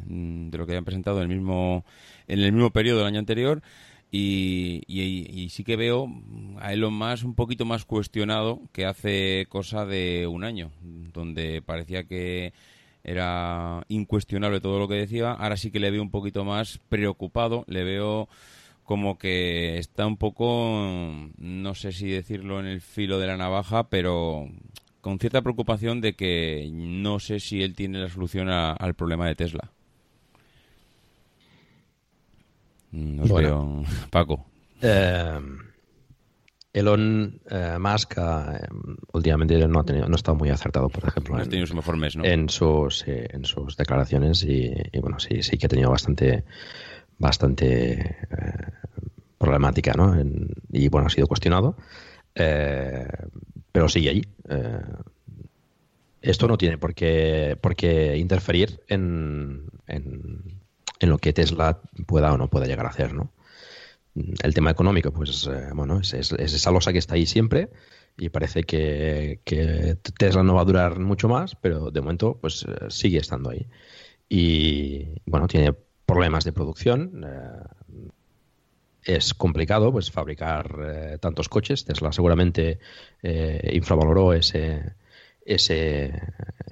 lo 0.58 0.66
que 0.66 0.72
habían 0.72 0.86
presentado 0.86 1.18
en 1.18 1.30
el 1.30 1.38
mismo, 1.38 1.84
en 2.28 2.40
el 2.40 2.54
mismo 2.54 2.72
periodo 2.72 3.00
del 3.00 3.08
año 3.08 3.20
anterior. 3.20 3.62
Y, 4.12 4.82
y, 4.88 5.50
sí 5.50 5.64
que 5.64 5.76
veo 5.76 6.08
a 6.60 6.74
Elon 6.74 6.94
Musk 6.94 7.26
un 7.26 7.36
poquito 7.36 7.66
más 7.66 7.86
cuestionado 7.86 8.60
que 8.72 8.86
hace 8.86 9.46
cosa 9.50 9.86
de 9.86 10.26
un 10.26 10.44
año, 10.44 10.72
donde 10.82 11.62
parecía 11.62 12.06
que 12.06 12.54
era 13.04 13.84
incuestionable 13.88 14.62
todo 14.62 14.80
lo 14.80 14.88
que 14.88 14.96
decía. 14.96 15.34
Ahora 15.34 15.58
sí 15.58 15.70
que 15.70 15.80
le 15.80 15.92
veo 15.92 16.02
un 16.02 16.10
poquito 16.10 16.44
más 16.44 16.80
preocupado, 16.90 17.66
le 17.68 17.84
veo 17.84 18.30
como 18.84 19.20
que 19.20 19.78
está 19.78 20.08
un 20.08 20.18
poco, 20.18 21.30
no 21.38 21.76
sé 21.76 21.92
si 21.92 22.10
decirlo 22.10 22.60
en 22.60 22.66
el 22.66 22.82
filo 22.82 23.20
de 23.20 23.28
la 23.28 23.38
navaja, 23.38 23.90
pero 23.90 24.50
con 25.02 25.20
cierta 25.20 25.44
preocupación 25.44 26.02
de 26.02 26.14
que 26.14 26.68
no 26.72 27.20
sé 27.20 27.40
si 27.40 27.62
él 27.62 27.76
tiene 27.76 28.00
la 28.00 28.10
solución 28.10 28.50
al 28.50 28.96
problema 28.96 29.28
de 29.28 29.36
Tesla. 29.36 29.72
No 32.92 33.36
veo, 33.36 33.84
Paco. 34.10 34.46
Eh, 34.82 35.40
Elon 36.72 37.42
eh, 37.50 37.78
Musk 37.80 38.18
eh, 38.18 38.68
últimamente 39.14 39.68
no 39.68 39.80
ha, 39.80 39.84
tenido, 39.84 40.08
no 40.08 40.14
ha 40.14 40.16
estado 40.16 40.38
muy 40.38 40.50
acertado, 40.50 40.90
por 40.90 41.08
ejemplo, 41.08 41.38
en, 42.24 42.50
sus, 42.50 43.04
en 43.08 43.46
sus 43.46 43.76
declaraciones 43.76 44.44
y, 44.44 44.74
bueno, 45.02 45.20
sí, 45.20 45.42
sí 45.44 45.58
que 45.58 45.66
ha 45.66 45.70
tenido 45.70 45.90
bastante, 45.90 46.44
bastante 47.18 48.18
problemática, 49.38 49.94
¿no? 49.94 50.16
y 50.72 50.88
bueno, 50.90 51.08
ha 51.08 51.10
sido 51.10 51.28
cuestionado, 51.28 51.76
pero 52.34 53.90
sigue 53.90 54.10
allí. 54.10 54.22
esto 56.22 56.48
no 56.48 56.58
tiene 56.58 56.78
por 56.78 56.94
qué, 56.94 57.58
por 57.60 57.76
qué 57.76 58.16
interferir 58.18 58.82
en, 58.88 59.66
en, 59.88 60.59
lo 61.08 61.18
que 61.18 61.34
Tesla 61.34 61.82
pueda 62.06 62.34
o 62.34 62.38
no 62.38 62.50
pueda 62.50 62.66
llegar 62.66 62.86
a 62.86 62.90
hacer, 62.90 63.14
¿no? 63.14 63.32
El 64.16 64.54
tema 64.54 64.72
económico, 64.72 65.12
pues 65.12 65.48
eh, 65.48 65.70
bueno, 65.74 66.00
es, 66.00 66.14
esa 66.14 66.72
losa 66.72 66.92
que 66.92 66.98
está 66.98 67.16
ahí 67.16 67.26
siempre 67.26 67.70
y 68.18 68.30
parece 68.30 68.64
que, 68.64 69.40
Tesla 70.18 70.44
no 70.44 70.56
va 70.56 70.62
a 70.62 70.66
durar 70.66 71.00
mucho 71.00 71.30
más, 71.30 71.56
pero 71.56 71.92
de 71.92 72.02
momento 72.02 72.38
pues 72.42 72.66
eh, 72.68 72.86
sigue 72.90 73.20
estando 73.20 73.50
ahí. 73.50 73.68
Y 74.28 75.08
bueno, 75.26 75.48
tiene 75.48 75.74
problemas 76.06 76.44
de 76.44 76.52
producción. 76.52 77.26
Eh, 77.26 78.04
es 79.04 79.34
complicado 79.34 79.92
pues 79.92 80.12
fabricar 80.12 81.18
tantos 81.22 81.48
coches. 81.48 81.86
Tesla 81.86 82.12
seguramente 82.12 82.80
infravaloró 83.24 84.34
ese, 84.34 84.94
ese, 85.50 86.14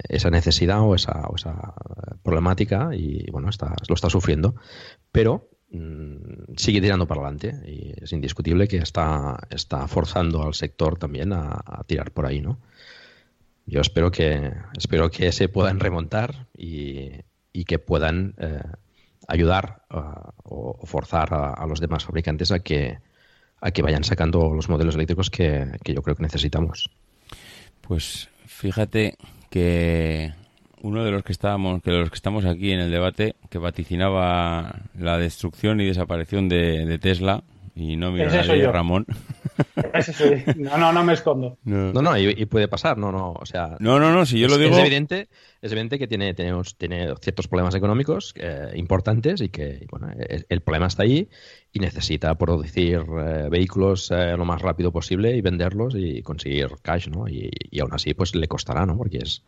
esa 0.08 0.30
necesidad 0.30 0.80
o 0.80 0.94
esa, 0.94 1.28
esa, 1.34 1.74
problemática 2.22 2.90
y 2.94 3.30
bueno, 3.30 3.48
está, 3.48 3.74
lo 3.88 3.94
está 3.94 4.10
sufriendo, 4.10 4.54
pero 5.10 5.48
mm, 5.70 6.54
sigue 6.56 6.80
tirando 6.80 7.06
para 7.06 7.22
adelante 7.22 7.54
y 7.66 7.94
es 8.02 8.12
indiscutible 8.12 8.68
que 8.68 8.78
está, 8.78 9.38
está 9.50 9.88
forzando 9.88 10.42
al 10.42 10.54
sector 10.54 10.98
también 10.98 11.32
a, 11.32 11.82
tirar 11.86 12.10
por 12.12 12.26
ahí, 12.26 12.40
¿no? 12.40 12.60
Yo 13.66 13.80
espero 13.80 14.10
que, 14.10 14.52
espero 14.76 15.10
que 15.10 15.32
se 15.32 15.48
puedan 15.48 15.80
remontar 15.80 16.46
y, 16.56 17.10
y 17.52 17.64
que 17.64 17.78
puedan 17.78 18.34
eh, 18.38 18.62
ayudar 19.26 19.82
o, 19.90 20.86
forzar 20.86 21.34
a, 21.34 21.66
los 21.66 21.80
demás 21.80 22.04
fabricantes 22.04 22.50
a 22.50 22.60
que, 22.60 22.98
a 23.60 23.70
que 23.70 23.82
vayan 23.82 24.04
sacando 24.04 24.54
los 24.54 24.70
modelos 24.70 24.94
eléctricos 24.94 25.28
que, 25.28 25.76
que 25.84 25.92
yo 25.92 26.02
creo 26.02 26.16
que 26.16 26.22
necesitamos. 26.22 26.90
Pues 27.82 28.30
Fíjate 28.58 29.14
que 29.50 30.32
uno 30.82 31.04
de 31.04 31.12
los 31.12 31.22
que 31.22 31.30
estábamos, 31.30 31.80
que 31.80 31.92
los 31.92 32.10
que 32.10 32.16
estamos 32.16 32.44
aquí 32.44 32.72
en 32.72 32.80
el 32.80 32.90
debate, 32.90 33.36
que 33.50 33.58
vaticinaba 33.58 34.80
la 34.98 35.16
destrucción 35.16 35.80
y 35.80 35.86
desaparición 35.86 36.48
de, 36.48 36.98
Tesla, 37.00 37.44
y 37.76 37.94
no 37.94 38.10
mira 38.10 38.32
a 38.32 38.72
Ramón. 38.72 39.06
No, 40.56 40.76
no, 40.76 40.92
no 40.92 41.04
me 41.04 41.12
escondo. 41.12 41.56
No, 41.62 41.92
no, 41.92 42.18
y, 42.18 42.46
puede 42.46 42.66
pasar, 42.66 42.98
no, 42.98 43.12
no, 43.12 43.30
o 43.32 43.46
sea... 43.46 43.76
No, 43.78 44.00
no, 44.00 44.12
no, 44.12 44.26
si 44.26 44.40
yo 44.40 44.48
lo 44.48 44.58
digo... 44.58 44.74
Es 44.74 44.80
evidente, 44.80 45.28
es 45.60 45.72
evidente 45.72 45.98
que 45.98 46.06
tiene, 46.06 46.34
tenemos, 46.34 46.76
tiene 46.76 47.14
ciertos 47.20 47.48
problemas 47.48 47.74
económicos 47.74 48.32
eh, 48.36 48.72
importantes 48.76 49.40
y 49.40 49.48
que, 49.48 49.86
bueno, 49.90 50.08
el 50.16 50.60
problema 50.60 50.86
está 50.86 51.02
ahí 51.02 51.28
y 51.70 51.80
necesita 51.80 52.34
producir 52.36 53.00
eh, 53.00 53.48
vehículos 53.50 54.10
eh, 54.10 54.36
lo 54.36 54.44
más 54.44 54.62
rápido 54.62 54.90
posible 54.90 55.36
y 55.36 55.42
venderlos 55.42 55.94
y 55.96 56.22
conseguir 56.22 56.68
cash, 56.80 57.08
¿no? 57.08 57.28
Y, 57.28 57.50
aún 57.80 57.92
así, 57.92 58.14
pues 58.14 58.34
le 58.34 58.48
costará, 58.48 58.86
¿no? 58.86 58.96
Porque 58.96 59.18
es... 59.18 59.44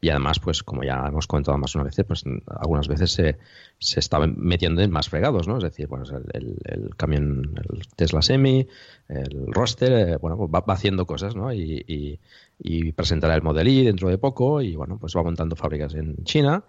Y 0.00 0.08
además, 0.10 0.38
pues 0.38 0.62
como 0.62 0.84
ya 0.84 1.04
hemos 1.08 1.26
comentado 1.26 1.58
más 1.58 1.74
una 1.74 1.84
vez, 1.84 1.96
pues 2.06 2.24
algunas 2.46 2.86
veces 2.86 3.10
se, 3.10 3.38
se 3.78 4.00
está 4.00 4.20
metiendo 4.20 4.82
en 4.82 4.90
más 4.90 5.08
fregados, 5.08 5.48
¿no? 5.48 5.58
Es 5.58 5.64
decir, 5.64 5.88
bueno, 5.88 6.04
el, 6.32 6.58
el, 6.64 6.96
camión, 6.96 7.54
el 7.56 7.82
Tesla 7.96 8.22
Semi, 8.22 8.68
el 9.08 9.52
roster, 9.52 9.92
eh, 9.92 10.16
bueno, 10.16 10.36
pues 10.36 10.50
va, 10.50 10.62
haciendo 10.72 11.06
cosas, 11.06 11.34
¿no? 11.34 11.52
Y, 11.52 11.84
y, 11.88 12.20
presentará 12.92 13.34
el 13.34 13.42
Model 13.42 13.68
I 13.68 13.84
dentro 13.84 14.08
de 14.08 14.18
poco 14.18 14.62
y, 14.62 14.76
bueno, 14.76 14.98
pues 14.98 15.14
va 15.16 15.22
montando 15.22 15.56
fábricas 15.56 15.94
en 15.94 16.24
China, 16.24 16.64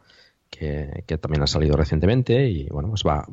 que, 0.50 1.04
que 1.06 1.18
también 1.18 1.44
ha 1.44 1.48
salido 1.48 1.76
recientemente 1.76 2.50
y, 2.50 2.68
bueno, 2.68 2.90
pues 2.90 3.04
va 3.04 3.26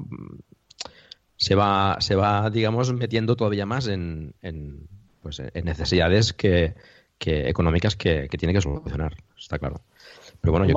se 1.42 1.56
va, 1.56 1.96
se 1.98 2.14
va 2.14 2.50
digamos, 2.50 2.92
metiendo 2.92 3.34
todavía 3.34 3.66
más 3.66 3.88
en, 3.88 4.32
en, 4.42 4.86
pues, 5.22 5.40
en 5.40 5.64
necesidades 5.64 6.32
que, 6.32 6.74
que 7.18 7.48
económicas 7.48 7.96
que, 7.96 8.28
que, 8.30 8.38
tiene 8.38 8.54
que 8.54 8.60
solucionar, 8.60 9.16
está 9.36 9.58
claro. 9.58 9.80
Pero 10.40 10.52
bueno, 10.52 10.66
yo 10.66 10.74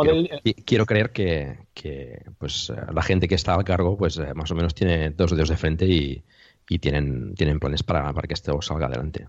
quiero, 0.65 0.87
creer 0.87 1.11
que, 1.11 1.59
que, 1.75 2.23
pues, 2.39 2.73
la 2.91 3.03
gente 3.03 3.27
que 3.27 3.35
está 3.35 3.53
al 3.53 3.63
cargo 3.63 3.95
pues 3.95 4.19
más 4.33 4.49
o 4.49 4.55
menos 4.55 4.73
tiene 4.73 5.11
dos 5.11 5.29
dedos 5.31 5.49
de 5.49 5.57
frente 5.57 5.85
y, 5.85 6.23
y 6.67 6.79
tienen, 6.79 7.35
tienen 7.35 7.59
planes 7.59 7.83
para, 7.83 8.11
para 8.11 8.27
que 8.27 8.33
esto 8.33 8.59
salga 8.63 8.87
adelante. 8.87 9.27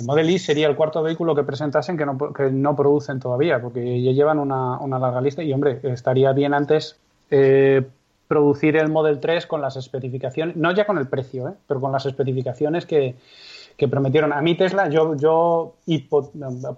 El 0.00 0.06
Model 0.06 0.30
I 0.30 0.38
sería 0.38 0.66
el 0.66 0.76
cuarto 0.76 1.02
vehículo 1.02 1.34
que 1.34 1.42
presentasen 1.42 1.98
que 1.98 2.06
no, 2.06 2.16
que 2.32 2.50
no 2.50 2.74
producen 2.74 3.20
todavía, 3.20 3.60
porque 3.60 4.02
ya 4.02 4.12
llevan 4.12 4.38
una, 4.38 4.98
larga 4.98 5.20
lista 5.20 5.42
y, 5.42 5.52
hombre, 5.52 5.78
estaría 5.82 6.32
bien 6.32 6.54
antes 6.54 6.96
eh, 7.30 7.82
producir 8.26 8.76
el 8.76 8.88
Model 8.88 9.20
3 9.20 9.46
con 9.46 9.60
las 9.60 9.76
especificaciones, 9.76 10.56
no 10.56 10.72
ya 10.72 10.86
con 10.86 10.96
el 10.98 11.06
precio, 11.06 11.48
¿eh? 11.48 11.52
pero 11.66 11.80
con 11.80 11.92
las 11.92 12.06
especificaciones 12.06 12.86
que, 12.86 13.14
prometieron. 13.90 14.34
A 14.34 14.42
mí 14.42 14.54
Tesla, 14.56 14.90
yo, 14.90 15.16
yo 15.16 15.74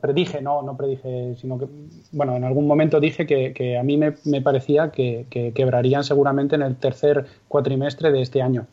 predije, 0.00 0.40
no, 0.40 0.62
no 0.62 0.76
predije, 0.76 1.34
sino 1.36 1.58
que, 1.58 1.66
bueno, 2.12 2.36
en 2.36 2.44
algún 2.44 2.66
momento 2.66 3.00
dije 3.00 3.26
que, 3.26 3.76
a 3.76 3.82
mí 3.82 3.98
me, 3.98 4.40
parecía 4.40 4.90
que, 4.90 5.26
quebrarían 5.54 6.04
seguramente 6.04 6.54
en 6.54 6.62
el 6.62 6.76
tercer 6.76 7.26
cuatrimestre 7.48 8.12
de 8.12 8.22
este 8.22 8.40
año. 8.40 8.66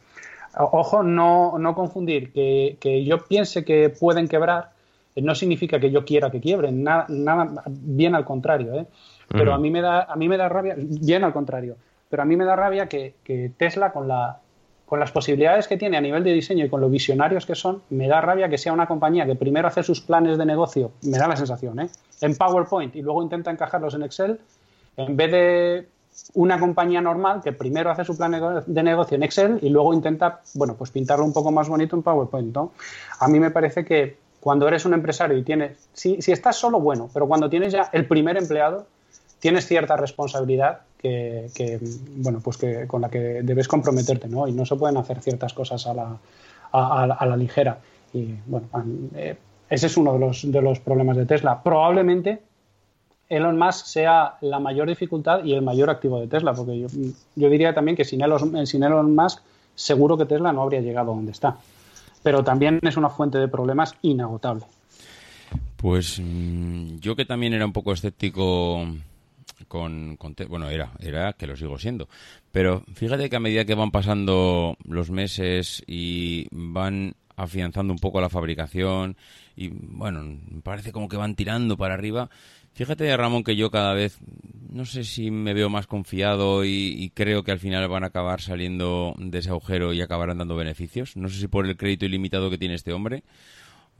Ojo, 0.62 1.04
no, 1.04 1.58
no 1.58 1.74
confundir 1.74 2.32
que, 2.34 3.04
yo 3.06 3.26
piense 3.26 3.64
que 3.64 3.90
pueden 3.90 4.28
quebrar, 4.28 4.72
eh, 5.16 5.22
no 5.22 5.34
significa 5.34 5.80
que 5.80 5.90
yo 5.90 6.06
quiera 6.06 6.30
que 6.30 6.42
quiebren, 6.42 6.84
nada, 6.84 7.06
nada 7.10 7.64
bien 7.68 8.14
al 8.14 8.26
contrario, 8.26 8.74
¿eh? 8.76 8.86
pero 9.30 9.54
a 9.54 9.58
mí 9.58 9.70
me 9.72 9.82
da 9.82 10.04
a 10.04 10.16
mí 10.16 10.28
me 10.28 10.38
da 10.38 10.50
rabia, 10.50 10.76
bien 10.78 11.24
al 11.24 11.34
contrario 11.34 11.76
pero 12.10 12.24
a 12.24 12.26
mí 12.26 12.36
me 12.36 12.46
da 12.46 12.56
rabia 12.56 12.88
que, 12.90 13.14
Tesla, 13.58 13.92
con, 13.92 14.08
la, 14.08 14.40
con 14.86 15.00
las 15.00 15.12
posibilidades 15.12 15.68
que 15.68 15.78
tiene 15.78 15.98
a 15.98 16.02
nivel 16.02 16.24
de 16.24 16.34
diseño 16.34 16.66
y 16.66 16.70
con 16.70 16.82
lo 16.82 16.90
visionarios 16.90 17.46
que 17.46 17.56
son, 17.56 17.84
me 17.92 18.08
da 18.08 18.20
rabia 18.20 18.50
que 18.50 18.58
sea 18.58 18.74
una 18.74 18.88
compañía 18.88 19.26
que 19.26 19.36
primero 19.36 19.68
hace 19.68 19.84
sus 19.84 20.02
planes 20.02 20.38
de 20.38 20.46
negocio, 20.46 20.92
me 21.04 21.18
da 21.18 21.28
la 21.28 21.38
sensación, 21.38 21.80
¿eh? 21.80 21.90
en 22.22 22.36
PowerPoint 22.36 22.96
y 22.96 23.02
luego 23.02 23.22
intenta 23.22 23.52
encajarlos 23.52 23.94
en 23.94 24.04
Excel, 24.04 24.40
en 24.98 25.16
vez 25.16 25.32
de 25.32 25.88
una 26.34 26.60
compañía 26.60 27.02
normal 27.02 27.42
que 27.44 27.52
primero 27.52 27.92
hace 27.92 28.04
su 28.04 28.18
plan 28.18 28.64
de 28.66 28.84
negocio 28.84 29.16
en 29.16 29.24
Excel 29.24 29.60
y 29.62 29.70
luego 29.70 29.94
intenta, 29.94 30.42
bueno, 30.56 30.76
pues 30.76 30.92
pintarlo 30.92 31.26
un 31.26 31.34
poco 31.34 31.52
más 31.52 31.70
bonito 31.70 31.96
en 31.96 32.04
PowerPoint. 32.04 32.56
A 33.20 33.28
mí 33.28 33.40
me 33.40 33.52
parece 33.52 33.86
que 33.86 34.18
cuando 34.40 34.68
eres 34.68 34.86
un 34.86 34.94
empresario 34.94 35.38
y 35.38 35.44
tienes, 35.44 35.78
si, 35.94 36.22
si 36.22 36.32
estás 36.32 36.56
solo, 36.56 36.80
bueno, 36.80 37.10
pero 37.14 37.28
cuando 37.28 37.50
tienes 37.50 37.74
ya 37.74 37.90
el 37.92 38.06
primer 38.06 38.38
empleado, 38.38 38.88
tienes 39.40 39.66
cierta 39.68 39.96
responsabilidad 39.96 40.82
que, 40.98 41.80
bueno, 42.18 42.40
pues 42.44 42.58
que, 42.58 42.86
con 42.88 43.02
la 43.02 43.10
que 43.10 43.42
debes 43.44 43.68
comprometerte, 43.68 44.28
¿no? 44.28 44.48
Y 44.48 44.52
no 44.52 44.66
se 44.66 44.76
pueden 44.76 44.98
hacer 44.98 45.22
ciertas 45.22 45.54
cosas 45.54 45.88
a 45.88 45.94
la, 45.94 46.18
a, 46.72 47.26
la 47.26 47.38
ligera. 47.38 47.80
Y 48.14 48.36
bueno, 48.46 48.68
eh, 49.16 49.38
ese 49.70 49.88
es 49.88 49.98
uno 49.98 50.14
de 50.14 50.20
los, 50.20 50.52
de 50.52 50.62
los 50.62 50.80
problemas 50.80 51.16
de 51.16 51.26
Tesla. 51.26 51.64
Probablemente 51.64 52.42
Elon 53.30 53.58
Musk 53.58 53.86
sea 53.86 54.38
la 54.42 54.60
mayor 54.60 54.88
dificultad 54.88 55.44
y 55.44 55.54
el 55.54 55.62
mayor 55.62 55.90
activo 55.90 56.20
de 56.20 56.28
Tesla, 56.28 56.54
porque 56.54 56.80
yo, 56.80 57.50
diría 57.50 57.74
también 57.74 57.96
que 57.96 58.04
sin 58.04 58.22
Elon, 58.22 58.66
sin 58.66 58.84
Elon 58.84 59.16
Musk 59.16 59.42
seguro 59.76 60.18
que 60.18 60.26
Tesla 60.26 60.52
no 60.52 60.64
habría 60.64 60.82
llegado 60.82 61.12
a 61.12 61.16
donde 61.16 61.32
está. 61.32 61.58
Pero 62.24 62.44
también 62.44 62.80
es 62.82 62.98
una 62.98 63.10
fuente 63.10 63.38
de 63.38 63.48
problemas 63.48 63.96
inagotable. 64.02 64.66
Pues 65.78 66.20
mm, 66.20 66.98
yo 66.98 67.16
que 67.16 67.26
también 67.26 67.54
era 67.54 67.66
un 67.66 67.72
poco 67.72 67.94
escéptico 67.94 68.86
con, 69.68 70.18
bueno, 70.50 70.70
era, 70.70 70.92
era 71.00 71.34
que 71.34 71.48
lo 71.48 71.56
sigo 71.56 71.78
siendo. 71.78 72.10
Pero 72.52 72.84
fíjate 72.94 73.30
que 73.30 73.36
a 73.36 73.40
medida 73.40 73.66
que 73.66 73.76
van 73.76 73.92
pasando 73.92 74.76
los 74.84 75.12
meses 75.12 75.84
y 75.88 76.48
van 76.52 77.16
afianzando 77.38 77.94
un 77.94 78.00
poco 78.00 78.20
la 78.20 78.30
fabricación 78.30 79.16
y 79.56 79.70
bueno, 79.70 80.38
parece 80.64 80.92
como 80.92 81.08
que 81.08 81.18
van 81.18 81.36
tirando 81.36 81.78
para 81.78 81.94
arriba. 81.94 82.30
Fíjate, 82.80 83.18
Ramón, 83.18 83.44
que 83.44 83.58
yo 83.58 83.70
cada 83.72 83.94
vez, 83.94 84.20
no 84.72 84.86
sé 84.86 85.04
si 85.04 85.32
me 85.32 85.54
veo 85.54 85.70
más 85.70 85.86
confiado 85.86 86.64
y, 86.64 87.12
creo 87.14 87.44
que 87.44 87.52
al 87.52 87.60
final 87.60 87.86
van 87.90 88.06
a 88.06 88.08
acabar 88.08 88.40
saliendo 88.40 89.14
de 89.18 89.40
ese 89.40 89.50
agujero 89.50 89.92
y 89.92 90.02
acabarán 90.02 90.38
dando 90.38 90.56
beneficios. 90.56 91.18
No 91.18 91.28
sé 91.28 91.42
si 91.42 91.50
por 91.50 91.66
el 91.66 91.76
crédito 91.76 92.06
ilimitado 92.06 92.50
que 92.50 92.58
tiene 92.58 92.76
este 92.76 92.94
hombre, 92.94 93.24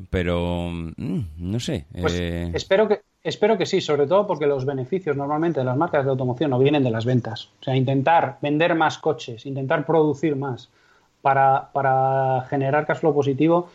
pero 0.10 0.70
mm, 0.72 1.22
no 1.40 1.60
sé. 1.60 1.88
Pues 1.92 2.18
eh, 2.22 2.52
espero 2.54 2.88
que 2.88 3.02
Espero 3.22 3.58
que 3.58 3.66
sí, 3.66 3.82
sobre 3.82 4.08
todo 4.08 4.26
porque 4.26 4.48
los 4.48 4.66
beneficios 4.66 5.18
normalmente 5.18 5.60
de 5.60 5.66
las 5.66 5.76
marcas 5.76 6.06
de 6.06 6.12
automoción 6.12 6.52
no 6.52 6.60
vienen 6.60 6.84
de 6.84 6.90
las 6.90 7.04
ventas. 7.04 7.50
O 7.60 7.64
sea, 7.66 7.76
intentar 7.76 8.38
vender 8.42 8.76
más 8.76 8.98
coches, 8.98 9.46
intentar 9.46 9.86
producir 9.86 10.38
más 10.38 10.70
para, 11.22 12.46
generar 12.50 12.86
cash 12.86 13.00
flow 13.00 13.14
positivo, 13.14 13.70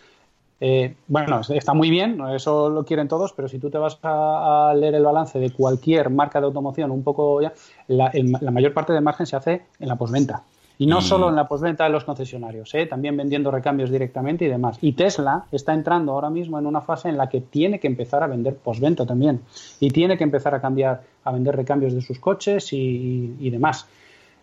eh, 0.66 0.94
bueno, 1.08 1.42
está 1.46 1.74
muy 1.74 1.90
bien, 1.90 2.18
eso 2.34 2.70
lo 2.70 2.86
quieren 2.86 3.06
todos, 3.06 3.34
pero 3.34 3.48
si 3.48 3.58
tú 3.58 3.68
te 3.68 3.76
vas 3.76 3.98
a, 4.02 4.72
leer 4.74 4.94
el 4.94 5.02
balance 5.02 5.38
de 5.38 5.50
cualquier 5.50 6.08
marca 6.08 6.40
de 6.40 6.46
automoción, 6.46 6.90
un 6.90 7.02
poco 7.02 7.42
ya, 7.42 7.52
la, 7.86 8.10
la 8.14 8.50
mayor 8.50 8.72
parte 8.72 8.94
del 8.94 9.02
margen 9.02 9.26
se 9.26 9.36
hace 9.36 9.66
en 9.78 9.88
la 9.88 9.96
posventa. 9.96 10.42
Y 10.78 10.86
no 10.86 11.02
solo 11.02 11.28
en 11.28 11.36
la 11.36 11.46
postventa 11.46 11.84
de 11.84 11.90
los 11.90 12.04
concesionarios, 12.04 12.74
¿eh? 12.74 12.86
también 12.86 13.14
vendiendo 13.14 13.50
recambios 13.50 13.90
directamente 13.90 14.46
y 14.46 14.48
demás. 14.48 14.78
Y 14.80 14.92
Tesla 14.92 15.44
está 15.52 15.74
entrando 15.74 16.12
ahora 16.12 16.30
mismo 16.30 16.58
en 16.58 16.64
una 16.64 16.80
fase 16.80 17.10
en 17.10 17.18
la 17.18 17.28
que 17.28 17.42
tiene 17.42 17.78
que 17.78 17.86
empezar 17.86 18.22
a 18.22 18.26
vender 18.26 18.56
postventa 18.56 19.04
también. 19.04 19.42
Y 19.80 19.90
tiene 19.90 20.16
que 20.16 20.24
empezar 20.24 20.54
a 20.54 20.62
cambiar, 20.62 21.02
a 21.24 21.30
vender 21.30 21.54
recambios 21.54 21.92
de 21.92 22.00
sus 22.00 22.18
coches 22.18 22.72
y, 22.72 23.50
demás. 23.50 23.86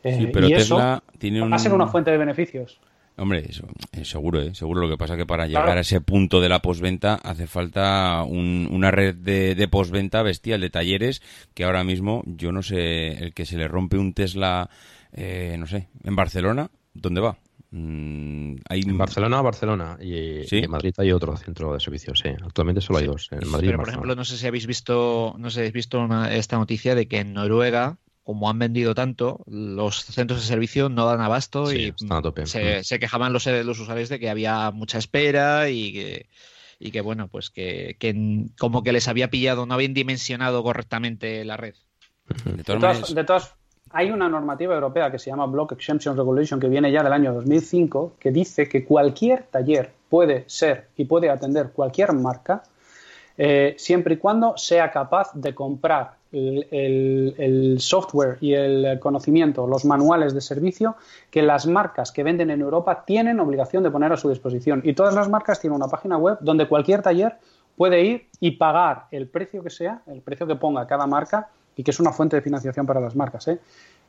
Eh, 0.03 0.29
pero 0.31 0.47
y 0.47 0.53
Tesla 0.53 0.93
eso 0.97 1.03
tiene 1.17 1.41
va 1.41 1.55
a 1.55 1.59
ser 1.59 1.73
una 1.73 1.87
fuente 1.87 2.11
de 2.11 2.17
beneficios. 2.17 2.79
Hombre, 3.17 3.45
eso, 3.47 3.67
eh, 3.91 4.05
seguro, 4.05 4.41
¿eh? 4.41 4.55
seguro. 4.55 4.81
Lo 4.81 4.89
que 4.89 4.97
pasa 4.97 5.17
que 5.17 5.25
para 5.25 5.45
llegar 5.45 5.77
a 5.77 5.81
ese 5.81 6.01
punto 6.01 6.41
de 6.41 6.49
la 6.49 6.61
posventa 6.61 7.15
hace 7.15 7.45
falta 7.45 8.23
una 8.23 8.91
red 8.91 9.15
de, 9.15 9.53
de 9.53 9.67
posventa 9.67 10.23
bestial 10.23 10.61
de 10.61 10.69
talleres 10.69 11.21
que 11.53 11.63
ahora 11.63 11.83
mismo 11.83 12.23
yo 12.25 12.51
no 12.51 12.63
sé, 12.63 13.23
el 13.23 13.33
que 13.33 13.45
se 13.45 13.57
le 13.57 13.67
rompe 13.67 13.97
un 13.97 14.13
Tesla, 14.13 14.69
eh, 15.13 15.55
no 15.59 15.67
sé, 15.67 15.89
en 16.03 16.15
Barcelona, 16.15 16.71
¿dónde 16.93 17.21
va? 17.21 17.38
Mm, 17.71 18.55
hay... 18.67 18.81
En 18.81 18.97
Barcelona, 18.97 19.41
Barcelona. 19.41 19.97
Y, 20.01 20.43
en 20.49 20.71
Madrid 20.71 20.93
hay 20.97 21.11
otro 21.11 21.35
centro 21.38 21.73
de 21.73 21.79
servicio, 21.79 22.15
sí. 22.15 22.29
Actualmente 22.29 22.81
solo 22.81 22.99
hay 22.99 23.05
dos. 23.05 23.29
En 23.31 23.49
Madrid 23.49 23.69
Pero, 23.69 23.79
por 23.79 23.89
ejemplo, 23.89 24.15
no 24.15 24.25
sé 24.25 24.38
si 24.38 24.47
habéis 24.47 24.67
visto, 24.67 25.35
no 25.38 25.49
sé 25.49 25.55
si 25.55 25.59
habéis 25.59 25.73
visto 25.73 26.07
esta 26.29 26.57
noticia 26.57 26.95
de 26.95 27.07
que 27.07 27.19
en 27.19 27.33
Noruega 27.33 27.97
como 28.23 28.49
han 28.49 28.60
vendido 28.60 28.93
tanto, 28.93 29.41
los 29.48 30.06
centros 30.06 30.41
de 30.41 30.48
servicio 30.48 30.89
no 30.89 31.06
dan 31.06 31.22
abasto 31.22 31.73
y 31.73 31.93
Se, 32.45 32.99
quejaban 32.99 33.34
los, 33.34 33.45
los, 33.48 33.80
usuarios 33.80 34.10
de 34.10 34.19
que 34.19 34.30
había 34.30 34.72
mucha 34.72 34.99
espera 34.99 35.69
y 35.69 35.93
que, 35.93 36.26
y 36.80 36.91
que 36.91 37.02
bueno, 37.02 37.27
pues 37.27 37.49
que, 37.49 37.98
como 38.60 38.84
que 38.84 38.91
les 38.91 39.07
había 39.07 39.30
pillado, 39.30 39.65
no 39.65 39.73
habían 39.73 39.93
dimensionado 39.93 40.61
correctamente 40.64 41.43
la 41.45 41.57
red. 41.57 41.76
De 42.45 42.64
todas, 42.64 43.14
de 43.14 43.23
todas, 43.23 43.56
hay 43.89 44.11
una 44.11 44.30
normativa 44.30 44.76
europea 44.76 45.11
que 45.11 45.19
se 45.19 45.30
llama 45.30 45.48
Block 45.48 45.73
Exemption 45.73 46.15
Regulation 46.15 46.60
que 46.60 46.68
viene 46.68 46.91
ya 46.91 47.03
del 47.03 47.14
año 47.14 47.34
2005 47.34 48.15
que 48.19 48.31
dice 48.31 48.69
que 48.69 48.85
cualquier 48.85 49.43
taller 49.43 49.91
puede 50.10 50.45
ser 50.48 50.88
y 50.95 51.06
puede 51.06 51.30
atender 51.30 51.72
cualquier 51.72 52.14
marca 52.14 52.64
eh, 53.38 53.76
siempre 53.77 54.15
y 54.15 54.18
cuando 54.18 54.56
sea 54.57 54.91
capaz 54.91 55.31
de 55.34 55.56
comprar 55.56 56.20
el, 56.31 57.77
software 57.79 58.37
y 58.41 58.53
el 58.53 58.99
conocimiento, 58.99 59.67
los 59.67 59.85
manuales 59.85 60.33
de 60.33 60.41
servicio 60.41 60.95
que 61.29 61.41
las 61.41 61.67
marcas 61.67 62.11
que 62.11 62.23
venden 62.23 62.49
en 62.49 62.61
Europa 62.61 63.03
tienen 63.05 63.39
obligación 63.39 63.83
de 63.83 63.91
poner 63.91 64.11
a 64.13 64.17
su 64.17 64.29
disposición. 64.29 64.81
Y 64.83 64.93
todas 64.93 65.13
las 65.13 65.29
marcas 65.29 65.59
tienen 65.59 65.75
una 65.75 65.87
página 65.87 66.17
web 66.17 66.37
donde 66.41 66.67
cualquier 66.67 67.01
taller 67.01 67.37
puede 67.75 68.03
ir 68.03 68.27
y 68.39 68.51
pagar 68.51 69.05
el 69.11 69.27
precio 69.27 69.63
que 69.63 69.69
sea, 69.69 70.01
el 70.07 70.21
precio 70.21 70.47
que 70.47 70.55
ponga 70.55 70.87
cada 70.87 71.07
marca 71.07 71.49
y 71.75 71.83
que 71.83 71.91
es 71.91 71.99
una 71.99 72.11
fuente 72.11 72.35
de 72.35 72.41
financiación 72.41 72.85
para 72.85 72.99
las 72.99 73.15
marcas. 73.15 73.47
¿eh? 73.47 73.59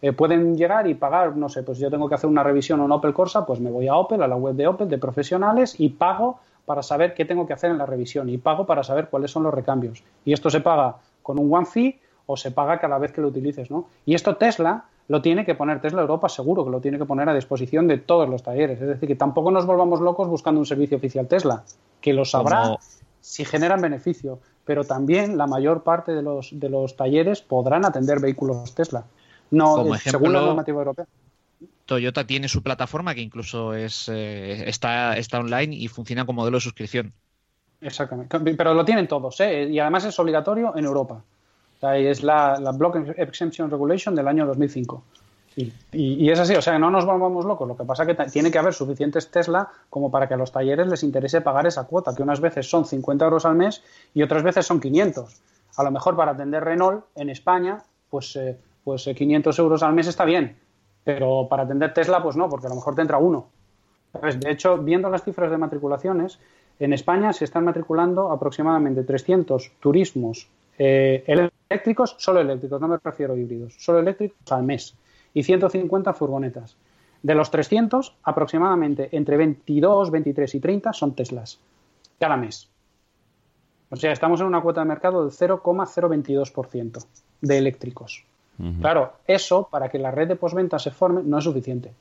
Eh, 0.03 0.13
pueden 0.13 0.57
llegar 0.57 0.87
y 0.89 0.95
pagar, 0.95 1.37
no 1.37 1.49
sé, 1.49 1.63
pues 1.63 1.79
yo 1.79 1.91
tengo 1.91 2.09
que 2.09 2.15
hacer 2.15 2.29
una 2.29 2.43
revisión 2.43 2.81
en 2.83 2.91
Opel 2.91 3.15
Corsa, 3.15 3.47
pues 3.47 3.61
me 3.61 3.71
voy 3.71 3.89
a 3.89 3.95
Opel, 3.95 4.23
a 4.23 4.29
la 4.29 4.37
web 4.37 4.55
de 4.55 4.67
Opel, 4.67 4.89
de 4.89 4.99
profesionales 4.99 5.77
y 5.79 5.91
pago 5.91 6.41
para 6.65 6.83
saber 6.83 7.15
qué 7.15 7.25
tengo 7.25 7.47
que 7.47 7.53
hacer 7.53 7.71
en 7.71 7.79
la 7.79 7.87
revisión 7.87 8.29
y 8.29 8.39
pago 8.39 8.67
para 8.67 8.83
saber 8.83 9.09
cuáles 9.09 9.31
son 9.31 9.45
los 9.45 9.55
recambios. 9.55 10.03
Y 10.25 10.33
esto 10.33 10.51
se 10.51 10.61
paga 10.61 10.97
con 11.23 11.39
un 11.39 11.53
one 11.55 11.67
fee 11.67 11.99
o 12.27 12.37
se 12.37 12.51
paga 12.51 12.79
cada 12.79 12.99
vez 12.99 13.13
que 13.13 13.21
lo 13.21 13.29
utilices, 13.29 13.71
¿no? 13.71 13.89
Y 14.07 14.15
esto 14.15 14.37
Tesla 14.37 14.85
lo 15.09 15.21
tiene 15.21 15.45
que 15.45 15.55
poner, 15.55 15.81
Tesla 15.81 16.01
Europa 16.01 16.29
seguro 16.29 16.65
que 16.65 16.71
lo 16.71 16.81
tiene 16.81 16.99
que 16.99 17.05
poner 17.05 17.29
a 17.29 17.35
disposición 17.35 17.89
de 17.89 17.99
todos 17.99 18.29
los 18.29 18.43
talleres. 18.43 18.81
Es 18.81 18.89
decir, 18.89 19.09
que 19.09 19.17
tampoco 19.17 19.51
nos 19.51 19.67
volvamos 19.67 20.01
locos 20.01 20.29
buscando 20.29 20.61
un 20.61 20.67
servicio 20.67 20.97
oficial 20.97 21.27
Tesla, 21.27 21.65
que 22.01 22.13
lo 22.13 22.25
sabrá 22.25 22.77
si 23.21 23.45
generan 23.45 23.81
beneficio, 23.81 24.41
pero 24.65 24.85
también 24.85 25.37
la 25.37 25.47
mayor 25.47 25.83
parte 25.83 26.13
de 26.13 26.23
los, 26.23 26.51
de 26.53 26.69
los 26.69 26.97
talleres 26.97 27.43
podrán 27.43 27.85
atender 27.85 28.21
vehículos 28.21 28.75
Tesla. 28.75 29.05
No, 29.51 29.95
según 29.97 30.33
la 30.33 30.41
normativa 30.41 30.79
europea. 30.79 31.07
Toyota 31.85 32.27
tiene 32.27 32.49
su 32.49 32.63
plataforma 32.63 33.15
que 33.15 33.21
incluso 33.21 33.75
es, 33.75 34.09
eh, 34.09 34.69
está, 34.69 35.17
está 35.17 35.41
online 35.41 35.77
y 35.77 35.89
funciona 35.89 36.25
como 36.25 36.41
modelo 36.41 36.57
de 36.57 36.63
suscripción. 36.63 37.13
Exactamente. 37.81 38.55
Pero 38.55 38.73
lo 38.73 38.85
tienen 38.85 39.09
todos, 39.09 39.41
¿eh? 39.41 39.69
Y 39.69 39.79
además 39.79 40.05
es 40.05 40.19
obligatorio 40.19 40.75
en 40.77 40.85
Europa 40.85 41.23
es 41.83 42.23
la, 42.23 42.73
Block 42.75 42.97
Exemption 43.17 43.71
Regulation 43.71 44.15
del 44.15 44.29
año 44.29 44.47
2005. 44.47 45.03
Y, 45.93 46.31
es 46.31 46.39
así, 46.39 46.55
o 46.55 46.63
sea, 46.63 46.79
no 46.79 46.91
nos 46.91 47.05
volvamos 47.05 47.45
locos. 47.45 47.69
Lo 47.69 47.77
que 47.77 47.85
pasa 47.85 48.05
es 48.05 48.17
que 48.17 48.25
tiene 48.31 48.51
que 48.51 48.59
haber 48.59 48.73
suficientes 48.73 49.31
Tesla 49.31 49.69
como 49.91 50.11
para 50.11 50.27
que 50.27 50.35
a 50.35 50.37
los 50.37 50.51
talleres 50.51 50.87
les 50.87 51.03
interese 51.03 51.43
pagar 51.43 51.67
esa 51.67 51.85
cuota, 51.85 52.15
que 52.15 52.23
unas 52.23 52.41
veces 52.41 52.71
son 52.71 52.87
50 52.87 53.25
euros 53.25 53.45
al 53.45 53.57
mes 53.57 53.83
y 54.15 54.23
otras 54.23 54.43
veces 54.43 54.65
son 54.65 54.81
500. 54.81 55.43
A 55.77 55.83
lo 55.83 55.91
mejor 55.91 56.17
para 56.17 56.33
atender 56.33 56.65
Renault 56.65 57.05
en 57.17 57.29
España, 57.29 57.83
pues, 58.09 58.35
eh, 58.37 58.57
pues 58.85 59.05
500 59.05 59.59
eh, 59.59 59.63
euros 59.63 59.83
al 59.83 59.93
mes 59.93 60.07
está 60.07 60.25
bien, 60.25 60.57
pero 61.05 61.49
para 61.51 61.65
atender 61.65 61.93
Tesla, 61.93 62.23
pues 62.23 62.37
no, 62.37 62.49
porque 62.49 62.67
a 62.67 62.71
lo 62.71 62.77
mejor 62.77 62.95
te 62.95 63.03
entra 63.03 63.19
uno. 63.19 63.49
De 64.13 64.51
hecho, 64.51 64.79
viendo 64.79 65.11
las 65.11 65.25
cifras 65.25 65.51
de 65.51 65.59
matriculaciones, 65.59 66.39
en 66.79 66.93
España 66.93 67.33
se 67.33 67.45
están 67.45 67.65
matriculando 67.65 68.31
aproximadamente 68.31 69.03
300 69.03 69.73
turismos 69.81 70.49
eh, 70.79 71.25
eléctricos, 71.73 72.17
solo 72.19 72.41
eléctricos, 72.41 72.81
no 72.81 72.89
me 72.89 72.99
refiero 73.03 73.35
a 73.35 73.37
híbridos, 73.37 73.75
solo 73.79 73.99
eléctricos 73.99 74.53
al 74.53 74.63
mes 74.63 74.95
y 75.35 75.43
150 75.43 76.13
furgonetas. 76.13 76.77
De 77.23 77.35
los 77.35 77.51
300, 77.51 78.17
aproximadamente 78.25 79.09
entre 79.13 79.37
22, 79.37 80.11
23 80.11 80.55
y 80.55 80.61
30 80.61 80.93
son 80.93 81.15
Teslas 81.15 81.61
cada 82.19 82.37
mes. 82.37 82.69
O 83.91 83.97
sea, 83.97 84.13
estamos 84.13 84.41
en 84.41 84.47
una 84.47 84.61
cuota 84.61 84.81
de 84.81 84.87
mercado 84.87 85.25
del 85.25 85.33
0,022% 85.33 87.05
de 87.41 87.59
eléctricos. 87.59 88.25
Claro, 88.81 89.15
eso 89.27 89.67
para 89.69 89.89
que 89.89 89.99
la 89.99 90.13
red 90.13 90.29
de 90.29 90.37
postventa 90.37 90.79
se 90.79 90.93
forme 90.93 91.23
no 91.25 91.39
es 91.39 91.45
suficiente. 91.45 91.93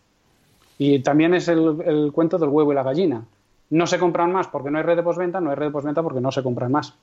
Y 0.77 0.99
también 0.99 1.33
es 1.33 1.47
el, 1.47 1.81
el, 1.83 2.11
cuento 2.11 2.37
del 2.37 2.49
huevo 2.49 2.71
y 2.71 2.75
la 2.75 2.83
gallina. 2.83 3.25
No 3.71 3.87
se 3.87 3.97
compran 3.97 4.31
más 4.31 4.47
porque 4.47 4.69
no 4.69 4.77
hay 4.77 4.83
red 4.83 4.97
de 4.97 5.01
postventa, 5.01 5.41
no 5.41 5.49
hay 5.49 5.55
red 5.55 5.67
de 5.67 5.71
postventa 5.71 6.03
porque 6.03 6.21
no 6.21 6.31
se 6.31 6.43
compran 6.43 6.71
más. 6.71 6.93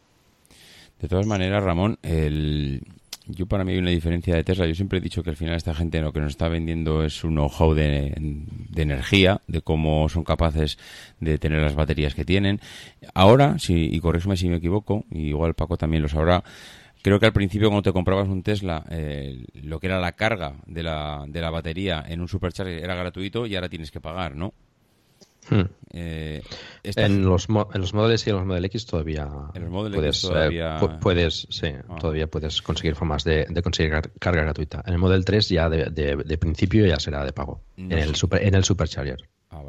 De 1.00 1.08
todas 1.08 1.26
maneras, 1.26 1.62
Ramón, 1.62 1.98
el... 2.02 2.82
yo 3.26 3.46
para 3.46 3.64
mí 3.64 3.72
hay 3.72 3.78
una 3.78 3.90
diferencia 3.90 4.34
de 4.34 4.42
Tesla. 4.42 4.66
Yo 4.66 4.74
siempre 4.74 4.98
he 4.98 5.02
dicho 5.02 5.22
que 5.22 5.30
al 5.30 5.36
final 5.36 5.54
esta 5.54 5.74
gente 5.74 6.00
lo 6.00 6.12
que 6.12 6.20
nos 6.20 6.30
está 6.30 6.48
vendiendo 6.48 7.04
es 7.04 7.22
un 7.22 7.34
know-how 7.34 7.72
de, 7.74 8.14
energía, 8.74 9.40
de 9.46 9.62
cómo 9.62 10.08
son 10.08 10.24
capaces 10.24 10.78
de 11.20 11.38
tener 11.38 11.62
las 11.62 11.76
baterías 11.76 12.14
que 12.14 12.24
tienen. 12.24 12.60
Ahora, 13.14 13.58
si, 13.58 13.94
y 13.94 14.00
corrígeme 14.00 14.36
si 14.36 14.48
me 14.48 14.56
equivoco, 14.56 15.04
y 15.10 15.28
igual 15.28 15.54
Paco 15.54 15.76
también 15.76 16.02
lo 16.02 16.08
sabrá, 16.08 16.42
creo 17.02 17.20
que 17.20 17.26
al 17.26 17.32
principio 17.32 17.68
cuando 17.68 17.82
te 17.82 17.92
comprabas 17.92 18.28
un 18.28 18.42
Tesla, 18.42 18.84
eh, 18.90 19.44
lo 19.54 19.78
que 19.78 19.86
era 19.86 20.00
la 20.00 20.12
carga 20.12 20.56
de 20.66 20.82
la, 20.82 21.24
de 21.28 21.40
la 21.40 21.50
batería 21.50 22.04
en 22.08 22.20
un 22.20 22.28
supercharger 22.28 22.82
era 22.82 22.96
gratuito 22.96 23.46
y 23.46 23.54
ahora 23.54 23.68
tienes 23.68 23.92
que 23.92 24.00
pagar, 24.00 24.34
¿no? 24.34 24.52
Hmm. 25.50 25.62
Eh, 25.92 26.42
en, 26.84 27.24
los, 27.24 27.48
en 27.48 27.80
los 27.80 27.94
modelos 27.94 28.26
y 28.26 28.30
en 28.30 28.36
los 28.36 28.44
Model 28.44 28.64
X 28.66 28.86
todavía 28.86 29.26
puedes, 29.70 30.20
todavía... 30.20 30.78
puedes 31.00 31.46
sí, 31.48 31.68
ah. 31.88 31.96
todavía 31.98 32.26
puedes 32.26 32.60
conseguir 32.60 32.94
formas 32.94 33.24
de, 33.24 33.46
conseguir 33.62 33.92
carga 34.18 34.42
gratuita. 34.42 34.82
En 34.86 34.92
el 34.92 34.98
Model 34.98 35.24
3 35.24 35.48
ya 35.48 35.68
de, 35.68 36.38
principio 36.38 36.86
ya 36.86 37.00
será 37.00 37.24
de 37.24 37.32
pago 37.32 37.62
en, 37.76 37.92
el 37.92 38.14
super, 38.14 38.42
en 38.42 38.54
el 38.54 38.64
Supercharger. 38.64 39.28
Ah, 39.50 39.62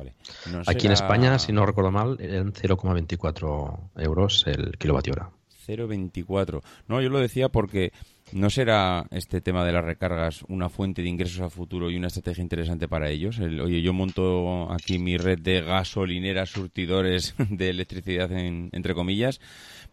Aquí 0.68 0.88
en 0.88 0.94
España, 0.94 1.40
si 1.40 1.54
no 1.54 1.66
recuerdo 1.66 1.92
mal, 1.92 2.18
eran 2.20 2.52
0,24 2.52 3.92
euros 3.96 4.44
el 4.46 4.78
kilovatio 4.78 5.14
hora. 5.14 5.30
0,24. 5.68 6.62
No, 6.88 7.02
yo 7.02 7.10
lo 7.10 7.20
decía 7.20 7.50
porque 7.50 7.94
¿No 8.32 8.52
será 8.52 9.08
este 9.10 9.42
tema 9.42 9.66
de 9.66 9.72
las 9.72 9.84
recargas 9.84 10.44
una 10.48 10.70
fuente 10.70 11.02
de 11.02 11.10
ingresos 11.10 11.42
a 11.42 11.50
futuro 11.50 11.90
y 11.90 11.98
una 11.98 12.08
estrategia 12.08 12.44
interesante 12.44 12.88
para 12.88 13.10
ellos? 13.10 13.40
oye, 13.40 13.82
yo 13.82 13.92
monto 13.92 14.72
aquí 14.72 15.00
mi 15.00 15.18
red 15.18 15.40
de 15.40 15.62
gasolineras, 15.62 16.50
surtidores 16.50 17.34
de 17.50 17.70
electricidad, 17.70 18.32
entre 18.32 18.94
comillas, 18.94 19.42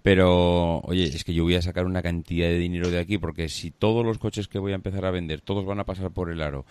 pero 0.03 0.81
oye, 0.81 1.05
es 1.05 1.25
que 1.25 1.33
yo 1.33 1.45
voy 1.45 1.55
a 1.55 1.63
sacar 1.63 1.87
una 1.87 2.03
cantidad 2.03 2.49
de 2.49 2.59
dinero 2.59 2.91
de 2.91 2.99
aquí 2.99 3.17
porque 3.17 3.49
si 3.49 3.71
todos 3.71 4.05
los 4.05 4.19
coches 4.19 4.49
que 4.49 4.59
voy 4.59 4.73
a 4.73 4.77
empezar 4.77 5.07
a 5.07 5.11
vender, 5.11 5.41
todos 5.41 5.65
van 5.65 5.81
a 5.81 5.85
pasar 5.85 6.11
por 6.11 6.31
el 6.31 6.43
aro 6.43 6.67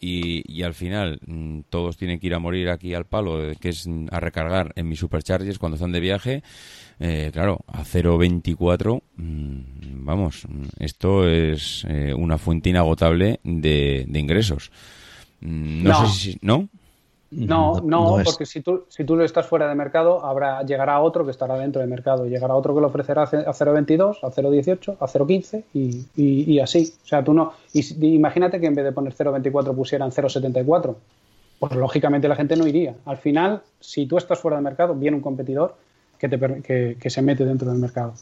y, 0.00 0.42
y 0.52 0.62
al 0.62 0.74
final 0.74 1.20
mm, 1.26 1.60
todos 1.70 1.96
tienen 1.96 2.18
que 2.18 2.26
ir 2.26 2.34
a 2.34 2.38
morir 2.38 2.68
aquí 2.68 2.94
al 2.94 3.06
palo, 3.06 3.52
que 3.60 3.70
es 3.70 3.88
a 4.10 4.20
recargar 4.20 4.72
en 4.76 4.88
mis 4.88 4.98
superchargers 4.98 5.58
cuando 5.58 5.76
están 5.76 5.92
de 5.92 6.00
viaje, 6.00 6.42
eh, 6.98 7.30
claro, 7.32 7.64
a 7.66 7.84
0,24, 7.84 9.02
mm, 9.16 10.04
vamos, 10.04 10.46
esto 10.78 11.28
es 11.28 11.84
eh, 11.88 12.14
una 12.14 12.38
fuente 12.38 12.70
inagotable 12.70 13.40
de, 13.44 14.06
ingresos. 14.14 14.70
Mm, 15.40 15.82
no, 15.82 16.06
sé 16.06 16.14
si, 16.14 16.38
¿no? 16.40 16.68
No, 17.30 17.80
no, 17.80 18.18
porque 18.24 18.46
si 18.46 18.60
tú, 18.60 18.84
si 18.88 19.04
tú 19.04 19.20
estás 19.20 19.46
fuera 19.46 19.68
de 19.68 19.74
mercado, 19.74 20.24
habrá, 20.24 20.62
llegará 20.62 21.00
otro 21.00 21.24
que 21.24 21.32
estará 21.32 21.58
dentro 21.58 21.80
del 21.80 21.90
mercado. 21.90 22.26
Llegará 22.26 22.54
otro 22.54 22.74
que 22.74 22.80
lo 22.80 22.86
ofrecerá 22.86 23.24
a 23.24 23.26
0,22, 23.26 24.18
a 24.22 24.30
0,18, 24.30 24.96
a 25.00 25.06
0,15 25.06 25.64
y, 25.74 26.06
y, 26.16 26.60
así. 26.60 26.92
O 27.04 27.06
sea, 27.06 27.24
tú 27.24 27.34
no. 27.34 27.52
imagínate 27.72 28.60
que 28.60 28.66
en 28.66 28.74
vez 28.74 28.84
de 28.84 28.92
poner 28.92 29.12
0,24 29.12 29.74
pusieran 29.74 30.10
0,74. 30.10 30.94
Pues 31.58 31.72
lógicamente 31.72 32.28
la 32.28 32.36
gente 32.36 32.54
no 32.54 32.66
iría. 32.66 32.94
Al 33.06 33.16
final, 33.16 33.62
si 33.80 34.06
tú 34.06 34.18
estás 34.18 34.38
fuera 34.38 34.58
de 34.58 34.62
mercado, 34.62 34.94
viene 34.94 35.16
un 35.16 35.22
competidor 35.22 35.74
que, 36.18 36.28
te, 36.28 36.96
que, 36.98 37.10
se 37.10 37.22
mete 37.22 37.44
dentro 37.44 37.70
del 37.70 37.80
mercado. 37.80 38.14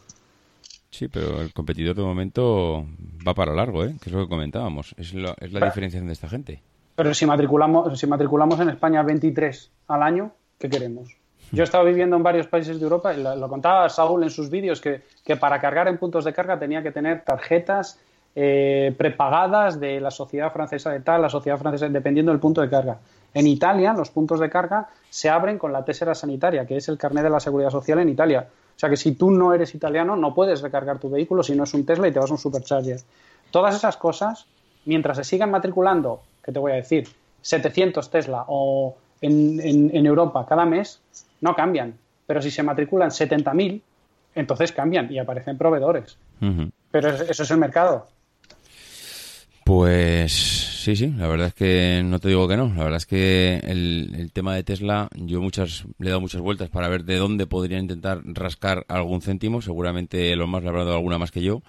Sí, 0.91 1.09
pero 1.09 1.43
el 1.43 1.53
competidor 1.53 1.97
de 1.97 2.03
momento 2.03 2.87
va 3.27 3.35
para 3.35 3.53
largo, 3.53 3.85
¿eh? 3.85 3.97
que 4.01 4.09
es 4.09 4.15
lo 4.15 4.23
que 4.23 4.29
comentábamos. 4.29 4.95
Es 4.97 5.13
la, 5.13 5.35
es 5.41 5.53
la 5.53 5.67
diferenciación 5.67 6.07
de 6.07 6.13
esta 6.13 6.29
gente. 6.29 6.63
Pero 6.95 7.13
si 7.15 7.27
matriculamos, 7.27 7.99
si 7.99 8.07
matriculamos 8.07 8.61
en 8.61 8.71
España 8.71 9.03
23 9.03 9.71
al 9.89 10.03
año, 10.03 10.31
¿qué 10.59 10.69
queremos? 10.69 11.17
Yo 11.53 11.63
he 11.63 11.65
estado 11.65 11.85
viviendo 11.85 12.17
en 12.17 12.23
varios 12.23 12.47
países 12.47 12.79
de 12.79 12.85
Europa 12.85 13.15
y 13.15 13.23
lo, 13.23 13.49
contaba 13.49 13.89
Saúl 13.89 14.23
en 14.23 14.31
sus 14.31 14.51
vídeos 14.51 14.81
que, 14.81 15.03
que, 15.25 15.37
para 15.37 15.61
cargar 15.61 15.89
en 15.89 15.99
puntos 15.99 16.25
de 16.25 16.33
carga 16.33 16.59
tenía 16.59 16.83
que 16.83 16.91
tener 16.91 17.23
tarjetas 17.23 18.01
eh, 18.37 18.93
prepagadas 18.99 19.79
de 19.79 20.01
la 20.01 20.11
sociedad 20.11 20.53
francesa 20.53 20.91
de 20.91 21.01
tal, 21.01 21.23
la 21.23 21.29
sociedad 21.29 21.57
francesa, 21.57 21.89
dependiendo 21.89 22.33
del 22.33 22.41
punto 22.41 22.61
de 22.61 22.69
carga. 22.69 22.99
En 23.33 23.47
Italia, 23.47 23.93
los 23.93 24.11
puntos 24.11 24.41
de 24.41 24.51
carga 24.51 24.89
se 25.09 25.31
abren 25.31 25.59
con 25.59 25.73
la 25.73 25.85
tesera 25.85 26.15
sanitaria, 26.17 26.67
que 26.67 26.77
es 26.77 26.89
el 26.89 26.99
carnet 26.99 27.23
de 27.23 27.31
la 27.31 27.39
seguridad 27.39 27.71
social 27.71 28.01
en 28.01 28.09
Italia. 28.09 28.49
O 28.49 28.79
sea 28.79 28.91
que 28.91 28.97
si 28.97 29.13
tú 29.13 29.31
no 29.31 29.55
eres 29.55 29.75
italiano, 29.77 30.17
no 30.17 30.35
puedes 30.35 30.63
recargar 30.63 30.99
tu 30.99 31.09
vehículo 31.11 31.45
si 31.45 31.55
no 31.55 31.63
es 31.63 31.75
un 31.75 31.87
Tesla 31.87 32.09
y 32.09 32.13
te 32.13 32.19
vas 32.19 32.31
a 32.31 32.35
un 32.35 32.39
supercharger. 32.39 33.01
Todas 33.53 33.77
esas 33.77 33.97
cosas, 33.97 34.47
mientras 34.85 35.17
se 35.17 35.23
sigan 35.23 35.53
matriculando, 35.53 36.23
que 36.45 36.53
te 36.53 36.59
voy 36.59 36.73
a 36.73 36.77
decir, 36.77 37.09
700 37.41 38.11
Tesla 38.11 38.45
o 38.49 38.97
en, 39.21 40.07
Europa 40.07 40.45
cada 40.49 40.65
mes, 40.65 41.01
no 41.41 41.55
cambian. 41.55 41.95
Pero 42.27 42.41
si 42.43 42.51
se 42.51 42.63
matriculan 42.63 43.11
70.000, 43.11 43.81
entonces 44.35 44.73
cambian 44.73 45.13
y 45.13 45.19
aparecen 45.19 45.57
proveedores. 45.57 46.17
Pero 46.91 47.09
eso 47.09 47.43
es 47.43 47.51
el 47.51 47.59
mercado. 47.59 48.07
Pues 49.65 50.33
sí, 50.33 50.95
sí, 50.95 51.07
la 51.17 51.27
verdad 51.27 51.47
es 51.47 51.55
que 51.55 52.03
no 52.05 52.19
te 52.19 52.29
digo 52.29 52.47
que 52.47 52.59
no. 52.59 52.69
La 52.69 52.85
verdad 52.85 52.99
es 52.99 53.07
que 53.07 53.61
el, 53.65 54.31
tema 54.35 54.55
de 54.55 54.63
Tesla, 54.63 55.09
yo 55.15 55.41
muchas 55.41 55.85
le 55.99 56.09
he 56.09 56.11
dado 56.11 56.21
muchas 56.21 56.43
vueltas 56.43 56.69
para 56.69 56.89
ver 56.89 57.05
de 57.05 57.17
dónde 57.17 57.47
podría 57.47 57.79
intentar 57.79 58.21
rascar 58.25 58.85
algún 58.89 59.23
céntimo. 59.23 59.63
Seguramente 59.63 60.37
lo 60.37 60.47
más 60.47 60.63
le 60.63 60.69
habrá 60.69 60.85
dado 60.85 60.97
alguna 60.97 61.17
más 61.17 61.31
que 61.31 61.41
yo. 61.41 61.63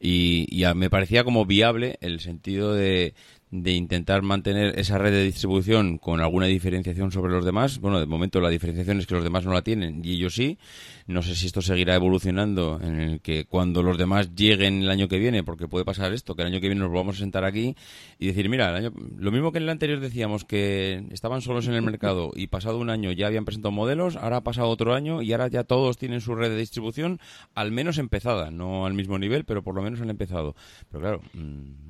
Y, 0.00 0.46
y 0.50 0.64
me 0.74 0.90
parecía 0.90 1.22
como 1.22 1.46
viable 1.46 1.98
el 2.00 2.18
sentido 2.18 2.74
de, 2.74 3.14
de 3.50 3.72
intentar 3.72 4.22
mantener 4.22 4.78
esa 4.78 4.98
red 4.98 5.12
de 5.12 5.22
distribución 5.22 5.98
con 5.98 6.20
alguna 6.20 6.46
diferenciación 6.46 7.12
sobre 7.12 7.32
los 7.32 7.44
demás. 7.44 7.78
Bueno, 7.78 8.00
de 8.00 8.06
momento 8.06 8.40
la 8.40 8.50
diferenciación 8.50 8.98
es 8.98 9.06
que 9.06 9.14
los 9.14 9.22
demás 9.22 9.44
no 9.44 9.52
la 9.52 9.62
tienen 9.62 10.04
y 10.04 10.14
ellos 10.14 10.34
sí. 10.34 10.58
No 11.06 11.22
sé 11.22 11.36
si 11.36 11.46
esto 11.46 11.62
seguirá 11.62 11.94
evolucionando 11.94 12.80
en 12.82 13.00
el 13.00 13.20
que 13.20 13.44
cuando 13.44 13.84
los 13.84 13.98
demás 13.98 14.34
lleguen 14.34 14.82
el 14.82 14.90
año 14.90 15.06
que 15.06 15.18
viene, 15.18 15.44
porque 15.44 15.68
puede 15.68 15.84
pasar 15.84 16.12
esto, 16.12 16.34
que 16.34 16.42
el 16.42 16.48
año 16.48 16.60
que 16.60 16.66
viene 16.66 16.80
nos 16.80 16.92
vamos 16.92 17.16
a 17.16 17.18
sentar 17.20 17.44
aquí 17.44 17.76
y 18.18 18.26
decir, 18.26 18.48
mira, 18.48 18.80
lo 18.80 19.30
mismo 19.30 19.52
que 19.52 19.58
en 19.58 19.64
el 19.64 19.70
anterior 19.70 20.00
decíamos 20.00 20.44
que 20.44 21.04
estaban 21.10 21.40
solos 21.40 21.68
en 21.68 21.74
el 21.74 21.82
mercado 21.82 22.32
y 22.34 22.48
pasado 22.48 22.78
un 22.78 22.90
año 22.90 23.12
ya 23.12 23.28
habían 23.28 23.44
presentado 23.44 23.70
modelos, 23.70 24.16
ahora 24.16 24.38
ha 24.38 24.44
pasado 24.44 24.68
otro 24.68 24.94
año 24.94 25.22
y 25.22 25.32
ahora 25.32 25.46
ya 25.46 25.62
todos 25.62 25.98
tienen 25.98 26.20
su 26.20 26.34
red 26.34 26.50
de 26.50 26.56
distribución 26.56 27.20
al 27.54 27.70
menos 27.70 27.98
empezada, 27.98 28.50
no 28.50 28.86
al 28.86 28.94
mismo 28.94 29.18
nivel, 29.20 29.44
pero 29.44 29.62
por 29.62 29.76
lo 29.76 29.82
menos 29.82 30.00
han 30.00 30.10
empezado. 30.10 30.56
Pero 30.90 31.00
claro, 31.00 31.22
mm, 31.34 31.85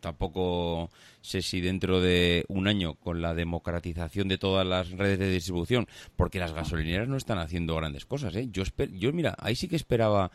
tampoco 0.00 0.90
sé 1.20 1.42
si 1.42 1.60
dentro 1.60 2.00
de 2.00 2.44
un 2.48 2.68
año 2.68 2.94
con 2.94 3.22
la 3.22 3.34
democratización 3.34 4.28
de 4.28 4.38
todas 4.38 4.66
las 4.66 4.90
redes 4.90 5.18
de 5.18 5.30
distribución, 5.30 5.86
porque 6.16 6.38
las 6.38 6.52
gasolineras 6.52 7.08
no 7.08 7.16
están 7.16 7.38
haciendo 7.38 7.76
grandes 7.76 8.06
cosas, 8.06 8.34
¿eh? 8.36 8.48
Yo, 8.50 8.64
yo 8.92 9.12
mira, 9.12 9.34
ahí 9.38 9.56
sí 9.56 9.68
que 9.68 9.76
esperaba 9.76 10.30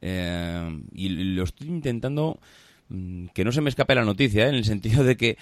eh, 0.00 0.82
y 0.92 1.08
lo 1.08 1.44
estoy 1.44 1.68
intentando 1.68 2.38
mm, 2.88 3.26
que 3.28 3.44
no 3.44 3.52
se 3.52 3.60
me 3.60 3.70
escape 3.70 3.94
la 3.94 4.04
noticia, 4.04 4.46
¿eh? 4.46 4.48
en 4.48 4.54
el 4.56 4.64
sentido 4.64 5.04
de 5.04 5.16
que 5.16 5.38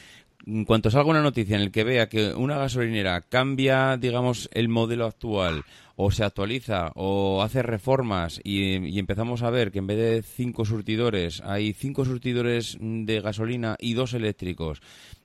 en 0.46 0.64
cuanto 0.64 0.90
salga 0.90 1.10
una 1.10 1.22
noticia 1.22 1.56
en 1.56 1.62
el 1.62 1.70
que 1.70 1.84
vea 1.84 2.08
que 2.08 2.34
una 2.34 2.58
gasolinera 2.58 3.20
cambia, 3.22 3.96
digamos, 3.96 4.48
el 4.52 4.68
modelo 4.68 5.06
actual 5.06 5.64
o 5.96 6.10
se 6.10 6.24
actualiza 6.24 6.90
o 6.94 7.42
hace 7.42 7.62
reformas 7.62 8.40
y, 8.42 8.76
y, 8.86 8.98
empezamos 8.98 9.42
a 9.42 9.50
ver 9.50 9.70
que 9.70 9.78
en 9.78 9.86
vez 9.86 9.96
de 9.96 10.22
cinco 10.22 10.64
surtidores 10.64 11.40
hay 11.42 11.72
cinco 11.72 12.04
surtidores 12.04 12.76
de 12.80 13.20
gasolina 13.20 13.76
y 13.78 13.94
dos 13.94 14.12
eléctricos 14.12 14.82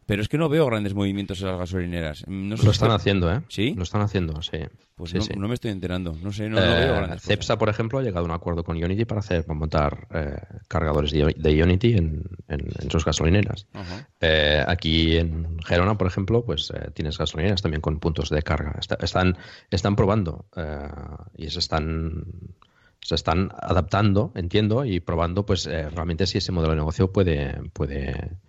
pero 0.10 0.24
es 0.24 0.28
que 0.28 0.40
no 0.40 0.50
veo 0.50 0.66
grandes 0.66 0.96
movimientos 0.96 1.40
en 1.42 1.50
las 1.50 1.60
gasolineras. 1.60 2.26
lo 2.28 2.72
están 2.72 2.90
haciendo, 2.90 3.32
¿eh? 3.32 3.42
¿Sí? 3.48 3.76
Lo 3.76 3.84
están 3.84 4.02
haciendo, 4.02 4.42
sí. 4.42 4.58
Pues 4.96 5.14
no, 5.38 5.48
me 5.48 5.54
estoy 5.54 5.70
enterando. 5.70 6.18
No 6.24 6.32
sé, 6.34 6.50
no, 6.50 6.56
veo 6.56 6.66
eh, 6.66 6.88
grandes 6.88 7.22
Cepsa, 7.22 7.60
por 7.60 7.70
ejemplo, 7.70 8.00
ha 8.00 8.02
llegado 8.02 8.22
a 8.22 8.26
un 8.26 8.32
acuerdo 8.32 8.64
con 8.64 8.76
Ionity 8.76 9.06
para 9.06 9.20
hacer 9.20 9.46
para 9.46 9.60
montar 9.60 10.08
eh, 10.12 10.36
cargadores 10.68 11.12
de, 11.12 11.56
Ionity 11.56 11.94
en, 11.94 12.24
sus 12.90 13.06
gasolineras. 13.06 13.68
Eh, 14.20 14.64
aquí 14.68 15.16
en 15.16 15.60
Gerona, 15.60 15.96
por 15.96 16.08
ejemplo, 16.08 16.44
pues 16.44 16.74
tienes 16.96 17.20
gasolineras 17.20 17.62
también 17.62 17.82
con 17.82 18.00
puntos 18.00 18.32
de 18.32 18.42
carga. 18.42 18.80
están, 18.80 19.38
están 19.70 19.96
probando 19.96 20.48
y 21.38 21.52
se 21.52 21.60
están 21.60 22.24
se 23.00 23.14
están 23.14 23.52
adaptando, 23.62 24.32
entiendo, 24.34 24.86
y 24.86 25.02
probando 25.02 25.46
pues 25.46 25.66
realmente 25.66 26.26
si 26.26 26.40
ese 26.40 26.52
modelo 26.52 26.72
de 26.72 26.78
negocio 26.78 27.12
puede, 27.12 27.62
puede 27.74 28.40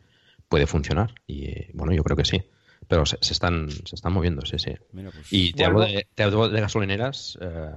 puede 0.51 0.66
funcionar. 0.66 1.14
Y 1.27 1.72
bueno, 1.72 1.94
yo 1.94 2.05
creo 2.05 2.16
que 2.16 2.27
sí. 2.27 2.43
Pero 2.89 3.06
se, 3.06 3.16
están, 3.20 3.70
se 3.70 3.94
están 3.94 4.12
moviendo, 4.12 4.44
sí, 4.44 4.59
sí. 4.59 4.72
Pues, 4.93 5.32
y 5.32 5.52
te, 5.52 5.64
hablo 5.64 5.81
de, 5.81 6.06
te, 6.14 6.24
hablo 6.24 6.48
de, 6.48 6.60
gasolineras, 6.60 7.39
eh, 7.40 7.70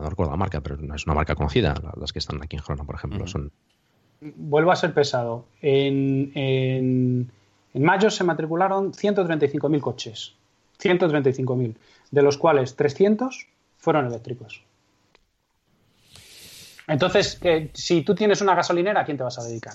no 0.00 0.08
recuerdo 0.08 0.30
la 0.30 0.36
marca, 0.36 0.60
pero 0.60 0.76
no 0.76 0.94
es 0.94 1.06
una 1.06 1.14
marca 1.14 1.34
conocida, 1.34 1.74
las 1.96 2.12
que 2.12 2.20
están 2.20 2.40
aquí 2.42 2.56
en 2.56 2.62
Gerona, 2.62 2.84
por 2.84 2.94
ejemplo. 2.94 3.26
son... 3.26 3.50
Vuelvo 4.20 4.70
a 4.70 4.76
ser 4.76 4.94
pesado. 4.94 5.46
En, 5.60 6.30
en, 6.36 7.32
en 7.74 7.82
mayo 7.82 8.10
se 8.10 8.22
matricularon 8.22 8.92
135.000 8.92 9.80
coches. 9.80 10.34
135.000, 10.80 11.74
de 12.10 12.22
los 12.22 12.38
cuales 12.38 12.76
300 12.76 13.48
fueron 13.78 14.06
eléctricos. 14.06 14.62
Entonces, 16.86 17.38
eh, 17.42 17.70
si 17.72 18.02
tú 18.02 18.14
tienes 18.14 18.40
una 18.40 18.54
gasolinera, 18.54 19.00
¿a 19.00 19.04
quién 19.04 19.16
te 19.16 19.24
vas 19.24 19.38
a 19.38 19.44
dedicar? 19.44 19.74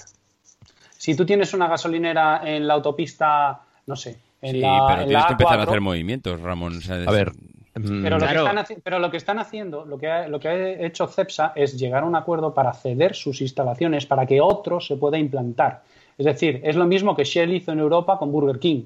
Si 1.06 1.14
tú 1.14 1.24
tienes 1.24 1.54
una 1.54 1.68
gasolinera 1.68 2.42
en 2.44 2.66
la 2.66 2.74
autopista, 2.74 3.62
no 3.86 3.96
sé, 3.96 4.18
en 4.42 4.60
la. 4.60 4.88
Pero 4.88 5.06
tienes 5.06 5.26
que 5.28 5.32
empezar 5.34 5.60
a 5.60 5.64
hacer 5.64 5.80
movimientos, 5.80 6.42
Ramón. 6.42 6.80
a 6.90 7.12
ver. 7.12 7.32
Mm, 7.76 8.02
pero, 8.02 8.18
lo 8.18 8.26
que 8.26 8.34
están, 8.34 8.82
pero 8.84 8.98
lo 8.98 9.12
que 9.12 9.18
están 9.18 9.38
haciendo, 9.38 9.86
lo 9.86 10.00
que, 10.00 10.08
ha, 10.08 10.28
lo 10.28 10.40
que 10.40 10.48
ha 10.48 10.70
hecho 10.84 11.06
CEPSA 11.06 11.54
es 11.56 11.78
llegar 11.78 12.02
a 12.02 12.08
un 12.08 12.16
acuerdo 12.16 12.56
para 12.56 12.74
ceder 12.74 13.14
sus 13.14 13.40
instalaciones 13.42 14.08
para 14.08 14.26
que 14.26 14.42
otro 14.42 14.80
se 14.80 14.96
pueda 14.98 15.20
implantar. 15.20 15.84
Es 16.18 16.26
decir, 16.26 16.62
es 16.64 16.76
lo 16.76 16.86
mismo 16.88 17.16
que 17.16 17.24
Shell 17.24 17.54
hizo 17.54 17.72
en 17.72 17.78
Europa 17.78 18.18
con 18.18 18.32
Burger 18.32 18.58
King. 18.58 18.86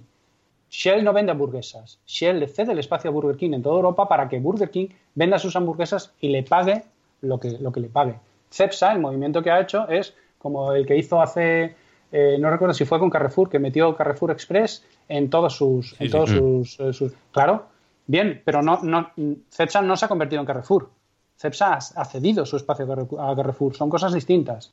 Shell 0.69 1.05
no 1.05 1.13
vende 1.13 1.31
hamburguesas. 1.31 2.01
Shell 2.05 2.37
le 2.37 2.49
cede 2.49 2.73
el 2.73 2.79
espacio 2.79 3.11
a 3.11 3.13
Burger 3.13 3.37
King 3.37 3.53
en 3.53 3.63
toda 3.63 3.77
Europa 3.77 4.09
para 4.09 4.27
que 4.27 4.41
Burger 4.41 4.69
King 4.69 4.87
venda 5.15 5.39
sus 5.39 5.55
hamburguesas 5.55 6.11
y 6.19 6.27
le 6.27 6.43
pague 6.43 6.83
lo 7.21 7.39
que, 7.39 7.51
lo 7.51 7.71
que 7.71 7.79
le 7.79 7.87
pague. 7.87 8.15
CEPSA, 8.51 8.91
el 8.91 8.99
movimiento 8.99 9.41
que 9.41 9.51
ha 9.51 9.61
hecho, 9.61 9.87
es 9.87 10.13
como 10.37 10.73
el 10.73 10.85
que 10.85 10.97
hizo 10.97 11.21
hace 11.21 11.75
eh, 12.11 12.37
no 12.39 12.49
recuerdo 12.49 12.73
si 12.73 12.85
fue 12.85 12.99
con 12.99 13.09
Carrefour, 13.09 13.49
que 13.49 13.59
metió 13.59 13.95
Carrefour 13.95 14.31
Express 14.31 14.83
en 15.07 15.29
todos 15.29 15.55
sus... 15.55 15.95
en 15.99 16.09
todos 16.09 16.31
eh, 16.31 16.93
Sus, 16.93 17.13
Claro, 17.31 17.67
bien, 18.07 18.41
pero 18.43 18.61
no, 18.61 18.79
no, 18.81 19.11
Cepsa 19.51 19.81
no 19.81 19.95
se 19.95 20.05
ha 20.05 20.07
convertido 20.07 20.39
en 20.41 20.45
Carrefour. 20.45 20.89
Cepsa 21.37 21.77
ha, 21.95 22.05
cedido 22.05 22.45
su 22.45 22.57
espacio 22.57 22.85
a 23.19 23.35
Carrefour. 23.35 23.75
Son 23.75 23.89
cosas 23.89 24.13
distintas. 24.13 24.71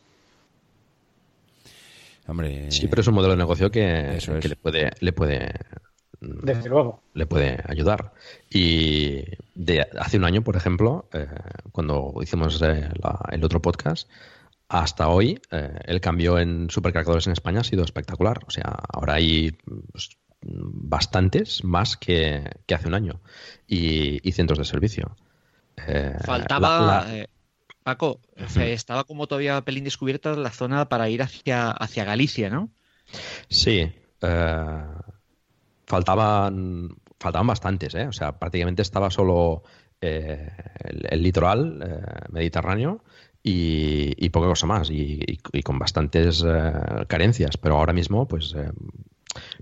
Hombre, 2.26 2.70
sí, 2.72 2.88
pero 2.88 3.02
es 3.02 3.08
un 3.08 3.14
modelo 3.14 3.34
de 3.34 3.38
negocio 3.38 3.70
que, 3.70 4.18
le 4.42 4.56
puede, 4.56 4.90
le 4.98 5.12
puede 5.12 5.52
desde 6.20 6.68
luego. 6.68 7.02
Le 7.14 7.26
puede 7.26 7.62
ayudar. 7.68 8.12
Y 8.50 9.22
de 9.54 9.86
hace 9.98 10.16
un 10.16 10.24
año, 10.24 10.42
por 10.42 10.56
ejemplo, 10.56 11.06
eh, 11.12 11.28
cuando 11.72 12.14
hicimos 12.22 12.60
el 12.62 13.44
otro 13.44 13.60
podcast, 13.60 14.08
hasta 14.68 15.08
hoy 15.08 15.40
eh, 15.50 15.78
el 15.84 16.00
cambio 16.00 16.38
en 16.38 16.70
supercargadores 16.70 17.26
en 17.26 17.32
España 17.32 17.60
ha 17.60 17.64
sido 17.64 17.84
espectacular. 17.84 18.40
O 18.46 18.50
sea, 18.50 18.76
ahora 18.92 19.14
hay 19.14 19.52
pues, 19.92 20.10
bastantes 20.42 21.64
más 21.64 21.96
que, 21.96 22.44
hace 22.72 22.88
un 22.88 22.94
año 22.94 23.20
y, 23.66 24.32
centros 24.32 24.58
de 24.58 24.64
servicio. 24.64 25.16
Eh, 25.86 26.16
Faltaba, 26.24 27.06
eh, 27.08 27.28
Paco, 27.82 28.20
estaba 28.56 29.04
como 29.04 29.26
todavía 29.26 29.60
pelín 29.62 29.84
descubierta 29.84 30.34
la 30.34 30.50
zona 30.50 30.88
para 30.88 31.08
ir 31.08 31.22
hacia, 31.22 31.70
hacia 31.70 32.04
Galicia, 32.04 32.50
¿no? 32.50 32.70
Sí, 33.48 33.92
faltaban, 35.86 36.96
faltaban 37.20 37.46
bastantes, 37.46 37.94
¿eh? 37.94 38.08
O 38.08 38.12
sea, 38.12 38.38
prácticamente 38.38 38.82
estaba 38.82 39.10
solo 39.10 39.62
el, 40.00 41.22
litoral 41.22 42.26
mediterráneo 42.30 43.04
y, 43.48 44.28
poca 44.30 44.48
cosa 44.48 44.66
más 44.66 44.90
y, 44.90 45.38
con 45.62 45.78
bastantes 45.78 46.44
eh, 46.46 46.72
carencias. 47.06 47.56
Pero 47.56 47.78
ahora 47.78 47.92
mismo, 47.92 48.26
pues 48.26 48.54
eh, 48.56 48.70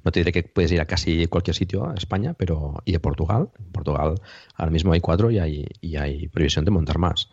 no 0.02 0.11
te 0.11 0.20
diré 0.20 0.32
que 0.32 0.43
puedes 0.43 0.73
ir 0.73 0.81
a 0.81 0.86
casi 0.86 1.27
cualquier 1.27 1.55
sitio 1.55 1.86
a 1.86 1.94
España, 1.94 2.35
pero 2.35 2.82
y 2.86 2.93
de 2.93 3.01
Portugal. 3.01 3.51
En 3.59 3.73
Portugal 3.73 4.15
ahora 4.55 4.70
mismo 4.70 4.94
hay 4.94 5.01
cuatro 5.01 5.31
y 5.31 5.39
hay, 5.39 5.66
y 5.82 5.97
hay 5.97 6.28
previsión 6.28 6.65
de 6.65 6.70
montar 6.70 6.98
más. 6.98 7.31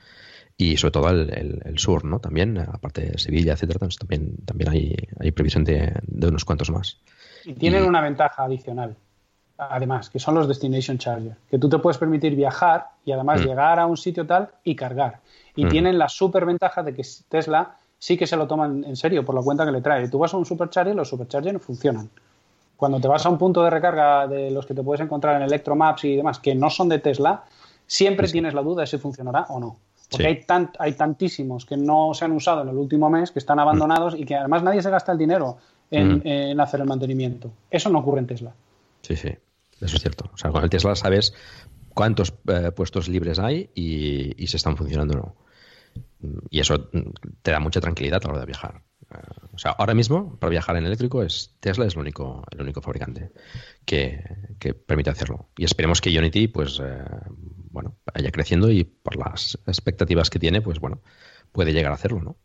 Y 0.58 0.76
sobre 0.76 0.92
todo 0.92 1.10
el, 1.10 1.62
el, 1.64 1.80
sur, 1.80 2.04
¿no? 2.04 2.20
También, 2.20 2.58
aparte 2.58 3.02
de 3.02 3.18
Sevilla, 3.18 3.54
etcétera, 3.54 3.88
también, 3.98 4.36
también 4.46 4.70
hay, 4.70 4.96
hay 5.20 5.32
previsión 5.32 5.64
de, 5.64 5.94
de 6.04 6.28
unos 6.28 6.44
cuantos 6.44 6.70
más. 6.70 7.00
Y 7.46 7.54
tienen 7.54 7.86
una 7.86 8.02
ventaja 8.02 8.44
adicional 8.44 8.98
además, 9.70 10.10
que 10.10 10.20
son 10.20 10.36
los 10.36 10.48
Destination 10.48 10.98
Charger, 10.98 11.36
que 11.50 11.60
tú 11.60 11.70
te 11.70 11.78
puedes 11.78 11.98
permitir 11.98 12.36
viajar 12.36 12.88
y 13.06 13.12
además 13.12 13.42
mm. 13.42 13.44
llegar 13.46 13.80
a 13.80 13.86
un 13.86 13.98
sitio 13.98 14.26
tal 14.26 14.50
y 14.64 14.76
cargar. 14.76 15.20
Y 15.56 15.68
tienen 15.68 15.98
la 15.98 16.10
super 16.10 16.46
ventaja 16.46 16.82
de 16.82 16.94
que 16.94 17.04
Tesla 17.30 17.76
sí 18.00 18.18
que 18.18 18.26
se 18.26 18.36
lo 18.36 18.48
toman 18.48 18.84
en 18.86 18.96
serio 18.96 19.24
por 19.24 19.36
la 19.36 19.42
cuenta 19.42 19.66
que 19.66 19.72
le 19.72 19.82
trae. 19.82 20.08
Tú 20.08 20.18
vas 20.18 20.34
a 20.34 20.38
un 20.38 20.46
supercharger 20.46 20.94
y 20.94 20.98
los 20.98 21.10
superchargers 21.10 21.54
no 21.54 21.60
funcionan. 21.60 22.10
Cuando 22.78 23.00
te 23.00 23.08
vas 23.08 23.26
a 23.26 23.30
un 23.30 23.38
punto 23.38 23.62
de 23.64 23.70
recarga 23.70 24.28
de 24.28 24.50
los 24.50 24.66
que 24.66 24.74
te 24.74 24.82
puedes 24.82 25.02
encontrar 25.02 25.36
en 25.36 25.44
Electromaps 25.44 26.06
y 26.06 26.16
demás, 26.16 26.40
que 26.40 26.56
no 26.56 26.70
son 26.70 26.90
de 26.90 26.98
Tesla, 26.98 27.44
siempre 27.86 28.28
tienes 28.28 28.56
la 28.56 28.62
duda 28.64 28.82
de 28.82 28.88
si 28.88 28.98
funcionará 28.98 29.46
o 29.50 29.60
no. 29.60 29.78
Porque 30.10 30.28
hay, 30.28 30.46
hay 30.80 30.94
tantísimos 30.94 31.66
que 31.66 31.78
no 31.78 32.14
se 32.14 32.26
han 32.26 32.32
usado 32.32 32.64
en 32.64 32.70
el 32.70 32.76
último 32.76 33.10
mes, 33.10 33.32
que 33.32 33.40
están 33.40 33.60
abandonados 33.60 34.16
y 34.18 34.26
que 34.26 34.36
además 34.36 34.64
nadie 34.64 34.82
se 34.82 34.90
gasta 34.90 35.12
el 35.12 35.18
dinero 35.18 35.58
en, 35.92 36.26
en 36.26 36.60
hacer 36.60 36.82
el 36.82 36.88
mantenimiento. 36.88 37.52
Eso 37.70 37.90
no 37.90 38.00
ocurre 38.00 38.20
en 38.20 38.28
Tesla. 38.28 38.52
Sí, 39.02 39.16
sí. 39.16 39.30
Eso 39.82 39.96
es 39.96 40.02
cierto. 40.02 40.30
O 40.34 40.38
sea, 40.38 40.52
con 40.52 40.64
el 40.64 40.70
Tesla 40.70 40.96
sabes 40.96 41.34
cuántos 41.94 42.34
eh, 42.48 42.72
puestos 42.72 43.08
libres 43.08 43.40
hay 43.40 43.70
y, 43.76 44.42
y, 44.42 44.48
si 44.48 44.58
están 44.58 44.78
funcionando 44.78 45.14
o 45.14 45.18
no. 45.18 45.36
Y 46.50 46.60
eso 46.60 46.90
te 47.42 47.52
da 47.52 47.60
mucha 47.60 47.82
tranquilidad 47.82 48.22
a 48.24 48.28
la 48.28 48.34
hora 48.34 48.40
de 48.42 48.46
viajar. 48.46 48.84
Eh, 49.14 49.18
o 49.54 49.58
sea, 49.58 49.72
ahora 49.72 49.94
mismo, 49.94 50.38
para 50.40 50.52
viajar 50.52 50.78
en 50.78 50.86
eléctrico, 50.86 51.24
es 51.24 51.56
Tesla 51.60 51.86
es 51.86 51.96
el 51.96 52.00
único, 52.00 52.44
el 52.52 52.62
único 52.62 52.82
fabricante 52.82 53.32
que, 53.86 54.24
permite 54.86 55.10
hacerlo. 55.10 55.50
Y 55.58 55.66
esperemos 55.66 56.00
que 56.00 56.18
Unity, 56.18 56.48
pues, 56.48 56.80
eh, 56.84 57.04
bueno, 57.72 57.98
vaya 58.14 58.32
creciendo 58.32 58.72
y 58.72 58.84
por 58.84 59.16
las 59.16 59.58
expectativas 59.66 60.30
que 60.30 60.40
tiene, 60.40 60.62
pues, 60.62 60.80
bueno, 60.80 61.02
puede 61.52 61.74
llegar 61.74 61.92
a 61.92 61.96
hacerlo, 61.96 62.22
¿no? 62.22 62.38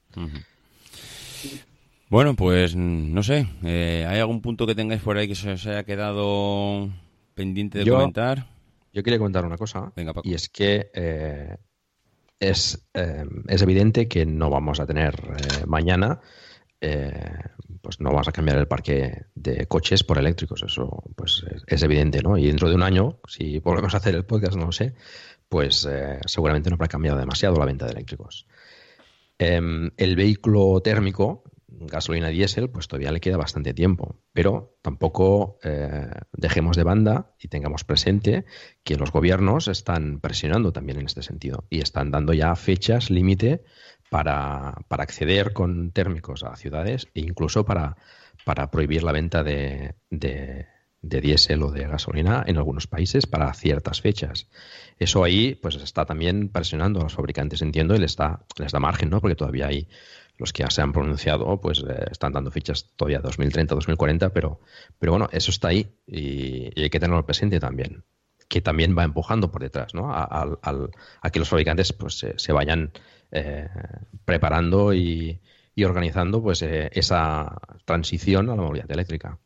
Bueno, 2.08 2.34
pues, 2.34 2.74
no 2.74 3.22
sé, 3.22 3.46
¿hay 3.62 4.18
algún 4.18 4.40
punto 4.40 4.66
que 4.66 4.74
tengáis 4.74 5.02
por 5.02 5.18
ahí 5.18 5.28
que 5.28 5.34
se 5.34 5.52
os 5.52 5.66
haya 5.66 5.84
quedado 5.84 6.88
pendiente 7.36 7.78
de 7.78 7.88
comentar? 7.88 8.48
Yo 8.92 9.02
quería 9.02 9.18
comentar 9.18 9.44
una 9.44 9.58
cosa. 9.58 9.92
Y 10.24 10.34
es 10.34 10.48
que 10.48 10.90
eh, 10.94 11.56
es, 12.40 12.88
eh, 12.94 13.24
es, 13.46 13.62
evidente 13.62 14.08
que 14.08 14.24
no 14.24 14.48
vamos 14.48 14.80
a 14.80 14.86
tener 14.86 15.14
eh, 15.14 15.66
mañana, 15.66 16.20
pues 17.82 18.00
no 18.00 18.10
vamos 18.10 18.28
a 18.28 18.32
cambiar 18.32 18.58
el 18.58 18.68
parque 18.68 19.26
de 19.34 19.66
coches 19.66 20.02
por 20.02 20.18
eléctricos. 20.18 20.62
Eso 20.62 21.02
pues 21.14 21.44
es, 21.66 21.82
evidente, 21.82 22.22
¿no? 22.22 22.38
Y 22.38 22.46
dentro 22.46 22.68
de 22.68 22.74
un 22.74 22.82
año, 22.82 23.20
si 23.28 23.58
volvemos 23.58 23.92
a 23.94 23.98
hacer 23.98 24.14
el 24.14 24.24
podcast, 24.24 24.56
no 24.56 24.66
lo 24.66 24.72
sé, 24.72 24.94
pues 25.48 25.86
seguramente 26.26 26.70
no 26.70 26.74
habrá 26.74 26.88
cambiado 26.88 27.18
demasiado 27.18 27.56
la 27.56 27.66
venta 27.66 27.84
de 27.84 27.92
eléctricos. 27.92 28.46
Em, 29.38 29.90
el 29.98 30.16
vehículo 30.16 30.80
térmico 30.80 31.44
gasolina 31.81 32.28
diésel, 32.28 32.70
pues 32.70 32.89
todavía 32.89 33.12
le 33.12 33.20
queda 33.20 33.36
bastante 33.36 33.74
tiempo. 33.74 34.16
Pero 34.32 34.78
tampoco 34.82 35.59
eh, 35.62 36.09
dejemos 36.32 36.77
de 36.77 36.85
banda 36.85 37.35
y 37.39 37.48
tengamos 37.48 37.85
presente 37.85 38.44
que 38.82 38.97
los 38.97 39.12
gobiernos 39.12 39.69
están 39.69 40.20
presionando 40.20 40.73
también 40.73 40.98
en 40.98 41.07
este 41.07 41.23
sentido 41.23 41.65
y 41.70 41.81
están 41.81 42.11
dando 42.11 42.32
ya 42.32 42.55
fechas 42.57 43.11
límite 43.11 43.62
para, 44.11 44.74
acceder 44.89 45.53
con 45.53 45.90
térmicos 45.93 46.44
a 46.44 46.57
ciudades 46.57 47.09
e 47.15 47.20
incluso 47.20 47.65
para, 47.65 47.97
para 48.44 48.70
prohibir 48.70 49.03
la 49.03 49.12
venta 49.12 49.43
de, 49.43 49.94
de, 50.11 50.66
diésel 51.03 51.62
o 51.62 51.70
de 51.70 51.86
gasolina 51.86 52.44
en 52.47 52.57
algunos 52.57 52.86
países 52.86 53.27
para 53.27 53.53
ciertas 53.55 54.01
fechas. 54.01 54.48
Eso 54.98 55.23
ahí 55.24 55.55
pues 55.55 55.77
está 55.77 56.05
también 56.05 56.48
presionando 56.48 57.01
a 57.01 57.05
los 57.05 57.15
fabricantes, 57.15 57.62
entiendo, 57.62 57.94
y 57.94 57.98
les, 57.98 58.12
está, 58.12 58.44
les 58.59 58.73
da 58.73 58.81
margen, 58.81 59.11
¿no? 59.11 59.20
Porque 59.20 59.36
todavía 59.36 59.69
hay 59.69 59.89
los 60.38 60.52
que 60.52 60.62
ya 60.62 60.70
se 60.70 60.82
han 60.82 60.92
pronunciado 60.92 61.60
pues 61.60 61.84
eh, 61.88 62.06
están 62.10 62.32
dando 62.32 62.50
fichas 62.50 62.92
todavía 62.96 63.20
2030, 63.20 63.74
2040, 63.74 64.30
pero, 64.30 64.60
pero 64.98 65.12
bueno, 65.12 65.28
eso 65.32 65.50
está 65.50 65.68
ahí 65.68 65.88
y, 66.06 66.80
hay 66.80 66.90
que 66.90 67.00
tenerlo 67.00 67.24
presente 67.24 67.60
también, 67.60 68.04
que 68.48 68.60
también 68.60 68.96
va 68.96 69.04
empujando 69.04 69.50
por 69.50 69.62
detrás, 69.62 69.94
¿no? 69.94 70.12
A, 70.12 70.58
que 71.32 71.38
los 71.38 71.48
fabricantes 71.48 71.92
pues 71.92 72.24
se, 72.36 72.52
vayan 72.52 72.92
eh, 73.32 73.68
preparando 74.24 74.94
y, 74.94 75.40
organizando 75.84 76.42
pues 76.42 76.62
eh, 76.62 76.90
esa 76.92 77.58
transición 77.84 78.48
a 78.50 78.56
la 78.56 78.62
movilidad 78.62 78.90
eléctrica. 78.90 79.38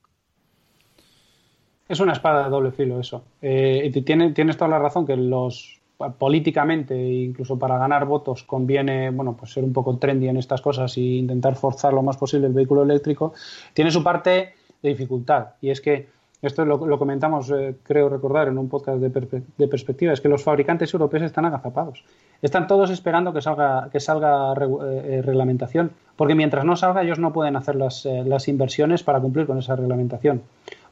Es 1.88 1.98
una 1.98 2.12
espada 2.12 2.44
de 2.44 2.50
doble 2.50 2.70
filo 2.70 3.00
eso. 3.00 3.24
y 3.42 3.90
tienes 3.90 4.56
toda 4.56 4.68
la 4.68 4.78
razón 4.78 5.06
que 5.06 5.16
los 5.16 5.79
políticamente 6.18 6.96
incluso 6.96 7.58
para 7.58 7.78
ganar 7.78 8.06
votos 8.06 8.42
conviene 8.44 9.10
bueno 9.10 9.36
pues 9.36 9.52
ser 9.52 9.64
un 9.64 9.72
poco 9.72 9.96
trendy 9.98 10.28
en 10.28 10.38
estas 10.38 10.60
cosas 10.60 10.96
e 10.96 11.00
intentar 11.00 11.56
forzar 11.56 11.92
lo 11.92 12.02
más 12.02 12.16
posible 12.16 12.46
el 12.46 12.54
vehículo 12.54 12.82
eléctrico 12.82 13.34
tiene 13.74 13.90
su 13.90 14.02
parte 14.02 14.54
de 14.82 14.88
dificultad. 14.88 15.48
Y 15.60 15.70
es 15.70 15.80
que 15.80 16.08
esto 16.42 16.64
lo, 16.64 16.98
comentamos 16.98 17.50
eh, 17.50 17.76
creo 17.82 18.08
recordar 18.08 18.48
en 18.48 18.56
un 18.56 18.70
podcast 18.70 18.98
de, 18.98 19.68
perspectiva 19.68 20.14
es 20.14 20.22
que 20.22 20.28
los 20.28 20.42
fabricantes 20.42 20.92
europeos 20.94 21.24
están 21.24 21.44
agazapados. 21.44 22.02
Están 22.40 22.66
todos 22.66 22.88
esperando 22.88 23.34
que 23.34 23.42
salga 23.42 23.90
que 23.92 24.00
salga 24.00 24.54
eh, 24.54 24.56
eh, 25.04 25.22
reglamentación 25.22 25.90
porque 26.16 26.34
mientras 26.34 26.64
no 26.64 26.76
salga 26.76 27.02
ellos 27.02 27.18
no 27.18 27.34
pueden 27.34 27.56
hacer 27.56 27.76
las, 27.76 28.06
las 28.06 28.48
inversiones 28.48 29.02
para 29.02 29.20
cumplir 29.20 29.46
con 29.46 29.58
esa 29.58 29.76
reglamentación 29.76 30.42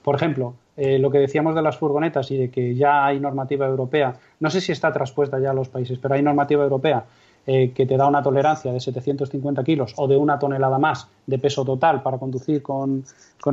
por 0.08 0.14
ejemplo, 0.14 0.54
eh, 0.78 0.98
lo 0.98 1.10
que 1.10 1.18
decíamos 1.18 1.54
de 1.54 1.60
las 1.60 1.76
furgonetas 1.76 2.30
y 2.30 2.38
de 2.38 2.50
que 2.50 2.74
ya 2.74 3.04
hay 3.04 3.20
normativa 3.20 3.66
europea, 3.66 4.16
no 4.40 4.48
sé 4.48 4.62
si 4.62 4.72
está 4.72 4.90
traspuesta 4.90 5.38
ya 5.38 5.50
a 5.50 5.52
los 5.52 5.68
países, 5.68 5.98
pero 5.98 6.14
hay 6.14 6.22
normativa 6.22 6.62
europea 6.64 7.04
eh, 7.46 7.72
que 7.74 7.84
te 7.84 7.98
da 7.98 8.06
una 8.06 8.22
tolerancia 8.22 8.72
de 8.72 8.80
750 8.80 9.62
kilos 9.64 9.92
o 9.96 10.08
de 10.08 10.16
una 10.16 10.38
tonelada 10.38 10.78
más 10.78 11.08
de 11.26 11.38
peso 11.38 11.62
total 11.62 12.02
para 12.02 12.16
conducir 12.16 12.62
con, 12.62 13.04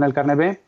el 0.02 0.14
carnet 0.14 0.38
B. 0.38 0.60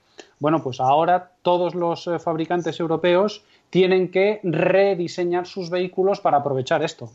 Bueno, 0.41 0.61
pues 0.61 0.81
ahora 0.81 1.31
todos 1.41 1.73
los 1.73 2.05
eh, 2.07 2.19
fabricantes 2.19 2.77
europeos 2.81 3.45
tienen 3.69 4.11
que 4.11 4.41
rediseñar 4.43 5.47
sus 5.47 5.69
vehículos 5.69 6.19
para 6.19 6.39
aprovechar 6.39 6.83
esto. 6.83 7.09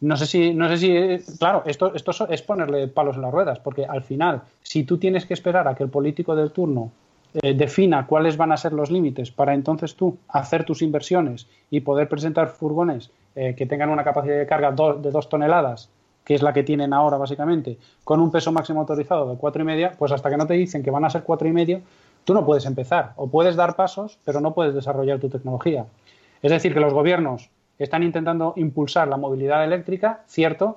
No 0.00 0.16
sé 0.16 0.24
si, 0.24 0.54
no 0.54 0.70
sé 0.70 0.78
si, 0.78 1.36
claro, 1.36 1.64
esto, 1.66 1.94
esto 1.94 2.12
es 2.30 2.40
ponerle 2.40 2.88
palos 2.88 3.16
en 3.16 3.22
las 3.22 3.30
ruedas, 3.30 3.58
porque 3.58 3.84
al 3.84 4.02
final, 4.02 4.40
si 4.62 4.84
tú 4.84 4.96
tienes 4.96 5.26
que 5.26 5.34
esperar 5.34 5.68
a 5.68 5.74
que 5.74 5.82
el 5.82 5.90
político 5.90 6.34
del 6.34 6.50
turno 6.50 6.92
eh, 7.34 7.54
defina 7.54 8.06
cuáles 8.06 8.36
van 8.36 8.52
a 8.52 8.56
ser 8.56 8.72
los 8.72 8.90
límites 8.90 9.30
para 9.30 9.54
entonces 9.54 9.94
tú 9.94 10.18
hacer 10.28 10.64
tus 10.64 10.82
inversiones 10.82 11.46
y 11.70 11.80
poder 11.80 12.08
presentar 12.08 12.48
furgones 12.48 13.10
eh, 13.34 13.54
que 13.56 13.64
tengan 13.64 13.88
una 13.88 14.04
capacidad 14.04 14.36
de 14.36 14.46
carga 14.46 14.72
de 14.72 15.10
dos 15.10 15.28
toneladas, 15.28 15.88
que 16.24 16.34
es 16.34 16.42
la 16.42 16.52
que 16.52 16.62
tienen 16.62 16.92
ahora 16.92 17.16
básicamente, 17.16 17.78
con 18.04 18.20
un 18.20 18.30
peso 18.30 18.52
máximo 18.52 18.80
autorizado 18.80 19.30
de 19.30 19.38
cuatro 19.38 19.62
y 19.62 19.64
media, 19.64 19.92
pues 19.98 20.12
hasta 20.12 20.28
que 20.28 20.36
no 20.36 20.46
te 20.46 20.54
dicen 20.54 20.82
que 20.82 20.90
van 20.90 21.04
a 21.04 21.10
ser 21.10 21.22
cuatro 21.22 21.48
y 21.48 21.52
medio, 21.52 21.80
tú 22.24 22.34
no 22.34 22.44
puedes 22.44 22.66
empezar. 22.66 23.12
O 23.16 23.28
puedes 23.28 23.56
dar 23.56 23.76
pasos, 23.76 24.18
pero 24.24 24.40
no 24.40 24.52
puedes 24.52 24.74
desarrollar 24.74 25.18
tu 25.18 25.28
tecnología. 25.28 25.86
Es 26.42 26.50
decir, 26.50 26.74
que 26.74 26.80
los 26.80 26.92
gobiernos 26.92 27.48
están 27.78 28.02
intentando 28.02 28.52
impulsar 28.56 29.08
la 29.08 29.16
movilidad 29.16 29.64
eléctrica, 29.64 30.22
cierto, 30.26 30.76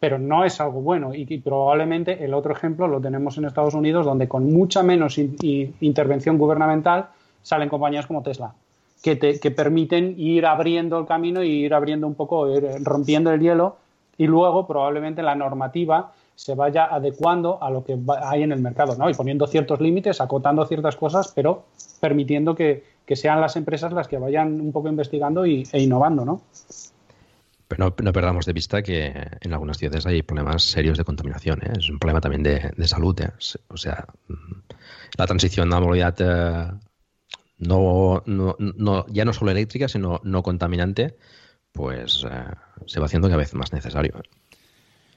pero 0.00 0.18
no 0.18 0.44
es 0.44 0.60
algo 0.60 0.80
bueno. 0.80 1.14
Y, 1.14 1.38
probablemente 1.38 2.24
el 2.24 2.34
otro 2.34 2.52
ejemplo 2.52 2.86
lo 2.86 3.00
tenemos 3.00 3.36
en 3.38 3.44
Estados 3.44 3.74
Unidos, 3.74 4.06
donde 4.06 4.28
con 4.28 4.52
mucha 4.52 4.82
menos 4.82 5.18
intervención 5.18 6.38
gubernamental 6.38 7.08
salen 7.42 7.68
compañías 7.68 8.06
como 8.06 8.22
Tesla, 8.22 8.54
que, 9.02 9.16
te, 9.16 9.40
que 9.40 9.50
permiten 9.50 10.14
ir 10.16 10.46
abriendo 10.46 10.98
el 10.98 11.06
camino 11.06 11.42
y 11.42 11.64
ir 11.64 11.74
abriendo 11.74 12.06
un 12.06 12.14
poco, 12.14 12.48
ir 12.48 12.64
rompiendo 12.82 13.32
el 13.32 13.40
hielo 13.40 13.76
y 14.16 14.26
luego 14.26 14.66
probablemente 14.66 15.22
la 15.22 15.34
normativa 15.34 16.12
se 16.34 16.54
vaya 16.54 16.84
adecuando 16.84 17.58
a 17.60 17.70
lo 17.70 17.84
que 17.84 17.98
hay 18.22 18.44
en 18.44 18.52
el 18.52 18.60
mercado, 18.60 18.94
¿no? 18.96 19.10
Y 19.10 19.14
poniendo 19.14 19.48
ciertos 19.48 19.80
límites, 19.80 20.20
acotando 20.20 20.64
ciertas 20.66 20.94
cosas, 20.94 21.32
pero 21.34 21.64
permitiendo 22.00 22.54
que, 22.54 22.84
que 23.04 23.16
sean 23.16 23.40
las 23.40 23.56
empresas 23.56 23.92
las 23.92 24.06
que 24.06 24.18
vayan 24.18 24.60
un 24.60 24.70
poco 24.70 24.88
investigando 24.88 25.46
y, 25.46 25.66
e 25.72 25.82
innovando, 25.82 26.24
¿no? 26.24 26.40
Pero 27.68 27.94
no, 28.02 28.12
perdamos 28.12 28.46
de 28.46 28.54
vista 28.54 28.82
que 28.82 29.12
en 29.40 29.52
algunas 29.52 29.76
ciudades 29.76 30.06
hay 30.06 30.22
problemas 30.22 30.62
serios 30.62 30.96
de 30.96 31.04
contaminación. 31.04 31.60
¿eh? 31.62 31.72
Es 31.78 31.90
un 31.90 31.98
problema 31.98 32.20
también 32.20 32.42
de, 32.42 32.88
salud. 32.88 33.20
¿eh? 33.20 33.30
O 33.68 33.76
sea, 33.76 34.06
la 35.18 35.26
transición 35.26 35.70
a 35.70 35.76
la 35.76 35.80
movilidad 35.80 36.16
eh, 36.18 36.72
no, 37.58 38.22
no, 38.24 39.06
ya 39.08 39.24
no 39.26 39.32
solo 39.34 39.50
eléctrica, 39.50 39.86
sino 39.86 40.18
no 40.24 40.42
contaminante, 40.42 41.18
pues 41.70 42.24
se 42.86 43.00
va 43.00 43.06
haciendo 43.06 43.28
cada 43.28 43.38
vez 43.38 43.52
más 43.52 43.72
necesario. 43.74 44.14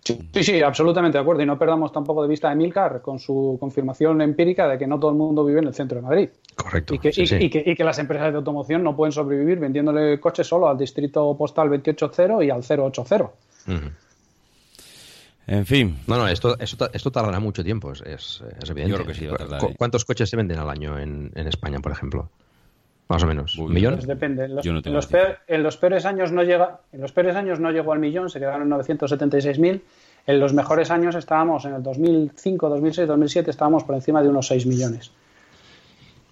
Sí, 0.04 0.44
sí, 0.44 0.62
absolutamente 0.62 1.18
de 1.18 1.22
acuerdo. 1.22 1.44
Y 1.44 1.46
no 1.46 1.60
perdamos 1.60 1.92
tampoco 1.92 2.24
de 2.24 2.30
vista 2.30 2.50
a 2.50 2.54
Emilcar 2.54 3.02
con 3.02 3.20
su 3.20 3.58
confirmación 3.60 4.22
empírica 4.22 4.68
de 4.68 4.78
que 4.78 4.88
no 4.88 5.00
todo 5.00 5.12
el 5.12 5.18
mundo 5.18 5.46
vive 5.46 5.60
en 5.60 5.68
el 5.68 5.74
centro 5.74 5.98
de 5.98 6.02
Madrid. 6.02 6.30
Correcto. 6.56 6.96
Y 6.96 7.00
que, 7.00 7.12
y, 7.16 7.76
que, 7.76 7.84
las 7.84 8.00
empresas 8.00 8.32
de 8.32 8.38
automoción 8.38 8.84
no 8.84 8.96
pueden 8.96 9.12
sobrevivir 9.12 9.60
vendiéndole 9.60 10.20
coches 10.20 10.48
solo 10.48 10.68
al 10.68 10.78
distrito 10.78 11.36
postal 11.38 11.70
280 11.70 12.44
y 12.44 12.50
al 12.50 12.62
080. 12.62 13.32
En 15.48 15.66
fin. 15.66 16.00
No, 16.08 16.18
no, 16.18 16.28
esto, 16.28 16.58
esto, 16.60 17.12
tardará 17.12 17.40
mucho 17.40 17.64
tiempo, 17.64 17.92
es, 17.92 18.02
es, 18.02 18.42
evidente. 18.70 18.90
Yo 18.90 18.96
creo 18.96 19.08
que 19.08 19.14
sí, 19.14 19.26
¿eh? 19.26 19.76
¿Cuántos 19.78 20.06
coches 20.06 20.30
se 20.30 20.36
venden 20.36 20.58
al 20.58 20.70
año 20.70 20.98
en, 20.98 21.32
en 21.36 21.48
España, 21.48 21.80
por 21.80 21.92
ejemplo? 21.92 22.30
Más 23.12 23.24
o 23.24 23.28
menos. 23.28 23.58
¿Un 23.58 23.74
millón? 23.74 23.96
Pues 23.96 24.08
depende. 24.08 24.46
En 24.46 24.56
los, 24.56 24.66
en, 25.48 25.64
los 25.64 25.78
peores 25.78 26.06
años 26.06 26.32
no 26.32 26.44
llega, 26.44 26.80
en 26.94 27.02
los 27.02 27.12
peores 27.12 27.36
años 27.36 27.60
no 27.60 27.70
llegó 27.70 27.92
al 27.92 28.00
millón, 28.00 28.30
se 28.30 28.40
quedaron 28.40 28.62
en 28.62 28.70
976.000. 28.80 29.82
En 30.28 30.40
los 30.40 30.54
mejores 30.54 30.92
años 30.92 31.16
estábamos 31.16 31.66
en 31.66 31.74
el 31.74 31.84
2005, 31.84 32.70
2006, 32.70 33.08
2007 33.08 33.52
estábamos 33.52 33.84
por 33.84 33.96
encima 33.96 34.22
de 34.22 34.30
unos 34.30 34.48
6 34.48 34.66
millones. 34.66 35.12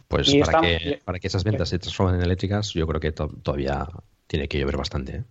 Pues 0.08 0.34
para, 0.46 0.62
que, 0.62 1.02
para 1.04 1.20
que 1.20 1.28
esas 1.28 1.44
ventas 1.44 1.68
se 1.68 1.80
transformen 1.80 2.16
en 2.16 2.22
eléctricas, 2.22 2.74
yo 2.74 2.88
creo 2.88 3.02
que 3.02 3.12
todavía 3.12 3.86
tiene 4.28 4.48
que 4.48 4.58
llover 4.58 4.78
bastante. 4.78 5.18
¿eh? 5.18 5.24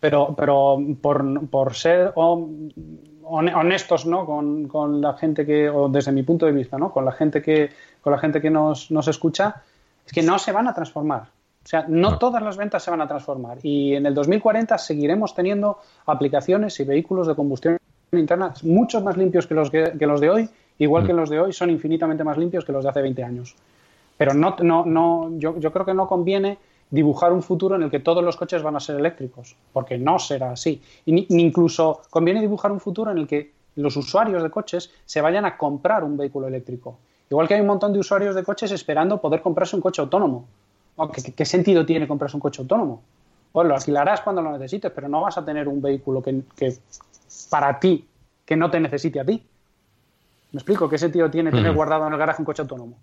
Pero, 0.00 0.34
pero 0.36 0.76
por, 1.00 1.48
por 1.48 1.74
ser 1.74 2.12
honestos 2.16 4.06
¿no? 4.06 4.26
Con, 4.26 4.66
con, 4.66 5.00
la 5.00 5.12
gente 5.14 5.46
que, 5.46 5.68
o 5.70 5.88
desde 5.88 6.10
mi 6.10 6.24
punto 6.24 6.46
de 6.46 6.52
vista, 6.52 6.78
¿no? 6.78 6.92
con 6.92 7.04
la 7.04 7.12
gente 7.12 7.40
que, 7.40 7.70
con 8.00 8.12
la 8.12 8.18
gente 8.18 8.40
que 8.40 8.50
nos, 8.50 8.90
nos 8.90 9.06
escucha, 9.06 9.62
es 9.62 9.69
que 10.12 10.22
no 10.22 10.38
se 10.38 10.52
van 10.52 10.68
a 10.68 10.74
transformar. 10.74 11.22
O 11.62 11.68
sea, 11.68 11.84
no, 11.88 12.18
todas 12.18 12.42
las 12.42 12.56
ventas 12.56 12.82
se 12.82 12.90
van 12.90 13.00
a 13.00 13.08
transformar. 13.08 13.58
Y 13.62 13.94
en 13.94 14.06
el 14.06 14.14
2040 14.14 14.78
seguiremos 14.78 15.34
teniendo 15.34 15.78
aplicaciones 16.06 16.78
y 16.80 16.84
vehículos 16.84 17.26
de 17.26 17.34
combustión 17.34 17.78
interna 18.12 18.54
mucho 18.62 19.00
más 19.02 19.16
limpios 19.16 19.46
que 19.46 19.54
los, 19.54 19.70
que, 19.70 19.94
los 20.00 20.20
de 20.20 20.30
hoy, 20.30 20.48
igual 20.78 21.06
que 21.06 21.12
mm. 21.12 21.16
los 21.16 21.30
de 21.30 21.40
hoy 21.40 21.52
son 21.52 21.70
infinitamente 21.70 22.24
más 22.24 22.38
limpios 22.38 22.64
que 22.64 22.72
los 22.72 22.82
de 22.82 22.90
hace 22.90 23.02
20 23.02 23.22
años. 23.22 23.54
Pero 24.16 24.34
no, 24.34 24.56
no, 24.62 24.84
no, 24.84 25.30
yo, 25.38 25.58
yo 25.58 25.72
creo 25.72 25.84
que 25.84 25.94
no 25.94 26.06
conviene 26.08 26.58
dibujar 26.90 27.32
un 27.32 27.42
futuro 27.42 27.76
en 27.76 27.82
el 27.82 27.90
que 27.90 28.00
todos 28.00 28.22
los 28.24 28.36
coches 28.36 28.62
van 28.62 28.76
a 28.76 28.80
ser 28.80 28.96
eléctricos, 28.96 29.56
porque 29.72 29.96
no 29.96 30.18
será 30.18 30.52
así. 30.52 30.82
Y 31.06 31.12
ni, 31.12 31.26
incluso 31.30 32.02
conviene 32.10 32.40
dibujar 32.40 32.72
un 32.72 32.80
futuro 32.80 33.10
en 33.12 33.18
el 33.18 33.26
que 33.26 33.52
los 33.76 33.96
usuarios 33.96 34.42
de 34.42 34.50
coches 34.50 34.90
se 35.04 35.20
vayan 35.20 35.44
a 35.44 35.56
comprar 35.56 36.04
un 36.04 36.16
vehículo 36.16 36.48
eléctrico. 36.48 36.98
Igual 37.30 37.46
que 37.46 37.54
hay 37.54 37.60
un 37.60 37.68
montón 37.68 37.92
de 37.92 38.00
usuarios 38.00 38.34
de 38.34 38.42
coches 38.42 38.72
esperando 38.72 39.20
poder 39.20 39.40
comprarse 39.40 39.76
un 39.76 39.82
coche 39.82 40.02
autónomo. 40.02 40.48
¿Qué, 41.36 41.44
sentido 41.44 41.86
tiene 41.86 42.08
comprarse 42.08 42.36
un 42.36 42.40
coche 42.40 42.60
autónomo? 42.60 43.02
Pues 43.52 43.66
lo 43.68 43.74
alquilarás 43.74 44.20
cuando 44.20 44.42
lo 44.42 44.50
necesites, 44.52 44.90
pero 44.92 45.08
no 45.08 45.20
vas 45.20 45.38
a 45.38 45.44
tener 45.44 45.68
un 45.68 45.80
vehículo 45.80 46.20
que, 46.20 46.42
que 46.56 46.76
para 47.48 47.78
ti, 47.78 48.04
que 48.44 48.56
no 48.56 48.70
te 48.70 48.80
necesite 48.80 49.20
a 49.20 49.24
ti. 49.24 49.42
¿Me 50.52 50.58
explico? 50.58 50.88
¿Qué 50.88 50.98
sentido 50.98 51.30
tiene 51.30 51.52
tener 51.52 51.72
guardado 51.72 52.06
en 52.08 52.12
el 52.12 52.18
garaje 52.18 52.42
un 52.42 52.46
coche 52.46 52.62
autónomo? 52.62 52.98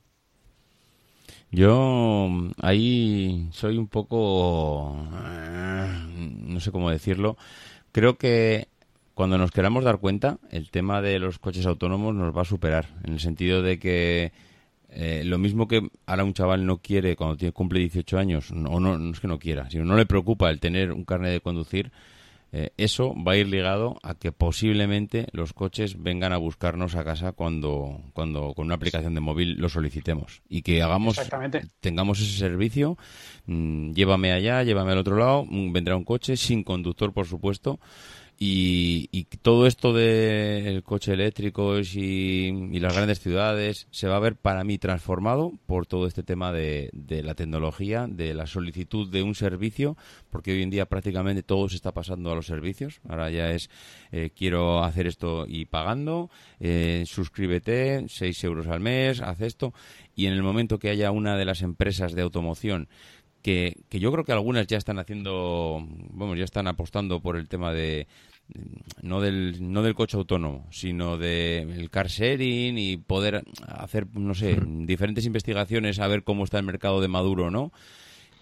Yo 1.49 2.28
ahí 2.62 3.48
soy 3.54 3.78
un 3.78 3.88
poco, 3.88 4.98
eh, 5.26 5.88
no 6.44 6.60
sé 6.60 6.74
cómo 6.74 6.90
decirlo, 6.90 7.38
creo 7.94 8.18
que 8.18 8.68
cuando 9.18 9.39
nos 9.39 9.49
queramos 9.49 9.84
dar 9.84 9.98
cuenta, 9.98 10.38
el 10.52 10.69
tema 10.69 11.02
de 11.02 11.18
los 11.18 11.39
coches 11.39 11.65
autónomos 11.65 12.14
nos 12.14 12.38
va 12.38 12.44
a 12.44 12.45
superar, 12.45 12.85
en 13.03 13.14
el 13.14 13.19
sentido 13.19 13.64
de 13.64 13.80
que 13.80 14.31
eh, 14.89 15.23
lo 15.26 15.39
mismo 15.39 15.68
que 15.68 15.89
ahora 16.06 16.23
un 16.23 16.35
chaval 16.35 16.68
no 16.68 16.77
quiere 16.77 17.15
cuando 17.15 17.35
tiene, 17.35 17.52
cumple 17.52 17.80
18 17.80 18.15
años, 18.19 18.52
o 18.52 18.80
no, 18.80 18.99
no 18.99 19.11
es 19.11 19.19
que 19.19 19.27
no 19.27 19.39
quiera, 19.39 19.72
sino 19.72 19.85
no 19.85 19.98
le 19.98 20.06
preocupa 20.06 20.52
el 20.52 20.60
tener 20.60 20.91
un 20.91 21.03
carnet 21.03 21.31
de 21.31 21.41
conducir, 21.41 21.91
eh, 22.52 22.69
eso 22.77 23.15
va 23.15 23.31
a 23.31 23.38
ir 23.38 23.48
ligado 23.48 23.98
a 24.03 24.14
que 24.14 24.31
posiblemente 24.31 25.26
los 25.31 25.52
coches 25.52 26.02
vengan 26.02 26.31
a 26.31 26.38
buscarnos 26.38 26.94
a 26.94 27.03
casa 27.03 27.31
cuando, 27.31 27.99
cuando 28.14 28.53
con 28.53 28.68
una 28.68 28.76
aplicación 28.76 29.15
de 29.15 29.19
móvil 29.19 29.56
lo 29.57 29.68
solicitemos. 29.68 30.44
Y 30.48 30.61
que 30.61 30.84
hagamos 30.84 31.19
tengamos 31.80 32.19
ese 32.19 32.38
servicio 32.38 32.99
mm, 33.48 33.94
llévame 33.94 34.31
allá 34.31 34.61
llévame 34.61 34.91
al 34.91 34.99
otro 34.99 35.18
lado 35.18 35.45
mm, 35.49 35.73
vendrá 35.73 35.98
un 35.98 36.06
coche 36.06 36.38
sin 36.38 36.64
conductor 36.64 37.11
por 37.11 37.26
supuesto 37.26 37.80
y, 38.39 39.26
todo 39.41 39.65
esto 39.65 39.93
del 39.93 40.84
coche 40.84 41.14
eléctrico 41.14 41.80
y, 41.80 42.80
las 42.80 42.95
grandes 42.95 43.19
ciudades 43.19 43.88
se 43.91 44.07
va 44.07 44.18
a 44.18 44.19
ver 44.19 44.35
para 44.35 44.64
mí 44.64 44.77
transformado 44.77 45.53
por 45.65 45.88
todo 45.88 46.05
este 46.05 46.22
tema 46.22 46.51
de, 46.51 46.91
la 47.23 47.34
tecnología, 47.34 48.07
de 48.07 48.34
la 48.34 48.45
solicitud 48.45 49.09
de 49.09 49.23
un 49.23 49.34
servicio, 49.34 49.97
porque 50.30 50.51
hoy 50.51 50.61
en 50.61 50.69
día 50.69 50.85
prácticamente 50.85 51.41
todo 51.41 51.68
se 51.69 51.76
está 51.77 51.93
pasando 51.93 52.31
a 52.31 52.35
los 52.35 52.45
servicios. 52.45 52.99
Ahora 53.07 53.31
ya 53.31 53.51
es 53.51 53.69
eh, 54.11 54.30
quiero 54.35 54.84
hacer 54.84 55.07
esto 55.07 55.45
y 55.47 55.65
pagando, 55.65 56.30
eh, 56.59 57.03
suscríbete, 57.07 58.05
6 58.07 58.43
euros 58.43 58.68
al 58.68 58.80
mes, 58.80 59.22
haz 59.22 59.41
esto. 59.41 59.73
Y 60.15 60.26
en 60.26 60.34
el 60.34 60.43
momento 60.43 60.80
que 60.80 60.89
haya 60.89 61.11
una 61.11 61.38
de 61.38 61.45
las 61.45 61.61
empresas 61.61 62.14
de 62.14 62.23
automoción 62.23 62.88
que, 63.48 63.78
que, 63.88 64.02
yo 64.02 64.11
creo 64.11 64.26
que 64.26 64.34
algunas 64.34 64.68
ya 64.68 64.78
están 64.78 64.99
haciendo, 64.99 65.82
vamos, 66.11 66.38
ya 66.38 66.44
están 66.44 66.68
apostando 66.68 67.22
por 67.22 67.38
el 67.38 67.48
tema 67.48 67.72
de 67.72 68.06
no 69.02 69.22
del 69.22 69.72
no 69.72 69.84
del 69.84 69.95
coche 69.95 70.18
autónomo, 70.18 70.68
sino 70.69 71.18
del 71.18 71.90
car 71.90 72.10
sharing 72.10 72.78
y 72.78 72.98
poder 72.98 73.45
hacer, 73.65 74.06
no 74.15 74.36
sé, 74.36 74.57
diferentes 74.65 75.26
investigaciones 75.26 75.99
a 75.99 76.07
ver 76.07 76.24
cómo 76.24 76.44
está 76.44 76.60
el 76.60 76.65
mercado 76.65 76.99
de 76.99 77.07
Maduro, 77.07 77.49
¿no? 77.49 77.72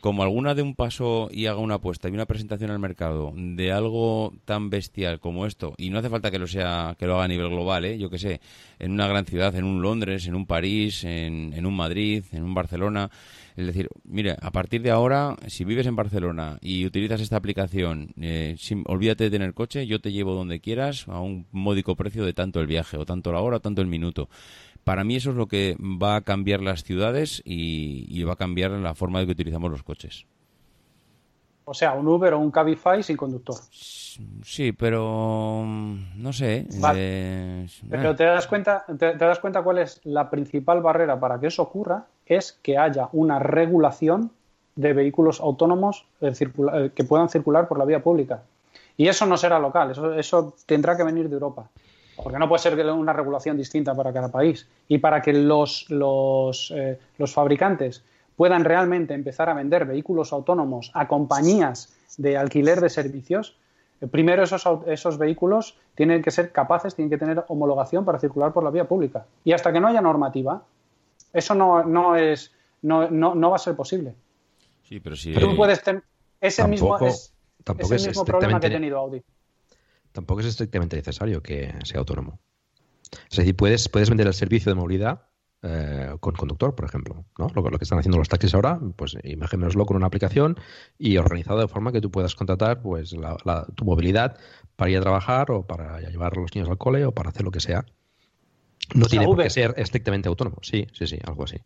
como 0.05 0.21
alguna 0.21 0.53
de 0.53 0.61
un 0.61 0.75
paso 0.75 1.29
y 1.31 1.47
haga 1.47 1.57
una 1.57 1.75
apuesta 1.75 2.07
y 2.07 2.11
una 2.11 2.27
presentación 2.27 2.69
al 2.69 2.77
mercado 2.77 3.33
de 3.35 3.71
algo 3.71 4.33
tan 4.45 4.69
bestial 4.69 5.19
como 5.19 5.47
esto, 5.47 5.73
y 5.79 5.89
no 5.89 5.97
hace 5.97 6.11
falta 6.11 6.29
que 6.29 6.37
lo 6.37 6.45
sea, 6.45 6.95
que 6.99 7.07
lo 7.07 7.15
haga 7.15 7.23
a 7.23 7.27
nivel 7.27 7.49
global, 7.49 7.85
¿eh? 7.85 7.97
yo 7.97 8.11
que 8.11 8.19
sé, 8.19 8.39
en 8.77 8.91
una 8.91 9.07
gran 9.07 9.25
ciudad, 9.25 9.55
en 9.55 9.63
un 9.63 9.81
Londres, 9.81 10.27
en 10.27 10.35
un 10.35 10.45
París, 10.45 11.03
en, 11.05 11.65
un 11.65 11.75
Madrid, 11.75 12.23
en 12.33 12.43
un 12.43 12.53
Barcelona, 12.53 13.09
es 13.55 13.65
decir, 13.65 13.89
mire, 14.03 14.35
a 14.41 14.51
partir 14.51 14.81
de 14.81 14.91
ahora, 14.91 15.37
si 15.47 15.63
vives 15.63 15.87
en 15.87 15.95
Barcelona 15.95 16.57
y 16.61 16.85
utilizas 16.85 17.21
esta 17.21 17.37
aplicación, 17.37 18.13
eh, 18.19 18.57
olvídate 18.85 19.25
de 19.25 19.29
tener 19.31 19.53
coche, 19.53 19.87
yo 19.87 20.01
te 20.01 20.11
llevo 20.11 20.33
donde 20.33 20.59
quieras 20.59 21.07
a 21.07 21.21
un 21.21 21.47
módico 21.51 21.95
precio 21.95 22.25
de 22.25 22.33
tanto 22.33 22.59
el 22.59 22.67
viaje, 22.67 22.97
o 22.97 23.05
tanto 23.05 23.31
la 23.31 23.39
hora, 23.39 23.57
o 23.57 23.61
tanto 23.61 23.81
el 23.81 23.87
minuto. 23.87 24.27
Para 24.83 25.03
mí 25.03 25.15
eso 25.15 25.31
es 25.31 25.37
lo 25.37 25.47
que 25.47 25.77
va 25.79 26.17
a 26.17 26.21
cambiar 26.21 26.61
las 26.61 26.83
ciudades 26.83 27.41
y, 27.45 28.21
va 28.23 28.33
a 28.33 28.37
cambiar 28.37 28.71
la 28.71 28.93
forma 28.93 29.19
de 29.19 29.25
que 29.25 29.31
utilizamos 29.31 29.71
los 29.71 29.83
coches. 29.83 30.27
O 31.63 31.73
sea, 31.73 31.93
un 31.93 32.07
Uber 32.07 32.33
o 32.33 32.39
un 32.39 32.51
Cabify 32.51 33.01
sin 33.01 33.17
conductor. 33.17 33.55
Sí, 34.43 34.71
pero 34.73 35.63
mm, 35.65 36.21
no 36.21 36.31
sé. 36.31 36.67
Eh, 36.95 37.67
pero 37.89 38.15
te 38.15 38.25
das 38.25 38.45
cuenta, 38.45 38.85
te, 38.99 39.15
das 39.15 39.39
cuenta 39.39 39.63
cuál 39.63 39.79
es 39.79 39.99
la 40.03 40.29
principal 40.29 40.81
barrera 40.81 41.19
para 41.19 41.39
que 41.39 41.47
eso 41.47 41.63
ocurra, 41.63 42.05
es 42.25 42.57
que 42.63 42.77
haya 42.77 43.09
una 43.11 43.39
regulación 43.39 44.31
de 44.75 44.93
vehículos 44.93 45.39
autónomos 45.39 46.05
eh, 46.21 46.33
que 46.93 47.03
puedan 47.03 47.29
circular 47.29 47.67
por 47.67 47.77
la 47.77 47.85
vía 47.85 48.03
pública. 48.03 48.43
Y 48.97 49.07
eso 49.07 49.25
no 49.25 49.37
será 49.37 49.59
local, 49.59 49.91
eso, 49.91 50.13
eso 50.13 50.53
tendrá 50.65 50.95
que 50.95 51.03
venir 51.03 51.29
de 51.29 51.33
Europa 51.35 51.69
porque 52.15 52.39
no 52.39 52.47
puede 52.47 52.61
ser 52.61 52.91
una 52.91 53.13
regulación 53.13 53.57
distinta 53.57 53.93
para 53.93 54.13
cada 54.13 54.29
país. 54.29 54.67
Y 54.87 54.99
para 54.99 55.21
que 55.21 55.33
los, 55.33 55.89
los, 55.89 56.71
eh, 56.75 56.99
los 57.17 57.33
fabricantes 57.33 58.03
puedan 58.35 58.63
realmente 58.63 59.13
empezar 59.13 59.49
a 59.49 59.53
vender 59.53 59.85
vehículos 59.85 60.33
autónomos 60.33 60.91
a 60.93 61.07
compañías 61.07 61.93
de 62.17 62.37
alquiler 62.37 62.81
de 62.81 62.89
servicios, 62.89 63.57
eh, 64.01 64.07
primero 64.07 64.43
esos, 64.43 64.65
esos 64.87 65.17
vehículos 65.17 65.77
tienen 65.95 66.21
que 66.21 66.31
ser 66.31 66.51
capaces, 66.51 66.95
tienen 66.95 67.09
que 67.09 67.17
tener 67.17 67.43
homologación 67.47 68.05
para 68.05 68.19
circular 68.19 68.53
por 68.53 68.63
la 68.63 68.69
vía 68.69 68.85
pública. 68.85 69.25
Y 69.43 69.53
hasta 69.53 69.71
que 69.71 69.79
no 69.79 69.87
haya 69.87 70.01
normativa, 70.01 70.63
eso 71.35 71.53
no, 71.53 71.83
no, 71.83 72.15
es, 72.15 72.51
no, 72.81 73.09
no, 73.09 73.35
no 73.35 73.49
va 73.51 73.57
a 73.57 73.59
ser 73.59 73.75
posible. 73.75 74.15
Sí, 74.83 74.99
pero 74.99 75.15
si... 75.15 75.33
Tú 75.33 75.55
puedes 75.55 75.83
tener... 75.83 76.03
ese 76.41 76.67
mismo, 76.67 76.97
es, 76.99 77.33
el 77.67 77.89
mismo 77.89 78.25
problema 78.25 78.59
que 78.59 78.67
ha 78.67 78.71
tenido 78.71 78.97
Audi 78.97 79.23
tampoco 80.15 80.39
es 80.39 80.47
estrictamente 80.47 80.95
necesario 80.95 81.43
que 81.43 81.75
sea 81.83 81.99
autónomo. 81.99 82.39
Es 83.29 83.37
decir, 83.37 83.55
puedes, 83.55 83.87
puedes 83.89 84.09
vender 84.09 84.25
el 84.25 84.33
servicio 84.33 84.71
de 84.71 84.75
movilidad 84.75 85.27
eh, 85.61 86.15
con 86.19 86.33
conductor, 86.33 86.73
por 86.73 86.85
ejemplo. 86.85 87.25
¿no? 87.37 87.49
Lo, 87.53 87.69
lo, 87.69 87.77
que 87.77 87.83
están 87.83 87.99
haciendo 87.99 88.17
los 88.17 88.29
taxis 88.29 88.55
ahora, 88.55 88.79
pues 88.95 89.17
imagínoslo 89.23 89.85
con 89.85 89.97
una 89.97 90.07
aplicación 90.07 90.57
y 90.97 91.17
organizado 91.17 91.59
de 91.59 91.67
forma 91.67 91.91
que 91.91 92.01
tú 92.01 92.09
puedas 92.09 92.33
contratar 92.33 92.81
pues, 92.81 93.13
la, 93.13 93.67
tu 93.75 93.85
movilidad 93.85 94.37
para 94.75 94.89
ir 94.89 94.97
a 94.97 95.01
trabajar 95.01 95.51
o 95.51 95.67
para 95.67 95.99
llevar 95.99 96.33
a 96.35 96.41
los 96.41 96.55
niños 96.55 96.69
al 96.69 96.77
cole 96.77 97.05
o 97.05 97.11
para 97.11 97.29
hacer 97.29 97.43
lo 97.43 97.51
que 97.51 97.59
sea. 97.59 97.85
No 98.93 99.07
tiene 99.07 99.25
por 99.25 99.41
qué 99.41 99.49
ser 99.49 99.73
estrictamente 99.77 100.29
autónomo. 100.29 100.57
Sí, 100.61 100.87
sí, 100.93 101.07
sí, 101.07 101.17
algo 101.25 101.43
así. 101.43 101.57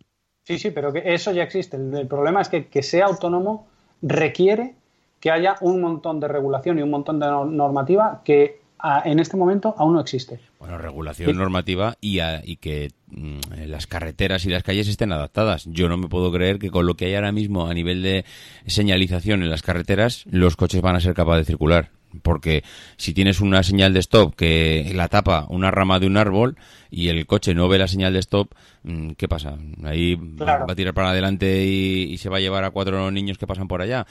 Sí, 0.43 0.57
sí, 0.57 0.71
pero 0.71 0.91
que 0.91 1.03
eso 1.05 1.31
ya 1.31 1.43
existe. 1.43 1.77
el 1.77 2.07
problema 2.07 2.41
es 2.41 2.49
que 2.49 2.67
que 2.67 2.81
sea 2.81 3.05
autónomo 3.05 3.67
requiere 4.01 4.75
que 5.19 5.31
haya 5.31 5.57
un 5.61 5.81
montón 5.81 6.19
de 6.19 6.27
regulación 6.27 6.79
y 6.79 6.81
un 6.81 6.89
montón 6.89 7.19
de 7.19 7.27
normativa 7.27 8.21
que 8.23 8.61
en 9.03 9.19
este 9.19 9.35
momento 9.35 9.75
aún 9.77 9.93
no 9.93 9.99
existe. 9.99 10.39
Bueno, 10.57 10.77
regulación 10.77 11.37
normativa 11.37 11.97
y, 11.99 12.19
y 12.43 12.55
que 12.55 12.91
mm, 13.07 13.67
las 13.67 13.87
carreteras 13.87 14.45
y 14.45 14.49
las 14.49 14.63
calles 14.63 14.87
estén 14.87 15.11
adaptadas. 15.11 15.65
Yo 15.65 15.89
no 15.89 15.97
me 15.97 16.07
puedo 16.07 16.31
creer 16.31 16.59
que 16.59 16.71
con 16.71 16.85
lo 16.85 16.95
que 16.95 17.05
hay 17.05 17.15
ahora 17.15 17.33
mismo 17.33 17.67
a 17.67 17.73
nivel 17.73 18.01
de 18.01 18.23
señalización 18.65 19.43
en 19.43 19.49
las 19.49 19.61
carreteras, 19.61 20.23
los 20.31 20.55
coches 20.55 20.81
van 20.81 20.95
a 20.95 21.01
ser 21.01 21.13
capaces 21.13 21.45
de 21.45 21.51
circular 21.51 21.91
porque 22.21 22.63
si 22.97 23.13
tienes 23.13 23.39
una 23.39 23.63
señal 23.63 23.93
de 23.93 23.99
stop 23.99 24.35
que 24.35 24.91
la 24.95 25.07
tapa 25.07 25.45
una 25.49 25.71
rama 25.71 25.99
de 25.99 26.07
un 26.07 26.17
árbol 26.17 26.57
y 26.89 27.09
el 27.09 27.25
coche 27.25 27.53
no 27.53 27.67
ve 27.67 27.77
la 27.77 27.87
señal 27.87 28.13
de 28.13 28.19
stop, 28.19 28.53
mm, 28.83 29.11
¿qué 29.11 29.27
pasa? 29.27 29.57
Ahí 29.83 30.15
va 30.15 30.65
a 30.67 30.75
tirar 30.75 30.93
para 30.93 31.11
adelante 31.11 31.65
y, 31.65 32.17
se 32.17 32.29
va 32.29 32.37
a 32.37 32.41
llevar 32.41 32.63
a 32.63 32.71
cuatro 32.71 33.09
niños 33.11 33.37
que 33.37 33.47
pasan 33.47 33.67
por 33.67 33.81
allá. 33.81 34.05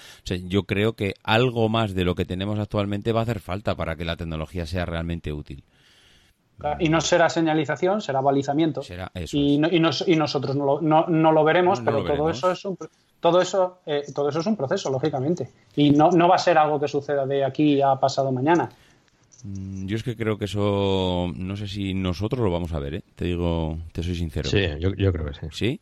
yo 0.46 0.62
creo 0.62 0.94
que 0.94 1.14
algo 1.22 1.68
más 1.68 1.94
de 1.94 2.04
lo 2.04 2.14
que 2.14 2.24
tenemos 2.24 2.58
actualmente 2.58 3.12
va 3.12 3.20
a 3.20 3.22
hacer 3.24 3.40
falta 3.40 3.74
para 3.74 3.96
que 3.96 4.04
la 4.04 4.16
tecnología 4.16 4.66
sea 4.66 4.86
realmente 4.86 5.32
útil. 5.32 5.64
Y 6.78 6.88
no 6.88 7.00
será 7.00 7.28
señalización, 7.28 8.00
será 8.00 8.20
balizamiento. 8.20 8.82
y, 9.32 9.58
nosotros 9.58 10.56
no 10.56 11.32
lo, 11.32 11.44
veremos, 11.44 11.80
pero 11.80 12.04
todo 12.04 12.30
eso 12.30 12.50
es 12.50 12.64
un, 12.64 12.76
todo 13.20 13.40
eso, 13.40 13.78
eh, 13.86 14.04
todo 14.14 14.28
eso 14.28 14.40
es 14.40 14.46
un 14.46 14.56
proceso, 14.56 14.90
lógicamente. 14.90 15.50
Y 15.76 15.90
no, 15.90 16.10
no 16.10 16.28
va 16.28 16.36
a 16.36 16.38
ser 16.38 16.58
algo 16.58 16.78
que 16.78 16.88
suceda 16.88 17.26
de 17.26 17.44
aquí 17.44 17.80
a 17.80 17.96
pasado 17.96 18.30
mañana. 18.30 18.68
Mm, 19.44 19.86
yo 19.86 19.96
es 19.96 20.02
que 20.02 20.16
creo 20.16 20.38
que 20.38 20.46
eso, 20.46 21.30
no 21.34 21.56
sé 21.56 21.66
si 21.68 21.94
nosotros 21.94 22.42
lo 22.42 22.50
vamos 22.50 22.72
a 22.72 22.78
ver, 22.78 22.94
¿eh? 22.94 23.02
te 23.16 23.24
digo, 23.24 23.78
te 23.92 24.02
soy 24.02 24.14
sincero. 24.14 24.48
Sí, 24.48 24.66
yo, 24.78 25.12
creo 25.12 25.26
que 25.26 25.34
sí. 25.34 25.48
¿Sí? 25.50 25.80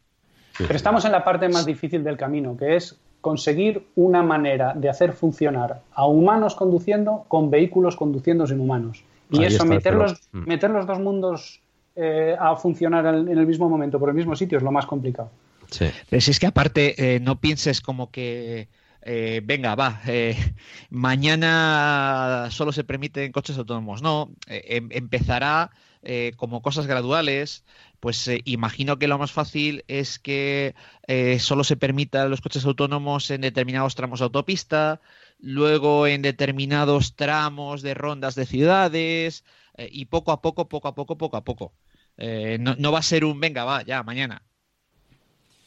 Pero 0.59 0.75
estamos 0.75 1.05
en 1.05 1.13
la 1.13 1.25
parte 1.25 1.49
más 1.49 1.67
difícil 1.67 2.03
del 2.03 2.17
camino, 2.17 2.57
que 2.57 2.77
es 2.77 2.99
conseguir 3.21 3.87
una 3.97 4.23
manera 4.23 4.73
de 4.75 4.89
hacer 4.89 5.13
funcionar 5.13 5.83
a 5.93 6.07
humanos 6.07 6.55
conduciendo 6.55 7.25
con 7.29 7.51
vehículos 7.51 7.97
conduciendo 7.97 8.47
sin 8.47 8.61
humanos. 8.61 9.05
Y 9.31 9.45
eso, 9.45 9.65
meter, 9.65 9.95
los, 9.95 10.29
mm. 10.33 10.47
meter 10.47 10.71
los 10.71 10.87
dos 10.87 10.99
mundos 10.99 11.61
eh, 11.95 12.37
a 12.39 12.57
funcionar 12.57 13.07
en 13.07 13.29
el 13.29 13.47
mismo 13.47 13.69
momento, 13.69 13.99
por 13.99 14.09
el 14.09 14.15
mismo 14.15 14.37
sitio, 14.37 14.59
es 14.59 14.65
lo 14.65 14.73
más 14.73 14.87
complicado. 14.87 15.31
Sí. 15.71 15.87
si 16.21 16.31
es 16.31 16.39
que 16.39 16.47
aparte, 16.47 17.17
eh, 17.17 17.21
no 17.21 17.41
pienses 17.41 17.81
como 17.81 18.11
que. 18.11 18.69
Eh, 19.09 19.41
venga, 19.45 19.77
va, 19.77 20.01
eh, 20.09 20.37
mañana 20.91 22.49
solo 22.51 22.73
se 22.73 22.83
permiten 22.83 23.31
coches 23.31 23.57
autónomos. 23.57 24.03
No, 24.03 24.31
em, 24.49 24.89
empezará 24.91 25.71
eh, 26.09 26.35
como 26.37 26.63
cosas 26.63 26.87
graduales, 26.87 27.65
pues 27.99 28.29
eh, 28.29 28.41
imagino 28.45 28.97
que 28.97 29.09
lo 29.09 29.19
más 29.19 29.33
fácil 29.33 29.85
es 29.89 30.21
que 30.21 30.77
eh, 31.09 31.41
solo 31.41 31.65
se 31.65 31.77
permita 31.77 32.29
los 32.29 32.41
coches 32.41 32.65
autónomos 32.65 33.29
en 33.33 33.41
determinados 33.41 33.97
tramos 33.97 34.21
de 34.21 34.27
autopista, 34.27 35.01
luego 35.39 36.07
en 36.07 36.23
determinados 36.23 37.15
tramos 37.15 37.83
de 37.83 37.95
rondas 37.95 38.35
de 38.35 38.47
ciudades 38.47 39.45
y 39.79 40.07
poco 40.07 40.33
a 40.33 40.41
poco, 40.41 40.69
poco 40.69 40.89
a 40.89 40.95
poco, 40.95 41.19
poco 41.19 41.37
a 41.37 41.45
poco. 41.45 41.75
No, 42.19 42.75
no, 42.77 42.93
va 42.93 43.01
a 43.01 43.03
ser 43.03 43.25
un 43.25 43.39
venga, 43.41 43.65
va, 43.65 43.83
ya, 43.83 44.03
mañana. 44.03 44.43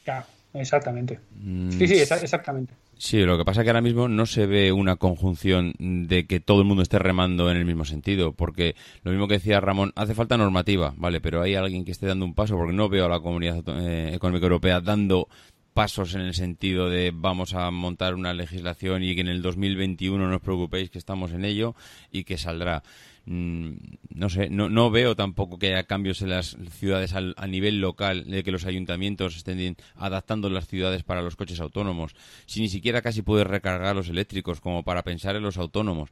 Ya, 0.04 0.26
exactamente. 0.54 1.20
Mm, 1.32 1.70
sí, 1.70 1.86
sí, 1.86 1.94
exactamente. 1.94 2.74
Sí, 3.00 3.24
lo 3.24 3.38
que 3.38 3.46
pasa 3.46 3.62
es 3.62 3.64
que 3.64 3.70
ahora 3.70 3.80
mismo 3.80 4.08
no 4.08 4.26
se 4.26 4.44
ve 4.44 4.72
una 4.72 4.96
conjunción 4.96 5.72
de 5.78 6.26
que 6.26 6.38
todo 6.38 6.60
el 6.60 6.66
mundo 6.66 6.82
esté 6.82 6.98
remando 6.98 7.50
en 7.50 7.56
el 7.56 7.64
mismo 7.64 7.86
sentido, 7.86 8.34
porque 8.34 8.76
lo 9.04 9.10
mismo 9.10 9.26
que 9.26 9.34
decía 9.34 9.58
Ramón, 9.58 9.94
hace 9.96 10.14
falta 10.14 10.36
normativa, 10.36 10.92
¿vale? 10.98 11.18
Pero 11.22 11.40
hay 11.40 11.54
alguien 11.54 11.86
que 11.86 11.92
esté 11.92 12.06
dando 12.06 12.26
un 12.26 12.34
paso, 12.34 12.56
porque 12.58 12.74
no 12.74 12.90
veo 12.90 13.06
a 13.06 13.08
la 13.08 13.20
Comunidad 13.20 13.62
eh, 13.68 14.12
Económica 14.12 14.44
Europea 14.44 14.82
dando 14.82 15.28
pasos 15.74 16.14
en 16.14 16.22
el 16.22 16.34
sentido 16.34 16.88
de 16.88 17.12
vamos 17.14 17.54
a 17.54 17.70
montar 17.70 18.14
una 18.14 18.34
legislación 18.34 19.02
y 19.02 19.14
que 19.14 19.20
en 19.20 19.28
el 19.28 19.42
2021 19.42 20.28
no 20.28 20.36
os 20.36 20.42
preocupéis 20.42 20.90
que 20.90 20.98
estamos 20.98 21.32
en 21.32 21.44
ello 21.44 21.74
y 22.10 22.24
que 22.24 22.38
saldrá. 22.38 22.82
Mm, 23.26 23.74
no 24.14 24.28
sé, 24.28 24.50
no, 24.50 24.68
no 24.68 24.90
veo 24.90 25.14
tampoco 25.14 25.58
que 25.58 25.68
haya 25.68 25.84
cambios 25.84 26.22
en 26.22 26.30
las 26.30 26.56
ciudades 26.70 27.14
a 27.14 27.46
nivel 27.46 27.80
local, 27.80 28.24
de 28.24 28.42
que 28.42 28.50
los 28.50 28.66
ayuntamientos 28.66 29.36
estén 29.36 29.76
adaptando 29.96 30.50
las 30.50 30.66
ciudades 30.66 31.02
para 31.02 31.22
los 31.22 31.36
coches 31.36 31.60
autónomos, 31.60 32.14
si 32.46 32.60
ni 32.60 32.68
siquiera 32.68 33.02
casi 33.02 33.22
puedes 33.22 33.46
recargar 33.46 33.94
los 33.94 34.08
eléctricos 34.08 34.60
como 34.60 34.82
para 34.82 35.02
pensar 35.02 35.36
en 35.36 35.42
los 35.42 35.58
autónomos. 35.58 36.10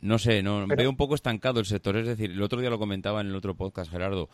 No 0.00 0.18
sé, 0.18 0.44
no 0.44 0.66
veo 0.68 0.88
un 0.88 0.96
poco 0.96 1.16
estancado 1.16 1.58
el 1.58 1.66
sector. 1.66 1.96
Es 1.96 2.06
decir, 2.06 2.30
el 2.30 2.42
otro 2.42 2.60
día 2.60 2.70
lo 2.70 2.78
comentaba 2.78 3.20
en 3.20 3.28
el 3.28 3.34
otro 3.34 3.56
podcast, 3.56 3.90
Gerardo. 3.90 4.28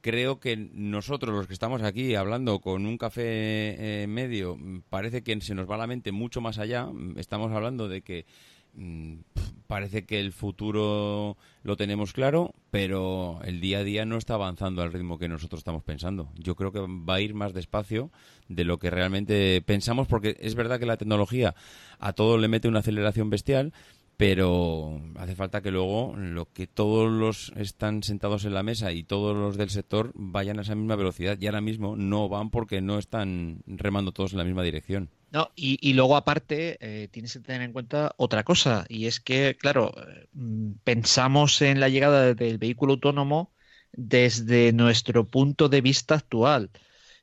Creo 0.00 0.40
que 0.40 0.56
nosotros, 0.56 1.34
los 1.34 1.46
que 1.46 1.52
estamos 1.52 1.82
aquí 1.82 2.14
hablando 2.14 2.60
con 2.60 2.86
un 2.86 2.96
café 2.96 3.22
eh, 4.02 4.06
medio, 4.06 4.58
parece 4.88 5.22
que 5.22 5.40
se 5.40 5.54
nos 5.54 5.68
va 5.70 5.76
la 5.76 5.86
mente 5.86 6.12
mucho 6.12 6.40
más 6.40 6.58
allá. 6.58 6.88
Estamos 7.16 7.52
hablando 7.52 7.88
de 7.88 8.02
que 8.02 8.26
Mm, 8.74 9.22
parece 9.66 10.04
que 10.04 10.20
el 10.20 10.32
futuro 10.32 11.36
lo 11.62 11.76
tenemos 11.76 12.12
claro, 12.12 12.54
pero 12.70 13.40
el 13.44 13.60
día 13.60 13.78
a 13.78 13.84
día 13.84 14.04
no 14.04 14.16
está 14.16 14.34
avanzando 14.34 14.82
al 14.82 14.92
ritmo 14.92 15.18
que 15.18 15.28
nosotros 15.28 15.60
estamos 15.60 15.82
pensando. 15.82 16.30
Yo 16.36 16.54
creo 16.54 16.72
que 16.72 16.80
va 16.80 17.14
a 17.14 17.20
ir 17.20 17.34
más 17.34 17.52
despacio 17.52 18.10
de 18.48 18.64
lo 18.64 18.78
que 18.78 18.90
realmente 18.90 19.62
pensamos, 19.62 20.08
porque 20.08 20.36
es 20.40 20.54
verdad 20.54 20.78
que 20.78 20.86
la 20.86 20.96
tecnología 20.96 21.54
a 21.98 22.12
todo 22.12 22.38
le 22.38 22.48
mete 22.48 22.68
una 22.68 22.80
aceleración 22.80 23.30
bestial, 23.30 23.72
pero 24.20 25.00
hace 25.16 25.34
falta 25.34 25.62
que 25.62 25.70
luego 25.70 26.14
lo 26.14 26.44
que 26.52 26.66
todos 26.66 27.10
los 27.10 27.54
están 27.56 28.02
sentados 28.02 28.44
en 28.44 28.52
la 28.52 28.62
mesa 28.62 28.92
y 28.92 29.02
todos 29.02 29.34
los 29.34 29.56
del 29.56 29.70
sector 29.70 30.12
vayan 30.14 30.58
a 30.58 30.62
esa 30.62 30.74
misma 30.74 30.94
velocidad 30.94 31.38
y 31.40 31.46
ahora 31.46 31.62
mismo 31.62 31.96
no 31.96 32.28
van 32.28 32.50
porque 32.50 32.82
no 32.82 32.98
están 32.98 33.62
remando 33.66 34.12
todos 34.12 34.32
en 34.32 34.38
la 34.38 34.44
misma 34.44 34.62
dirección. 34.62 35.08
No, 35.32 35.50
y, 35.56 35.94
luego 35.94 36.16
aparte 36.16 36.76
eh, 36.82 37.08
tienes 37.08 37.32
que 37.32 37.40
tener 37.40 37.62
en 37.62 37.72
cuenta 37.72 38.12
otra 38.18 38.44
cosa 38.44 38.84
y 38.90 39.06
es 39.06 39.20
que, 39.20 39.56
claro, 39.58 39.94
mm, 40.34 40.72
pensamos 40.84 41.62
en 41.62 41.80
la 41.80 41.88
llegada 41.88 42.34
del 42.34 42.58
vehículo 42.58 42.92
autónomo 42.92 43.54
desde 43.90 44.74
nuestro 44.74 45.28
punto 45.28 45.70
de 45.70 45.80
vista 45.80 46.16
actual 46.16 46.68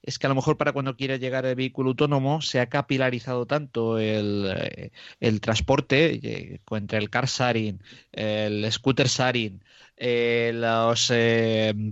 es 0.08 0.18
que 0.18 0.26
a 0.26 0.30
lo 0.30 0.36
mejor 0.36 0.56
para 0.56 0.72
cuando 0.72 0.96
quiera 0.96 1.18
llegar 1.18 1.46
el 1.46 1.56
vehículo 1.56 1.90
autónomo 1.90 2.42
se 2.42 2.62
ha 2.62 2.70
capilarizado 2.70 3.46
tanto 3.46 4.00
el, 4.00 4.90
eh, 5.20 5.40
transporte 5.42 6.20
eh, 6.24 6.62
entre 6.72 6.98
el 7.00 7.10
car 7.10 7.28
sharing, 7.28 7.82
el 8.14 8.72
scooter 8.72 9.08
sharing, 9.08 9.62
eh, 9.98 10.54
los 10.56 11.12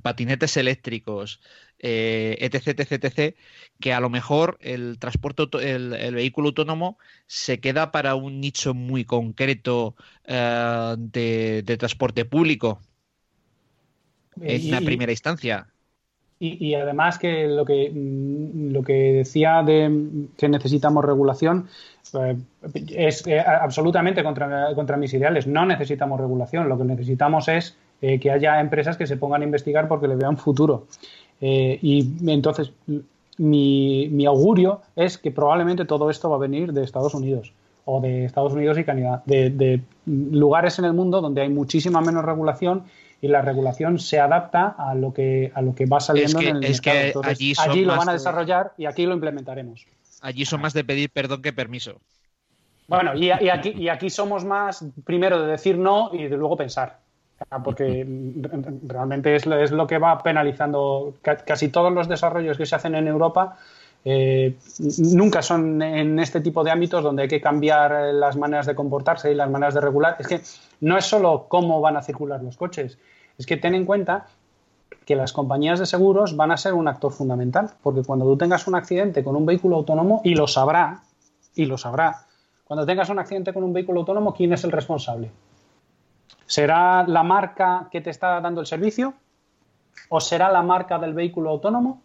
patinetes 0.01 0.55
eléctricos, 0.55 1.41
etc, 1.77 2.79
etc, 2.79 3.03
etc, 3.03 3.35
que 3.81 3.91
a 3.91 3.99
lo 3.99 4.09
mejor 4.09 4.57
el 4.61 4.97
transporte, 4.97 5.43
el, 5.75 6.15
vehículo 6.15 6.49
autónomo 6.49 6.97
se 7.27 7.59
queda 7.59 7.91
para 7.91 8.15
un 8.15 8.39
nicho 8.39 8.73
muy 8.73 9.03
concreto 9.03 9.97
de, 10.25 11.75
transporte 11.77 12.23
público 12.23 12.79
en 14.39 14.69
una 14.69 14.79
primera 14.79 15.11
instancia. 15.11 15.67
Y, 16.59 16.75
además 16.75 17.17
que 17.17 17.47
lo 17.47 17.65
que 17.65 17.91
mm, 17.93 18.71
lo 18.71 18.83
que 18.83 19.13
decía 19.13 19.63
de 19.63 20.27
que 20.37 20.49
necesitamos 20.49 21.03
regulación 21.03 21.67
eh, 22.13 22.37
es 22.89 23.25
eh, 23.27 23.39
absolutamente 23.39 24.23
contra, 24.23 24.73
contra, 24.75 24.97
mis 24.97 25.13
ideales. 25.13 25.47
No 25.47 25.65
necesitamos 25.65 26.19
regulación. 26.19 26.69
Lo 26.69 26.77
que 26.77 26.83
necesitamos 26.83 27.47
es 27.47 27.77
eh, 28.01 28.19
que 28.19 28.31
haya 28.31 28.59
empresas 28.59 28.97
que 28.97 29.07
se 29.07 29.17
pongan 29.17 29.41
a 29.41 29.45
investigar 29.45 29.87
porque 29.87 30.07
le 30.07 30.15
vean 30.15 30.37
futuro. 30.37 30.87
y 31.41 32.07
entonces 32.27 32.71
mi, 33.37 34.07
mi, 34.09 34.25
augurio 34.25 34.81
es 34.95 35.17
que 35.17 35.31
probablemente 35.31 35.85
todo 35.85 36.09
esto 36.09 36.29
va 36.29 36.37
a 36.37 36.39
venir 36.39 36.71
de 36.71 36.83
Estados 36.83 37.13
Unidos 37.13 37.51
o 37.83 37.99
de 37.99 38.25
Estados 38.25 38.53
Unidos 38.53 38.77
y 38.77 38.83
Canadá, 38.83 39.21
de, 39.25 39.49
de 39.49 39.81
lugares 40.05 40.79
en 40.79 40.85
el 40.85 40.93
mundo 40.93 41.21
donde 41.21 41.41
hay 41.41 41.49
muchísima 41.49 42.01
menos 42.01 42.23
regulación 42.23 42.83
y 43.25 43.27
la 43.27 43.41
regulación 43.41 43.97
se 43.97 44.19
adapta 44.19 44.75
a 44.77 44.93
lo 44.93 45.11
que, 45.11 45.51
a 45.55 45.61
lo 45.63 45.73
que 45.73 45.87
va 45.87 45.99
saliendo 45.99 46.39
en 46.41 46.57
el 46.57 46.63
es 46.63 46.79
Que 46.79 47.11
allí, 47.23 47.83
lo 47.83 47.97
van 47.97 48.09
a 48.09 48.13
desarrollar 48.13 48.73
y 48.77 48.85
aquí 48.85 49.07
lo 49.07 49.15
implementaremos. 49.15 49.87
Allí 50.21 50.45
son 50.45 50.61
más 50.61 50.73
de 50.73 50.83
pedir 50.83 51.09
perdón 51.09 51.41
que 51.41 51.51
permiso. 51.51 51.99
Bueno, 52.87 53.15
y, 53.15 53.31
aquí, 53.31 53.73
y 53.75 53.89
aquí 53.89 54.11
somos 54.11 54.45
más 54.45 54.85
primero 55.05 55.41
de 55.41 55.47
decir 55.47 55.75
no 55.75 56.11
y 56.13 56.27
de 56.27 56.37
luego 56.37 56.55
pensar. 56.55 56.99
Porque 57.63 58.05
realmente 58.83 59.35
es, 59.35 59.47
es 59.47 59.71
lo 59.71 59.87
que 59.87 59.97
va 59.97 60.21
penalizando 60.21 61.15
casi 61.23 61.69
todos 61.69 61.91
los 61.91 62.07
desarrollos 62.07 62.57
que 62.57 62.67
se 62.67 62.75
hacen 62.75 62.93
en 62.93 63.07
Europa. 63.07 63.57
Eh, 64.07 64.53
nunca 64.99 65.41
son 65.41 65.81
en 65.81 66.19
este 66.19 66.41
tipo 66.41 66.63
de 66.63 66.69
ámbitos 66.69 67.03
donde 67.03 67.23
hay 67.23 67.27
que 67.27 67.41
cambiar 67.41 68.13
las 68.13 68.37
maneras 68.37 68.67
de 68.67 68.75
comportarse 68.75 69.31
y 69.31 69.35
las 69.35 69.49
maneras 69.49 69.73
de 69.73 69.81
regular. 69.81 70.15
Es 70.19 70.27
que 70.27 70.41
no 70.81 70.95
es 70.95 71.05
solo 71.05 71.47
cómo 71.49 71.81
van 71.81 71.97
a 71.97 72.03
circular 72.03 72.43
los 72.43 72.55
coches, 72.55 72.99
es 73.37 73.45
que 73.45 73.57
ten 73.57 73.75
en 73.75 73.85
cuenta 73.85 74.27
que 75.05 75.15
las 75.15 75.33
compañías 75.33 75.79
de 75.79 75.85
seguros 75.85 76.35
van 76.35 76.51
a 76.51 76.57
ser 76.57 76.73
un 76.73 76.87
actor 76.87 77.11
fundamental, 77.11 77.71
porque 77.83 78.03
cuando 78.03 78.25
tú 78.25 78.37
tengas 78.37 78.67
un 78.67 78.75
accidente 78.75 79.23
con 79.23 79.35
un 79.35 79.45
vehículo 79.45 79.75
autónomo, 79.75 80.21
y 80.23 80.35
lo 80.35 80.47
sabrá, 80.47 81.01
y 81.53 81.65
lo 81.65 81.77
sabrá, 81.77 82.25
cuando 82.65 82.85
tengas 82.85 83.09
un 83.09 83.19
accidente 83.19 83.53
con 83.53 83.63
un 83.63 83.73
vehículo 83.73 83.99
autónomo, 83.99 84.33
¿quién 84.33 84.51
es 84.53 84.63
el 84.63 84.71
responsable? 84.71 85.31
¿Será 86.47 87.05
la 87.07 87.23
marca 87.23 87.87
que 87.91 88.01
te 88.01 88.09
está 88.09 88.41
dando 88.41 88.61
el 88.61 88.67
servicio? 88.67 89.13
¿O 90.09 90.19
será 90.19 90.51
la 90.51 90.63
marca 90.63 90.97
del 90.97 91.13
vehículo 91.13 91.51
autónomo? 91.51 92.01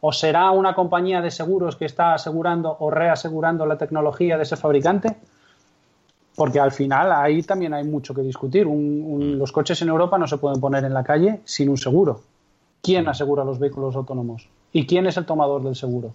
¿O 0.00 0.12
será 0.12 0.50
una 0.52 0.74
compañía 0.74 1.20
de 1.20 1.30
seguros 1.30 1.74
que 1.74 1.84
está 1.84 2.14
asegurando 2.14 2.76
o 2.78 2.90
reasegurando 2.90 3.66
la 3.66 3.78
tecnología 3.78 4.36
de 4.36 4.44
ese 4.44 4.56
fabricante? 4.56 5.16
Porque 6.36 6.60
al 6.60 6.70
final 6.70 7.10
ahí 7.12 7.42
también 7.42 7.74
hay 7.74 7.84
mucho 7.84 8.14
que 8.14 8.22
discutir. 8.22 8.66
Mm. 8.66 9.38
los 9.38 9.50
coches 9.50 9.80
en 9.82 9.88
Europa 9.88 10.18
no 10.18 10.28
se 10.28 10.38
pueden 10.38 10.60
poner 10.60 10.84
en 10.84 10.94
la 10.94 11.02
calle 11.02 11.40
sin 11.44 11.68
un 11.68 11.78
seguro. 11.78 12.20
¿Quién 12.82 13.06
mm. 13.06 13.08
asegura 13.08 13.44
los 13.44 13.58
vehículos 13.58 13.96
autónomos? 13.96 14.48
¿Y 14.72 14.86
quién 14.86 15.06
es 15.06 15.16
el 15.16 15.24
tomador 15.24 15.64
del 15.64 15.74
seguro? 15.74 16.14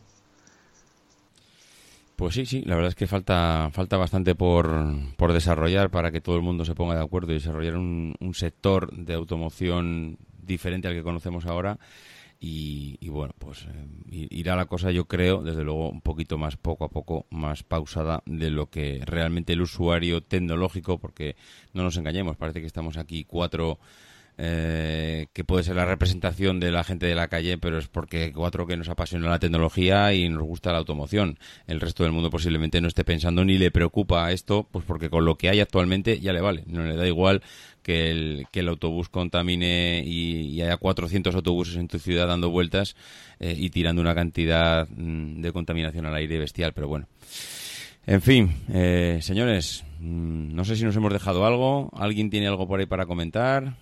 Pues 2.15 2.35
sí, 2.35 2.45
sí, 2.45 2.61
la 2.61 2.75
verdad 2.75 2.89
es 2.89 2.95
que 2.95 3.07
falta, 3.07 3.69
falta 3.73 3.97
bastante 3.97 4.35
por, 4.35 4.69
por 5.17 5.33
desarrollar 5.33 5.89
para 5.89 6.11
que 6.11 6.21
todo 6.21 6.35
el 6.35 6.43
mundo 6.43 6.65
se 6.65 6.75
ponga 6.75 6.93
de 6.93 7.01
acuerdo 7.01 7.31
y 7.31 7.35
desarrollar 7.35 7.75
un 7.75 8.33
sector 8.35 8.91
de 8.91 9.15
automoción 9.15 10.17
diferente 10.43 10.87
al 10.87 10.93
que 10.93 11.01
conocemos 11.01 11.47
ahora 11.47 11.79
y, 12.43 13.07
bueno, 13.09 13.35
pues 13.37 13.67
eh, 13.67 14.27
irá 14.31 14.55
la 14.55 14.65
cosa, 14.65 14.89
yo 14.89 15.05
creo, 15.05 15.43
desde 15.43 15.63
luego, 15.63 15.91
un 15.91 16.01
poquito 16.01 16.39
más 16.39 16.57
poco 16.57 16.85
a 16.85 16.89
poco, 16.89 17.27
más 17.29 17.61
pausada 17.61 18.23
de 18.25 18.49
lo 18.49 18.71
que 18.71 19.03
realmente 19.05 19.53
el 19.53 19.61
usuario 19.61 20.23
tecnológico, 20.23 20.97
porque 20.97 21.35
no 21.73 21.83
nos 21.83 21.97
engañemos, 21.97 22.37
parece 22.37 22.59
que 22.59 22.65
estamos 22.65 22.97
aquí 22.97 23.25
cuatro 23.25 23.77
eh, 24.43 25.27
que 25.33 25.43
puede 25.43 25.63
ser 25.63 25.75
la 25.75 25.85
representación 25.85 26.59
de 26.59 26.71
la 26.71 26.83
gente 26.83 27.05
de 27.05 27.13
la 27.13 27.27
calle, 27.27 27.59
pero 27.59 27.77
es 27.77 27.87
porque 27.87 28.33
cuatro 28.33 28.65
que 28.65 28.75
nos 28.75 28.89
apasiona 28.89 29.29
la 29.29 29.37
tecnología 29.37 30.15
y 30.15 30.29
nos 30.29 30.41
gusta 30.41 30.71
la 30.71 30.79
automoción. 30.79 31.37
El 31.67 31.79
resto 31.79 32.01
del 32.01 32.11
mundo 32.11 32.31
posiblemente 32.31 32.81
no 32.81 32.87
esté 32.87 33.03
pensando 33.03 33.45
ni 33.45 33.59
le 33.59 33.69
preocupa 33.69 34.31
esto, 34.31 34.67
pues 34.71 34.83
porque 34.83 35.11
con 35.11 35.25
lo 35.25 35.37
que 35.37 35.49
hay 35.49 35.59
actualmente 35.59 36.19
ya 36.19 36.33
le 36.33 36.41
vale. 36.41 36.63
No 36.65 36.83
le 36.83 36.95
da 36.95 37.05
igual 37.05 37.43
que 37.83 38.09
el, 38.09 38.67
autobús 38.67 39.09
contamine 39.09 40.01
y, 40.03 40.59
haya 40.59 40.77
400 40.77 41.35
autobuses 41.35 41.75
en 41.75 41.87
tu 41.87 41.99
ciudad 41.99 42.27
dando 42.27 42.49
vueltas 42.49 42.95
eh, 43.39 43.53
y 43.55 43.69
tirando 43.69 44.01
una 44.01 44.15
cantidad 44.15 44.89
mm, 44.89 45.39
de 45.41 45.51
contaminación 45.51 46.07
al 46.07 46.15
aire 46.15 46.39
bestial, 46.39 46.73
pero 46.73 46.87
bueno. 46.87 47.05
En 48.07 48.23
fin, 48.23 48.55
eh, 48.73 49.19
señores, 49.21 49.83
mm, 49.99 50.55
no 50.55 50.65
sé 50.65 50.75
si 50.75 50.83
nos 50.83 50.95
hemos 50.95 51.13
dejado 51.13 51.45
algo. 51.45 51.91
¿Alguien 51.93 52.31
tiene 52.31 52.47
algo 52.47 52.67
por 52.67 52.79
ahí 52.79 52.87
para 52.87 53.05
comentar? 53.05 53.75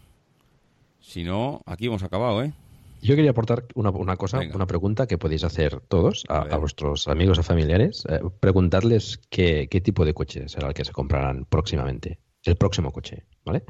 Si 1.09 1.23
no, 1.23 1.63
aquí 1.65 1.87
hemos 1.87 2.03
acabado, 2.03 2.43
¿eh? 2.43 2.53
Yo 3.01 3.15
quería 3.15 3.31
aportar 3.31 3.65
una, 3.73 3.89
una 3.89 4.15
cosa, 4.15 4.41
una 4.53 4.67
pregunta 4.67 5.07
que 5.07 5.17
podéis 5.17 5.43
hacer 5.43 5.81
todos 5.87 6.23
a, 6.29 6.55
vuestros 6.57 7.07
amigos 7.07 7.39
o 7.39 7.43
familiares. 7.43 8.03
Eh, 8.07 8.19
preguntarles 8.39 9.19
qué, 9.31 9.67
qué 9.71 9.81
tipo 9.81 10.05
de 10.05 10.13
coche 10.13 10.47
será 10.47 10.67
el 10.67 10.75
que 10.75 10.85
se 10.85 10.91
comprarán 10.91 11.45
próximamente. 11.45 12.19
El 12.43 12.57
próximo 12.57 12.91
coche, 12.91 13.25
¿vale? 13.43 13.63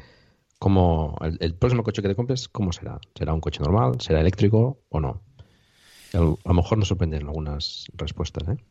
¿Cómo, 0.58 1.18
el, 1.40 1.56
próximo 1.56 1.82
coche 1.84 2.02
que 2.02 2.10
te 2.10 2.16
compres, 2.16 2.50
¿cómo 2.50 2.74
será? 2.74 3.00
¿Será 3.16 3.34
un 3.34 3.40
coche 3.40 3.62
normal? 3.62 4.02
¿Será 4.02 4.20
eléctrico 4.20 4.82
o 4.90 5.00
no? 5.00 5.22
A 6.12 6.18
lo, 6.18 6.38
mejor 6.54 6.78
nos 6.78 6.90
sorprenden 6.90 7.26
algunas 7.26 7.86
respuestas, 7.94 8.50
¿eh? 8.50 8.62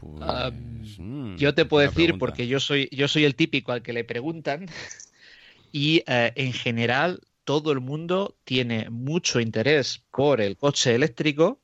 Pues, 0.00 0.20
ah, 0.20 0.50
mm, 0.98 1.36
yo 1.36 1.54
te 1.54 1.64
puedo 1.64 1.88
decir, 1.88 2.18
porque 2.18 2.46
yo 2.46 2.60
soy, 2.60 2.90
yo 2.92 3.08
soy 3.08 3.24
el 3.24 3.36
típico 3.36 3.72
al 3.72 3.80
que 3.80 3.94
le 3.94 4.04
preguntan, 4.04 4.66
y 5.72 6.02
eh, 6.06 6.32
en 6.36 6.52
general 6.52 7.22
todo 7.44 7.72
el 7.72 7.80
mundo 7.80 8.36
tiene 8.44 8.90
mucho 8.90 9.40
interés 9.40 10.04
por 10.10 10.40
el 10.40 10.56
coche 10.56 10.94
eléctrico, 10.94 11.60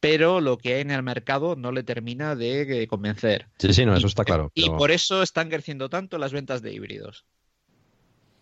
pero 0.00 0.40
lo 0.40 0.58
que 0.58 0.74
hay 0.74 0.80
en 0.82 0.90
el 0.90 1.02
mercado 1.02 1.56
no 1.56 1.72
le 1.72 1.82
termina 1.82 2.34
de 2.34 2.86
convencer. 2.88 3.46
Sí, 3.58 3.72
sí, 3.72 3.86
no, 3.86 3.96
eso 3.96 4.06
está 4.06 4.24
claro. 4.24 4.50
Y 4.54 4.68
por 4.70 4.90
eso 4.90 5.22
están 5.22 5.48
creciendo 5.48 5.88
tanto 5.88 6.18
las 6.18 6.32
ventas 6.32 6.62
de 6.62 6.72
híbridos 6.72 7.24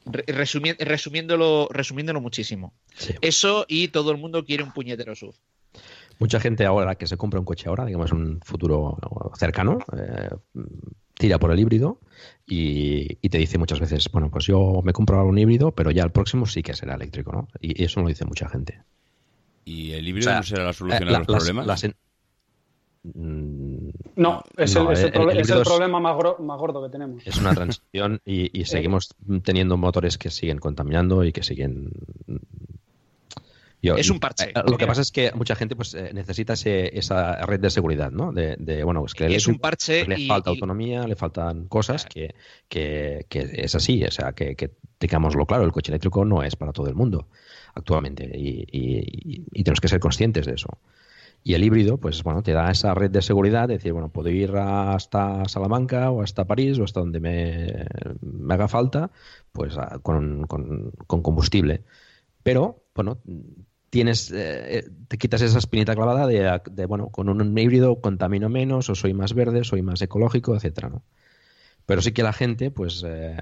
resumiéndolo, 0.05 1.69
resumiéndolo 1.70 2.20
muchísimo. 2.20 2.74
Eso 3.20 3.65
y 3.69 3.89
todo 3.89 4.11
el 4.11 4.19
mundo 4.19 4.45
quiere 4.45 4.62
un 4.62 4.73
puñetero 4.73 5.15
SUV. 5.15 5.35
Mucha 6.19 6.39
gente 6.39 6.65
ahora 6.65 6.95
que 6.95 7.07
se 7.07 7.16
compra 7.16 7.41
un 7.41 7.47
coche 7.47 7.69
ahora, 7.69 7.85
digamos 7.85 8.12
un 8.12 8.41
futuro 8.43 8.99
cercano, 9.36 9.78
eh, 9.99 10.28
tira 11.15 11.39
por 11.39 11.51
el 11.53 11.59
híbrido 11.59 12.01
y, 12.47 13.16
te 13.28 13.39
dice 13.39 13.59
muchas 13.59 13.81
veces, 13.81 14.11
bueno, 14.12 14.31
pues 14.31 14.47
yo 14.47 14.81
me 14.85 14.93
compro 14.93 15.24
un 15.24 15.39
híbrido, 15.39 15.73
pero 15.73 15.91
ya 15.91 16.03
el 16.03 16.11
próximo 16.11 16.47
sí 16.47 16.62
que 16.62 16.74
será 16.74 16.95
eléctrico, 16.95 17.32
¿no? 17.32 17.49
Y, 17.61 17.82
eso 17.82 18.01
lo 18.01 18.09
dice 18.09 18.24
mucha 18.24 18.49
gente. 18.49 18.82
¿Y 19.65 19.93
el 19.93 20.07
híbrido 20.07 20.35
no 20.35 20.43
será 20.43 20.65
la 20.65 20.73
solución 20.73 21.09
a 21.09 21.19
los 21.19 21.27
problemas? 21.27 21.85
Mm, 23.05 23.91
no, 24.16 24.43
es, 24.57 24.74
el, 24.74 24.82
problema 25.62 26.01
más, 26.01 26.16
gordo 26.16 26.82
que 26.82 26.89
tenemos. 26.89 27.27
Es 27.27 27.36
una 27.36 27.55
transición 27.55 28.20
y, 28.24 28.65
seguimos 28.65 29.15
teniendo 29.43 29.77
motores 29.77 30.16
que 30.16 30.31
siguen 30.31 30.59
contaminando 30.59 31.23
y 31.23 31.32
que 31.32 31.43
siguen 31.43 31.91
es 33.97 34.11
un 34.11 34.20
parche. 34.20 34.51
Eh, 34.51 34.62
lo 34.66 34.77
que 34.77 34.86
pasa 34.86 35.01
es 35.01 35.11
que 35.11 35.32
mucha 35.35 35.55
gente 35.55 35.77
pues 35.77 35.94
eh, 35.94 36.11
necesita 36.12 36.55
esa 36.55 37.47
red 37.47 37.61
de 37.61 37.70
seguridad, 37.70 38.11
¿no? 38.11 38.32
De, 38.32 38.82
bueno, 38.85 39.05
es 39.06 39.15
que 39.15 39.35
es 39.35 39.47
un 39.47 39.59
parche 39.59 40.06
le 40.06 40.27
falta 40.27 40.51
autonomía, 40.51 41.06
le 41.06 41.16
faltan 41.16 41.66
cosas 41.66 42.06
que, 42.06 42.35
que, 42.69 43.27
es 43.31 43.74
así, 43.74 44.05
o 44.05 44.11
sea, 44.11 44.32
que, 44.32 44.56
que 44.56 44.70
tengámoslo 44.98 45.47
claro, 45.47 45.65
el 45.65 45.73
coche 45.73 45.90
eléctrico 45.90 46.24
no 46.24 46.43
es 46.43 46.56
para 46.56 46.73
todo 46.73 46.89
el 46.89 46.94
mundo 46.94 47.28
actualmente 47.74 48.31
y 48.35 49.62
tenemos 49.62 49.81
que 49.81 49.89
ser 49.89 50.01
conscientes 50.01 50.47
de 50.47 50.55
eso. 50.55 50.78
Y 51.47 51.52
el 51.52 51.62
híbrido, 51.62 51.98
pues 51.98 52.23
bueno, 52.23 52.43
te 52.43 52.52
da 52.52 52.70
esa 52.70 52.94
red 52.94 53.11
de 53.11 53.20
seguridad, 53.20 53.69
de 53.69 53.74
decir, 53.74 53.93
bueno, 53.93 54.09
puedo 54.09 54.31
ir 54.31 54.56
hasta 54.56 55.47
Salamanca 55.47 56.11
o 56.11 56.23
hasta 56.23 56.47
París 56.47 56.78
o 56.78 56.85
hasta 56.85 57.01
donde 57.01 57.20
me, 57.20 57.86
haga 58.51 58.66
falta, 58.66 59.11
pues 59.52 59.77
con, 60.02 60.47
combustible. 61.06 61.85
Pero, 62.43 62.85
bueno, 62.94 63.19
tienes, 63.94 64.32
eh, 64.34 64.90
te 65.06 65.18
quitas 65.18 65.40
esa 65.40 65.58
espinita 65.58 65.94
clavada 65.94 66.26
de, 66.26 66.86
bueno, 66.86 67.10
con 67.10 67.28
un 67.28 67.56
híbrido 67.56 68.00
contamino 68.00 68.48
menos, 68.48 68.90
o 68.90 68.96
soy 68.96 69.14
más 69.14 69.34
verde, 69.34 69.62
soy 69.62 69.82
más 69.82 70.02
ecológico, 70.02 70.56
etcétera, 70.56 70.88
¿no? 70.88 71.04
Pero 71.86 72.02
sí 72.02 72.10
que 72.10 72.24
la 72.24 72.32
gente, 72.32 72.72
pues, 72.72 73.04
eh, 73.06 73.36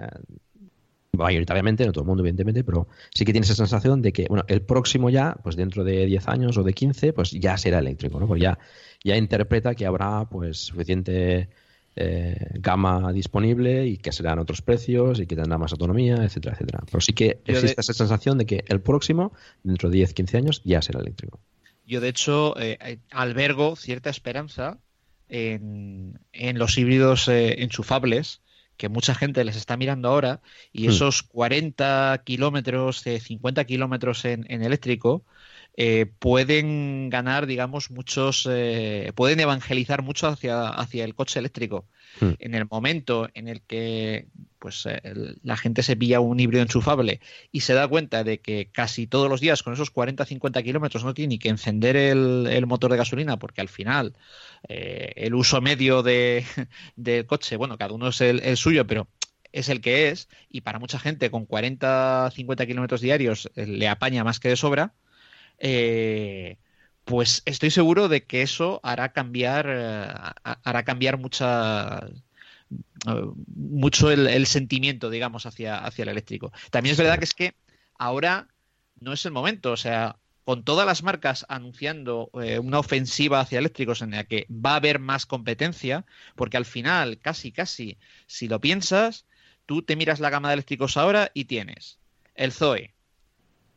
mayoritariamente, 1.12 1.86
no 1.86 1.92
todo 1.92 2.02
el 2.02 2.08
mundo, 2.08 2.22
evidentemente, 2.22 2.64
pero 2.64 2.86
sí 3.14 3.24
que 3.24 3.32
tiene 3.32 3.46
esa 3.46 3.54
sensación 3.54 4.02
de 4.02 4.12
que, 4.12 4.26
bueno, 4.28 4.44
el 4.46 4.60
próximo 4.60 5.08
ya, 5.08 5.38
pues 5.42 5.56
dentro 5.56 5.84
de 5.84 6.04
10 6.04 6.28
años 6.28 6.58
o 6.58 6.62
de 6.62 6.74
15, 6.74 7.14
pues 7.14 7.30
ya 7.30 7.56
será 7.56 7.78
eléctrico, 7.78 8.20
¿no? 8.20 8.26
Pues 8.26 8.42
ya, 8.42 8.58
ya 9.02 9.16
interpreta 9.16 9.74
que 9.74 9.86
habrá, 9.86 10.28
pues, 10.28 10.58
suficiente 10.58 11.48
eh, 11.97 12.48
gama 12.55 13.12
disponible 13.12 13.86
y 13.86 13.98
que 13.98 14.12
serán 14.12 14.39
otros 14.39 14.62
precios 14.62 15.20
y 15.20 15.27
que 15.27 15.36
tendrá 15.36 15.59
más 15.59 15.73
autonomía, 15.73 16.16
etcétera, 16.16 16.55
etcétera. 16.55 16.81
Pero 16.86 17.01
sí 17.01 17.12
que 17.12 17.40
existe 17.44 17.81
esa 17.81 17.93
sensación 17.93 18.39
de 18.39 18.47
que 18.47 18.64
el 18.69 18.81
próximo, 18.81 19.32
dentro 19.62 19.90
de 19.90 19.97
10, 19.98 20.14
15 20.14 20.36
años, 20.36 20.62
ya 20.64 20.81
será 20.82 21.01
eléctrico. 21.01 21.40
Yo, 21.86 22.01
de 22.01 22.09
hecho, 22.09 22.55
eh, 22.59 22.98
albergo 23.10 23.77
cierta 23.77 24.10
esperanza 24.10 24.78
en, 25.28 26.19
en 26.32 26.59
los 26.59 26.78
híbridos 26.78 27.28
eh, 27.28 27.62
enchufables 27.62 28.40
que 28.77 28.89
mucha 28.89 29.14
gente 29.14 29.44
les 29.44 29.56
está 29.56 29.77
mirando 29.77 30.09
ahora 30.09 30.40
y 30.73 30.86
hmm. 30.86 30.90
esos 30.90 31.23
40 31.23 32.20
kilómetros, 32.24 33.02
50 33.02 33.64
kilómetros 33.64 34.24
en, 34.24 34.44
eléctrico 34.48 35.24
eh, 35.77 36.07
pueden 36.19 37.11
ganar, 37.11 37.47
digamos, 37.47 37.90
muchos, 37.90 38.49
eh, 38.51 39.12
pueden 39.15 39.40
evangelizar 39.40 40.03
mucho 40.03 40.28
hacia, 40.28 40.69
hacia 40.69 41.05
el 41.05 41.15
coche 41.15 41.39
eléctrico. 41.39 41.86
Hmm. 42.20 42.32
En 42.39 42.55
el 42.55 42.66
momento 42.70 43.28
en 43.35 43.49
el 43.49 43.62
que 43.62 44.27
pues 44.62 44.86
eh, 44.86 45.01
la 45.43 45.57
gente 45.57 45.82
se 45.82 45.97
pilla 45.97 46.20
un 46.20 46.39
híbrido 46.39 46.62
enchufable 46.62 47.20
y 47.51 47.61
se 47.61 47.74
da 47.74 47.89
cuenta 47.89 48.23
de 48.23 48.39
que 48.39 48.70
casi 48.70 49.09
todos 49.09 49.28
los 49.28 49.40
días 49.40 49.65
con 49.65 49.73
esos 49.73 49.93
40-50 49.93 50.62
kilómetros 50.62 51.05
no 51.05 51.15
tiene 51.15 51.31
ni 51.31 51.39
que 51.40 51.49
encender 51.49 51.97
el, 51.97 52.65
motor 52.66 52.93
de 52.93 52.97
gasolina 52.97 53.40
porque 53.40 53.61
al 53.61 53.69
final 53.69 54.15
eh, 54.69 55.15
el 55.16 55.35
uso 55.35 55.61
medio 55.61 56.05
de, 56.05 56.44
del 56.97 57.27
coche, 57.27 57.57
bueno, 57.57 57.77
cada 57.77 57.93
uno 57.93 58.09
es 58.09 58.20
el, 58.20 58.57
suyo, 58.57 58.86
pero 58.86 59.09
es 59.51 59.69
el 59.69 59.81
que 59.81 60.11
es 60.11 60.28
y 60.49 60.61
para 60.61 60.78
mucha 60.78 61.01
gente 61.01 61.28
con 61.28 61.49
40-50 61.49 62.65
kilómetros 62.65 63.01
diarios 63.01 63.51
eh, 63.57 63.66
le 63.66 63.89
apaña 63.89 64.23
más 64.23 64.39
que 64.39 64.49
de 64.49 64.57
sobra. 64.57 64.94
Pues 67.04 67.42
estoy 67.44 67.70
seguro 67.70 68.08
de 68.08 68.24
que 68.24 68.42
eso 68.42 68.80
hará 68.82 69.12
cambiar 69.12 70.34
hará 70.42 70.84
cambiar 70.84 71.18
muchas 71.18 72.10
mucho 73.54 74.10
el, 74.10 74.46
sentimiento, 74.46 75.10
digamos, 75.10 75.46
hacia, 75.46 75.78
hacia 75.78 76.04
el 76.04 76.08
eléctrico. 76.08 76.52
También 76.70 76.92
es 76.92 76.98
verdad 76.98 77.18
que 77.18 77.24
es 77.24 77.34
que 77.34 77.54
ahora 77.98 78.48
no 79.00 79.12
es 79.12 79.26
el 79.26 79.32
momento, 79.32 79.72
o 79.72 79.76
sea, 79.76 80.16
con 80.44 80.64
todas 80.64 80.86
las 80.86 81.02
marcas 81.02 81.46
anunciando 81.48 82.30
eh, 82.42 82.58
una 82.58 82.78
ofensiva 82.78 83.40
hacia 83.40 83.58
eléctricos 83.58 84.02
en 84.02 84.12
la 84.12 84.24
que 84.24 84.46
va 84.50 84.72
a 84.72 84.76
haber 84.76 84.98
más 84.98 85.26
competencia, 85.26 86.04
porque 86.34 86.56
al 86.56 86.64
final, 86.64 87.18
casi, 87.18 87.52
casi, 87.52 87.98
si 88.26 88.48
lo 88.48 88.60
piensas, 88.60 89.26
tú 89.66 89.82
te 89.82 89.96
miras 89.96 90.20
la 90.20 90.30
gama 90.30 90.48
de 90.48 90.54
eléctricos 90.54 90.96
ahora 90.96 91.30
y 91.34 91.44
tienes 91.44 91.98
el 92.34 92.52
Zoe. 92.52 92.94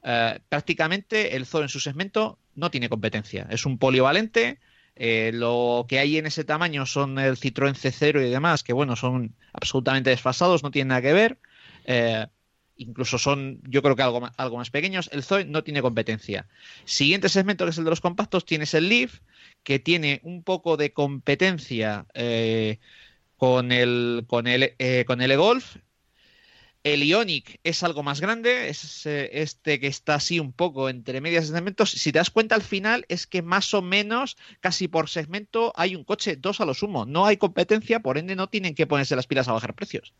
Eh, 0.08 0.40
prácticamente 0.50 1.36
el 1.36 1.48
Zoe 1.48 1.64
en 1.64 1.70
su 1.70 1.80
segmento 1.80 2.38
no 2.54 2.70
tiene 2.70 2.90
competencia. 2.90 3.48
Es 3.50 3.66
un 3.66 3.80
polivalente 3.80 4.60
eh, 4.96 5.32
lo 5.34 5.88
que 5.90 5.98
hay 5.98 6.18
en 6.18 6.28
ese 6.28 6.44
tamaño 6.44 6.86
son 6.86 7.18
el 7.18 7.38
Citroën 7.38 7.74
C0 7.74 8.26
y 8.26 8.30
demás, 8.30 8.64
que 8.64 8.72
bueno, 8.72 8.96
son 8.96 9.36
absolutamente 9.52 10.12
desfasados, 10.12 10.62
no 10.62 10.70
tienen 10.72 10.90
nada 10.90 11.02
que 11.02 11.14
ver. 11.14 11.40
Eh, 11.86 12.28
incluso 12.78 13.18
son, 13.18 13.60
yo 13.64 13.82
creo 13.82 13.96
que 13.96 14.04
algo, 14.04 14.30
algo 14.38 14.58
más 14.58 14.70
pequeños. 14.70 15.10
El 15.12 15.24
Zoe 15.24 15.46
no 15.46 15.64
tiene 15.64 15.82
competencia. 15.82 16.48
Siguiente 16.86 17.28
segmento, 17.28 17.66
que 17.66 17.72
es 17.72 17.78
el 17.80 17.84
de 17.84 17.90
los 17.90 18.02
compactos, 18.02 18.46
tienes 18.46 18.76
el 18.76 18.90
Leaf, 18.90 19.22
que 19.64 19.80
tiene 19.80 20.22
un 20.24 20.44
poco 20.44 20.78
de 20.78 20.94
competencia 20.94 22.06
con 23.38 23.72
el, 23.72 24.26
con 24.28 24.48
el, 24.48 24.76
con 25.06 25.22
el 25.22 25.32
e-Golf 25.32 25.78
el 26.86 27.04
Ionic 27.04 27.60
es 27.64 27.82
algo 27.82 28.04
más 28.04 28.22
grande, 28.22 28.70
es 28.70 29.08
eh, 29.08 29.42
este 29.42 29.80
que 29.80 29.88
está 29.88 30.14
así 30.14 30.40
un 30.40 30.54
poco 30.54 30.88
entre 30.88 31.20
medias 31.20 31.48
segmentos. 31.48 31.90
Si 31.90 32.12
te 32.12 32.20
das 32.20 32.30
cuenta 32.30 32.54
al 32.54 32.62
final 32.62 33.06
es 33.10 33.26
que 33.26 33.42
más 33.42 33.74
o 33.74 33.82
menos 33.82 34.38
casi 34.60 34.88
por 34.88 35.10
segmento 35.10 35.74
hay 35.76 35.96
un 35.96 36.04
coche, 36.04 36.36
dos 36.36 36.62
a 36.62 36.66
lo 36.66 36.76
sumo. 36.76 37.08
No 37.08 37.26
hay 37.26 37.38
competencia, 37.38 38.02
por 38.02 38.20
ende 38.20 38.36
no 38.36 38.50
tienen 38.50 38.76
que 38.76 38.86
ponerse 38.86 39.16
las 39.16 39.26
pilas 39.26 39.48
a 39.48 39.54
bajar 39.54 39.74
precios. 39.74 40.14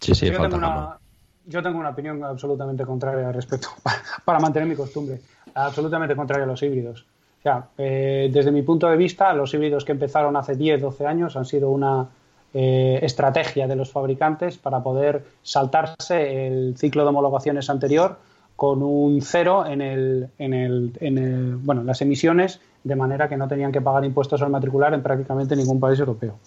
Sí, 0.00 0.14
sí, 0.14 0.30
yo, 0.30 0.40
tengo 0.40 0.56
una, 0.56 0.98
yo 1.44 1.62
tengo 1.62 1.78
una 1.78 1.90
opinión 1.90 2.24
absolutamente 2.24 2.86
contraria 2.86 3.28
al 3.28 3.34
respecto, 3.34 3.68
para, 4.24 4.40
mantener 4.40 4.66
mi 4.66 4.76
costumbre. 4.76 5.20
Absolutamente 5.52 6.16
contraria 6.16 6.44
a 6.44 6.48
los 6.48 6.62
híbridos. 6.62 7.04
O 7.40 7.42
sea, 7.42 7.66
eh, 7.76 8.30
desde 8.32 8.50
mi 8.50 8.62
punto 8.62 8.88
de 8.88 8.96
vista, 8.96 9.34
los 9.34 9.52
híbridos 9.52 9.84
que 9.84 9.92
empezaron 9.92 10.36
hace 10.36 10.56
10, 10.56 10.80
12 10.80 11.06
años 11.06 11.36
han 11.36 11.44
sido 11.44 11.68
una 11.68 12.08
eh, 12.54 12.98
estrategia 13.02 13.66
de 13.66 13.76
los 13.76 13.92
fabricantes 13.92 14.56
para 14.58 14.82
poder 14.82 15.24
saltarse 15.42 16.46
el 16.46 16.76
ciclo 16.78 17.02
de 17.02 17.10
homologaciones 17.10 17.68
anterior 17.68 18.16
con 18.56 18.82
un 18.82 19.20
cero 19.22 19.66
en, 19.66 19.80
el, 19.80 20.30
en, 20.38 20.52
el, 20.52 20.92
en 21.00 21.64
bueno, 21.64 21.84
las 21.84 22.00
emisiones, 22.02 22.60
de 22.82 22.96
manera 22.96 23.28
que 23.28 23.36
no 23.36 23.46
tenían 23.46 23.70
que 23.70 23.80
pagar 23.80 24.04
impuestos 24.04 24.42
al 24.42 24.50
matricular 24.50 24.94
en 24.94 25.02
prácticamente 25.02 25.54
ningún 25.54 25.78
país 25.78 26.00
europeo. 26.00 26.38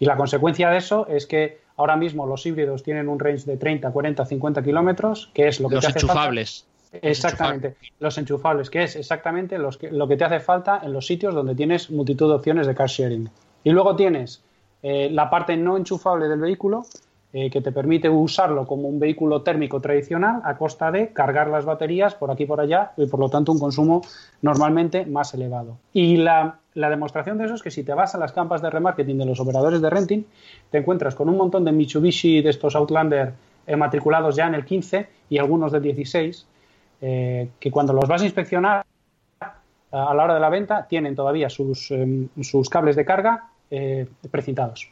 Y 0.00 0.06
la 0.06 0.16
consecuencia 0.16 0.70
de 0.70 0.78
eso 0.78 1.06
es 1.06 1.26
que 1.26 1.60
ahora 1.76 1.96
mismo 1.96 2.26
los 2.26 2.44
híbridos 2.46 2.82
tienen 2.82 3.08
un 3.08 3.18
range 3.18 3.44
de 3.44 3.56
30, 3.56 3.90
40, 3.90 4.26
50 4.26 4.62
kilómetros, 4.62 5.30
que 5.34 5.48
es 5.48 5.60
lo 5.60 5.68
que 5.68 5.76
los 5.76 5.84
enchufables. 5.84 6.66
Exactamente, 7.02 7.76
los 8.00 8.16
enchufables, 8.18 8.70
que 8.70 8.84
es 8.84 8.96
exactamente 8.96 9.58
los 9.58 9.76
que, 9.76 9.90
lo 9.90 10.08
que 10.08 10.16
te 10.16 10.24
hace 10.24 10.40
falta 10.40 10.80
en 10.82 10.92
los 10.92 11.06
sitios 11.06 11.34
donde 11.34 11.54
tienes 11.54 11.90
multitud 11.90 12.28
de 12.28 12.34
opciones 12.34 12.66
de 12.66 12.74
car 12.74 12.88
sharing. 12.88 13.28
Y 13.64 13.70
luego 13.70 13.96
tienes 13.96 14.42
eh, 14.88 15.10
la 15.10 15.28
parte 15.28 15.56
no 15.56 15.76
enchufable 15.76 16.28
del 16.28 16.38
vehículo, 16.38 16.86
eh, 17.32 17.50
que 17.50 17.60
te 17.60 17.72
permite 17.72 18.08
usarlo 18.08 18.68
como 18.68 18.86
un 18.86 19.00
vehículo 19.00 19.42
térmico 19.42 19.80
tradicional 19.80 20.40
a 20.44 20.56
costa 20.56 20.92
de 20.92 21.08
cargar 21.08 21.48
las 21.48 21.64
baterías 21.64 22.14
por 22.14 22.30
aquí 22.30 22.44
y 22.44 22.46
por 22.46 22.60
allá 22.60 22.92
y 22.96 23.06
por 23.06 23.18
lo 23.18 23.28
tanto 23.28 23.50
un 23.50 23.58
consumo 23.58 24.02
normalmente 24.42 25.04
más 25.04 25.34
elevado. 25.34 25.78
Y 25.92 26.18
la, 26.18 26.60
demostración 26.72 27.36
de 27.36 27.46
eso 27.46 27.54
es 27.54 27.64
que 27.64 27.72
si 27.72 27.82
te 27.82 27.94
vas 27.94 28.14
a 28.14 28.18
las 28.18 28.30
campas 28.30 28.62
de 28.62 28.70
remarketing 28.70 29.18
de 29.18 29.26
los 29.26 29.40
operadores 29.40 29.82
de 29.82 29.90
renting, 29.90 30.22
te 30.70 30.78
encuentras 30.78 31.16
con 31.16 31.28
un 31.28 31.36
montón 31.36 31.64
de 31.64 31.72
Mitsubishi 31.72 32.40
de 32.40 32.50
estos 32.50 32.76
Outlander 32.76 33.32
matriculados 33.76 34.36
ya 34.36 34.46
en 34.46 34.54
el 34.54 34.64
15 34.64 35.08
y 35.30 35.38
algunos 35.38 35.72
del 35.72 35.82
16, 35.82 36.46
que 37.00 37.70
cuando 37.72 37.92
los 37.92 38.08
vas 38.08 38.22
a 38.22 38.24
inspeccionar 38.24 38.86
a 39.40 40.14
la 40.14 40.24
hora 40.24 40.34
de 40.34 40.40
la 40.40 40.48
venta 40.48 40.86
tienen 40.86 41.16
todavía 41.16 41.50
sus, 41.50 41.90
em, 41.90 42.28
sus 42.40 42.70
cables 42.70 42.94
de 42.94 43.04
carga 43.04 43.50
precintados. 44.30 44.88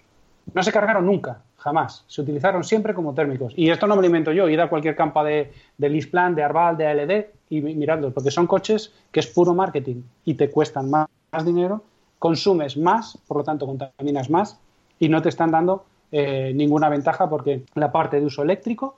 No 0.52 0.62
se 0.62 0.72
cargaron 0.72 1.06
nunca, 1.06 1.38
jamás. 1.56 2.05
Se 2.06 2.20
utilizaron 2.20 2.64
siempre 2.64 2.92
como 2.92 3.14
térmicos. 3.14 3.55
Y 3.56 3.70
esto 3.70 3.86
no 3.86 3.96
me 3.96 4.02
lo 4.02 4.06
invento 4.06 4.32
yo. 4.32 4.48
Id 4.48 4.60
a 4.60 4.68
cualquier 4.68 4.94
campo 4.94 5.24
de, 5.24 5.52
de 5.78 5.88
Lisplan, 5.88 6.34
de 6.34 6.42
Arval, 6.42 6.76
de 6.76 6.86
ALD 6.86 7.26
y 7.51 7.60
miradlos, 7.60 8.12
porque 8.12 8.30
son 8.30 8.46
coches 8.46 8.92
que 9.10 9.20
es 9.20 9.26
puro 9.26 9.55
marketing 9.55 10.02
y 10.24 10.34
te 10.34 10.51
cuestan 10.51 10.90
más, 10.90 11.09
dinero, 11.44 11.82
consumes 12.18 12.76
más, 12.76 13.18
por 13.26 13.38
lo 13.38 13.44
tanto 13.44 13.66
contaminas 13.66 14.30
más 14.30 14.59
y 14.98 15.09
no 15.09 15.20
te 15.20 15.28
están 15.28 15.51
dando 15.51 15.84
eh, 16.12 16.52
ninguna 16.55 16.88
ventaja 16.88 17.28
porque 17.28 17.64
la 17.74 17.90
parte 17.90 18.20
de 18.20 18.26
uso 18.26 18.42
eléctrico, 18.42 18.96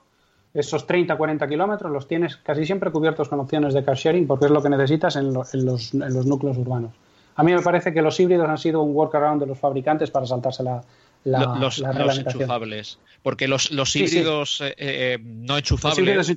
esos 0.53 0.87
30-40 0.87 1.47
kilómetros 1.47 1.91
los 1.91 2.07
tienes 2.07 2.37
casi 2.37 2.65
siempre 2.65 2.91
cubiertos 2.91 3.27
con 3.29 3.39
opciones 3.39 3.73
de 3.73 3.83
car 3.83 3.95
sharing 3.95 4.27
porque 4.27 4.45
es 4.45 4.51
lo 4.51 4.61
que 4.61 4.69
necesitas 4.69 5.15
en, 5.15 5.33
los, 5.33 5.53
en 5.53 6.13
los 6.13 6.25
núcleos 6.25 6.57
urbanos. 6.57 6.91
A 7.37 7.43
mí 7.43 7.53
me 7.53 7.61
parece 7.61 7.93
que 7.93 8.01
los 8.01 8.19
híbridos 8.19 8.49
han 8.49 8.57
sido 8.57 8.81
un 8.81 8.95
workaround 8.95 9.39
de 9.39 9.45
los 9.45 9.59
fabricantes 9.59 10.09
para 10.09 10.25
saltarse 10.25 10.63
la, 10.63 10.83
los, 11.23 11.79
enchufables. 11.79 12.97
Porque 13.21 13.47
los, 13.47 13.69
híbridos 13.95 14.61
eh, 14.61 14.73
eh, 14.77 15.19
no 15.21 15.59
enchufables, 15.59 16.33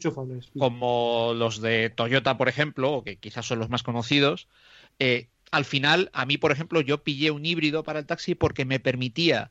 como 0.58 1.32
los 1.34 1.62
de 1.62 1.88
Toyota, 1.88 2.36
por 2.36 2.50
ejemplo, 2.50 3.02
que 3.02 3.16
quizás 3.16 3.46
son 3.46 3.58
los 3.58 3.70
más 3.70 3.82
conocidos, 3.82 4.46
eh, 4.98 5.28
al 5.50 5.64
final, 5.64 6.10
a 6.12 6.26
mí, 6.26 6.36
por 6.36 6.52
ejemplo, 6.52 6.82
yo 6.82 7.02
pillé 7.02 7.30
un 7.30 7.46
híbrido 7.46 7.82
para 7.82 7.98
el 7.98 8.06
taxi 8.06 8.34
porque 8.34 8.66
me 8.66 8.78
permitía 8.78 9.50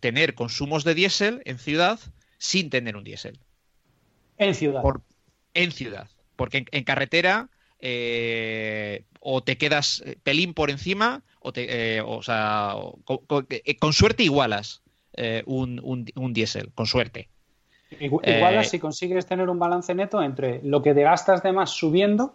tener 0.00 0.34
consumos 0.34 0.84
de 0.84 0.94
diésel 0.94 1.42
en 1.46 1.58
ciudad 1.58 1.98
sin 2.36 2.70
tener 2.70 2.96
un 2.96 3.04
diésel. 3.04 3.38
En 4.36 4.54
ciudad. 4.54 4.82
en 5.54 5.72
ciudad. 5.72 6.08
Porque 6.34 6.66
en 6.70 6.84
carretera 6.84 7.48
o 7.80 9.42
te 9.42 9.58
quedas 9.58 10.02
pelín 10.22 10.54
por 10.54 10.70
encima 10.70 11.22
o, 11.46 11.52
eh, 11.54 12.02
o 12.04 12.22
sea, 12.22 12.74
eh, 13.50 13.76
con, 13.76 13.92
suerte 13.92 14.24
igualas 14.24 14.82
eh, 15.12 15.44
un, 15.46 15.80
un, 16.16 16.32
diésel, 16.32 16.72
con 16.74 16.86
suerte. 16.86 17.28
Igualas 18.00 18.70
si 18.70 18.80
consigues 18.80 19.26
tener 19.26 19.48
un 19.48 19.58
balance 19.58 19.94
neto 19.94 20.20
entre 20.20 20.60
lo 20.64 20.82
que 20.82 20.92
te 20.92 21.02
gastas 21.02 21.44
de 21.44 21.52
más 21.52 21.70
subiendo, 21.70 22.34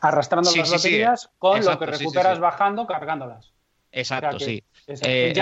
arrastrando 0.00 0.50
las 0.56 0.70
baterías, 0.70 1.28
con 1.38 1.62
lo 1.62 1.78
que 1.78 1.86
recuperas 1.86 2.38
bajando, 2.38 2.86
cargándolas. 2.86 3.52
Exacto, 3.92 4.40
sí. 4.40 4.64
en, 4.86 5.34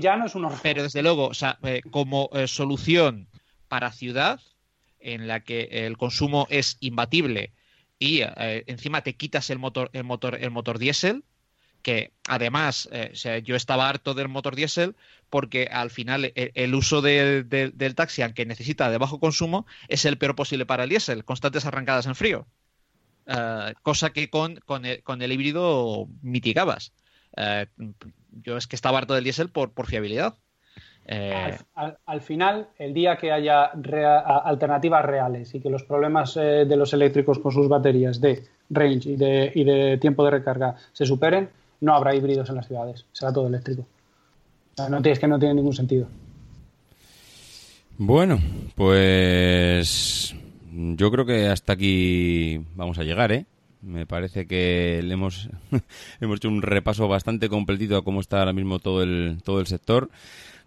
llano 0.00 0.26
es 0.26 0.34
un 0.34 0.48
Pero 0.62 0.82
desde 0.82 1.02
luego, 1.02 1.28
o 1.28 1.34
sea, 1.34 1.58
como 1.92 2.28
solución 2.46 3.28
para 3.68 3.92
ciudad, 3.92 4.40
en 4.98 5.28
la 5.28 5.40
que 5.40 5.68
el 5.86 5.96
consumo 5.96 6.48
es 6.50 6.76
imbatible 6.80 7.52
y 8.02 8.22
encima 8.66 9.02
te 9.02 9.14
quitas 9.14 9.48
el 9.50 9.58
motor, 9.60 9.88
el 9.92 10.02
motor, 10.02 10.36
el 10.40 10.50
motor 10.50 10.78
diésel, 10.78 11.24
que 11.82 12.12
además 12.28 12.88
eh, 12.92 13.42
yo 13.44 13.56
estaba 13.56 13.88
harto 13.88 14.14
del 14.14 14.28
motor 14.28 14.56
diésel 14.56 14.96
porque 15.30 15.68
al 15.70 15.90
final 15.90 16.24
e, 16.24 16.52
el, 16.54 16.74
uso 16.74 17.02
del 17.02 17.94
taxi, 17.94 18.22
aunque 18.22 18.46
necesita 18.46 18.90
de 18.90 18.98
bajo 18.98 19.20
consumo, 19.20 19.66
es 19.88 20.04
el 20.04 20.18
peor 20.18 20.34
posible 20.34 20.66
para 20.66 20.84
el 20.84 20.90
diésel, 20.90 21.24
constantes 21.24 21.66
arrancadas 21.66 22.06
en 22.06 22.14
frío. 22.14 22.46
Eh, 23.26 23.74
cosa 23.82 24.12
que 24.12 24.30
con, 24.30 24.60
el, 24.84 25.32
híbrido 25.32 26.08
mitigabas. 26.22 26.92
Eh, 27.36 27.66
yo 28.30 28.56
es 28.56 28.66
que 28.66 28.76
estaba 28.76 28.98
harto 28.98 29.14
del 29.14 29.24
diésel 29.24 29.48
por, 29.48 29.72
por 29.72 29.86
fiabilidad. 29.86 30.36
Al, 31.06 32.20
final, 32.20 32.68
el 32.78 32.94
día 32.94 33.16
que 33.16 33.32
haya 33.32 33.64
alternativas 33.64 35.04
reales 35.04 35.54
y 35.54 35.60
que 35.60 35.68
los 35.68 35.82
problemas 35.82 36.34
de 36.34 36.76
los 36.76 36.92
eléctricos 36.92 37.38
con 37.38 37.52
sus 37.52 37.68
baterías 37.68 38.20
de 38.20 38.44
range 38.70 39.10
y 39.10 39.16
de, 39.16 39.52
y 39.54 39.64
de 39.64 39.98
tiempo 39.98 40.24
de 40.24 40.30
recarga 40.30 40.76
se 40.92 41.04
superen, 41.04 41.48
no 41.80 41.94
habrá 41.94 42.14
híbridos 42.14 42.48
en 42.48 42.56
las 42.56 42.66
ciudades, 42.66 43.04
será 43.12 43.32
todo 43.32 43.48
eléctrico. 43.48 43.84
no, 44.88 44.98
es 44.98 45.18
que 45.18 45.28
no 45.28 45.38
tiene 45.38 45.54
ningún 45.54 45.74
sentido. 45.74 46.06
Bueno, 47.98 48.38
pues 48.74 50.34
yo 50.72 51.10
creo 51.10 51.26
que 51.26 51.48
hasta 51.48 51.74
aquí 51.74 52.64
vamos 52.74 52.98
a 52.98 53.04
llegar, 53.04 53.32
¿eh? 53.32 53.46
Me 53.82 54.06
parece 54.06 54.46
que 54.46 55.00
le 55.02 55.14
hemos, 55.14 55.50
hemos 56.20 56.36
hecho 56.36 56.48
un 56.48 56.62
repaso 56.62 57.08
bastante 57.08 57.48
completito 57.48 57.96
a 57.96 58.04
cómo 58.04 58.20
está 58.20 58.38
ahora 58.38 58.52
mismo 58.52 58.78
todo 58.78 59.02
el, 59.02 59.38
todo 59.44 59.60
el 59.60 59.66
sector. 59.66 60.08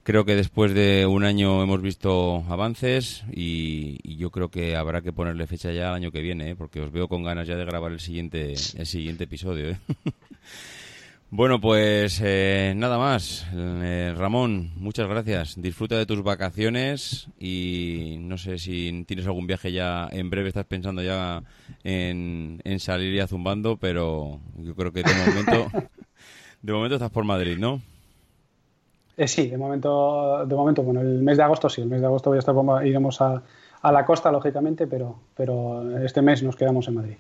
Creo 0.06 0.24
que 0.24 0.36
después 0.36 0.76
de 0.76 1.08
un 1.08 1.24
año 1.24 1.64
hemos 1.64 1.82
visto 1.82 2.44
avances 2.48 3.24
y, 3.34 3.98
y, 4.04 4.18
yo 4.18 4.30
creo 4.30 4.50
que 4.50 4.76
habrá 4.76 5.02
que 5.02 5.12
ponerle 5.12 5.48
fecha 5.48 5.72
ya 5.72 5.90
al 5.90 5.96
año 5.96 6.12
que 6.12 6.22
viene, 6.22 6.52
¿eh? 6.52 6.56
porque 6.56 6.80
os 6.80 6.92
veo 6.92 7.08
con 7.08 7.24
ganas 7.24 7.48
ya 7.48 7.56
de 7.56 7.66
grabar 7.66 7.92
el 7.92 8.00
siguiente, 8.00 8.54
el 8.54 8.86
siguiente 8.86 9.24
episodio. 9.24 9.72
¿eh? 9.72 9.78
Bueno, 11.32 11.60
pues 11.60 12.22
eh, 12.24 12.74
nada 12.78 12.98
más. 13.00 13.46
Eh, 13.52 14.14
Ramón, 14.16 14.72
muchas 14.76 15.08
gracias. 15.10 15.60
Disfruta 15.60 15.98
de 15.98 16.06
tus 16.06 16.24
vacaciones 16.24 17.28
y 17.40 18.18
no 18.20 18.38
sé 18.38 18.60
si 18.60 19.04
tienes 19.06 19.26
algún 19.26 19.48
viaje 19.48 19.72
ya 19.72 20.08
en 20.12 20.30
breve, 20.30 20.50
estás 20.50 20.66
pensando 20.66 21.02
ya 21.02 21.44
en, 21.84 22.62
salir 22.78 23.14
ya 23.16 23.28
zumbando, 23.28 23.76
pero 23.76 24.40
yo 24.60 24.76
creo 24.76 24.94
que 24.94 25.02
de 25.02 25.14
momento, 25.14 25.72
de 26.62 26.74
momento 26.74 26.96
estás 26.96 27.12
por 27.12 27.26
Madrid, 27.26 27.58
¿no? 27.58 27.82
Eh, 29.18 29.28
sí, 29.28 29.48
de 29.48 29.58
momento, 29.58 30.46
de 30.46 30.56
momento, 30.56 30.84
bueno, 30.84 31.02
el 31.02 31.22
mes 31.22 31.38
de 31.38 31.44
agosto 31.44 31.70
sí, 31.70 31.82
el 31.82 31.88
mes 31.88 32.02
de 32.02 32.08
agosto 32.08 32.30
voy 32.30 32.38
a 32.38 32.40
estar, 32.40 32.56
iremos 32.86 33.22
a, 33.22 33.42
a 33.82 33.92
la 33.92 34.06
costa, 34.06 34.32
lógicamente, 34.32 34.88
pero, 34.88 35.20
pero 35.36 35.98
este 36.04 36.22
mes 36.22 36.44
nos 36.44 36.56
quedamos 36.56 36.88
en 36.88 36.96
Madrid. 36.96 37.16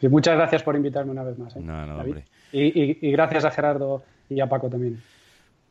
Y 0.00 0.08
muchas 0.08 0.36
gracias 0.36 0.62
por 0.62 0.76
invitarme 0.76 1.12
una 1.12 1.22
vez 1.22 1.38
más. 1.38 1.56
¿eh? 1.56 1.60
No, 1.60 1.86
no, 1.86 1.98
hombre. 1.98 2.24
Y, 2.52 3.10
gracias 3.12 3.44
a 3.44 3.50
Gerardo 3.50 4.02
y 4.28 4.40
a 4.40 4.48
Paco 4.48 4.68
también. 4.68 5.00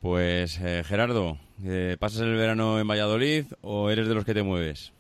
Pues 0.02 0.60
eh, 0.60 0.84
Gerardo, 0.84 1.38
eh, 1.64 1.98
¿pasas 2.00 2.22
el 2.22 2.36
verano 2.36 2.80
en 2.80 2.88
Valladolid 2.88 3.46
o 3.62 3.90
eres 3.90 4.08
de 4.08 4.16
los 4.16 4.26
que 4.26 4.34
te 4.34 4.44
mueves? 4.44 4.92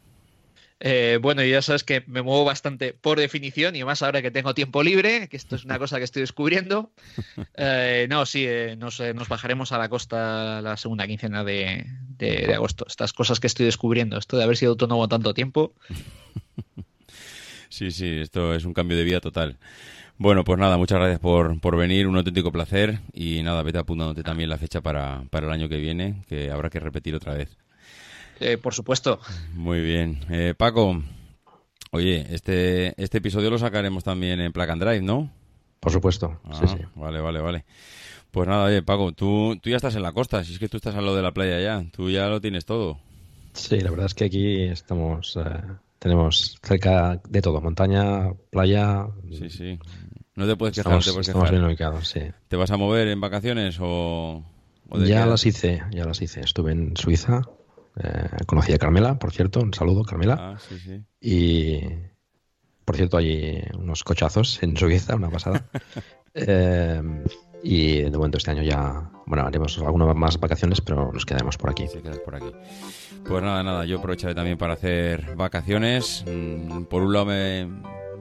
Eh, 0.85 1.17
bueno, 1.21 1.41
ya 1.45 1.61
sabes 1.61 1.85
que 1.85 2.03
me 2.07 2.21
muevo 2.21 2.43
bastante 2.43 2.91
por 2.91 3.17
definición 3.17 3.73
y 3.73 3.85
más 3.85 4.03
ahora 4.03 4.21
que 4.21 4.31
tengo 4.31 4.53
tiempo 4.53 4.83
libre, 4.83 5.29
que 5.29 5.37
esto 5.37 5.55
es 5.55 5.63
una 5.63 5.79
cosa 5.79 5.97
que 5.97 6.03
estoy 6.03 6.19
descubriendo. 6.19 6.91
no, 8.09 8.25
sí, 8.25 8.45
nos, 8.77 8.99
bajaremos 9.29 9.71
a 9.71 9.77
la 9.77 9.87
costa 9.87 10.61
la 10.61 10.75
segunda 10.75 11.07
quincena 11.07 11.45
de, 11.45 11.85
de, 12.17 12.53
agosto. 12.53 12.85
Estas 12.85 13.13
cosas 13.13 13.39
que 13.39 13.47
estoy 13.47 13.65
descubriendo, 13.65 14.17
esto 14.17 14.35
de 14.35 14.43
haber 14.43 14.57
sido 14.57 14.71
autónomo 14.71 15.07
tanto 15.07 15.33
tiempo. 15.33 15.73
sí, 17.69 17.91
sí, 17.91 18.19
esto 18.19 18.53
es 18.53 18.65
un 18.65 18.73
cambio 18.73 18.97
de 18.97 19.05
vida 19.05 19.21
total. 19.21 19.57
Bueno, 20.17 20.43
pues 20.43 20.59
nada, 20.59 20.77
muchas 20.77 20.99
gracias 20.99 21.21
por, 21.21 21.61
por 21.61 21.77
venir, 21.77 22.07
un 22.07 22.17
auténtico 22.17 22.51
placer 22.51 22.99
y 23.13 23.41
nada, 23.41 23.63
vete 23.63 23.77
apuntándote 23.77 24.21
también 24.21 24.49
la 24.49 24.57
fecha 24.57 24.81
para, 24.81 25.23
para 25.29 25.47
el 25.47 25.53
año 25.53 25.69
que 25.69 25.77
viene, 25.77 26.25
que 26.27 26.51
habrá 26.51 26.69
que 26.69 26.81
repetir 26.81 27.15
otra 27.15 27.35
vez. 27.35 27.57
Eh, 28.43 28.57
por 28.57 28.73
supuesto. 28.73 29.19
Muy 29.53 29.79
bien. 29.79 30.19
Eh, 30.29 30.53
Paco, 30.57 31.01
oye, 31.91 32.25
este, 32.29 32.93
este 33.01 33.19
episodio 33.19 33.49
lo 33.49 33.57
sacaremos 33.57 34.03
también 34.03 34.41
en 34.41 34.51
Plug 34.51 34.69
and 34.69 34.83
Drive, 34.83 35.01
¿no? 35.01 35.31
Por 35.79 35.91
supuesto, 35.91 36.39
sí, 36.59 36.67
sí. 36.67 36.77
Ah, 36.81 36.89
vale, 36.95 37.21
vale, 37.21 37.39
vale. 37.39 37.65
Pues 38.31 38.47
nada, 38.47 38.65
oye, 38.65 38.81
Paco, 38.81 39.13
tú, 39.13 39.57
tú 39.61 39.69
ya 39.69 39.77
estás 39.77 39.95
en 39.95 40.01
la 40.01 40.11
costa, 40.11 40.43
si 40.43 40.53
es 40.53 40.59
que 40.59 40.67
tú 40.67 40.77
estás 40.77 40.95
a 40.95 41.01
lo 41.01 41.15
de 41.15 41.21
la 41.21 41.33
playa 41.33 41.59
ya, 41.59 41.85
tú 41.91 42.09
ya 42.09 42.27
lo 42.27 42.41
tienes 42.41 42.65
todo. 42.65 42.99
Sí, 43.53 43.79
la 43.79 43.91
verdad 43.91 44.07
es 44.07 44.13
que 44.13 44.25
aquí 44.25 44.63
estamos... 44.63 45.37
Eh, 45.37 45.61
tenemos 45.99 46.57
cerca 46.61 47.21
de 47.29 47.41
todo, 47.41 47.61
montaña, 47.61 48.33
playa. 48.49 49.07
Sí, 49.31 49.49
sí. 49.49 49.79
No 50.35 50.47
te 50.47 50.57
puedes 50.57 50.75
quejar, 50.75 50.99
estamos, 50.99 51.25
te 51.47 51.51
bien 51.51 51.63
ubicados, 51.63 52.07
sí. 52.09 52.21
¿Te 52.49 52.57
vas 52.57 52.71
a 52.71 52.77
mover 52.77 53.07
en 53.07 53.21
vacaciones 53.21 53.77
o...? 53.79 54.43
ya 55.05 55.25
las 55.25 55.45
hice, 55.45 55.81
ya 55.91 56.05
las 56.05 56.21
hice. 56.21 56.41
Estuve 56.41 56.71
en 56.73 56.97
Suiza, 56.97 57.41
eh, 57.97 58.29
conocí 58.45 58.73
a 58.73 58.77
Carmela, 58.77 59.19
por 59.19 59.31
cierto, 59.31 59.61
un 59.61 59.73
saludo, 59.73 60.03
Carmela. 60.03 60.37
Ah, 60.39 60.57
sí, 60.59 60.79
sí. 60.79 61.03
Y, 61.21 61.81
por 62.85 62.95
cierto, 62.95 63.17
hay 63.17 63.63
unos 63.77 64.03
cochazos 64.03 64.61
en 64.63 64.75
Suiza, 64.77 65.15
una 65.15 65.29
pasada. 65.29 65.65
eh, 66.33 67.01
y 67.63 68.01
de 68.01 68.11
momento 68.11 68.37
este 68.37 68.51
año 68.51 68.61
ya, 68.61 69.09
bueno, 69.25 69.45
haremos 69.45 69.77
algunas 69.79 70.13
más 70.15 70.39
vacaciones, 70.39 70.81
pero 70.81 71.11
nos 71.13 71.25
quedaremos 71.25 71.57
por 71.57 71.69
aquí. 71.69 71.87
Sí, 71.87 71.99
quedas 72.01 72.19
por 72.19 72.35
aquí. 72.35 72.51
Pues 73.25 73.41
nada, 73.41 73.63
nada, 73.63 73.85
yo 73.85 73.99
aprovecharé 73.99 74.35
también 74.35 74.57
para 74.57 74.73
hacer 74.73 75.35
vacaciones. 75.35 76.25
Mm, 76.27 76.83
por 76.83 77.03
un 77.03 77.13
lado 77.13 77.25
me, 77.27 77.69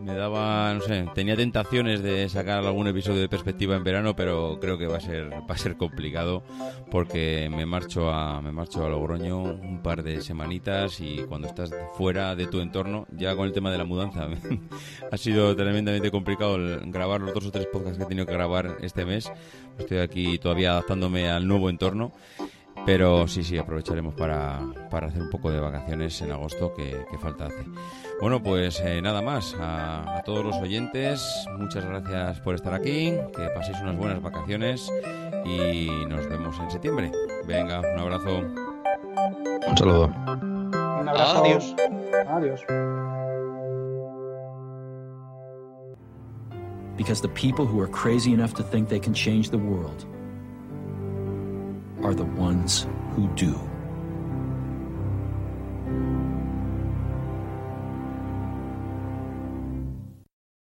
me 0.03 0.15
daba, 0.15 0.75
no 0.75 0.81
sé, 0.81 1.07
tenía 1.15 1.37
tentaciones 1.37 2.03
de 2.03 2.29
sacar 2.29 2.65
algún 2.65 2.89
episodio 2.89 3.21
de 3.21 3.29
perspectiva 3.29 3.77
en 3.77 3.85
verano, 3.85 4.17
pero 4.17 4.59
creo 4.61 4.77
que 4.79 4.87
va 4.87 4.97
a 4.97 5.01
ser 5.01 5.33
va 5.33 5.55
a 5.55 5.57
ser 5.57 5.77
complicado 5.77 6.43
porque 6.91 7.49
me 7.51 7.67
marcho 7.67 8.11
a 8.11 8.41
me 8.43 8.53
marcho 8.53 8.85
a 8.85 8.89
Logroño 8.89 9.43
un 9.43 9.81
par 9.83 10.03
de 10.03 10.21
semanitas 10.21 11.01
y 11.01 11.19
cuando 11.29 11.49
estás 11.49 11.71
fuera 11.95 12.35
de 12.35 12.47
tu 12.47 12.61
entorno, 12.61 13.07
ya 13.11 13.37
con 13.37 13.47
el 13.47 13.53
tema 13.53 13.71
de 13.71 13.79
la 13.79 13.85
mudanza, 13.85 14.29
ha 15.11 15.17
sido 15.17 15.55
tremendamente 15.55 16.11
complicado 16.11 16.59
grabar 16.87 17.21
los 17.21 17.35
dos 17.35 17.47
o 17.47 17.51
tres 17.51 17.67
podcasts 17.67 17.99
que 17.99 18.05
he 18.05 18.09
tenido 18.09 18.27
que 18.27 18.33
grabar 18.33 18.79
este 18.83 19.05
mes. 19.05 19.31
Estoy 19.79 19.99
aquí 19.99 20.39
todavía 20.39 20.73
adaptándome 20.73 21.31
al 21.31 21.47
nuevo 21.49 21.71
entorno 21.71 22.13
Pero 22.85 23.29
sí, 23.29 23.45
sí, 23.45 23.57
aprovecharemos 23.59 24.15
para, 24.15 24.61
para 24.91 25.07
hacer 25.07 25.23
un 25.23 25.31
poco 25.31 25.51
de 25.51 25.61
vacaciones 25.61 26.21
en 26.23 26.33
agosto 26.33 26.75
que, 26.75 27.05
falta 27.19 27.47
hace. 27.47 27.65
Bueno, 28.23 28.41
pues 28.41 28.79
eh, 28.79 29.03
nada 29.03 29.21
más. 29.21 29.53
A, 29.59 30.19
a, 30.19 30.23
todos 30.23 30.45
los 30.45 30.55
oyentes, 30.59 31.45
muchas 31.59 31.85
gracias 31.85 32.39
por 32.39 32.55
estar 32.55 32.73
aquí. 32.73 33.15
Que 33.37 33.49
paséis 33.53 33.77
unas 33.83 33.97
buenas 33.97 34.23
vacaciones 34.23 34.89
y 35.45 35.89
nos 36.07 36.29
vemos 36.29 36.57
en 36.61 36.71
septiembre. 36.71 37.11
Venga, 37.49 37.81
un 37.81 37.99
abrazo. 37.99 38.39
Un 39.67 39.77
saludo. 39.77 40.05
Un 40.05 41.09
abrazo. 41.09 41.43
Adiós. 41.43 41.75
Adiós. 42.29 42.61
Because 46.97 47.21
the 47.21 47.29
people 47.31 47.67
who 47.67 47.81
are 47.81 47.89
crazy 47.89 48.33
enough 48.33 48.55
to 48.55 48.63
think 48.63 48.89
they 48.89 49.01
can 49.01 49.15
change 49.15 49.51
the 49.51 49.59
world 49.59 50.07
are 52.05 52.15
the 52.15 52.31
ones 52.41 52.87
who 53.17 53.27
do. 53.35 53.72